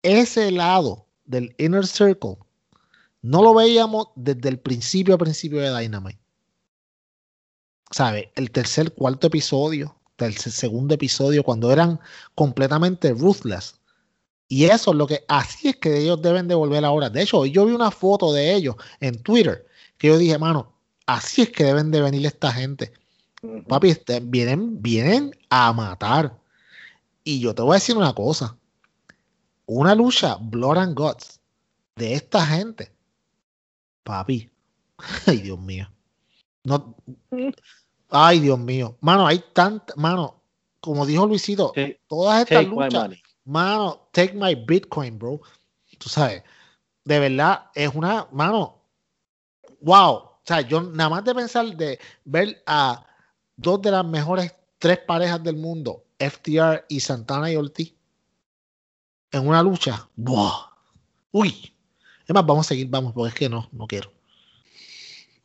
ese 0.03 0.51
lado 0.51 1.07
del 1.25 1.55
Inner 1.57 1.87
Circle 1.87 2.39
no 3.23 3.41
lo 3.41 3.55
veíamos 3.55 4.09
desde 4.17 4.49
el 4.49 4.59
principio 4.59 5.15
a 5.15 5.19
principio 5.19 5.61
de 5.61 5.81
Dynamite. 5.81 6.19
¿Sabe? 7.93 8.33
El 8.35 8.51
tercer, 8.51 8.93
cuarto 8.95 9.29
episodio, 9.29 10.00
el 10.27 10.37
segundo 10.37 10.95
episodio, 10.95 11.43
cuando 11.43 11.73
eran 11.73 12.01
completamente 12.35 13.13
ruthless. 13.13 13.81
Y 14.49 14.65
eso 14.65 14.91
es 14.91 14.97
lo 14.97 15.07
que, 15.07 15.25
así 15.29 15.69
es 15.69 15.77
que 15.77 15.99
ellos 15.99 16.21
deben 16.21 16.49
de 16.49 16.57
volver 16.57 16.85
ahora. 16.85 17.09
De 17.09 17.23
hecho, 17.23 17.47
yo 17.47 17.67
vi 17.67 17.73
una 17.73 17.91
foto 17.91 18.33
de 18.33 18.55
ellos 18.55 18.75
en 18.99 19.23
Twitter 19.23 19.67
que 19.97 20.09
yo 20.09 20.19
dije, 20.19 20.39
mano, 20.39 20.73
así 21.07 21.43
es 21.43 21.51
que 21.51 21.65
deben 21.65 21.91
de 21.91 22.03
venir 22.03 22.27
esta 22.27 22.51
gente. 22.51 22.93
Papi, 23.69 23.91
este, 23.91 24.21
vienen, 24.21 24.83
vienen 24.83 25.33
a 25.51 25.73
matar. 25.73 26.37
Y 27.23 27.41
yo 27.41 27.55
te 27.55 27.63
voy 27.63 27.73
a 27.73 27.75
decir 27.75 27.97
una 27.97 28.13
cosa. 28.13 28.57
Una 29.67 29.95
lucha 29.95 30.37
Blood 30.41 30.79
and 30.79 30.99
Guts 30.99 31.41
de 31.97 32.15
esta 32.15 32.45
gente. 32.45 32.93
Papi. 34.03 34.51
Ay, 35.27 35.43
Dios 35.43 35.61
mío. 35.61 35.89
No, 36.65 36.97
Ay, 38.11 38.41
Dios 38.41 38.59
mío. 38.59 38.97
Mano, 39.01 39.27
hay 39.27 39.43
tanta. 39.53 39.95
Mano, 39.97 40.43
como 40.81 41.07
dijo 41.07 41.27
Luisito, 41.27 41.73
todas 42.07 42.43
estas 42.43 42.67
luchas. 42.67 43.11
Mano, 43.45 44.09
take 44.13 44.35
my 44.35 44.55
Bitcoin, 44.55 45.19
bro. 45.19 45.41
Tú 45.99 46.09
sabes. 46.09 46.43
De 47.05 47.19
verdad, 47.19 47.67
es 47.75 47.95
una. 47.95 48.27
Mano, 48.33 48.83
wow. 49.81 50.15
O 50.15 50.43
sea, 50.45 50.63
yo 50.63 50.81
nada 50.81 51.11
más 51.11 51.25
de 51.25 51.35
pensar 51.35 51.77
de 51.77 51.99
ver 52.25 52.63
a 52.67 53.07
dos 53.57 53.81
de 53.83 53.91
las 53.91 54.05
mejores 54.05 54.55
tres 54.79 54.99
parejas 54.99 55.43
del 55.43 55.57
mundo, 55.57 56.05
FTR 56.19 56.87
y 56.89 57.01
Santana 57.01 57.53
y 57.53 57.57
Ortiz, 57.57 57.95
en 59.31 59.47
una 59.47 59.63
lucha. 59.63 60.09
Wow. 60.17 60.53
Uy. 61.31 61.73
Es 62.27 62.35
más, 62.35 62.47
vamos 62.47 62.67
a 62.67 62.69
seguir, 62.69 62.89
vamos, 62.89 63.13
porque 63.13 63.29
es 63.29 63.35
que 63.35 63.49
no, 63.49 63.69
no 63.73 63.87
quiero. 63.87 64.11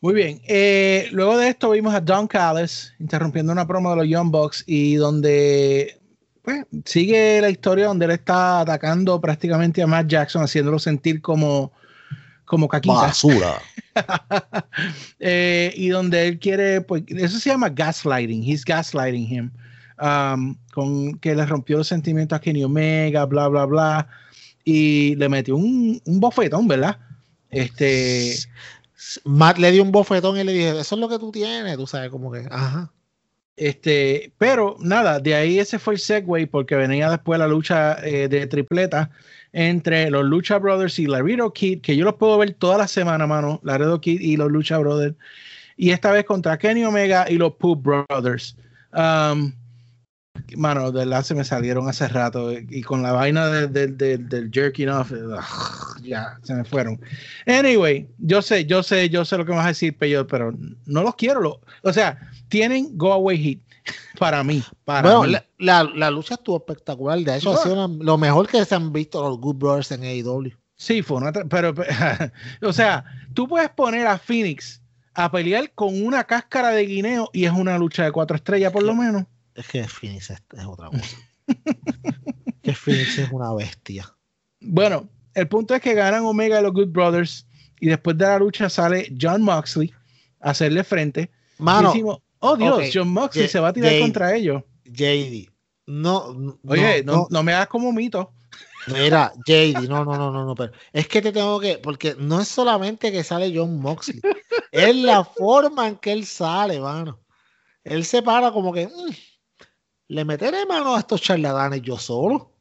Muy 0.01 0.13
bien. 0.13 0.41
Eh, 0.47 1.07
luego 1.11 1.37
de 1.37 1.49
esto 1.49 1.71
vimos 1.71 1.93
a 1.93 2.01
Don 2.01 2.27
Callis 2.27 2.93
interrumpiendo 2.99 3.51
una 3.51 3.65
promo 3.65 3.89
de 3.91 3.95
los 3.97 4.07
Young 4.07 4.29
Bucks 4.29 4.63
y 4.67 4.95
donde 4.95 5.99
pues, 6.41 6.65
sigue 6.85 7.41
la 7.41 7.49
historia 7.49 7.87
donde 7.87 8.05
él 8.05 8.11
está 8.11 8.59
atacando 8.59 9.19
prácticamente 9.19 9.81
a 9.81 9.87
Matt 9.87 10.07
Jackson, 10.07 10.43
haciéndolo 10.43 10.77
sentir 10.77 11.21
como, 11.21 11.71
como 12.45 12.67
caquita. 12.67 12.93
Basura. 12.93 13.61
Eh, 15.19 15.73
y 15.77 15.87
donde 15.87 16.27
él 16.27 16.37
quiere, 16.37 16.81
pues 16.81 17.03
eso 17.07 17.39
se 17.39 17.49
llama 17.49 17.69
gaslighting. 17.69 18.43
He's 18.43 18.65
gaslighting 18.65 19.25
him. 19.25 19.51
Um, 19.97 20.57
con 20.73 21.17
que 21.19 21.33
le 21.33 21.45
rompió 21.45 21.77
los 21.77 21.87
sentimientos 21.87 22.35
a 22.35 22.41
Kenny 22.41 22.65
Omega, 22.65 23.25
bla, 23.25 23.47
bla, 23.47 23.65
bla. 23.65 24.07
Y 24.65 25.15
le 25.15 25.29
metió 25.29 25.55
un, 25.55 26.01
un 26.03 26.19
bofetón, 26.19 26.67
¿verdad? 26.67 26.99
Este. 27.49 28.35
Matt 29.23 29.57
le 29.57 29.71
dio 29.71 29.83
un 29.83 29.91
bofetón 29.91 30.37
y 30.37 30.43
le 30.43 30.53
dije, 30.53 30.79
eso 30.79 30.95
es 30.95 31.01
lo 31.01 31.09
que 31.09 31.19
tú 31.19 31.31
tienes, 31.31 31.75
tú 31.77 31.87
sabes, 31.87 32.09
como 32.09 32.31
que, 32.31 32.47
ajá. 32.49 32.91
Este, 33.57 34.33
pero 34.37 34.75
nada, 34.79 35.19
de 35.19 35.33
ahí 35.33 35.59
ese 35.59 35.79
fue 35.79 35.93
el 35.93 35.99
segue 35.99 36.45
porque 36.47 36.75
venía 36.75 37.09
después 37.09 37.39
la 37.39 37.47
lucha 37.47 37.97
eh, 38.05 38.27
de 38.27 38.47
tripleta 38.47 39.09
entre 39.53 40.09
los 40.09 40.25
Lucha 40.25 40.57
Brothers 40.57 40.99
y 40.99 41.07
Laredo 41.07 41.53
Kid, 41.53 41.79
que 41.79 41.95
yo 41.95 42.03
los 42.03 42.15
puedo 42.15 42.37
ver 42.37 42.53
toda 42.53 42.77
la 42.77 42.89
semana, 42.89 43.25
mano, 43.25 43.61
Laredo 43.63 44.01
Kid 44.01 44.19
y 44.19 44.35
los 44.35 44.51
Lucha 44.51 44.77
Brothers, 44.77 45.15
y 45.77 45.91
esta 45.91 46.11
vez 46.11 46.25
contra 46.25 46.57
Kenny 46.57 46.83
Omega 46.83 47.25
y 47.29 47.37
los 47.37 47.53
Poop 47.53 47.81
Brothers. 47.81 48.57
Um, 48.91 49.53
Mano, 50.57 50.91
de 50.91 51.05
verdad 51.05 51.23
se 51.23 51.35
me 51.35 51.43
salieron 51.43 51.87
hace 51.87 52.07
rato 52.07 52.51
y 52.51 52.81
con 52.81 53.01
la 53.01 53.11
vaina 53.11 53.47
del 53.47 54.49
jerking 54.51 54.89
off, 54.89 55.11
ya 56.03 56.37
se 56.43 56.53
me 56.53 56.63
fueron. 56.63 56.99
Anyway, 57.45 58.07
yo 58.17 58.41
sé, 58.41 58.65
yo 58.65 58.83
sé, 58.83 59.09
yo 59.09 59.25
sé 59.25 59.37
lo 59.37 59.45
que 59.45 59.51
vas 59.51 59.65
a 59.65 59.69
decir, 59.69 59.95
pero, 59.97 60.27
pero 60.27 60.53
no 60.85 61.03
los 61.03 61.15
quiero. 61.15 61.61
o 61.81 61.93
sea, 61.93 62.19
tienen 62.49 62.97
go 62.97 63.13
away 63.13 63.37
hit 63.37 63.61
para 64.19 64.43
mí. 64.43 64.63
Para 64.83 65.17
bueno, 65.17 65.39
La, 65.57 65.83
la, 65.83 66.11
lucha 66.11 66.35
estuvo 66.35 66.57
espectacular. 66.57 67.19
De 67.19 67.37
hecho, 67.37 67.53
ha 67.53 67.63
sido 67.63 67.87
lo 67.87 68.17
mejor 68.17 68.47
que 68.47 68.63
se 68.65 68.75
han 68.75 68.91
visto 68.91 69.21
los 69.21 69.39
Good 69.39 69.55
Brothers 69.55 69.91
en 69.91 70.03
AEW. 70.03 70.51
Sí, 70.75 71.01
fue 71.01 71.17
una. 71.17 71.31
Pero, 71.31 71.73
o 72.61 72.73
sea, 72.73 73.05
tú 73.33 73.47
puedes 73.47 73.69
poner 73.69 74.07
a 74.07 74.17
Phoenix 74.17 74.81
a 75.13 75.31
pelear 75.31 75.71
con 75.73 76.03
una 76.03 76.25
cáscara 76.25 76.69
de 76.69 76.85
guineo 76.85 77.29
y 77.33 77.45
es 77.45 77.51
una 77.51 77.77
lucha 77.77 78.03
de 78.03 78.11
cuatro 78.11 78.35
estrellas 78.35 78.71
por 78.71 78.83
lo 78.83 78.93
menos. 78.93 79.25
Es 79.55 79.67
que 79.67 79.87
Phoenix 79.87 80.29
es, 80.29 80.43
es 80.57 80.65
otra 80.65 80.89
cosa. 80.89 81.17
que 82.61 82.73
Phoenix 82.73 83.17
es 83.17 83.27
una 83.31 83.53
bestia. 83.53 84.13
Bueno, 84.59 85.07
el 85.33 85.47
punto 85.47 85.73
es 85.75 85.81
que 85.81 85.93
ganan 85.93 86.25
Omega 86.25 86.59
y 86.59 86.63
los 86.63 86.73
Good 86.73 86.89
Brothers 86.89 87.47
y 87.79 87.87
después 87.87 88.17
de 88.17 88.25
la 88.25 88.39
lucha 88.39 88.69
sale 88.69 89.13
John 89.19 89.41
Moxley 89.41 89.93
a 90.41 90.51
hacerle 90.51 90.83
frente. 90.83 91.29
Mano, 91.57 91.89
y 91.89 91.93
decimos, 91.93 92.19
oh 92.39 92.57
Dios, 92.57 92.89
John 92.93 93.09
Moxley 93.09 93.45
J- 93.45 93.51
se 93.51 93.59
va 93.59 93.69
a 93.69 93.73
tirar 93.73 93.91
J- 93.93 93.99
contra 94.01 94.35
ellos. 94.35 94.63
JD. 94.85 95.49
No, 95.87 96.33
no, 96.33 96.57
Oye, 96.67 97.03
no, 97.03 97.13
no, 97.13 97.27
no 97.29 97.43
me 97.43 97.53
hagas 97.53 97.67
como 97.67 97.91
mito. 97.91 98.33
Mira, 98.87 99.33
JD, 99.45 99.87
no, 99.87 100.03
no, 100.05 100.17
no, 100.17 100.31
no, 100.31 100.45
no, 100.45 100.55
pero 100.55 100.71
es 100.93 101.07
que 101.07 101.21
te 101.21 101.31
tengo 101.31 101.59
que, 101.59 101.77
porque 101.79 102.15
no 102.17 102.39
es 102.41 102.47
solamente 102.47 103.11
que 103.11 103.23
sale 103.23 103.51
John 103.55 103.79
Moxley, 103.79 104.21
es 104.71 104.95
la 104.95 105.23
forma 105.23 105.87
en 105.87 105.95
que 105.97 106.11
él 106.11 106.25
sale, 106.25 106.79
mano. 106.79 107.19
Él 107.83 108.03
se 108.05 108.21
para 108.23 108.51
como 108.51 108.73
que, 108.73 108.87
"Mm, 108.87 109.11
le 110.07 110.25
meteré 110.25 110.65
mano 110.65 110.95
a 110.95 110.99
estos 110.99 111.21
charlatanes 111.21 111.81
yo 111.81 111.97
solo. 111.97 112.51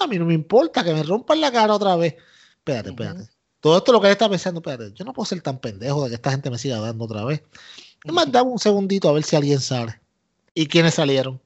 A 0.00 0.06
mí 0.06 0.18
no 0.18 0.24
me 0.26 0.34
importa 0.34 0.84
que 0.84 0.92
me 0.92 1.02
rompan 1.02 1.40
la 1.40 1.50
cara 1.50 1.74
otra 1.74 1.96
vez. 1.96 2.16
Espérate, 2.58 2.90
Ujú. 2.90 3.02
espérate. 3.02 3.30
Todo 3.60 3.78
esto 3.78 3.92
lo 3.92 4.00
que 4.00 4.06
él 4.06 4.12
está 4.12 4.28
pensando, 4.28 4.60
espérate, 4.60 4.92
yo 4.94 5.04
no 5.04 5.12
puedo 5.12 5.26
ser 5.26 5.40
tan 5.40 5.58
pendejo 5.58 6.04
de 6.04 6.10
que 6.10 6.14
esta 6.14 6.30
gente 6.30 6.50
me 6.50 6.58
siga 6.58 6.78
dando 6.78 7.04
otra 7.04 7.24
vez. 7.24 7.42
Es 8.04 8.12
más, 8.12 8.30
dame 8.30 8.50
un 8.50 8.58
segundito 8.58 9.08
a 9.08 9.12
ver 9.12 9.24
si 9.24 9.34
alguien 9.34 9.60
sale. 9.60 10.00
¿Y 10.54 10.66
quiénes 10.66 10.94
salieron? 10.94 11.40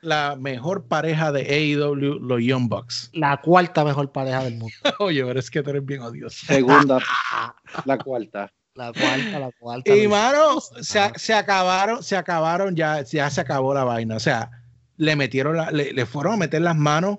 La 0.00 0.34
mejor 0.34 0.84
pareja 0.84 1.30
de 1.30 1.42
AEW, 1.42 2.18
los 2.20 2.42
Young 2.42 2.68
Bucks. 2.68 3.10
La 3.12 3.40
cuarta 3.40 3.84
mejor 3.84 4.10
pareja 4.10 4.42
del 4.42 4.54
mundo. 4.54 4.74
Oye, 4.98 5.22
pero 5.24 5.38
es 5.38 5.50
que 5.50 5.62
tú 5.62 5.70
eres 5.70 5.84
bien 5.84 6.00
odioso. 6.00 6.46
Segunda, 6.46 6.98
la 7.84 7.98
cuarta. 7.98 8.50
La 8.74 8.92
cuarta, 8.92 9.38
la 9.38 9.50
cuarta. 9.58 9.94
Y 9.96 10.06
mano, 10.08 10.60
se, 10.60 11.00
se 11.16 11.34
acabaron, 11.34 12.02
se 12.02 12.16
acabaron, 12.16 12.74
ya, 12.76 13.02
ya 13.02 13.28
se 13.30 13.40
acabó 13.40 13.74
la 13.74 13.84
vaina. 13.84 14.16
O 14.16 14.20
sea, 14.20 14.50
le 14.96 15.16
metieron, 15.16 15.56
la- 15.56 15.70
le, 15.70 15.92
le 15.92 16.06
fueron 16.06 16.34
a 16.34 16.36
meter 16.36 16.62
las 16.62 16.76
manos 16.76 17.18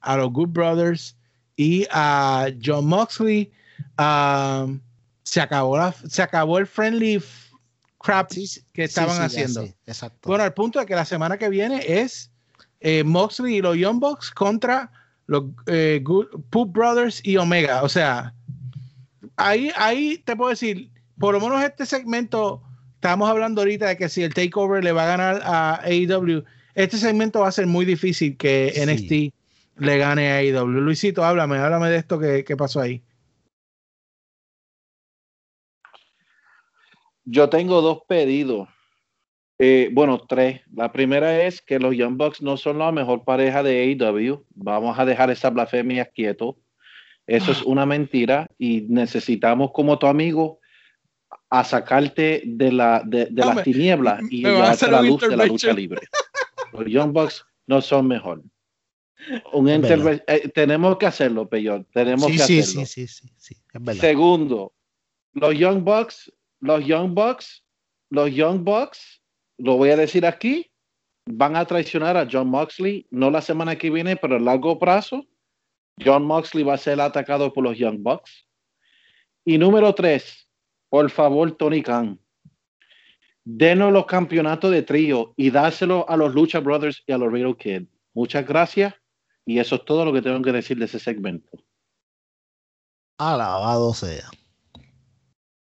a 0.00 0.16
los 0.16 0.30
Good 0.32 0.48
Brothers 0.50 1.16
y 1.56 1.86
a 1.90 2.48
John 2.62 2.86
Moxley. 2.86 3.50
um, 3.98 4.80
se 5.22 5.40
acabó 5.40 5.76
la, 5.78 5.92
se 6.08 6.22
acabó 6.22 6.58
el 6.58 6.66
friendly 6.66 7.22
crap 7.98 8.30
Sí, 8.32 8.46
sí, 8.46 8.64
que 8.72 8.84
estaban 8.84 9.16
sí, 9.16 9.22
haciendo. 9.22 9.62
exacto. 9.86 10.28
Bueno, 10.28 10.42
al 10.44 10.54
punto 10.54 10.80
de 10.80 10.86
que 10.86 10.94
la 10.94 11.04
semana 11.04 11.38
que 11.38 11.48
viene 11.48 11.82
es 11.86 12.30
eh, 12.80 13.04
Moxley 13.04 13.56
y 13.56 13.62
los 13.62 13.76
Young 13.76 14.00
Bucks 14.00 14.30
contra 14.30 14.90
los 15.26 15.44
eh, 15.66 16.00
Good- 16.02 16.44
Poop 16.50 16.72
Brothers 16.72 17.20
y 17.24 17.36
Omega. 17.36 17.82
O 17.84 17.88
sea, 17.88 18.34
ahí, 19.40 19.70
ahí 19.76 20.18
te 20.18 20.36
puedo 20.36 20.50
decir, 20.50 20.90
por 21.18 21.34
lo 21.34 21.40
menos 21.40 21.62
este 21.62 21.86
segmento, 21.86 22.62
estamos 22.94 23.28
hablando 23.28 23.60
ahorita 23.60 23.88
de 23.88 23.96
que 23.96 24.08
si 24.08 24.22
el 24.22 24.34
takeover 24.34 24.84
le 24.84 24.92
va 24.92 25.04
a 25.04 25.16
ganar 25.16 25.40
a 25.44 25.80
AEW, 25.84 26.44
este 26.74 26.96
segmento 26.96 27.40
va 27.40 27.48
a 27.48 27.52
ser 27.52 27.66
muy 27.66 27.84
difícil 27.84 28.36
que 28.36 28.72
Sí. 28.74 28.80
NXT 28.80 29.82
le 29.84 29.98
gane 29.98 30.30
a 30.30 30.36
AEW. 30.36 30.66
Luisito, 30.80 31.24
háblame, 31.24 31.58
háblame 31.58 31.88
de 31.88 31.96
esto 31.96 32.18
que, 32.18 32.44
que 32.44 32.56
pasó 32.56 32.80
ahí. 32.80 33.02
Yo 37.24 37.48
tengo 37.48 37.80
dos 37.80 38.00
pedidos. 38.08 38.68
Eh, 39.58 39.90
bueno, 39.92 40.18
tres. 40.26 40.62
La 40.74 40.90
primera 40.90 41.42
es 41.42 41.60
que 41.60 41.78
los 41.78 41.94
Young 41.94 42.16
Bucks 42.16 42.40
no 42.40 42.56
son 42.56 42.78
la 42.78 42.92
mejor 42.92 43.24
pareja 43.24 43.62
de 43.62 43.82
AEW. 43.82 44.44
Vamos 44.54 44.98
a 44.98 45.04
dejar 45.04 45.30
esa 45.30 45.50
blasfemia 45.50 46.06
quieto. 46.06 46.56
Eso 47.30 47.52
es 47.52 47.62
una 47.62 47.86
mentira 47.86 48.48
y 48.58 48.80
necesitamos 48.88 49.70
como 49.72 49.98
tu 50.00 50.06
amigo 50.08 50.58
a 51.48 51.62
sacarte 51.62 52.42
de, 52.44 52.72
la, 52.72 53.02
de, 53.06 53.26
de 53.26 53.44
las 53.44 53.62
tinieblas 53.62 54.20
y 54.30 54.42
llevarte 54.42 54.90
la 54.90 55.00
luz 55.02 55.20
de 55.20 55.36
la 55.36 55.46
lucha 55.46 55.72
libre. 55.72 56.00
Los 56.72 56.86
Young 56.86 57.12
Bucks 57.12 57.44
no 57.68 57.80
son 57.80 58.08
mejor. 58.08 58.42
Un 59.52 59.66
interve- 59.68 60.24
eh, 60.26 60.48
tenemos 60.48 60.96
que 60.98 61.06
hacerlo, 61.06 61.48
Peyor. 61.48 61.84
Tenemos 61.92 62.26
Sí, 62.26 62.32
que 62.32 62.38
sí, 62.38 62.58
hacerlo. 62.60 62.86
sí, 62.86 63.06
sí, 63.06 63.28
sí, 63.28 63.34
sí. 63.36 63.54
Segundo, 64.00 64.72
los 65.34 65.54
Young 65.56 65.84
Bucks, 65.84 66.32
los 66.60 66.84
Young 66.84 67.14
Bucks, 67.14 67.62
los 68.10 68.32
Young 68.34 68.64
Bucks, 68.64 69.22
lo 69.58 69.76
voy 69.76 69.90
a 69.90 69.96
decir 69.96 70.26
aquí, 70.26 70.68
van 71.26 71.54
a 71.54 71.64
traicionar 71.64 72.16
a 72.16 72.26
John 72.30 72.48
Moxley, 72.48 73.06
no 73.10 73.30
la 73.30 73.40
semana 73.40 73.76
que 73.76 73.88
viene, 73.90 74.16
pero 74.16 74.34
a 74.36 74.40
largo 74.40 74.78
plazo. 74.80 75.26
John 76.04 76.24
Moxley 76.24 76.64
va 76.64 76.74
a 76.74 76.78
ser 76.78 77.00
atacado 77.00 77.52
por 77.52 77.64
los 77.64 77.76
Young 77.76 77.98
Bucks. 78.02 78.46
Y 79.44 79.58
número 79.58 79.94
tres, 79.94 80.48
por 80.88 81.10
favor, 81.10 81.52
Tony 81.56 81.82
Khan, 81.82 82.18
denos 83.44 83.92
los 83.92 84.06
campeonatos 84.06 84.70
de 84.70 84.82
trío 84.82 85.34
y 85.36 85.50
dáselo 85.50 86.08
a 86.08 86.16
los 86.16 86.34
Lucha 86.34 86.60
Brothers 86.60 87.02
y 87.06 87.12
a 87.12 87.18
los 87.18 87.32
Riddle 87.32 87.56
Kid. 87.56 87.88
Muchas 88.14 88.46
gracias. 88.46 88.94
Y 89.46 89.58
eso 89.58 89.76
es 89.76 89.84
todo 89.84 90.04
lo 90.04 90.12
que 90.12 90.22
tengo 90.22 90.40
que 90.42 90.52
decir 90.52 90.78
de 90.78 90.84
ese 90.84 90.98
segmento. 90.98 91.50
Alabado 93.18 93.92
sea. 93.94 94.30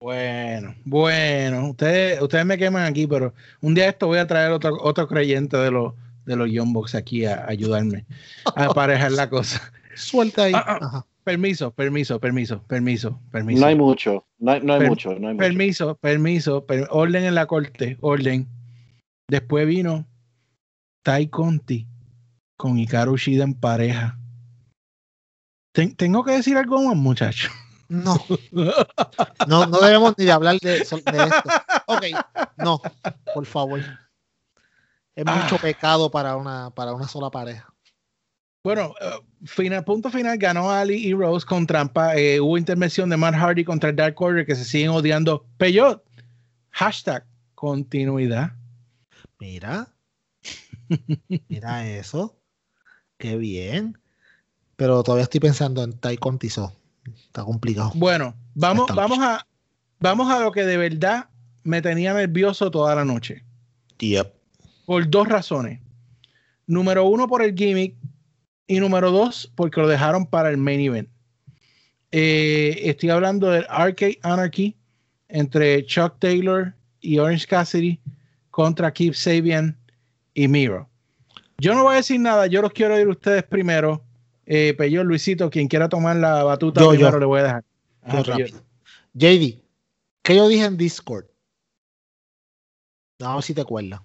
Bueno, 0.01 0.75
bueno, 0.85 1.71
ustedes, 1.71 2.21
ustedes 2.21 2.47
me 2.47 2.59
queman 2.59 2.85
aquí, 2.85 3.07
pero 3.07 3.35
un 3.61 3.75
día 3.75 3.89
esto 3.89 4.07
voy 4.07 4.19
a 4.19 4.27
traer 4.27 4.53
otro, 4.53 4.77
otro 4.81 5.09
creyente 5.09 5.57
de 5.57 5.71
los 5.71 5.95
de 6.27 6.37
los 6.37 6.51
Young 6.51 6.73
Bucks 6.73 6.95
aquí 6.95 7.25
a, 7.25 7.37
a 7.37 7.51
ayudarme 7.51 8.05
a 8.55 8.65
aparejar 8.67 9.13
la 9.13 9.31
cosa. 9.31 9.73
Suelta 9.97 10.45
ahí. 10.45 10.53
Ah, 10.55 10.65
ah. 10.67 10.79
Ajá. 10.83 11.07
Permiso, 11.25 11.73
permiso, 11.73 12.21
permiso, 12.21 12.63
permiso, 12.63 13.21
permiso. 13.33 13.61
No 13.61 13.67
hay 13.67 13.75
mucho, 13.75 14.25
no 14.39 14.53
hay, 14.53 14.61
no 14.61 14.75
hay 14.75 14.79
Per- 14.79 14.89
mucho, 14.89 15.09
no 15.19 15.27
hay 15.29 15.35
mucho. 15.35 15.39
permiso, 15.39 15.95
permiso, 15.97 16.65
per- 16.67 16.87
orden 16.91 17.25
en 17.25 17.35
la 17.35 17.47
corte, 17.47 17.99
orden. 18.01 18.49
Después 19.29 19.67
vino 19.67 20.07
Tai 21.03 21.27
Conti 21.29 21.89
con 22.57 22.79
Hikaru 22.79 23.17
Shida 23.17 23.43
en 23.43 23.55
pareja. 23.55 24.17
Ten- 25.75 25.97
tengo 25.97 26.23
que 26.25 26.33
decir 26.33 26.57
algo 26.57 26.81
más, 26.83 26.97
muchacho. 26.97 27.51
No, 27.89 28.17
no, 29.47 29.67
no 29.67 29.79
debemos 29.79 30.15
ni 30.19 30.25
de 30.25 30.33
hablar 30.33 30.59
de, 30.61 30.79
esto. 30.79 30.97
Ok, 31.87 32.05
no, 32.57 32.81
por 33.35 33.47
favor. 33.47 33.81
Es 35.15 35.25
mucho 35.25 35.55
Ah. 35.57 35.63
pecado 35.63 36.11
para 36.11 36.37
una, 36.37 36.71
para 36.71 36.93
una 36.95 37.07
sola 37.09 37.31
pareja. 37.31 37.73
Bueno, 38.67 38.97
eh, 39.01 39.21
final, 39.45 39.85
punto 39.85 40.11
final, 40.11 40.37
ganó 40.39 40.73
Ali 40.73 40.97
y 40.97 41.15
Rose 41.15 41.47
con 41.47 41.69
trampa. 41.69 42.17
Eh, 42.17 42.41
hubo 42.41 42.59
intervención 42.59 43.09
de 43.09 43.17
Matt 43.17 43.37
Hardy 43.37 43.63
contra 43.63 43.91
el 43.91 43.95
Dark 43.95 44.21
Order 44.21 44.45
que 44.45 44.57
se 44.57 44.65
siguen 44.65 44.91
odiando. 44.91 45.47
Peyot, 45.57 46.03
hashtag 46.71 47.25
continuidad. 47.55 48.55
Mira, 49.39 49.95
mira 51.49 51.89
eso. 51.89 52.37
Qué 53.19 53.37
bien. 53.37 53.97
Pero 54.75 55.01
todavía 55.05 55.23
estoy 55.23 55.39
pensando 55.39 55.85
en 55.85 55.93
Tai 55.93 56.17
Conti 56.17 56.51
So. 56.51 56.73
Está 57.07 57.45
complicado. 57.45 57.93
Bueno, 57.95 58.35
vamos, 58.57 58.91
vamos 58.93 59.21
a, 59.21 59.47
vamos 60.01 60.29
a 60.29 60.41
lo 60.41 60.51
que 60.51 60.65
de 60.65 60.77
verdad 60.77 61.29
me 61.63 61.83
tenía 61.83 62.15
nervioso 62.15 62.73
toda 62.73 62.97
la 62.97 63.05
noche. 63.05 63.45
Yep. 64.01 64.35
Por 64.87 65.09
dos 65.09 65.29
razones. 65.29 65.81
Número 66.67 67.05
uno, 67.05 67.29
por 67.29 67.45
el 67.45 67.55
gimmick. 67.55 67.95
Y 68.67 68.81
número 68.81 69.11
dos, 69.11 69.51
porque 69.55 69.81
lo 69.81 69.89
dejaron 69.89 70.27
para 70.27 70.51
el 70.51 70.57
main 70.57 70.81
event. 70.81 71.09
Eh, 72.11 72.81
estoy 72.85 73.11
hablando 73.11 73.49
del 73.51 73.67
Arcade 73.69 74.19
Anarchy 74.23 74.77
entre 75.29 75.85
Chuck 75.87 76.19
Taylor 76.19 76.75
y 77.01 77.19
Orange 77.19 77.47
Cassidy 77.47 78.01
contra 78.51 78.93
Keith 78.93 79.15
Sabian 79.15 79.77
y 80.35 80.49
Miro. 80.49 80.89
Yo 81.59 81.75
no 81.75 81.85
voy 81.85 81.95
a 81.95 81.97
decir 81.99 82.21
nada, 82.21 82.47
yo 82.47 82.61
los 82.63 82.73
quiero 82.73 82.99
ir 82.99 83.09
ustedes 83.09 83.43
primero. 83.45 84.03
Eh, 84.47 84.75
Peyo, 84.79 85.03
Luisito, 85.05 85.51
quien 85.51 85.69
quiera 85.69 85.89
tomar 85.89 86.17
la 86.17 86.43
batuta 86.45 86.81
Yo, 86.81 86.91
primero, 86.91 87.13
yo. 87.13 87.19
le 87.19 87.27
voy 87.27 87.41
a 87.41 87.43
dejar. 87.45 87.65
Ajá, 88.03 88.19
Yo 88.19 88.25
rápido. 88.25 88.59
JD, 89.15 89.63
¿qué 90.23 90.37
yo 90.37 90.49
dije 90.49 90.65
en 90.65 90.77
Discord? 90.77 91.27
No, 93.19 93.41
si 93.43 93.55
te 93.55 93.63
acuerdas. 93.63 94.01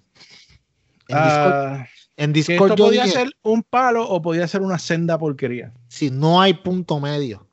En 1.07 1.17
Discord, 1.17 1.53
Ah, 1.53 1.87
en 2.21 2.33
Discord 2.33 2.71
esto 2.71 2.75
yo 2.75 2.85
podía 2.85 3.05
dije, 3.05 3.17
ser 3.17 3.37
un 3.41 3.63
palo 3.63 4.07
o 4.07 4.21
podía 4.21 4.47
ser 4.47 4.61
una 4.61 4.77
senda 4.77 5.17
porquería. 5.17 5.73
si 5.87 6.11
no 6.11 6.39
hay 6.39 6.53
punto 6.53 6.99
medio, 6.99 7.47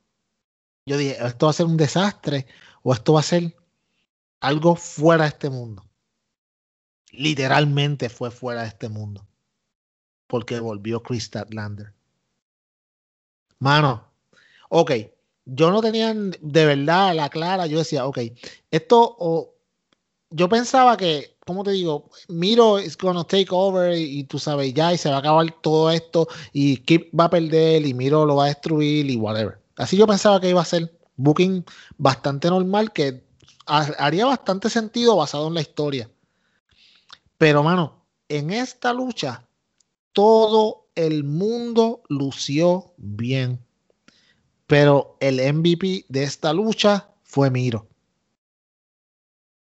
yo 0.85 0.95
dije, 0.95 1.17
esto 1.25 1.47
va 1.47 1.49
a 1.49 1.53
ser 1.53 1.65
un 1.65 1.75
desastre 1.75 2.45
o 2.83 2.93
esto 2.93 3.13
va 3.13 3.21
a 3.21 3.23
ser 3.23 3.55
algo 4.39 4.75
fuera 4.75 5.23
de 5.23 5.29
este 5.29 5.49
mundo. 5.49 5.85
Literalmente 7.11 8.09
fue 8.09 8.29
fuera 8.29 8.61
de 8.61 8.67
este 8.67 8.89
mundo. 8.89 9.25
Porque 10.27 10.59
volvió 10.59 11.01
Chris 11.01 11.23
Statlander. 11.23 11.93
Mano, 13.57 14.07
ok, 14.69 14.91
yo 15.45 15.71
no 15.71 15.81
tenía 15.81 16.13
de 16.13 16.65
verdad 16.65 17.15
la 17.15 17.29
clara, 17.29 17.65
yo 17.65 17.79
decía, 17.79 18.05
ok, 18.05 18.19
esto 18.69 19.15
o 19.19 19.55
yo 20.29 20.49
pensaba 20.49 20.97
que, 20.97 21.37
¿cómo 21.45 21.63
te 21.63 21.71
digo? 21.71 22.09
Miro 22.27 22.79
is 22.79 22.97
gonna 22.97 23.23
take 23.23 23.47
over 23.51 23.97
y, 23.97 24.19
y 24.19 24.23
tú 24.23 24.39
sabes 24.39 24.73
ya 24.73 24.93
y 24.93 24.97
se 24.97 25.09
va 25.09 25.17
a 25.17 25.19
acabar 25.19 25.51
todo 25.61 25.91
esto 25.91 26.27
y 26.53 26.77
Kip 26.77 27.17
va 27.17 27.25
a 27.25 27.29
perder 27.29 27.85
y 27.85 27.93
Miro 27.93 28.25
lo 28.25 28.35
va 28.35 28.45
a 28.45 28.47
destruir 28.49 29.09
y 29.09 29.15
whatever. 29.15 29.59
Así 29.75 29.97
yo 29.97 30.05
pensaba 30.05 30.39
que 30.39 30.49
iba 30.49 30.61
a 30.61 30.65
ser 30.65 30.91
booking 31.15 31.65
bastante 31.97 32.49
normal 32.49 32.91
que 32.93 33.23
haría 33.65 34.25
bastante 34.25 34.69
sentido 34.69 35.15
basado 35.15 35.47
en 35.47 35.53
la 35.53 35.61
historia. 35.61 36.09
Pero, 37.37 37.63
mano, 37.63 38.05
en 38.27 38.51
esta 38.51 38.93
lucha, 38.93 39.47
todo 40.13 40.87
el 40.95 41.23
mundo 41.23 42.01
lució 42.09 42.93
bien. 42.97 43.63
Pero 44.67 45.17
el 45.19 45.39
MVP 45.53 46.05
de 46.09 46.23
esta 46.23 46.51
lucha 46.53 47.09
fue 47.23 47.49
Miro. 47.49 47.88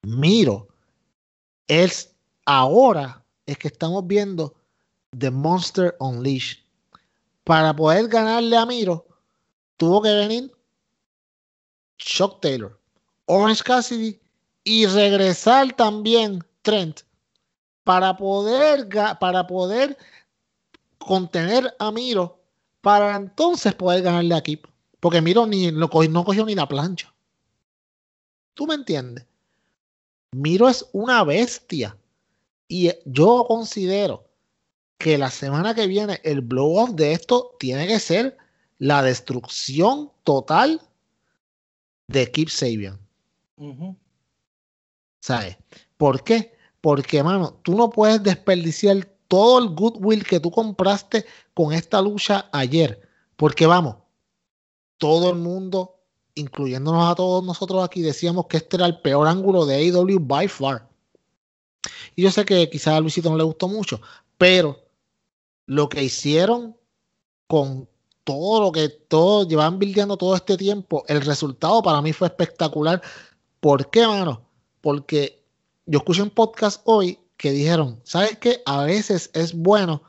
Miro 0.02 0.68
es 1.68 2.14
ahora 2.44 3.24
es 3.46 3.56
que 3.56 3.68
estamos 3.68 4.06
viendo 4.06 4.54
The 5.16 5.30
Monster 5.30 5.96
Unleashed. 6.00 6.58
Para 7.44 7.74
poder 7.74 8.08
ganarle 8.08 8.56
a 8.56 8.66
Miro, 8.66 9.06
tuvo 9.76 10.02
que 10.02 10.12
venir 10.12 10.52
Shock 11.98 12.40
Taylor, 12.40 12.78
Orange 13.26 13.62
Cassidy 13.62 14.20
y 14.64 14.86
regresar 14.86 15.72
también 15.74 16.44
Trent 16.62 17.00
para 17.84 18.16
poder, 18.16 18.88
para 19.18 19.46
poder 19.46 19.96
contener 20.98 21.74
a 21.78 21.90
Miro 21.90 22.40
para 22.80 23.16
entonces 23.16 23.74
poder 23.74 24.02
ganarle 24.02 24.34
a 24.34 24.42
Kip. 24.42 24.66
Porque 25.00 25.20
Miro 25.20 25.46
ni, 25.46 25.72
no 25.72 25.88
cogió 25.88 26.44
ni 26.44 26.54
la 26.54 26.68
plancha. 26.68 27.12
¿Tú 28.54 28.66
me 28.66 28.74
entiendes? 28.74 29.26
Miro 30.32 30.68
es 30.68 30.86
una 30.92 31.24
bestia. 31.24 31.96
Y 32.68 32.90
yo 33.04 33.44
considero 33.46 34.28
que 34.98 35.18
la 35.18 35.30
semana 35.30 35.74
que 35.74 35.86
viene 35.86 36.20
el 36.24 36.40
blow 36.40 36.78
off 36.78 36.90
de 36.90 37.12
esto 37.12 37.54
tiene 37.58 37.86
que 37.86 37.98
ser 37.98 38.38
la 38.78 39.02
destrucción 39.02 40.10
total 40.24 40.80
de 42.08 42.30
Keep 42.30 42.48
Sabian. 42.48 42.98
¿Sabes? 45.20 45.56
¿Por 45.96 46.24
qué? 46.24 46.52
Porque, 46.80 47.22
mano, 47.22 47.54
tú 47.62 47.76
no 47.76 47.90
puedes 47.90 48.22
desperdiciar 48.22 49.04
todo 49.28 49.58
el 49.58 49.68
goodwill 49.74 50.24
que 50.24 50.40
tú 50.40 50.50
compraste 50.50 51.24
con 51.54 51.72
esta 51.72 52.00
lucha 52.00 52.48
ayer. 52.52 53.08
Porque, 53.36 53.66
vamos, 53.66 53.96
todo 54.98 55.30
el 55.30 55.36
mundo, 55.36 55.91
incluyéndonos 56.34 57.10
a 57.10 57.14
todos 57.14 57.44
nosotros 57.44 57.84
aquí, 57.84 58.00
decíamos 58.02 58.46
que 58.46 58.58
este 58.58 58.76
era 58.76 58.86
el 58.86 59.00
peor 59.00 59.28
ángulo 59.28 59.66
de 59.66 59.76
AEW 59.76 60.18
by 60.20 60.48
far. 60.48 60.88
Y 62.14 62.22
yo 62.22 62.30
sé 62.30 62.44
que 62.44 62.68
quizás 62.70 62.94
a 62.94 63.00
Luisito 63.00 63.30
no 63.30 63.36
le 63.36 63.44
gustó 63.44 63.68
mucho, 63.68 64.00
pero 64.38 64.78
lo 65.66 65.88
que 65.88 66.02
hicieron 66.02 66.76
con 67.46 67.88
todo 68.24 68.60
lo 68.60 68.72
que 68.72 68.88
todos 68.88 69.48
llevan 69.48 69.78
bildeando 69.78 70.16
todo 70.16 70.34
este 70.36 70.56
tiempo, 70.56 71.04
el 71.08 71.20
resultado 71.22 71.82
para 71.82 72.00
mí 72.00 72.12
fue 72.12 72.28
espectacular. 72.28 73.02
¿Por 73.60 73.90
qué, 73.90 74.06
mano? 74.06 74.42
Porque 74.80 75.42
yo 75.86 75.98
escuché 75.98 76.22
un 76.22 76.30
podcast 76.30 76.80
hoy 76.84 77.18
que 77.36 77.50
dijeron, 77.50 78.00
¿sabes 78.04 78.38
qué? 78.38 78.62
A 78.66 78.84
veces 78.84 79.30
es 79.34 79.52
bueno 79.52 80.02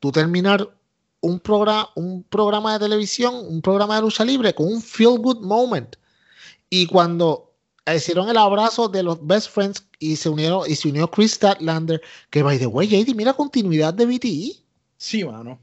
tú 0.00 0.10
terminar 0.10 0.74
un, 1.20 1.40
programa, 1.40 1.90
un 1.94 2.22
programa 2.24 2.72
de 2.74 2.78
televisión, 2.80 3.34
un 3.34 3.60
programa 3.62 3.96
de 3.96 4.02
lucha 4.02 4.24
libre 4.24 4.54
con 4.54 4.66
un 4.66 4.82
feel 4.82 5.18
good 5.18 5.40
moment. 5.40 5.96
Y 6.70 6.86
cuando 6.86 7.54
hicieron 7.94 8.28
el 8.28 8.36
abrazo 8.36 8.88
de 8.88 9.02
los 9.02 9.24
best 9.26 9.50
friends 9.50 9.84
y 9.98 10.16
se 10.16 10.28
unieron 10.28 10.68
y 10.68 10.76
se 10.76 10.88
unió 10.88 11.10
Chris 11.10 11.32
Statlander, 11.32 12.00
que 12.30 12.42
by 12.42 12.58
the 12.58 12.66
way, 12.66 12.86
JD, 12.86 13.14
mira 13.14 13.32
continuidad 13.32 13.94
de 13.94 14.06
BTE. 14.06 14.62
Sí, 14.96 15.24
mano. 15.24 15.58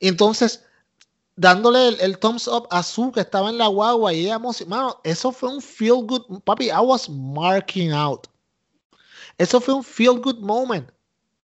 Entonces, 0.00 0.64
dándole 1.36 1.88
el, 1.88 2.18
thumbs 2.18 2.48
up 2.48 2.66
a 2.70 2.82
Su 2.82 3.12
que 3.12 3.20
estaba 3.20 3.50
en 3.50 3.58
la 3.58 3.68
guagua 3.68 4.12
y 4.12 4.26
ella 4.26 4.38
mano, 4.38 5.00
eso 5.04 5.32
fue 5.32 5.54
un 5.54 5.62
feel 5.62 6.04
good, 6.04 6.40
papi, 6.44 6.66
I 6.66 6.80
was 6.80 7.08
marking 7.08 7.92
out. 7.92 8.26
Eso 9.38 9.60
fue 9.60 9.74
un 9.74 9.84
feel 9.84 10.20
good 10.20 10.38
moment. 10.38 10.90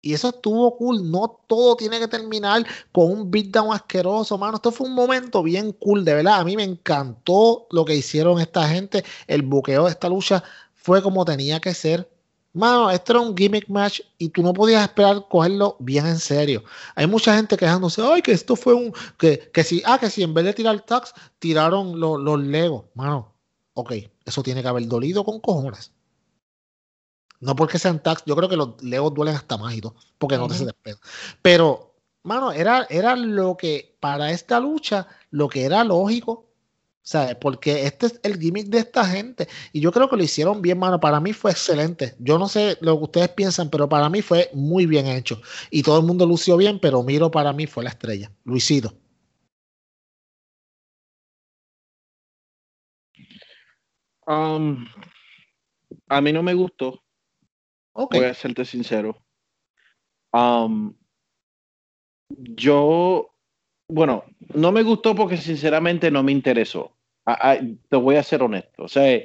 Y 0.07 0.13
eso 0.13 0.29
estuvo 0.29 0.77
cool. 0.77 1.11
No 1.11 1.41
todo 1.47 1.75
tiene 1.75 1.99
que 1.99 2.07
terminar 2.07 2.65
con 2.93 3.11
un 3.11 3.29
beatdown 3.29 3.73
asqueroso, 3.73 4.37
mano. 4.37 4.55
Esto 4.55 4.71
fue 4.71 4.87
un 4.87 4.93
momento 4.93 5.43
bien 5.43 5.73
cool, 5.73 6.05
de 6.05 6.13
verdad. 6.13 6.39
A 6.39 6.45
mí 6.45 6.55
me 6.55 6.63
encantó 6.63 7.67
lo 7.71 7.83
que 7.83 7.93
hicieron 7.93 8.39
esta 8.39 8.65
gente. 8.69 9.03
El 9.27 9.41
buqueo 9.41 9.83
de 9.83 9.91
esta 9.91 10.07
lucha 10.07 10.41
fue 10.75 11.03
como 11.03 11.25
tenía 11.25 11.59
que 11.59 11.73
ser. 11.73 12.09
Mano, 12.53 12.89
esto 12.89 13.11
era 13.11 13.19
un 13.19 13.35
gimmick 13.35 13.67
match 13.67 13.99
y 14.17 14.29
tú 14.29 14.41
no 14.43 14.53
podías 14.53 14.81
esperar 14.81 15.27
cogerlo 15.29 15.75
bien 15.79 16.05
en 16.05 16.19
serio. 16.19 16.63
Hay 16.95 17.05
mucha 17.05 17.35
gente 17.35 17.57
quejándose, 17.57 18.01
ay, 18.01 18.21
que 18.21 18.31
esto 18.31 18.55
fue 18.55 18.75
un. 18.75 18.93
Que, 19.17 19.51
que 19.53 19.65
si, 19.65 19.83
ah, 19.85 19.97
que 19.99 20.09
si 20.09 20.23
en 20.23 20.33
vez 20.33 20.45
de 20.45 20.53
tirar 20.53 20.79
tax, 20.85 21.13
tiraron 21.39 21.99
los, 21.99 22.17
los 22.21 22.39
Legos. 22.39 22.85
Mano, 22.93 23.33
ok, 23.73 23.91
eso 24.23 24.41
tiene 24.41 24.61
que 24.61 24.69
haber 24.69 24.87
dolido 24.87 25.25
con 25.25 25.41
cojones. 25.41 25.91
No 27.39 27.55
porque 27.55 27.79
sean 27.79 28.01
tax, 28.01 28.23
yo 28.25 28.35
creo 28.35 28.49
que 28.49 28.57
los 28.57 28.81
Legos 28.81 29.13
duelen 29.13 29.35
hasta 29.35 29.57
más 29.57 29.75
y 29.75 29.81
todo, 29.81 29.95
porque 30.17 30.37
no 30.37 30.47
te 30.47 30.55
se 30.55 30.65
despegan. 30.65 30.99
Pero, 31.41 31.95
mano, 32.23 32.51
era, 32.51 32.87
era 32.89 33.15
lo 33.15 33.57
que, 33.57 33.95
para 33.99 34.31
esta 34.31 34.59
lucha, 34.59 35.07
lo 35.31 35.47
que 35.47 35.63
era 35.63 35.83
lógico 35.83 36.47
¿sabes? 37.07 37.37
Porque 37.37 37.85
este 37.85 38.07
es 38.07 38.19
el 38.23 38.37
gimmick 38.37 38.67
de 38.67 38.79
esta 38.79 39.05
gente. 39.05 39.47
Y 39.71 39.79
yo 39.79 39.93
creo 39.93 40.09
que 40.09 40.17
lo 40.17 40.23
hicieron 40.23 40.61
bien, 40.61 40.77
mano. 40.77 40.99
Para 40.99 41.21
mí 41.21 41.31
fue 41.31 41.51
excelente. 41.51 42.15
Yo 42.19 42.37
no 42.37 42.49
sé 42.49 42.77
lo 42.81 42.97
que 42.97 43.03
ustedes 43.05 43.29
piensan, 43.29 43.69
pero 43.69 43.87
para 43.87 44.09
mí 44.09 44.21
fue 44.21 44.49
muy 44.53 44.85
bien 44.85 45.07
hecho. 45.07 45.41
Y 45.71 45.83
todo 45.83 45.99
el 45.99 46.05
mundo 46.05 46.25
lució 46.25 46.57
bien, 46.57 46.79
pero 46.81 47.03
Miro 47.03 47.31
para 47.31 47.53
mí 47.53 47.65
fue 47.65 47.85
la 47.85 47.91
estrella. 47.91 48.29
Luisito. 48.43 48.93
Um, 54.27 54.85
a 56.09 56.19
mí 56.19 56.33
no 56.33 56.43
me 56.43 56.53
gustó. 56.53 57.01
Voy 58.11 58.25
a 58.25 58.33
serte 58.33 58.63
sincero. 58.63 59.17
Yo, 62.29 63.33
bueno, 63.89 64.23
no 64.53 64.71
me 64.71 64.83
gustó 64.83 65.15
porque 65.15 65.37
sinceramente 65.37 66.11
no 66.11 66.23
me 66.23 66.31
interesó 66.31 66.97
te 67.89 67.95
voy 67.95 68.15
a 68.15 68.23
ser 68.23 68.41
honesto. 68.41 68.83
O 68.83 68.87
sea, 68.87 69.21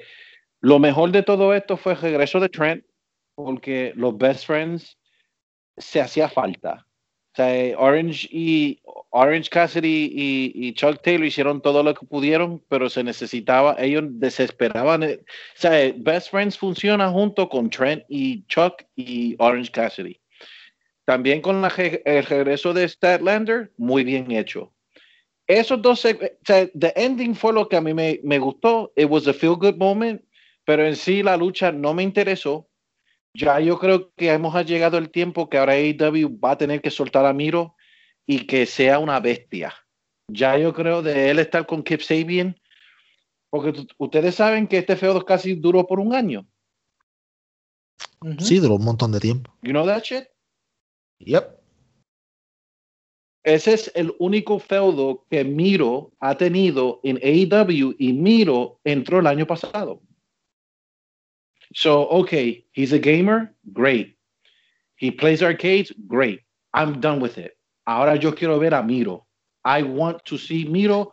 lo 0.61 0.79
mejor 0.79 1.13
de 1.13 1.23
todo 1.23 1.55
esto 1.55 1.77
fue 1.77 1.93
el 1.93 2.01
regreso 2.01 2.41
de 2.41 2.49
Trent, 2.49 2.85
porque 3.35 3.93
los 3.97 4.17
best 4.17 4.47
friends 4.47 4.99
se 5.77 6.01
hacía 6.01 6.29
falta. 6.29 6.87
O 7.33 7.37
sea, 7.37 7.79
Orange 7.79 8.29
y 8.31 8.81
Orange 9.11 9.49
Cassidy 9.49 10.13
y, 10.55 10.73
Chuck 10.75 11.01
Taylor 11.03 11.27
hicieron 11.27 11.63
todo 11.63 11.83
lo 11.83 11.95
que 11.95 12.07
pudieron, 12.07 12.63
pero 12.69 12.91
se 12.91 13.03
necesitaba, 13.03 13.77
ellos 13.79 14.05
desesperaban. 14.09 15.03
O 15.03 15.09
sea, 15.55 15.93
Best 15.97 16.31
Friends 16.31 16.59
funciona 16.59 17.09
junto 17.09 17.49
con 17.49 17.71
Trent 17.71 18.05
y 18.09 18.45
Chuck 18.47 18.85
y 18.97 19.35
Orange 19.39 19.71
Cassidy. 19.71 20.21
También 21.07 21.41
con 21.41 21.65
el 21.65 22.25
regreso 22.25 22.75
de 22.75 22.89
Statlander, 22.89 23.73
muy 23.77 24.05
bien 24.05 24.31
hecho 24.31 24.73
esos 25.47 25.83
dos, 25.83 26.05
o 26.05 26.09
sea, 26.45 26.69
the 26.69 26.93
ending 26.97 27.35
fue 27.35 27.53
lo 27.53 27.69
que 27.69 27.77
a 27.77 27.81
mí 27.81 27.93
me, 27.93 28.21
me 28.23 28.39
gustó. 28.39 28.93
It 28.97 29.09
was 29.09 29.27
a 29.27 29.33
feel 29.33 29.57
good 29.57 29.77
moment, 29.77 30.23
pero 30.65 30.87
en 30.87 30.97
sí 30.97 31.23
la 31.23 31.37
lucha 31.37 31.73
no 31.73 31.95
me 31.95 32.03
interesó. 32.03 32.69
Ya 33.35 33.61
yo 33.61 33.79
creo 33.79 34.13
que 34.15 34.31
hemos 34.31 34.55
llegado 34.67 34.99
el 34.99 35.11
tiempo 35.11 35.49
que 35.49 35.59
ahora 35.59 35.73
AEW 35.73 36.39
va 36.39 36.53
a 36.53 36.59
tener 36.59 36.83
que 36.83 36.91
soltar 36.91 37.25
a 37.25 37.33
Miro 37.33 37.77
y 38.27 38.47
que 38.47 38.67
sea 38.67 38.99
una 38.99 39.21
bestia. 39.21 39.75
Ya 40.29 40.59
yo 40.59 40.73
creo 40.73 41.03
de 41.03 41.31
él 41.31 41.39
estar 41.39 41.67
con 41.67 41.83
Kip 41.83 42.01
Sabian, 42.01 42.61
porque 43.51 43.87
ustedes 43.99 44.35
saben 44.35 44.67
que 44.67 44.79
este 44.79 44.97
feudo 44.97 45.25
casi 45.25 45.55
duró 45.55 45.87
por 45.87 45.99
un 46.01 46.15
año. 46.15 46.47
Sí, 48.39 48.59
duró 48.59 48.77
un 48.77 48.85
montón 48.85 49.13
de 49.13 49.21
tiempo. 49.21 49.53
You 49.63 49.73
know 49.73 49.87
that 49.87 50.03
shit? 50.03 50.25
Yep. 51.19 51.61
Ese 53.45 53.73
es 53.73 53.91
el 53.95 54.15
único 54.21 54.61
feudo 54.61 55.27
que 55.29 55.45
Miro 55.45 56.13
ha 56.21 56.37
tenido 56.37 57.01
en 57.03 57.17
AEW 57.17 57.97
y 57.99 58.13
Miro 58.13 58.81
entró 58.85 59.19
el 59.19 59.27
año 59.27 59.47
pasado. 59.47 60.01
So, 61.75 62.07
okay, 62.09 62.65
he's 62.73 62.93
a 62.93 62.99
gamer, 62.99 63.55
great. 63.73 64.17
He 64.97 65.11
plays 65.11 65.43
arcades, 65.43 65.93
great. 66.07 66.41
I'm 66.75 67.01
done 67.01 67.21
with 67.21 67.39
it. 67.39 67.57
Ahora 67.87 68.17
yo 68.17 68.33
quiero 68.33 68.59
ver 68.59 68.75
a 68.75 68.83
Miro. 68.83 69.27
I 69.65 69.83
want 69.83 70.25
to 70.27 70.39
see 70.39 70.65
Miro, 70.65 71.13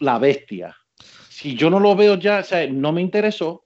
la 0.00 0.18
bestia. 0.18 0.74
Si 1.28 1.54
yo 1.54 1.70
no 1.70 1.78
lo 1.78 1.94
veo 1.94 2.16
ya, 2.16 2.40
o 2.40 2.44
sea, 2.44 2.66
no 2.68 2.92
me 2.92 3.00
interesó. 3.00 3.64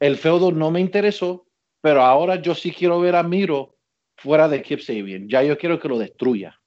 El 0.00 0.16
feudo 0.16 0.50
no 0.52 0.70
me 0.70 0.80
interesó, 0.80 1.46
pero 1.80 2.02
ahora 2.02 2.36
yo 2.36 2.54
sí 2.54 2.70
quiero 2.70 3.00
ver 3.00 3.16
a 3.16 3.22
Miro 3.22 3.76
fuera 4.16 4.48
de 4.48 4.62
Kip 4.62 4.80
Sabian. 4.80 5.28
Ya 5.28 5.42
yo 5.42 5.56
quiero 5.56 5.78
que 5.78 5.88
lo 5.88 5.98
destruya. 5.98 6.58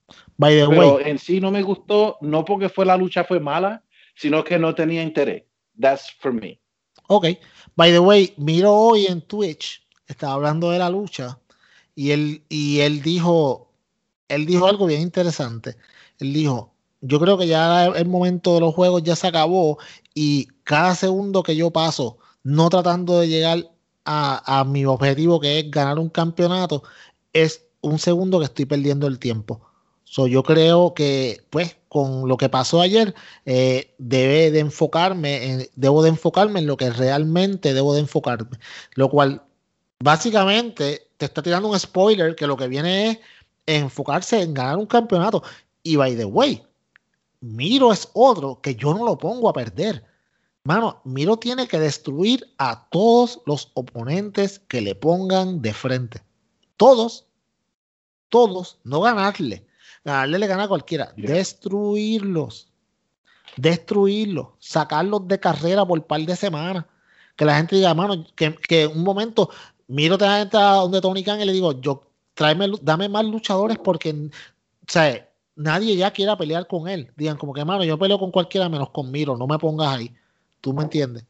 Pero 0.69 0.99
en 0.99 1.19
sí 1.19 1.39
no 1.39 1.51
me 1.51 1.61
gustó, 1.61 2.17
no 2.21 2.43
porque 2.45 2.69
fue 2.69 2.85
la 2.85 2.97
lucha 2.97 3.23
fue 3.23 3.39
mala, 3.39 3.83
sino 4.15 4.43
que 4.43 4.57
no 4.57 4.73
tenía 4.73 5.03
interés. 5.03 5.43
That's 5.79 6.11
for 6.19 6.33
me. 6.33 6.58
Ok. 7.11 7.25
By 7.75 7.91
the 7.91 7.99
way, 7.99 8.35
miro 8.37 8.71
hoy 8.71 9.07
en 9.07 9.21
Twitch, 9.21 9.81
estaba 10.05 10.33
hablando 10.33 10.69
de 10.69 10.77
la 10.77 10.91
lucha 10.91 11.39
y 11.95 12.11
él, 12.11 12.43
y 12.49 12.81
él 12.81 13.01
dijo, 13.01 13.71
él 14.27 14.45
dijo 14.45 14.67
algo 14.67 14.85
bien 14.85 15.01
interesante. 15.01 15.75
Él 16.19 16.33
dijo, 16.33 16.75
yo 17.01 17.19
creo 17.19 17.35
que 17.35 17.47
ya 17.47 17.87
el 17.87 18.07
momento 18.07 18.53
de 18.53 18.59
los 18.59 18.75
juegos 18.75 19.01
ya 19.01 19.15
se 19.15 19.25
acabó 19.25 19.79
y 20.13 20.47
cada 20.63 20.93
segundo 20.93 21.41
que 21.41 21.55
yo 21.55 21.71
paso 21.71 22.19
no 22.43 22.69
tratando 22.69 23.19
de 23.19 23.27
llegar 23.27 23.71
a, 24.05 24.59
a 24.59 24.63
mi 24.63 24.85
objetivo 24.85 25.39
que 25.39 25.59
es 25.59 25.71
ganar 25.71 25.97
un 25.97 26.09
campeonato, 26.09 26.83
es 27.33 27.65
un 27.81 27.97
segundo 27.97 28.37
que 28.37 28.45
estoy 28.45 28.65
perdiendo 28.65 29.07
el 29.07 29.17
tiempo. 29.17 29.61
So, 30.03 30.27
yo 30.27 30.43
creo 30.43 30.93
que, 30.93 31.43
pues, 31.49 31.75
con 31.89 32.27
lo 32.27 32.37
que 32.37 32.49
pasó 32.49 32.81
ayer, 32.81 33.13
eh, 33.45 33.93
debe 33.97 34.51
de 34.51 34.59
enfocarme, 34.59 35.51
en, 35.51 35.69
debo 35.75 36.03
de 36.03 36.09
enfocarme 36.09 36.59
en 36.59 36.67
lo 36.67 36.77
que 36.77 36.89
realmente 36.91 37.73
debo 37.73 37.93
de 37.93 38.01
enfocarme. 38.01 38.57
Lo 38.93 39.09
cual, 39.09 39.43
básicamente, 39.99 41.07
te 41.17 41.25
está 41.25 41.41
tirando 41.41 41.67
un 41.67 41.79
spoiler 41.79 42.35
que 42.35 42.47
lo 42.47 42.55
que 42.55 42.67
viene 42.67 43.09
es 43.09 43.19
enfocarse 43.65 44.41
en 44.41 44.53
ganar 44.53 44.77
un 44.77 44.85
campeonato. 44.85 45.43
Y 45.83 45.95
by 45.95 46.15
the 46.15 46.25
way, 46.25 46.63
Miro 47.41 47.91
es 47.91 48.09
otro 48.13 48.61
que 48.61 48.75
yo 48.75 48.93
no 48.93 49.05
lo 49.05 49.17
pongo 49.17 49.49
a 49.49 49.53
perder. 49.53 50.05
Mano, 50.63 51.01
Miro 51.05 51.37
tiene 51.37 51.67
que 51.67 51.79
destruir 51.79 52.47
a 52.57 52.87
todos 52.89 53.41
los 53.45 53.71
oponentes 53.73 54.59
que 54.59 54.81
le 54.81 54.93
pongan 54.93 55.61
de 55.61 55.73
frente. 55.73 56.21
Todos. 56.77 57.25
Todos. 58.29 58.77
No 58.83 59.01
ganarle. 59.01 59.65
Ganarle 60.03 60.39
le 60.39 60.47
gana 60.47 60.63
a 60.63 60.67
cualquiera. 60.67 61.13
Destruirlos. 61.15 62.67
Destruirlos. 63.57 64.47
Sacarlos 64.59 65.27
de 65.27 65.39
carrera 65.39 65.85
por 65.85 65.99
un 65.99 66.05
par 66.05 66.21
de 66.21 66.35
semanas. 66.35 66.85
Que 67.35 67.45
la 67.45 67.57
gente 67.57 67.75
diga, 67.75 67.93
mano, 67.93 68.25
que, 68.35 68.55
que 68.55 68.87
un 68.87 69.03
momento 69.03 69.49
miro 69.87 70.17
a 70.21 70.45
donde 70.45 71.01
Tony 71.01 71.23
Khan 71.23 71.41
y 71.41 71.45
le 71.45 71.53
digo, 71.53 71.79
yo 71.81 72.03
tráeme, 72.33 72.67
dame 72.81 73.09
más 73.09 73.25
luchadores 73.25 73.77
porque, 73.77 74.11
o 74.11 74.29
sea, 74.87 75.29
nadie 75.55 75.95
ya 75.95 76.11
quiera 76.11 76.37
pelear 76.37 76.67
con 76.67 76.87
él. 76.87 77.11
Digan 77.15 77.37
como 77.37 77.53
que, 77.53 77.65
mano, 77.65 77.83
yo 77.83 77.97
peleo 77.99 78.19
con 78.19 78.31
cualquiera 78.31 78.69
menos 78.69 78.89
con 78.91 79.11
Miro, 79.11 79.35
no 79.35 79.47
me 79.47 79.57
pongas 79.59 79.97
ahí. 79.97 80.15
¿Tú 80.61 80.73
me 80.73 80.83
entiendes? 80.83 81.25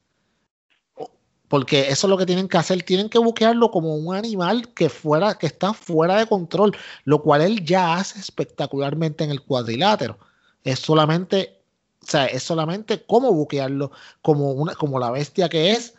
Porque 1.50 1.90
eso 1.90 2.08
es 2.08 2.10
lo 2.10 2.18
que 2.18 2.26
tienen 2.26 2.48
que 2.48 2.58
hacer. 2.58 2.82
Tienen 2.84 3.10
que 3.10 3.20
buquearlo 3.20 3.72
como 3.72 3.96
un 3.96 4.16
animal 4.16 4.70
que, 4.74 4.88
fuera, 4.88 5.38
que 5.38 5.48
está 5.48 5.74
fuera 5.74 6.18
de 6.18 6.28
control, 6.28 6.78
lo 7.04 7.22
cual 7.22 7.42
él 7.42 7.66
ya 7.66 7.96
hace 7.96 8.20
espectacularmente 8.20 9.24
en 9.24 9.32
el 9.32 9.42
cuadrilátero. 9.42 10.18
Es 10.64 10.80
solamente, 10.80 11.60
o 12.04 12.06
sea, 12.06 12.28
es 12.28 12.44
solamente 12.44 13.04
cómo 13.06 13.34
buquearlo 13.34 13.92
como, 14.22 14.52
una, 14.52 14.76
como 14.76 15.00
la 15.00 15.12
bestia 15.12 15.50
que 15.50 15.72
es 15.72 15.96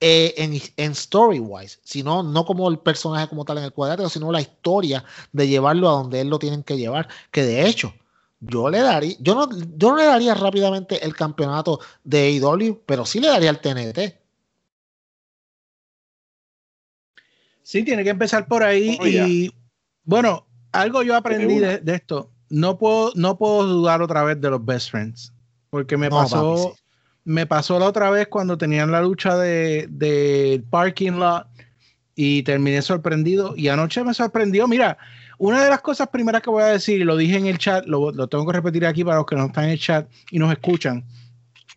eh, 0.00 0.34
en, 0.36 0.60
en 0.76 0.92
story-wise, 0.92 1.80
sino 1.82 2.22
no 2.22 2.44
como 2.44 2.68
el 2.68 2.78
personaje 2.78 3.28
como 3.28 3.44
tal 3.44 3.58
en 3.58 3.64
el 3.64 3.72
cuadrilátero, 3.72 4.08
sino 4.10 4.30
la 4.30 4.40
historia 4.40 5.04
de 5.32 5.48
llevarlo 5.48 5.88
a 5.88 5.92
donde 5.92 6.20
él 6.20 6.28
lo 6.28 6.38
tienen 6.38 6.62
que 6.62 6.76
llevar. 6.76 7.08
Que 7.32 7.42
de 7.42 7.66
hecho, 7.66 7.94
yo 8.40 8.68
le 8.70 8.80
daría, 8.80 9.16
yo 9.18 9.34
no, 9.34 9.48
yo 9.76 9.90
no 9.90 9.96
le 9.96 10.04
daría 10.04 10.34
rápidamente 10.34 11.04
el 11.04 11.16
campeonato 11.16 11.80
de 12.04 12.38
AEW, 12.38 12.82
pero 12.86 13.04
sí 13.04 13.18
le 13.20 13.28
daría 13.28 13.50
el 13.50 13.60
TNT. 13.60 14.17
Sí, 17.68 17.82
tiene 17.82 18.02
que 18.02 18.10
empezar 18.10 18.48
por 18.48 18.62
ahí. 18.62 18.96
Oh, 18.98 19.06
y 19.06 19.54
bueno, 20.04 20.46
algo 20.72 21.02
yo 21.02 21.14
aprendí 21.14 21.58
de, 21.58 21.78
de, 21.80 21.94
esto. 21.96 22.30
No 22.48 22.78
puedo, 22.78 23.12
no 23.14 23.36
puedo 23.36 23.66
dudar 23.66 24.00
otra 24.00 24.24
vez 24.24 24.40
de 24.40 24.48
los 24.48 24.64
best 24.64 24.90
friends. 24.90 25.34
Porque 25.68 25.98
me 25.98 26.08
no, 26.08 26.16
pasó. 26.16 26.54
Papi, 26.54 26.76
sí 26.76 26.82
me 27.28 27.44
pasó 27.44 27.78
la 27.78 27.84
otra 27.84 28.08
vez 28.08 28.26
cuando 28.28 28.56
tenían 28.56 28.90
la 28.90 29.02
lucha 29.02 29.36
de, 29.36 29.86
de, 29.90 30.64
parking 30.70 31.12
lot 31.12 31.46
y 32.14 32.42
terminé 32.42 32.80
sorprendido. 32.80 33.54
Y 33.54 33.68
anoche 33.68 34.02
me 34.02 34.14
sorprendió. 34.14 34.66
Mira, 34.66 34.96
una 35.36 35.62
de 35.62 35.68
las 35.68 35.82
cosas 35.82 36.08
primeras 36.08 36.40
que 36.40 36.48
voy 36.48 36.62
a 36.62 36.68
decir, 36.68 37.02
y 37.02 37.04
lo 37.04 37.18
dije 37.18 37.36
en 37.36 37.44
el 37.44 37.58
chat, 37.58 37.84
lo, 37.84 38.12
lo, 38.12 38.28
tengo 38.28 38.46
que 38.46 38.54
repetir 38.54 38.86
aquí 38.86 39.04
para 39.04 39.18
los 39.18 39.26
que 39.26 39.36
no 39.36 39.44
están 39.44 39.64
en 39.64 39.70
el 39.72 39.78
chat 39.78 40.08
y 40.30 40.38
nos 40.38 40.50
escuchan, 40.50 41.04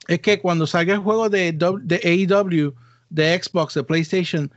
es 0.08 0.22
que 0.22 0.40
cuando 0.40 0.66
salga 0.66 0.94
el 0.94 1.02
juego 1.02 1.28
de, 1.28 1.52
de 1.52 1.96
AEW, 2.02 2.74
de 3.10 3.38
Xbox, 3.44 3.74
de 3.74 3.84
PlayStation, 3.84 4.50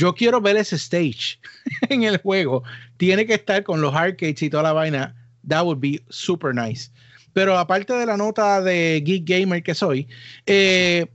yo 0.00 0.14
quiero 0.14 0.40
ver 0.40 0.56
ese 0.56 0.76
stage 0.76 1.38
en 1.88 2.04
el 2.04 2.16
juego. 2.16 2.62
Tiene 2.96 3.26
que 3.26 3.34
estar 3.34 3.62
con 3.62 3.80
los 3.80 3.94
arcades 3.94 4.42
y 4.42 4.50
toda 4.50 4.62
la 4.62 4.72
vaina. 4.72 5.14
That 5.46 5.64
would 5.64 5.80
be 5.80 6.02
super 6.08 6.54
nice. 6.54 6.90
Pero 7.34 7.56
aparte 7.56 7.92
de 7.92 8.06
la 8.06 8.16
nota 8.16 8.60
de 8.60 9.02
Geek 9.04 9.24
Gamer 9.24 9.62
que 9.62 9.74
soy, 9.74 10.08
eh, 10.46 11.06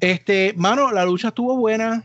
este, 0.00 0.54
mano, 0.56 0.92
la 0.92 1.04
lucha 1.04 1.28
estuvo 1.28 1.56
buena. 1.56 2.04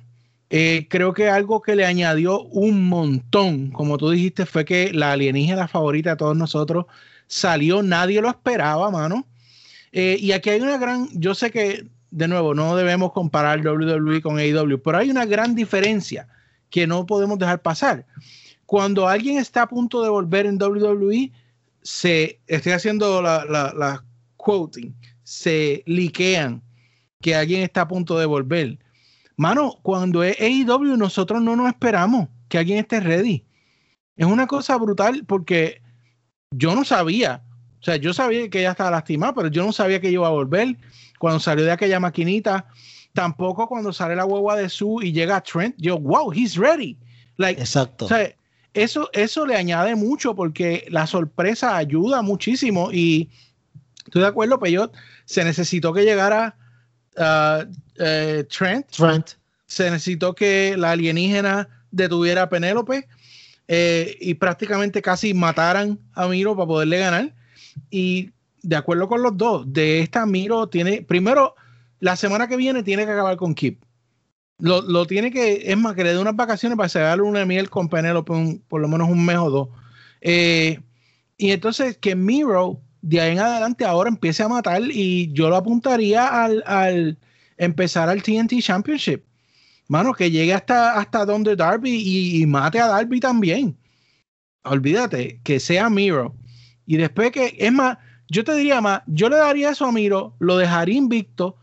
Eh, 0.50 0.88
creo 0.90 1.14
que 1.14 1.30
algo 1.30 1.62
que 1.62 1.76
le 1.76 1.86
añadió 1.86 2.42
un 2.44 2.88
montón, 2.88 3.70
como 3.72 3.98
tú 3.98 4.10
dijiste, 4.10 4.46
fue 4.46 4.66
que 4.66 4.92
la 4.94 5.12
alienígena 5.12 5.68
favorita 5.68 6.12
de 6.12 6.16
todos 6.18 6.38
nosotros 6.38 6.86
salió, 7.28 7.84
nadie 7.84 8.22
lo 8.22 8.30
esperaba, 8.30 8.90
mano. 8.90 9.28
Eh, 9.92 10.18
y 10.20 10.32
aquí 10.32 10.50
hay 10.50 10.62
una 10.62 10.78
gran, 10.78 11.10
yo 11.14 11.36
sé 11.36 11.52
que, 11.52 11.88
de 12.12 12.28
nuevo, 12.28 12.54
no 12.54 12.76
debemos 12.76 13.12
comparar 13.12 13.66
WWE 13.66 14.22
con 14.22 14.40
AEW, 14.40 14.82
pero 14.82 14.98
hay 14.98 15.10
una 15.10 15.26
gran 15.26 15.56
diferencia 15.56 16.28
que 16.70 16.88
no 16.88 17.06
podemos 17.06 17.40
dejar 17.40 17.62
pasar. 17.62 18.06
Cuando 18.66 19.08
alguien 19.08 19.38
está 19.38 19.64
a 19.64 19.68
punto 19.68 20.04
de 20.04 20.10
volver 20.10 20.46
en 20.46 20.62
WWE, 20.62 21.32
se, 21.82 22.40
estoy 22.48 22.74
haciendo 22.74 23.22
la, 23.22 23.46
la, 23.46 23.74
la 23.74 24.04
quoting, 24.36 24.94
se 25.24 25.84
liquean 25.86 26.62
que 27.22 27.36
alguien 27.36 27.62
está 27.62 27.82
a 27.82 27.88
punto 27.88 28.18
de 28.20 28.26
volver. 28.26 28.78
Mano, 29.36 29.80
cuando 29.82 30.24
es 30.24 30.40
AEW, 30.40 30.98
nosotros 30.98 31.42
no 31.42 31.56
nos 31.56 31.68
esperamos 31.68 32.28
que 32.50 32.58
alguien 32.58 32.80
esté 32.80 33.00
ready. 33.00 33.46
Es 34.16 34.26
una 34.26 34.48
cosa 34.48 34.76
brutal 34.78 35.24
porque 35.26 35.82
yo 36.52 36.76
no 36.76 36.84
sabía, 36.84 37.44
o 37.80 37.84
sea, 37.84 37.98
yo 37.98 38.14
sabía 38.14 38.50
que 38.50 38.60
ella 38.60 38.72
estaba 38.72 38.92
lastimada, 38.92 39.34
pero 39.36 39.50
yo 39.50 39.64
no 39.64 39.72
sabía 39.72 40.02
que 40.02 40.10
iba 40.10 40.28
a 40.28 40.32
volver. 40.32 40.76
Cuando 41.18 41.40
salió 41.40 41.66
de 41.66 41.72
aquella 41.72 42.00
maquinita, 42.00 42.68
tampoco 43.14 43.68
cuando 43.68 43.92
sale 43.92 44.16
la 44.16 44.26
hueva 44.26 44.56
de 44.56 44.70
su 44.70 45.02
y 45.02 45.12
llega 45.12 45.42
Trent, 45.42 45.76
yo, 45.78 45.98
wow, 46.00 46.32
he's 46.32 46.56
ready. 46.56 46.98
Like, 47.38 47.60
Exacto. 47.60 48.06
O 48.06 48.08
sea, 48.08 48.34
eso, 48.74 49.10
eso 49.14 49.46
le 49.46 49.56
añade 49.56 49.96
mucho 49.96 50.36
porque 50.36 50.86
la 50.90 51.08
sorpresa 51.08 51.78
ayuda 51.78 52.22
muchísimo 52.22 52.92
y 52.92 53.30
estoy 54.06 54.22
de 54.22 54.28
acuerdo, 54.28 54.60
Peyot, 54.60 54.94
se 55.26 55.44
necesitó 55.44 55.94
que 55.94 56.04
llegara 56.04 56.56
uh, 57.18 57.64
uh, 57.64 58.44
Trent, 58.44 58.88
Trent, 58.92 59.32
se 59.66 59.90
necesitó 59.90 60.34
que 60.34 60.76
la 60.78 60.92
alienígena 60.92 61.68
detuviera 61.92 62.44
a 62.44 62.50
Penélope 62.50 63.08
eh, 63.68 64.16
y 64.22 64.36
prácticamente 64.36 65.02
casi 65.02 65.34
mataran 65.34 66.00
a 66.14 66.28
Miro 66.28 66.56
para 66.56 66.68
poderle 66.68 67.00
ganar 67.00 67.34
y 67.90 68.32
de 68.68 68.76
acuerdo 68.76 69.08
con 69.08 69.22
los 69.22 69.38
dos, 69.38 69.72
de 69.72 70.00
esta 70.00 70.26
Miro 70.26 70.68
tiene, 70.68 71.02
primero, 71.02 71.56
la 72.00 72.16
semana 72.16 72.48
que 72.48 72.58
viene 72.58 72.84
tiene 72.84 73.06
que 73.06 73.12
acabar 73.12 73.38
con 73.38 73.56
Kip 73.56 73.82
lo, 74.60 74.82
lo, 74.82 75.06
tiene 75.06 75.32
que, 75.32 75.72
es 75.72 75.78
más, 75.78 75.96
que 75.96 76.04
le 76.04 76.14
dé 76.14 76.20
unas 76.20 76.36
vacaciones 76.36 76.78
para 76.78 77.08
darle 77.08 77.24
una 77.24 77.46
miel 77.46 77.70
con 77.70 77.90
Penélope 77.90 78.60
por 78.68 78.82
lo 78.82 78.88
menos 78.88 79.10
un 79.10 79.24
mes 79.26 79.38
o 79.38 79.50
dos. 79.50 79.70
Eh, 80.22 80.80
y 81.38 81.52
entonces 81.52 81.98
que 81.98 82.16
Miro 82.16 82.82
de 83.02 83.22
ahí 83.22 83.34
en 83.34 83.40
adelante 83.40 83.86
ahora 83.86 84.10
empiece 84.10 84.44
a 84.44 84.48
matar 84.48 84.82
y 84.82 85.32
yo 85.34 85.50
lo 85.50 85.56
apuntaría 85.56 86.44
al, 86.44 86.64
al 86.66 87.18
empezar 87.58 88.10
al 88.10 88.24
TNT 88.24 88.60
Championship. 88.60 89.24
Mano, 89.88 90.14
que 90.14 90.32
llegue 90.32 90.54
hasta, 90.54 90.98
hasta 91.00 91.26
donde 91.26 91.56
Darby 91.56 91.92
y, 91.92 92.42
y, 92.42 92.46
mate 92.46 92.80
a 92.80 92.88
Darby 92.88 93.20
también. 93.20 93.78
Olvídate, 94.64 95.40
que 95.44 95.60
sea 95.60 95.90
Miro. 95.90 96.36
Y 96.86 96.98
después 96.98 97.32
que, 97.32 97.56
es 97.58 97.72
más, 97.72 97.98
yo 98.30 98.44
te 98.44 98.56
diría 98.56 98.82
más, 98.82 99.02
yo 99.08 99.30
le 99.30 99.38
daría 99.38 99.70
eso 99.70 99.86
a 99.86 99.92
Miro, 99.92 100.34
lo 100.40 100.58
dejaría 100.58 100.96
invicto 100.96 101.58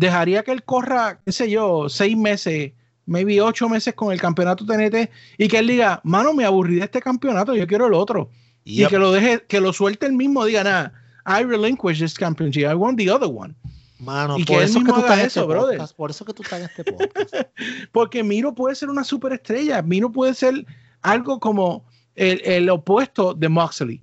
dejaría 0.00 0.42
que 0.42 0.52
él 0.52 0.64
corra, 0.64 1.20
qué 1.24 1.30
sé 1.30 1.50
yo, 1.50 1.88
seis 1.88 2.16
meses, 2.16 2.72
maybe 3.06 3.40
ocho 3.40 3.68
meses 3.68 3.94
con 3.94 4.12
el 4.12 4.20
campeonato 4.20 4.64
TNT 4.64 5.10
y 5.36 5.48
que 5.48 5.58
él 5.58 5.66
diga, 5.66 6.00
mano, 6.04 6.32
me 6.32 6.44
aburrí 6.44 6.76
de 6.76 6.84
este 6.84 7.00
campeonato, 7.02 7.54
yo 7.54 7.66
quiero 7.66 7.86
el 7.86 7.94
otro. 7.94 8.30
Yep. 8.64 8.86
Y 8.86 8.90
que 8.90 8.98
lo 8.98 9.12
deje, 9.12 9.44
que 9.46 9.60
lo 9.60 9.72
suelte 9.72 10.06
el 10.06 10.14
mismo, 10.14 10.44
diga, 10.44 10.64
nada, 10.64 10.92
I 11.26 11.44
relinquish 11.44 11.98
this 11.98 12.14
championship, 12.14 12.62
I 12.62 12.74
want 12.74 12.98
the 12.98 13.10
other 13.10 13.28
one. 13.28 13.54
Mano, 13.98 14.38
y 14.38 14.44
por 14.44 14.58
que 14.58 14.64
eso 14.64 14.80
que 14.82 14.92
tú 14.92 15.00
estás 15.00 15.18
en 15.18 15.26
este 15.26 15.42
brother. 15.42 15.76
Podcast, 15.76 15.96
por 15.96 16.10
eso 16.10 16.24
que 16.24 16.32
tú 16.32 16.42
estás 16.42 16.60
en 16.60 16.66
este 16.66 16.84
podcast. 16.84 17.34
Porque 17.92 18.24
Miro 18.24 18.54
puede 18.54 18.74
ser 18.74 18.88
una 18.88 19.04
superestrella, 19.04 19.82
Miro 19.82 20.10
puede 20.10 20.32
ser 20.32 20.64
algo 21.02 21.38
como 21.38 21.84
el, 22.14 22.40
el 22.46 22.70
opuesto 22.70 23.34
de 23.34 23.50
Moxley 23.50 24.02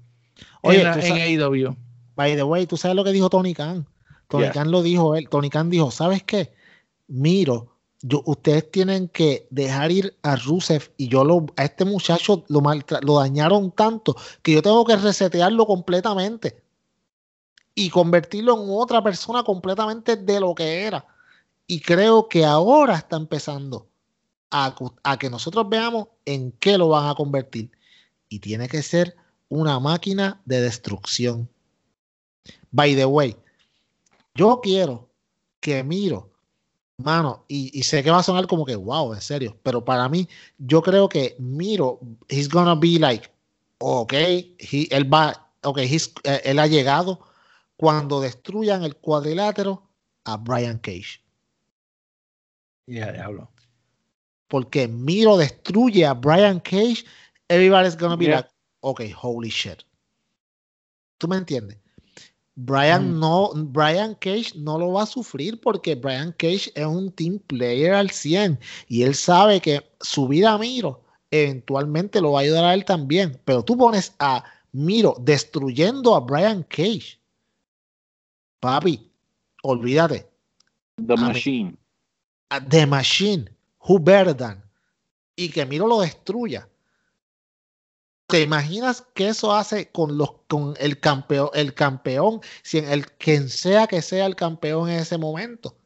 Oye, 0.62 0.82
en, 0.82 1.00
en 1.00 1.42
AEW. 1.42 1.76
By 2.18 2.36
the 2.36 2.44
way, 2.44 2.66
tú 2.66 2.78
sabes 2.78 2.96
lo 2.96 3.04
que 3.04 3.12
dijo 3.12 3.30
Tony 3.30 3.54
Khan. 3.54 3.86
Tony 4.28 4.46
yeah. 4.46 4.52
Khan 4.52 4.72
lo 4.72 4.82
dijo 4.82 5.16
él. 5.16 5.30
Tony 5.30 5.52
Khan 5.52 5.70
dijo, 5.70 5.92
¿sabes 5.92 6.24
qué? 6.24 6.52
Miro, 7.08 7.78
yo, 8.02 8.24
ustedes 8.26 8.72
tienen 8.72 9.08
que 9.08 9.48
dejar 9.52 9.92
ir 9.92 10.18
a 10.24 10.36
Rusev 10.36 10.92
y 10.98 11.10
yo 11.10 11.24
lo, 11.24 11.46
a 11.56 11.66
este 11.66 11.86
muchacho 11.86 12.44
lo, 12.48 12.62
mal, 12.62 12.84
lo 13.04 13.20
dañaron 13.20 13.72
tanto 13.72 14.16
que 14.42 14.54
yo 14.54 14.64
tengo 14.64 14.84
que 14.84 14.96
resetearlo 14.96 15.68
completamente 15.68 16.64
y 17.76 17.92
convertirlo 17.92 18.64
en 18.64 18.70
otra 18.72 19.04
persona 19.04 19.44
completamente 19.44 20.16
de 20.16 20.40
lo 20.40 20.56
que 20.56 20.86
era. 20.86 21.06
Y 21.68 21.82
creo 21.82 22.28
que 22.30 22.46
ahora 22.46 22.96
está 22.96 23.18
empezando 23.18 23.88
a, 24.50 24.74
a 25.04 25.20
que 25.20 25.30
nosotros 25.30 25.70
veamos 25.70 26.08
en 26.26 26.52
qué 26.54 26.80
lo 26.80 26.90
van 26.90 27.10
a 27.10 27.14
convertir. 27.14 27.70
Y 28.28 28.40
tiene 28.40 28.68
que 28.68 28.82
ser 28.82 29.16
una 29.50 29.80
máquina 29.80 30.42
de 30.46 30.62
destrucción. 30.62 31.48
By 32.72 32.96
the 32.96 33.06
way, 33.06 33.36
yo 34.36 34.60
quiero 34.62 35.10
que 35.60 35.84
Miro 35.84 36.38
Mano, 36.98 37.46
y, 37.48 37.70
y, 37.78 37.84
sé 37.84 38.04
que 38.04 38.10
va 38.10 38.20
a 38.20 38.24
sonar 38.24 38.48
como 38.48 38.66
que, 38.66 38.76
wow, 38.76 39.14
en 39.14 39.22
serio, 39.22 39.56
pero 39.62 39.86
para 39.86 40.10
mí, 40.10 40.28
yo 40.58 40.82
creo 40.82 41.08
que 41.08 41.36
Miro, 41.38 42.00
he's 42.28 42.50
gonna 42.50 42.74
be 42.74 42.98
like, 42.98 43.30
ok, 43.78 44.14
he, 44.14 44.88
él 44.90 45.14
va, 45.14 45.48
ok, 45.62 45.78
he's, 45.78 46.12
eh, 46.24 46.42
él 46.44 46.58
ha 46.58 46.66
llegado 46.66 47.20
cuando 47.76 48.20
destruyan 48.20 48.84
el 48.84 48.96
cuadrilátero 48.96 49.88
a 50.26 50.38
Brian 50.38 50.80
Cage. 50.80 51.22
Ya, 52.88 53.12
diablo. 53.12 53.52
Porque 54.48 54.88
Miro 54.88 55.38
destruye 55.38 56.04
a 56.04 56.16
Brian 56.16 56.60
Cage, 56.60 57.06
everybody's 57.48 57.96
gonna 57.96 58.16
be 58.18 58.26
Yeah. 58.26 58.38
like, 58.38 58.50
ok, 58.80 59.02
holy 59.16 59.52
shit. 59.52 59.84
¿Tú 61.20 61.28
me 61.28 61.38
entiendes? 61.38 61.78
Brian 62.60 63.14
Mm. 63.14 63.20
no, 63.20 63.52
Brian 63.56 64.16
Cage 64.16 64.54
no 64.56 64.80
lo 64.80 64.94
va 64.94 65.04
a 65.04 65.06
sufrir 65.06 65.62
porque 65.62 65.94
Brian 65.94 66.32
Cage 66.32 66.72
es 66.74 66.86
un 66.86 67.12
team 67.12 67.38
player 67.38 67.94
al 67.94 68.10
100 68.10 68.60
y 68.88 69.04
él 69.04 69.14
sabe 69.14 69.62
que 69.62 69.88
subir 70.02 70.48
a 70.48 70.58
Miro 70.58 71.04
eventualmente 71.30 72.20
lo 72.20 72.32
va 72.32 72.40
a 72.40 72.42
ayudar 72.42 72.66
a 72.66 72.74
él 72.74 72.84
también. 72.84 73.40
Pero 73.46 73.64
tú 73.64 73.78
pones 73.78 74.16
a 74.18 74.44
Miro 74.72 75.16
destruyendo 75.20 76.16
a 76.16 76.20
Brian 76.20 76.64
Cage. 76.64 77.20
Papi, 78.60 79.08
olvídate. 79.62 80.28
The. 80.96 81.16
Machine. 81.16 81.78
a 82.50 82.60
The 82.60 82.88
Machine, 82.88 83.52
Who 83.88 84.00
Better 84.00 84.34
Than, 84.34 84.64
y 85.36 85.50
que 85.50 85.64
Miro 85.64 85.86
lo 85.86 86.02
destruya. 86.02 86.68
¿Te 88.28 88.42
imaginas 88.42 89.06
que 89.14 89.30
eso 89.30 89.54
hace 89.54 89.90
con 89.90 90.18
los 90.18 90.30
con 90.48 90.74
el 90.80 91.00
campeón, 91.00 91.50
el 91.54 91.74
campeón, 91.74 92.42
si 92.62 92.80
en 92.80 92.90
el 92.90 93.10
quien 93.12 93.48
sea 93.48 93.88
que 93.88 94.02
sea 94.02 94.26
el 94.26 94.36
campeón 94.36 94.90
en 94.90 95.00
ese 95.00 95.18
momento? 95.18 95.78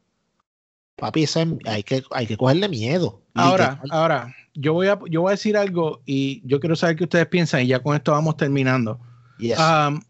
Papi, 0.96 1.22
eso 1.22 1.40
es- 1.40 1.48
hay 1.66 1.82
que 1.84 2.02
hay 2.10 2.26
que 2.26 2.36
cogerle 2.36 2.68
miedo. 2.68 3.22
Ahora, 3.34 3.78
literal. 3.82 3.88
ahora, 3.98 4.36
yo 4.54 4.72
voy 4.74 4.88
a, 4.88 4.98
yo 5.08 5.22
voy 5.22 5.30
a 5.30 5.32
decir 5.38 5.56
algo 5.56 6.02
y 6.04 6.42
yo 6.46 6.58
quiero 6.58 6.74
saber 6.76 6.96
qué 6.96 7.04
ustedes 7.04 7.26
piensan 7.28 7.62
y 7.62 7.68
ya 7.68 7.80
con 7.80 7.94
esto 7.94 8.10
vamos 8.12 8.36
terminando. 8.36 8.98
Yes. 9.38 9.58
Um, 9.58 10.02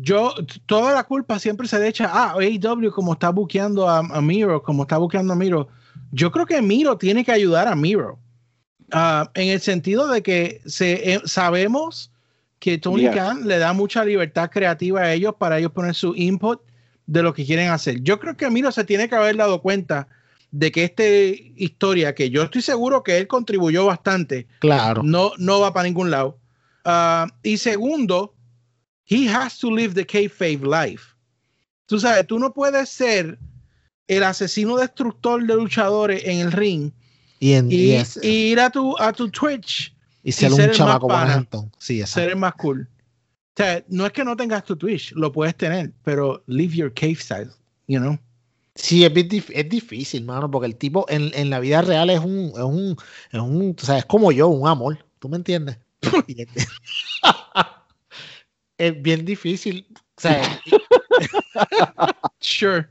yo, 0.00 0.34
toda 0.66 0.94
la 0.94 1.04
culpa 1.04 1.38
siempre 1.38 1.68
se 1.68 1.78
le 1.78 1.88
echa 1.88 2.06
a 2.06 2.32
AEW 2.38 2.90
como 2.92 3.12
está 3.12 3.30
buqueando 3.30 3.88
a, 3.88 3.98
a 3.98 4.20
Miro, 4.22 4.62
como 4.62 4.82
está 4.82 4.96
buqueando 4.96 5.32
a 5.34 5.36
Miro. 5.36 5.68
Yo 6.12 6.30
creo 6.32 6.46
que 6.46 6.62
Miro 6.62 6.96
tiene 6.96 7.24
que 7.24 7.32
ayudar 7.32 7.68
a 7.68 7.74
Miro. 7.76 8.18
Ah, 8.92 9.30
en 9.34 9.48
el 9.48 9.60
sentido 9.60 10.08
de 10.08 10.22
que 10.22 10.60
se, 10.66 11.14
eh, 11.14 11.20
sabemos 11.24 12.10
que 12.58 12.78
Tony. 12.78 13.08
Khan 13.08 13.48
le 13.48 13.58
da 13.58 13.72
mucha 13.72 14.04
libertad 14.04 14.50
creativa 14.50 15.00
a 15.00 15.12
ellos 15.12 15.34
para 15.36 15.58
ellos 15.58 15.72
poner 15.72 15.94
su 15.94 16.14
input 16.14 16.60
de 17.06 17.22
lo 17.22 17.34
que 17.34 17.44
quieren 17.44 17.70
hacer. 17.70 18.02
Yo 18.02 18.20
creo 18.20 18.36
que 18.36 18.48
Miro 18.50 18.70
se 18.70 18.84
tiene 18.84 19.08
que 19.08 19.16
haber 19.16 19.36
dado 19.36 19.60
cuenta 19.60 20.06
de 20.52 20.70
que 20.70 20.84
esta 20.84 21.02
historia, 21.56 22.14
que 22.14 22.30
yo 22.30 22.42
estoy 22.42 22.62
seguro 22.62 23.02
que 23.02 23.18
él 23.18 23.26
contribuyó 23.26 23.86
bastante, 23.86 24.46
claro. 24.60 25.02
no, 25.02 25.32
no 25.38 25.60
va 25.60 25.72
para 25.72 25.88
ningún 25.88 26.10
lado. 26.10 26.38
Ah, 26.84 27.26
y 27.42 27.56
segundo, 27.56 28.34
he 29.06 29.28
has 29.28 29.58
to 29.58 29.70
live 29.74 29.94
the 29.94 30.06
kayfabe 30.06 30.60
life. 30.64 31.04
Tú 31.86 31.98
sabes, 31.98 32.26
tú 32.26 32.38
no 32.38 32.52
puedes 32.52 32.90
ser 32.90 33.38
el 34.06 34.22
asesino 34.22 34.76
destructor 34.76 35.44
de 35.46 35.54
luchadores 35.54 36.22
en 36.24 36.40
el 36.40 36.52
ring 36.52 36.92
Y, 37.42 37.54
en, 37.54 37.72
y, 37.72 37.74
y 37.74 37.92
es- 37.94 38.20
y 38.22 38.52
ir 38.52 38.60
a 38.60 38.70
tu, 38.70 38.96
a 38.98 39.12
tu 39.12 39.28
Twitch 39.28 39.92
y 40.22 40.30
ser 40.30 40.50
y 40.50 40.52
un 40.52 40.56
ser 40.58 40.70
el 40.70 40.76
chamaco 40.76 41.08
más 41.08 41.44
pana. 41.50 41.66
Sí, 41.80 42.00
exacto. 42.00 42.20
ser 42.20 42.30
el 42.30 42.36
más 42.36 42.54
cool. 42.54 42.88
O 42.88 43.56
sea, 43.56 43.84
no 43.88 44.06
es 44.06 44.12
que 44.12 44.22
no 44.24 44.36
tengas 44.36 44.62
tu 44.64 44.76
Twitch, 44.76 45.10
lo 45.16 45.32
puedes 45.32 45.56
tener, 45.56 45.92
pero 46.04 46.44
live 46.46 46.72
your 46.76 46.94
cave 46.94 47.16
style, 47.16 47.50
you 47.88 47.98
know. 47.98 48.16
Sí, 48.76 49.04
es, 49.04 49.12
es 49.50 49.68
difícil, 49.68 50.24
mano, 50.24 50.48
porque 50.48 50.66
el 50.66 50.76
tipo 50.76 51.04
en, 51.08 51.32
en 51.34 51.50
la 51.50 51.58
vida 51.58 51.82
real 51.82 52.10
es 52.10 52.20
un, 52.20 52.52
es 52.54 52.62
un, 52.62 52.96
es 53.32 53.40
un, 53.40 53.74
o 53.76 53.84
sea, 53.84 53.98
es 53.98 54.04
como 54.04 54.30
yo, 54.30 54.46
un 54.46 54.68
amor, 54.68 55.04
¿tú 55.18 55.28
me 55.28 55.36
entiendes? 55.36 55.78
Es 58.78 59.02
bien 59.02 59.24
difícil, 59.24 59.84
o 60.16 60.20
sea, 60.20 60.60
Sure. 62.40 62.88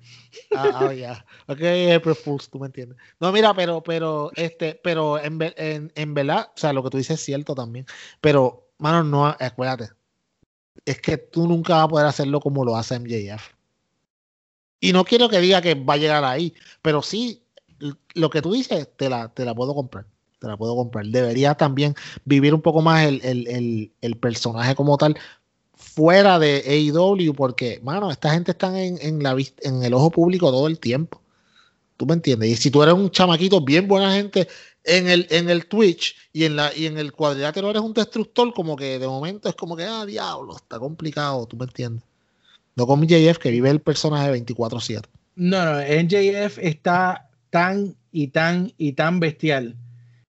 Ah, 0.53 0.87
ah, 0.89 0.93
ya, 0.93 1.25
ok, 1.47 1.59
April 1.95 2.15
Fools, 2.15 2.49
tú 2.49 2.59
me 2.59 2.67
entiendes. 2.67 2.97
No, 3.19 3.31
mira, 3.31 3.53
pero, 3.53 3.81
pero, 3.81 4.31
este, 4.35 4.79
pero 4.83 5.19
en, 5.19 5.39
en, 5.57 5.91
en 5.95 6.13
verdad, 6.13 6.49
o 6.55 6.57
sea, 6.59 6.73
lo 6.73 6.83
que 6.83 6.89
tú 6.89 6.97
dices 6.97 7.19
es 7.19 7.25
cierto 7.25 7.55
también, 7.55 7.85
pero, 8.21 8.69
mano, 8.77 9.03
no, 9.03 9.25
acuérdate, 9.27 9.89
es 10.85 11.01
que 11.01 11.17
tú 11.17 11.47
nunca 11.47 11.75
vas 11.75 11.85
a 11.85 11.87
poder 11.89 12.07
hacerlo 12.07 12.39
como 12.39 12.65
lo 12.65 12.75
hace 12.75 12.95
MJF. 12.95 13.53
Y 14.79 14.93
no 14.93 15.05
quiero 15.05 15.29
que 15.29 15.39
diga 15.39 15.61
que 15.61 15.75
va 15.75 15.93
a 15.93 15.97
llegar 15.97 16.23
ahí, 16.23 16.53
pero 16.81 17.01
sí, 17.01 17.43
lo 18.15 18.29
que 18.29 18.41
tú 18.41 18.51
dices, 18.53 18.89
te 18.97 19.09
la, 19.09 19.29
te 19.33 19.45
la 19.45 19.53
puedo 19.53 19.75
comprar. 19.75 20.05
Te 20.39 20.47
la 20.47 20.57
puedo 20.57 20.75
comprar. 20.75 21.05
Debería 21.05 21.53
también 21.53 21.93
vivir 22.25 22.53
un 22.55 22.61
poco 22.61 22.81
más 22.81 23.05
el, 23.05 23.21
el- 23.23 23.47
el- 23.47 23.91
el 24.01 24.17
personaje 24.17 24.73
como 24.75 24.97
tal 24.97 25.15
fuera 25.93 26.39
de 26.39 26.63
AEW, 26.65 27.33
porque, 27.33 27.79
mano, 27.83 28.11
esta 28.11 28.31
gente 28.31 28.51
está 28.51 28.81
en, 28.81 28.97
en 29.01 29.23
la 29.23 29.35
en 29.61 29.83
el 29.83 29.93
ojo 29.93 30.11
público 30.11 30.51
todo 30.51 30.67
el 30.67 30.79
tiempo. 30.79 31.21
¿Tú 31.97 32.05
me 32.05 32.13
entiendes? 32.13 32.49
Y 32.49 32.55
si 32.55 32.71
tú 32.71 32.81
eres 32.81 32.95
un 32.95 33.11
chamaquito 33.11 33.61
bien 33.61 33.87
buena 33.87 34.13
gente 34.13 34.47
en 34.83 35.07
el, 35.07 35.27
en 35.29 35.49
el 35.49 35.67
Twitch 35.67 36.15
y 36.33 36.45
en, 36.45 36.55
la, 36.55 36.75
y 36.75 36.87
en 36.87 36.97
el 36.97 37.11
cuadrilátero 37.11 37.69
eres 37.69 37.81
un 37.81 37.93
destructor, 37.93 38.53
como 38.53 38.75
que 38.75 38.97
de 38.97 39.07
momento 39.07 39.49
es 39.49 39.55
como 39.55 39.75
que, 39.75 39.83
ah, 39.83 40.05
diablo, 40.05 40.55
está 40.55 40.79
complicado, 40.79 41.45
¿tú 41.45 41.57
me 41.57 41.65
entiendes? 41.65 42.03
No 42.75 42.87
con 42.87 43.05
JF 43.05 43.37
que 43.37 43.51
vive 43.51 43.69
el 43.69 43.81
personaje 43.81 44.31
24-7. 44.31 45.03
No, 45.35 45.65
no, 45.65 45.79
NJF 45.79 46.57
está 46.59 47.29
tan 47.49 47.95
y 48.11 48.29
tan 48.29 48.73
y 48.77 48.93
tan 48.93 49.19
bestial 49.19 49.75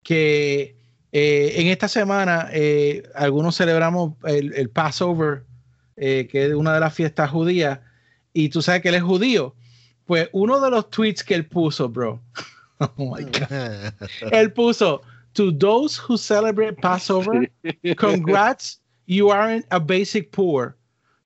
que 0.03 0.76
eh, 1.13 1.55
en 1.57 1.69
esta 1.69 1.89
semana 1.89 2.49
eh, 2.53 3.03
algunos 3.15 3.57
celebramos 3.57 4.15
el, 4.25 4.53
el 4.55 4.71
Passover, 4.71 5.45
eh, 5.97 6.29
que 6.31 6.47
es 6.47 6.55
una 6.55 6.75
de 6.75 6.81
las 6.81 6.95
fiestas 6.95 7.31
judías, 7.31 7.81
y 8.33 8.49
tú 8.49 8.61
sabes 8.61 8.83
que 8.83 8.89
él 8.89 8.97
es 8.97 9.03
judío. 9.03 9.55
Pues 10.05 10.29
uno 10.33 10.61
de 10.61 10.71
los 10.71 10.91
tweets 10.91 11.25
que 11.25 11.35
él 11.35 11.47
puso, 11.47 11.89
bro, 11.89 12.21
oh 12.81 12.91
my 12.97 13.25
God, 13.25 13.93
él 14.33 14.53
puso, 14.53 15.03
to 15.35 15.51
those 15.53 15.97
who 15.97 16.17
celebrate 16.17 16.81
Passover, 16.81 17.49
congrats, 17.97 18.81
you 19.07 19.31
aren't 19.31 19.67
a 19.71 19.81
basic 19.81 20.31
poor. 20.33 20.77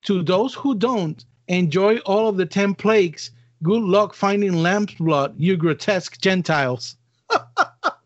To 0.03 0.23
those 0.23 0.55
who 0.55 0.73
don't, 0.73 1.23
enjoy 1.47 1.97
all 2.05 2.27
of 2.27 2.37
the 2.37 2.45
10 2.45 2.75
plagues. 2.75 3.31
Good 3.61 3.83
luck 3.83 4.15
finding 4.15 4.63
lamb's 4.63 4.95
blood, 4.95 5.35
you 5.37 5.55
grotesque 5.57 6.19
Gentiles. 6.19 6.95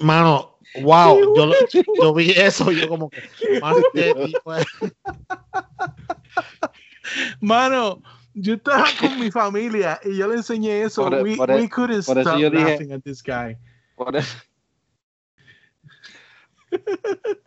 Mano, 0.00 0.58
wow, 0.82 1.34
yo, 1.36 1.52
yo 2.00 2.14
vi 2.14 2.30
eso, 2.30 2.70
yo 2.70 2.88
como 2.88 3.10
que, 3.10 3.22
mano, 3.60 3.78
este 3.78 4.14
tipo 4.14 4.54
es- 4.54 4.66
Mano, 7.40 8.02
yo 8.34 8.54
estaba 8.54 8.84
con 9.00 9.18
mi 9.18 9.30
familia 9.30 9.98
y 10.04 10.16
yo 10.16 10.28
le 10.28 10.36
enseñé 10.36 10.82
eso. 10.82 11.02
Por- 11.04 11.22
we, 11.22 11.36
por 11.36 11.50
e- 11.50 11.54
we 11.56 11.68
couldn't 11.68 12.04
por 12.04 12.18
eso 12.18 12.30
stop 12.30 12.40
yo 12.40 12.50
dije- 12.50 12.64
laughing 12.70 12.92
at 12.92 13.00
this 13.02 13.22
guy. 13.22 13.56
Por 13.96 14.14
eso, 14.16 14.36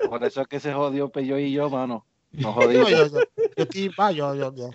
por 0.10 0.24
eso 0.24 0.42
es 0.42 0.48
que 0.48 0.60
se 0.60 0.74
jodió 0.74 1.10
Peyo 1.10 1.38
y 1.40 1.52
yo, 1.54 1.70
mano. 1.70 2.06
Nos 2.32 2.44
yo, 2.44 2.52
jodimos. 2.54 2.90
yo, 2.90 2.98
yo, 2.98 3.08
yo 3.56 3.64
estoy- 3.64 4.16
yo- 4.16 4.36
yo- 4.36 4.56
yo 4.56 4.70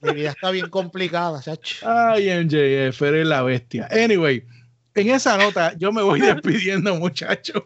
mi, 0.00 0.08
mi 0.08 0.14
vida 0.14 0.30
está 0.30 0.50
bien 0.50 0.68
complicada, 0.70 1.40
chacho. 1.42 1.86
Ay, 1.88 2.28
MJF, 2.30 3.00
eres 3.02 3.26
la 3.26 3.42
bestia. 3.42 3.88
Anyway, 3.90 4.42
en 4.94 5.10
esa 5.10 5.36
nota 5.38 5.74
yo 5.78 5.92
me 5.92 6.02
voy 6.02 6.20
despidiendo, 6.20 6.94
muchachos. 6.96 7.62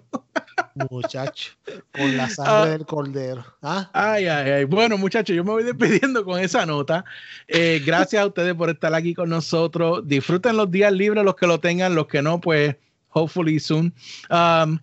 muchacho, 0.90 1.52
con 1.92 2.16
la 2.16 2.28
sangre 2.28 2.52
Ah. 2.52 2.66
del 2.66 2.86
cordero. 2.86 3.44
¿Ah? 3.62 3.90
Ay, 3.92 4.26
ay, 4.26 4.50
ay. 4.50 4.64
Bueno, 4.64 4.96
muchachos, 4.98 5.34
yo 5.34 5.44
me 5.44 5.50
voy 5.52 5.64
despidiendo 5.64 6.24
con 6.24 6.40
esa 6.40 6.64
nota. 6.66 7.04
Eh, 7.48 7.82
gracias 7.84 8.22
a 8.22 8.26
ustedes 8.26 8.54
por 8.54 8.70
estar 8.70 8.94
aquí 8.94 9.14
con 9.14 9.28
nosotros. 9.30 10.02
Disfruten 10.06 10.56
los 10.56 10.70
días 10.70 10.92
libres, 10.92 11.24
los 11.24 11.36
que 11.36 11.46
lo 11.46 11.60
tengan, 11.60 11.94
los 11.94 12.06
que 12.06 12.22
no, 12.22 12.40
pues, 12.40 12.76
hopefully 13.10 13.58
soon. 13.60 13.92
Um, 14.30 14.78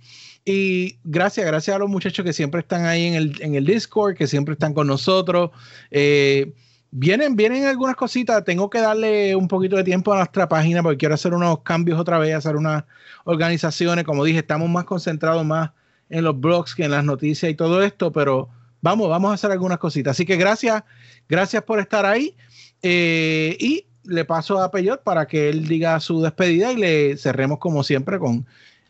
y 0.46 0.98
gracias, 1.04 1.46
gracias 1.46 1.76
a 1.76 1.80
los 1.80 1.90
muchachos 1.90 2.24
que 2.26 2.34
siempre 2.34 2.62
están 2.62 2.86
ahí 2.86 3.06
en 3.06 3.14
el, 3.16 3.42
en 3.42 3.56
el 3.56 3.66
Discord, 3.66 4.16
que 4.16 4.28
siempre 4.28 4.54
están 4.54 4.74
con 4.74 4.88
nosotros. 4.88 5.52
Eh, 5.92 6.54
vienen, 6.92 7.36
vienen 7.36 7.66
algunas 7.66 7.96
cositas. 7.96 8.44
Tengo 8.44 8.70
que 8.70 8.80
darle 8.80 9.36
un 9.36 9.48
poquito 9.48 9.76
de 9.76 9.84
tiempo 9.84 10.14
a 10.14 10.18
nuestra 10.18 10.48
página 10.48 10.82
porque 10.84 10.98
quiero 10.98 11.16
hacer 11.16 11.34
unos 11.34 11.62
cambios 11.62 12.00
otra 12.00 12.20
vez, 12.20 12.36
hacer 12.36 12.56
unas 12.56 12.84
organizaciones. 13.24 14.06
Como 14.06 14.24
dije, 14.24 14.40
estamos 14.40 14.70
más 14.70 14.86
concentrados 14.86 15.46
más 15.46 15.72
en 16.10 16.24
los 16.24 16.40
blogs 16.40 16.76
que 16.76 16.86
en 16.86 16.92
las 16.92 17.04
noticias 17.04 17.52
y 17.52 17.56
todo 17.56 17.84
esto, 17.84 18.12
pero 18.12 18.50
vamos, 18.82 19.10
vamos 19.10 19.32
a 19.32 19.34
hacer 19.36 19.52
algunas 19.52 19.78
cositas. 19.78 20.12
Así 20.12 20.26
que 20.26 20.38
gracias, 20.38 20.84
gracias 21.28 21.64
por 21.64 21.80
estar 21.80 22.06
ahí. 22.06 22.36
Eh, 22.82 23.58
y 23.60 23.86
le 24.06 24.26
paso 24.26 24.62
a 24.62 24.72
Peyot 24.72 25.04
para 25.04 25.28
que 25.28 25.50
él 25.50 25.68
diga 25.68 26.00
su 26.00 26.22
despedida 26.22 26.72
y 26.72 26.78
le 26.78 27.18
cerremos 27.18 27.60
como 27.60 27.84
siempre 27.84 28.18
con 28.18 28.46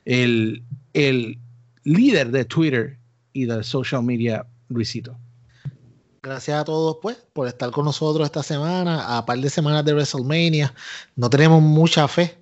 el, 0.05 0.63
el 0.93 1.39
líder 1.83 2.31
de 2.31 2.45
Twitter 2.45 2.97
y 3.33 3.45
de 3.45 3.63
social 3.63 4.03
media, 4.03 4.45
Luisito. 4.69 5.17
Gracias 6.21 6.59
a 6.59 6.65
todos, 6.65 6.97
pues, 7.01 7.17
por 7.33 7.47
estar 7.47 7.71
con 7.71 7.85
nosotros 7.85 8.25
esta 8.25 8.43
semana, 8.43 9.17
a 9.17 9.25
par 9.25 9.39
de 9.39 9.49
semanas 9.49 9.85
de 9.85 9.93
WrestleMania. 9.93 10.73
No 11.15 11.29
tenemos 11.29 11.61
mucha 11.61 12.07
fe, 12.09 12.37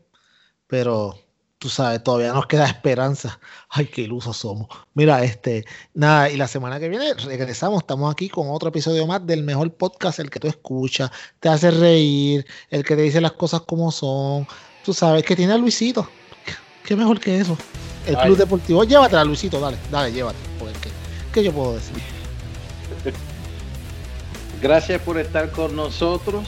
pero 0.66 1.16
tú 1.60 1.70
sabes, 1.70 2.04
todavía 2.04 2.34
nos 2.34 2.48
queda 2.48 2.66
esperanza. 2.66 3.40
Ay, 3.70 3.86
qué 3.86 4.02
ilusos 4.02 4.38
somos. 4.38 4.68
Mira, 4.96 5.24
este, 5.24 5.64
nada, 5.94 6.30
y 6.30 6.38
la 6.38 6.48
semana 6.48 6.80
que 6.80 6.90
viene 6.90 7.14
regresamos, 7.14 7.84
estamos 7.84 8.12
aquí 8.12 8.30
con 8.30 8.50
otro 8.50 8.70
episodio 8.70 9.06
más 9.06 9.26
del 9.28 9.44
mejor 9.44 9.72
podcast, 9.74 10.20
el 10.20 10.32
que 10.32 10.40
tú 10.40 10.48
escuchas, 10.48 11.12
te 11.40 11.48
hace 11.50 11.70
reír, 11.70 12.48
el 12.72 12.84
que 12.84 12.96
te 12.96 13.04
dice 13.04 13.22
las 13.22 13.34
cosas 13.34 13.62
como 13.62 13.92
son. 13.92 14.48
Tú 14.84 14.92
sabes 14.92 15.24
que 15.24 15.36
tiene 15.36 15.54
a 15.54 15.58
Luisito. 15.58 16.10
¿Qué 16.84 16.96
mejor 16.96 17.20
que 17.20 17.40
eso? 17.40 17.56
El 18.08 18.18
Club 18.18 18.38
Deportivo. 18.38 18.84
Llévatela, 18.86 19.24
Luisito, 19.24 19.60
dale, 19.60 19.78
dale, 19.92 20.12
llévate. 20.12 20.38
¿qué, 20.82 20.90
¿Qué 21.32 21.44
yo 21.44 21.52
puedo 21.52 21.74
decir? 21.74 22.17
Gracias 24.62 25.02
por 25.02 25.18
estar 25.18 25.52
con 25.52 25.76
nosotros. 25.76 26.48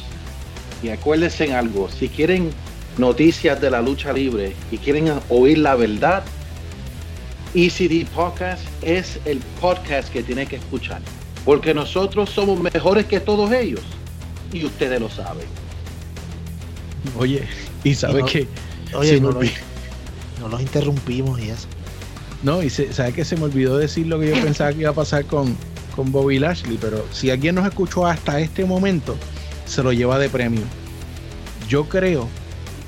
Y 0.81 0.90
acuérdense 0.90 1.45
en 1.45 1.53
algo, 1.53 1.90
si 1.90 2.07
quieren 2.07 2.52
noticias 2.98 3.60
de 3.60 3.69
la 3.69 3.81
lucha 3.81 4.14
libre 4.14 4.56
y 4.72 4.77
quieren 4.77 5.11
oír 5.30 5.57
la 5.57 5.76
verdad, 5.76 6.23
ECD 7.53 8.07
Podcast 8.07 8.61
es 8.81 9.19
el 9.26 9.40
podcast 9.60 10.10
que 10.10 10.23
tienen 10.23 10.48
que 10.48 10.57
escuchar. 10.57 11.02
Porque 11.45 11.73
nosotros 11.73 12.30
somos 12.30 12.60
mejores 12.60 13.06
que 13.06 13.19
todos 13.19 13.52
ellos. 13.52 13.81
Y 14.53 14.65
ustedes 14.65 14.99
lo 14.99 15.10
saben. 15.10 15.45
Oye, 17.18 17.44
y 17.84 17.94
sabe 17.94 18.23
que... 18.26 18.48
Oye, 18.94 19.19
no, 19.19 20.48
los 20.48 20.61
interrumpimos 20.61 21.40
y 21.40 21.49
eso. 21.49 21.68
No, 22.41 22.64
y 22.64 22.69
se, 22.69 22.94
sabe 22.94 23.14
que 23.14 23.26
se 23.26 23.36
me 23.36 23.44
olvidó 23.44 23.77
decir 23.77 24.07
lo 24.07 24.19
que 24.19 24.30
yo 24.30 24.41
pensaba 24.41 24.72
que 24.72 24.80
iba 24.80 24.91
a 24.91 24.94
pasar 24.94 25.26
con, 25.26 25.56
con 25.95 26.11
Bobby 26.11 26.39
Lashley, 26.39 26.77
pero 26.79 27.05
si 27.11 27.29
alguien 27.29 27.55
nos 27.55 27.65
escuchó 27.65 28.05
hasta 28.05 28.39
este 28.39 28.65
momento, 28.65 29.17
se 29.65 29.83
lo 29.83 29.93
lleva 29.93 30.17
de 30.19 30.29
premio. 30.29 30.63
Yo 31.67 31.87
creo 31.87 32.27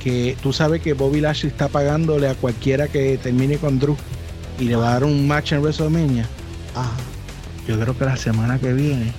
que 0.04 0.36
tú 0.42 0.52
sabes 0.52 0.82
que 0.82 0.94
Bobby 0.94 1.22
Lashley 1.22 1.52
está 1.52 1.68
pagándole 1.68 2.28
a 2.28 2.36
cualquiera 2.36 2.88
que 2.88 3.18
termine 3.18 3.58
con 3.58 3.80
Drew 3.80 3.96
y 4.60 4.66
le 4.66 4.76
va 4.76 4.90
a 4.90 4.94
dar 4.94 5.04
un 5.04 5.28
match 5.28 5.52
en 5.54 5.62
WrestleMania. 5.62 6.28
Yo 7.68 7.80
creo 7.80 7.98
que 7.98 8.06
la 8.06 8.18
semana 8.18 8.60
que 8.60 8.74
viene 8.74 9.14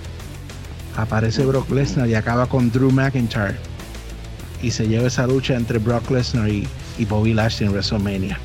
aparece 0.97 1.45
Brock 1.45 1.71
Lesnar 1.71 2.09
y 2.09 2.15
acaba 2.15 2.47
con 2.47 2.71
Drew 2.71 2.91
McIntyre 2.91 3.57
y 4.61 4.71
se 4.71 4.87
lleva 4.87 5.07
esa 5.09 5.27
lucha 5.27 5.55
entre 5.55 5.79
Brock 5.79 6.11
Lesnar 6.11 6.49
y, 6.49 6.69
Bobby 7.09 7.35
Lashley 7.35 7.67
en 7.67 7.73
WrestleMania. 7.73 8.39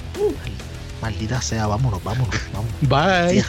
maldita 1.02 1.42
sea, 1.42 1.68
vámonos, 1.68 2.04
vámonos, 2.04 2.36
vámonos. 2.54 3.34
Bye. 3.34 3.44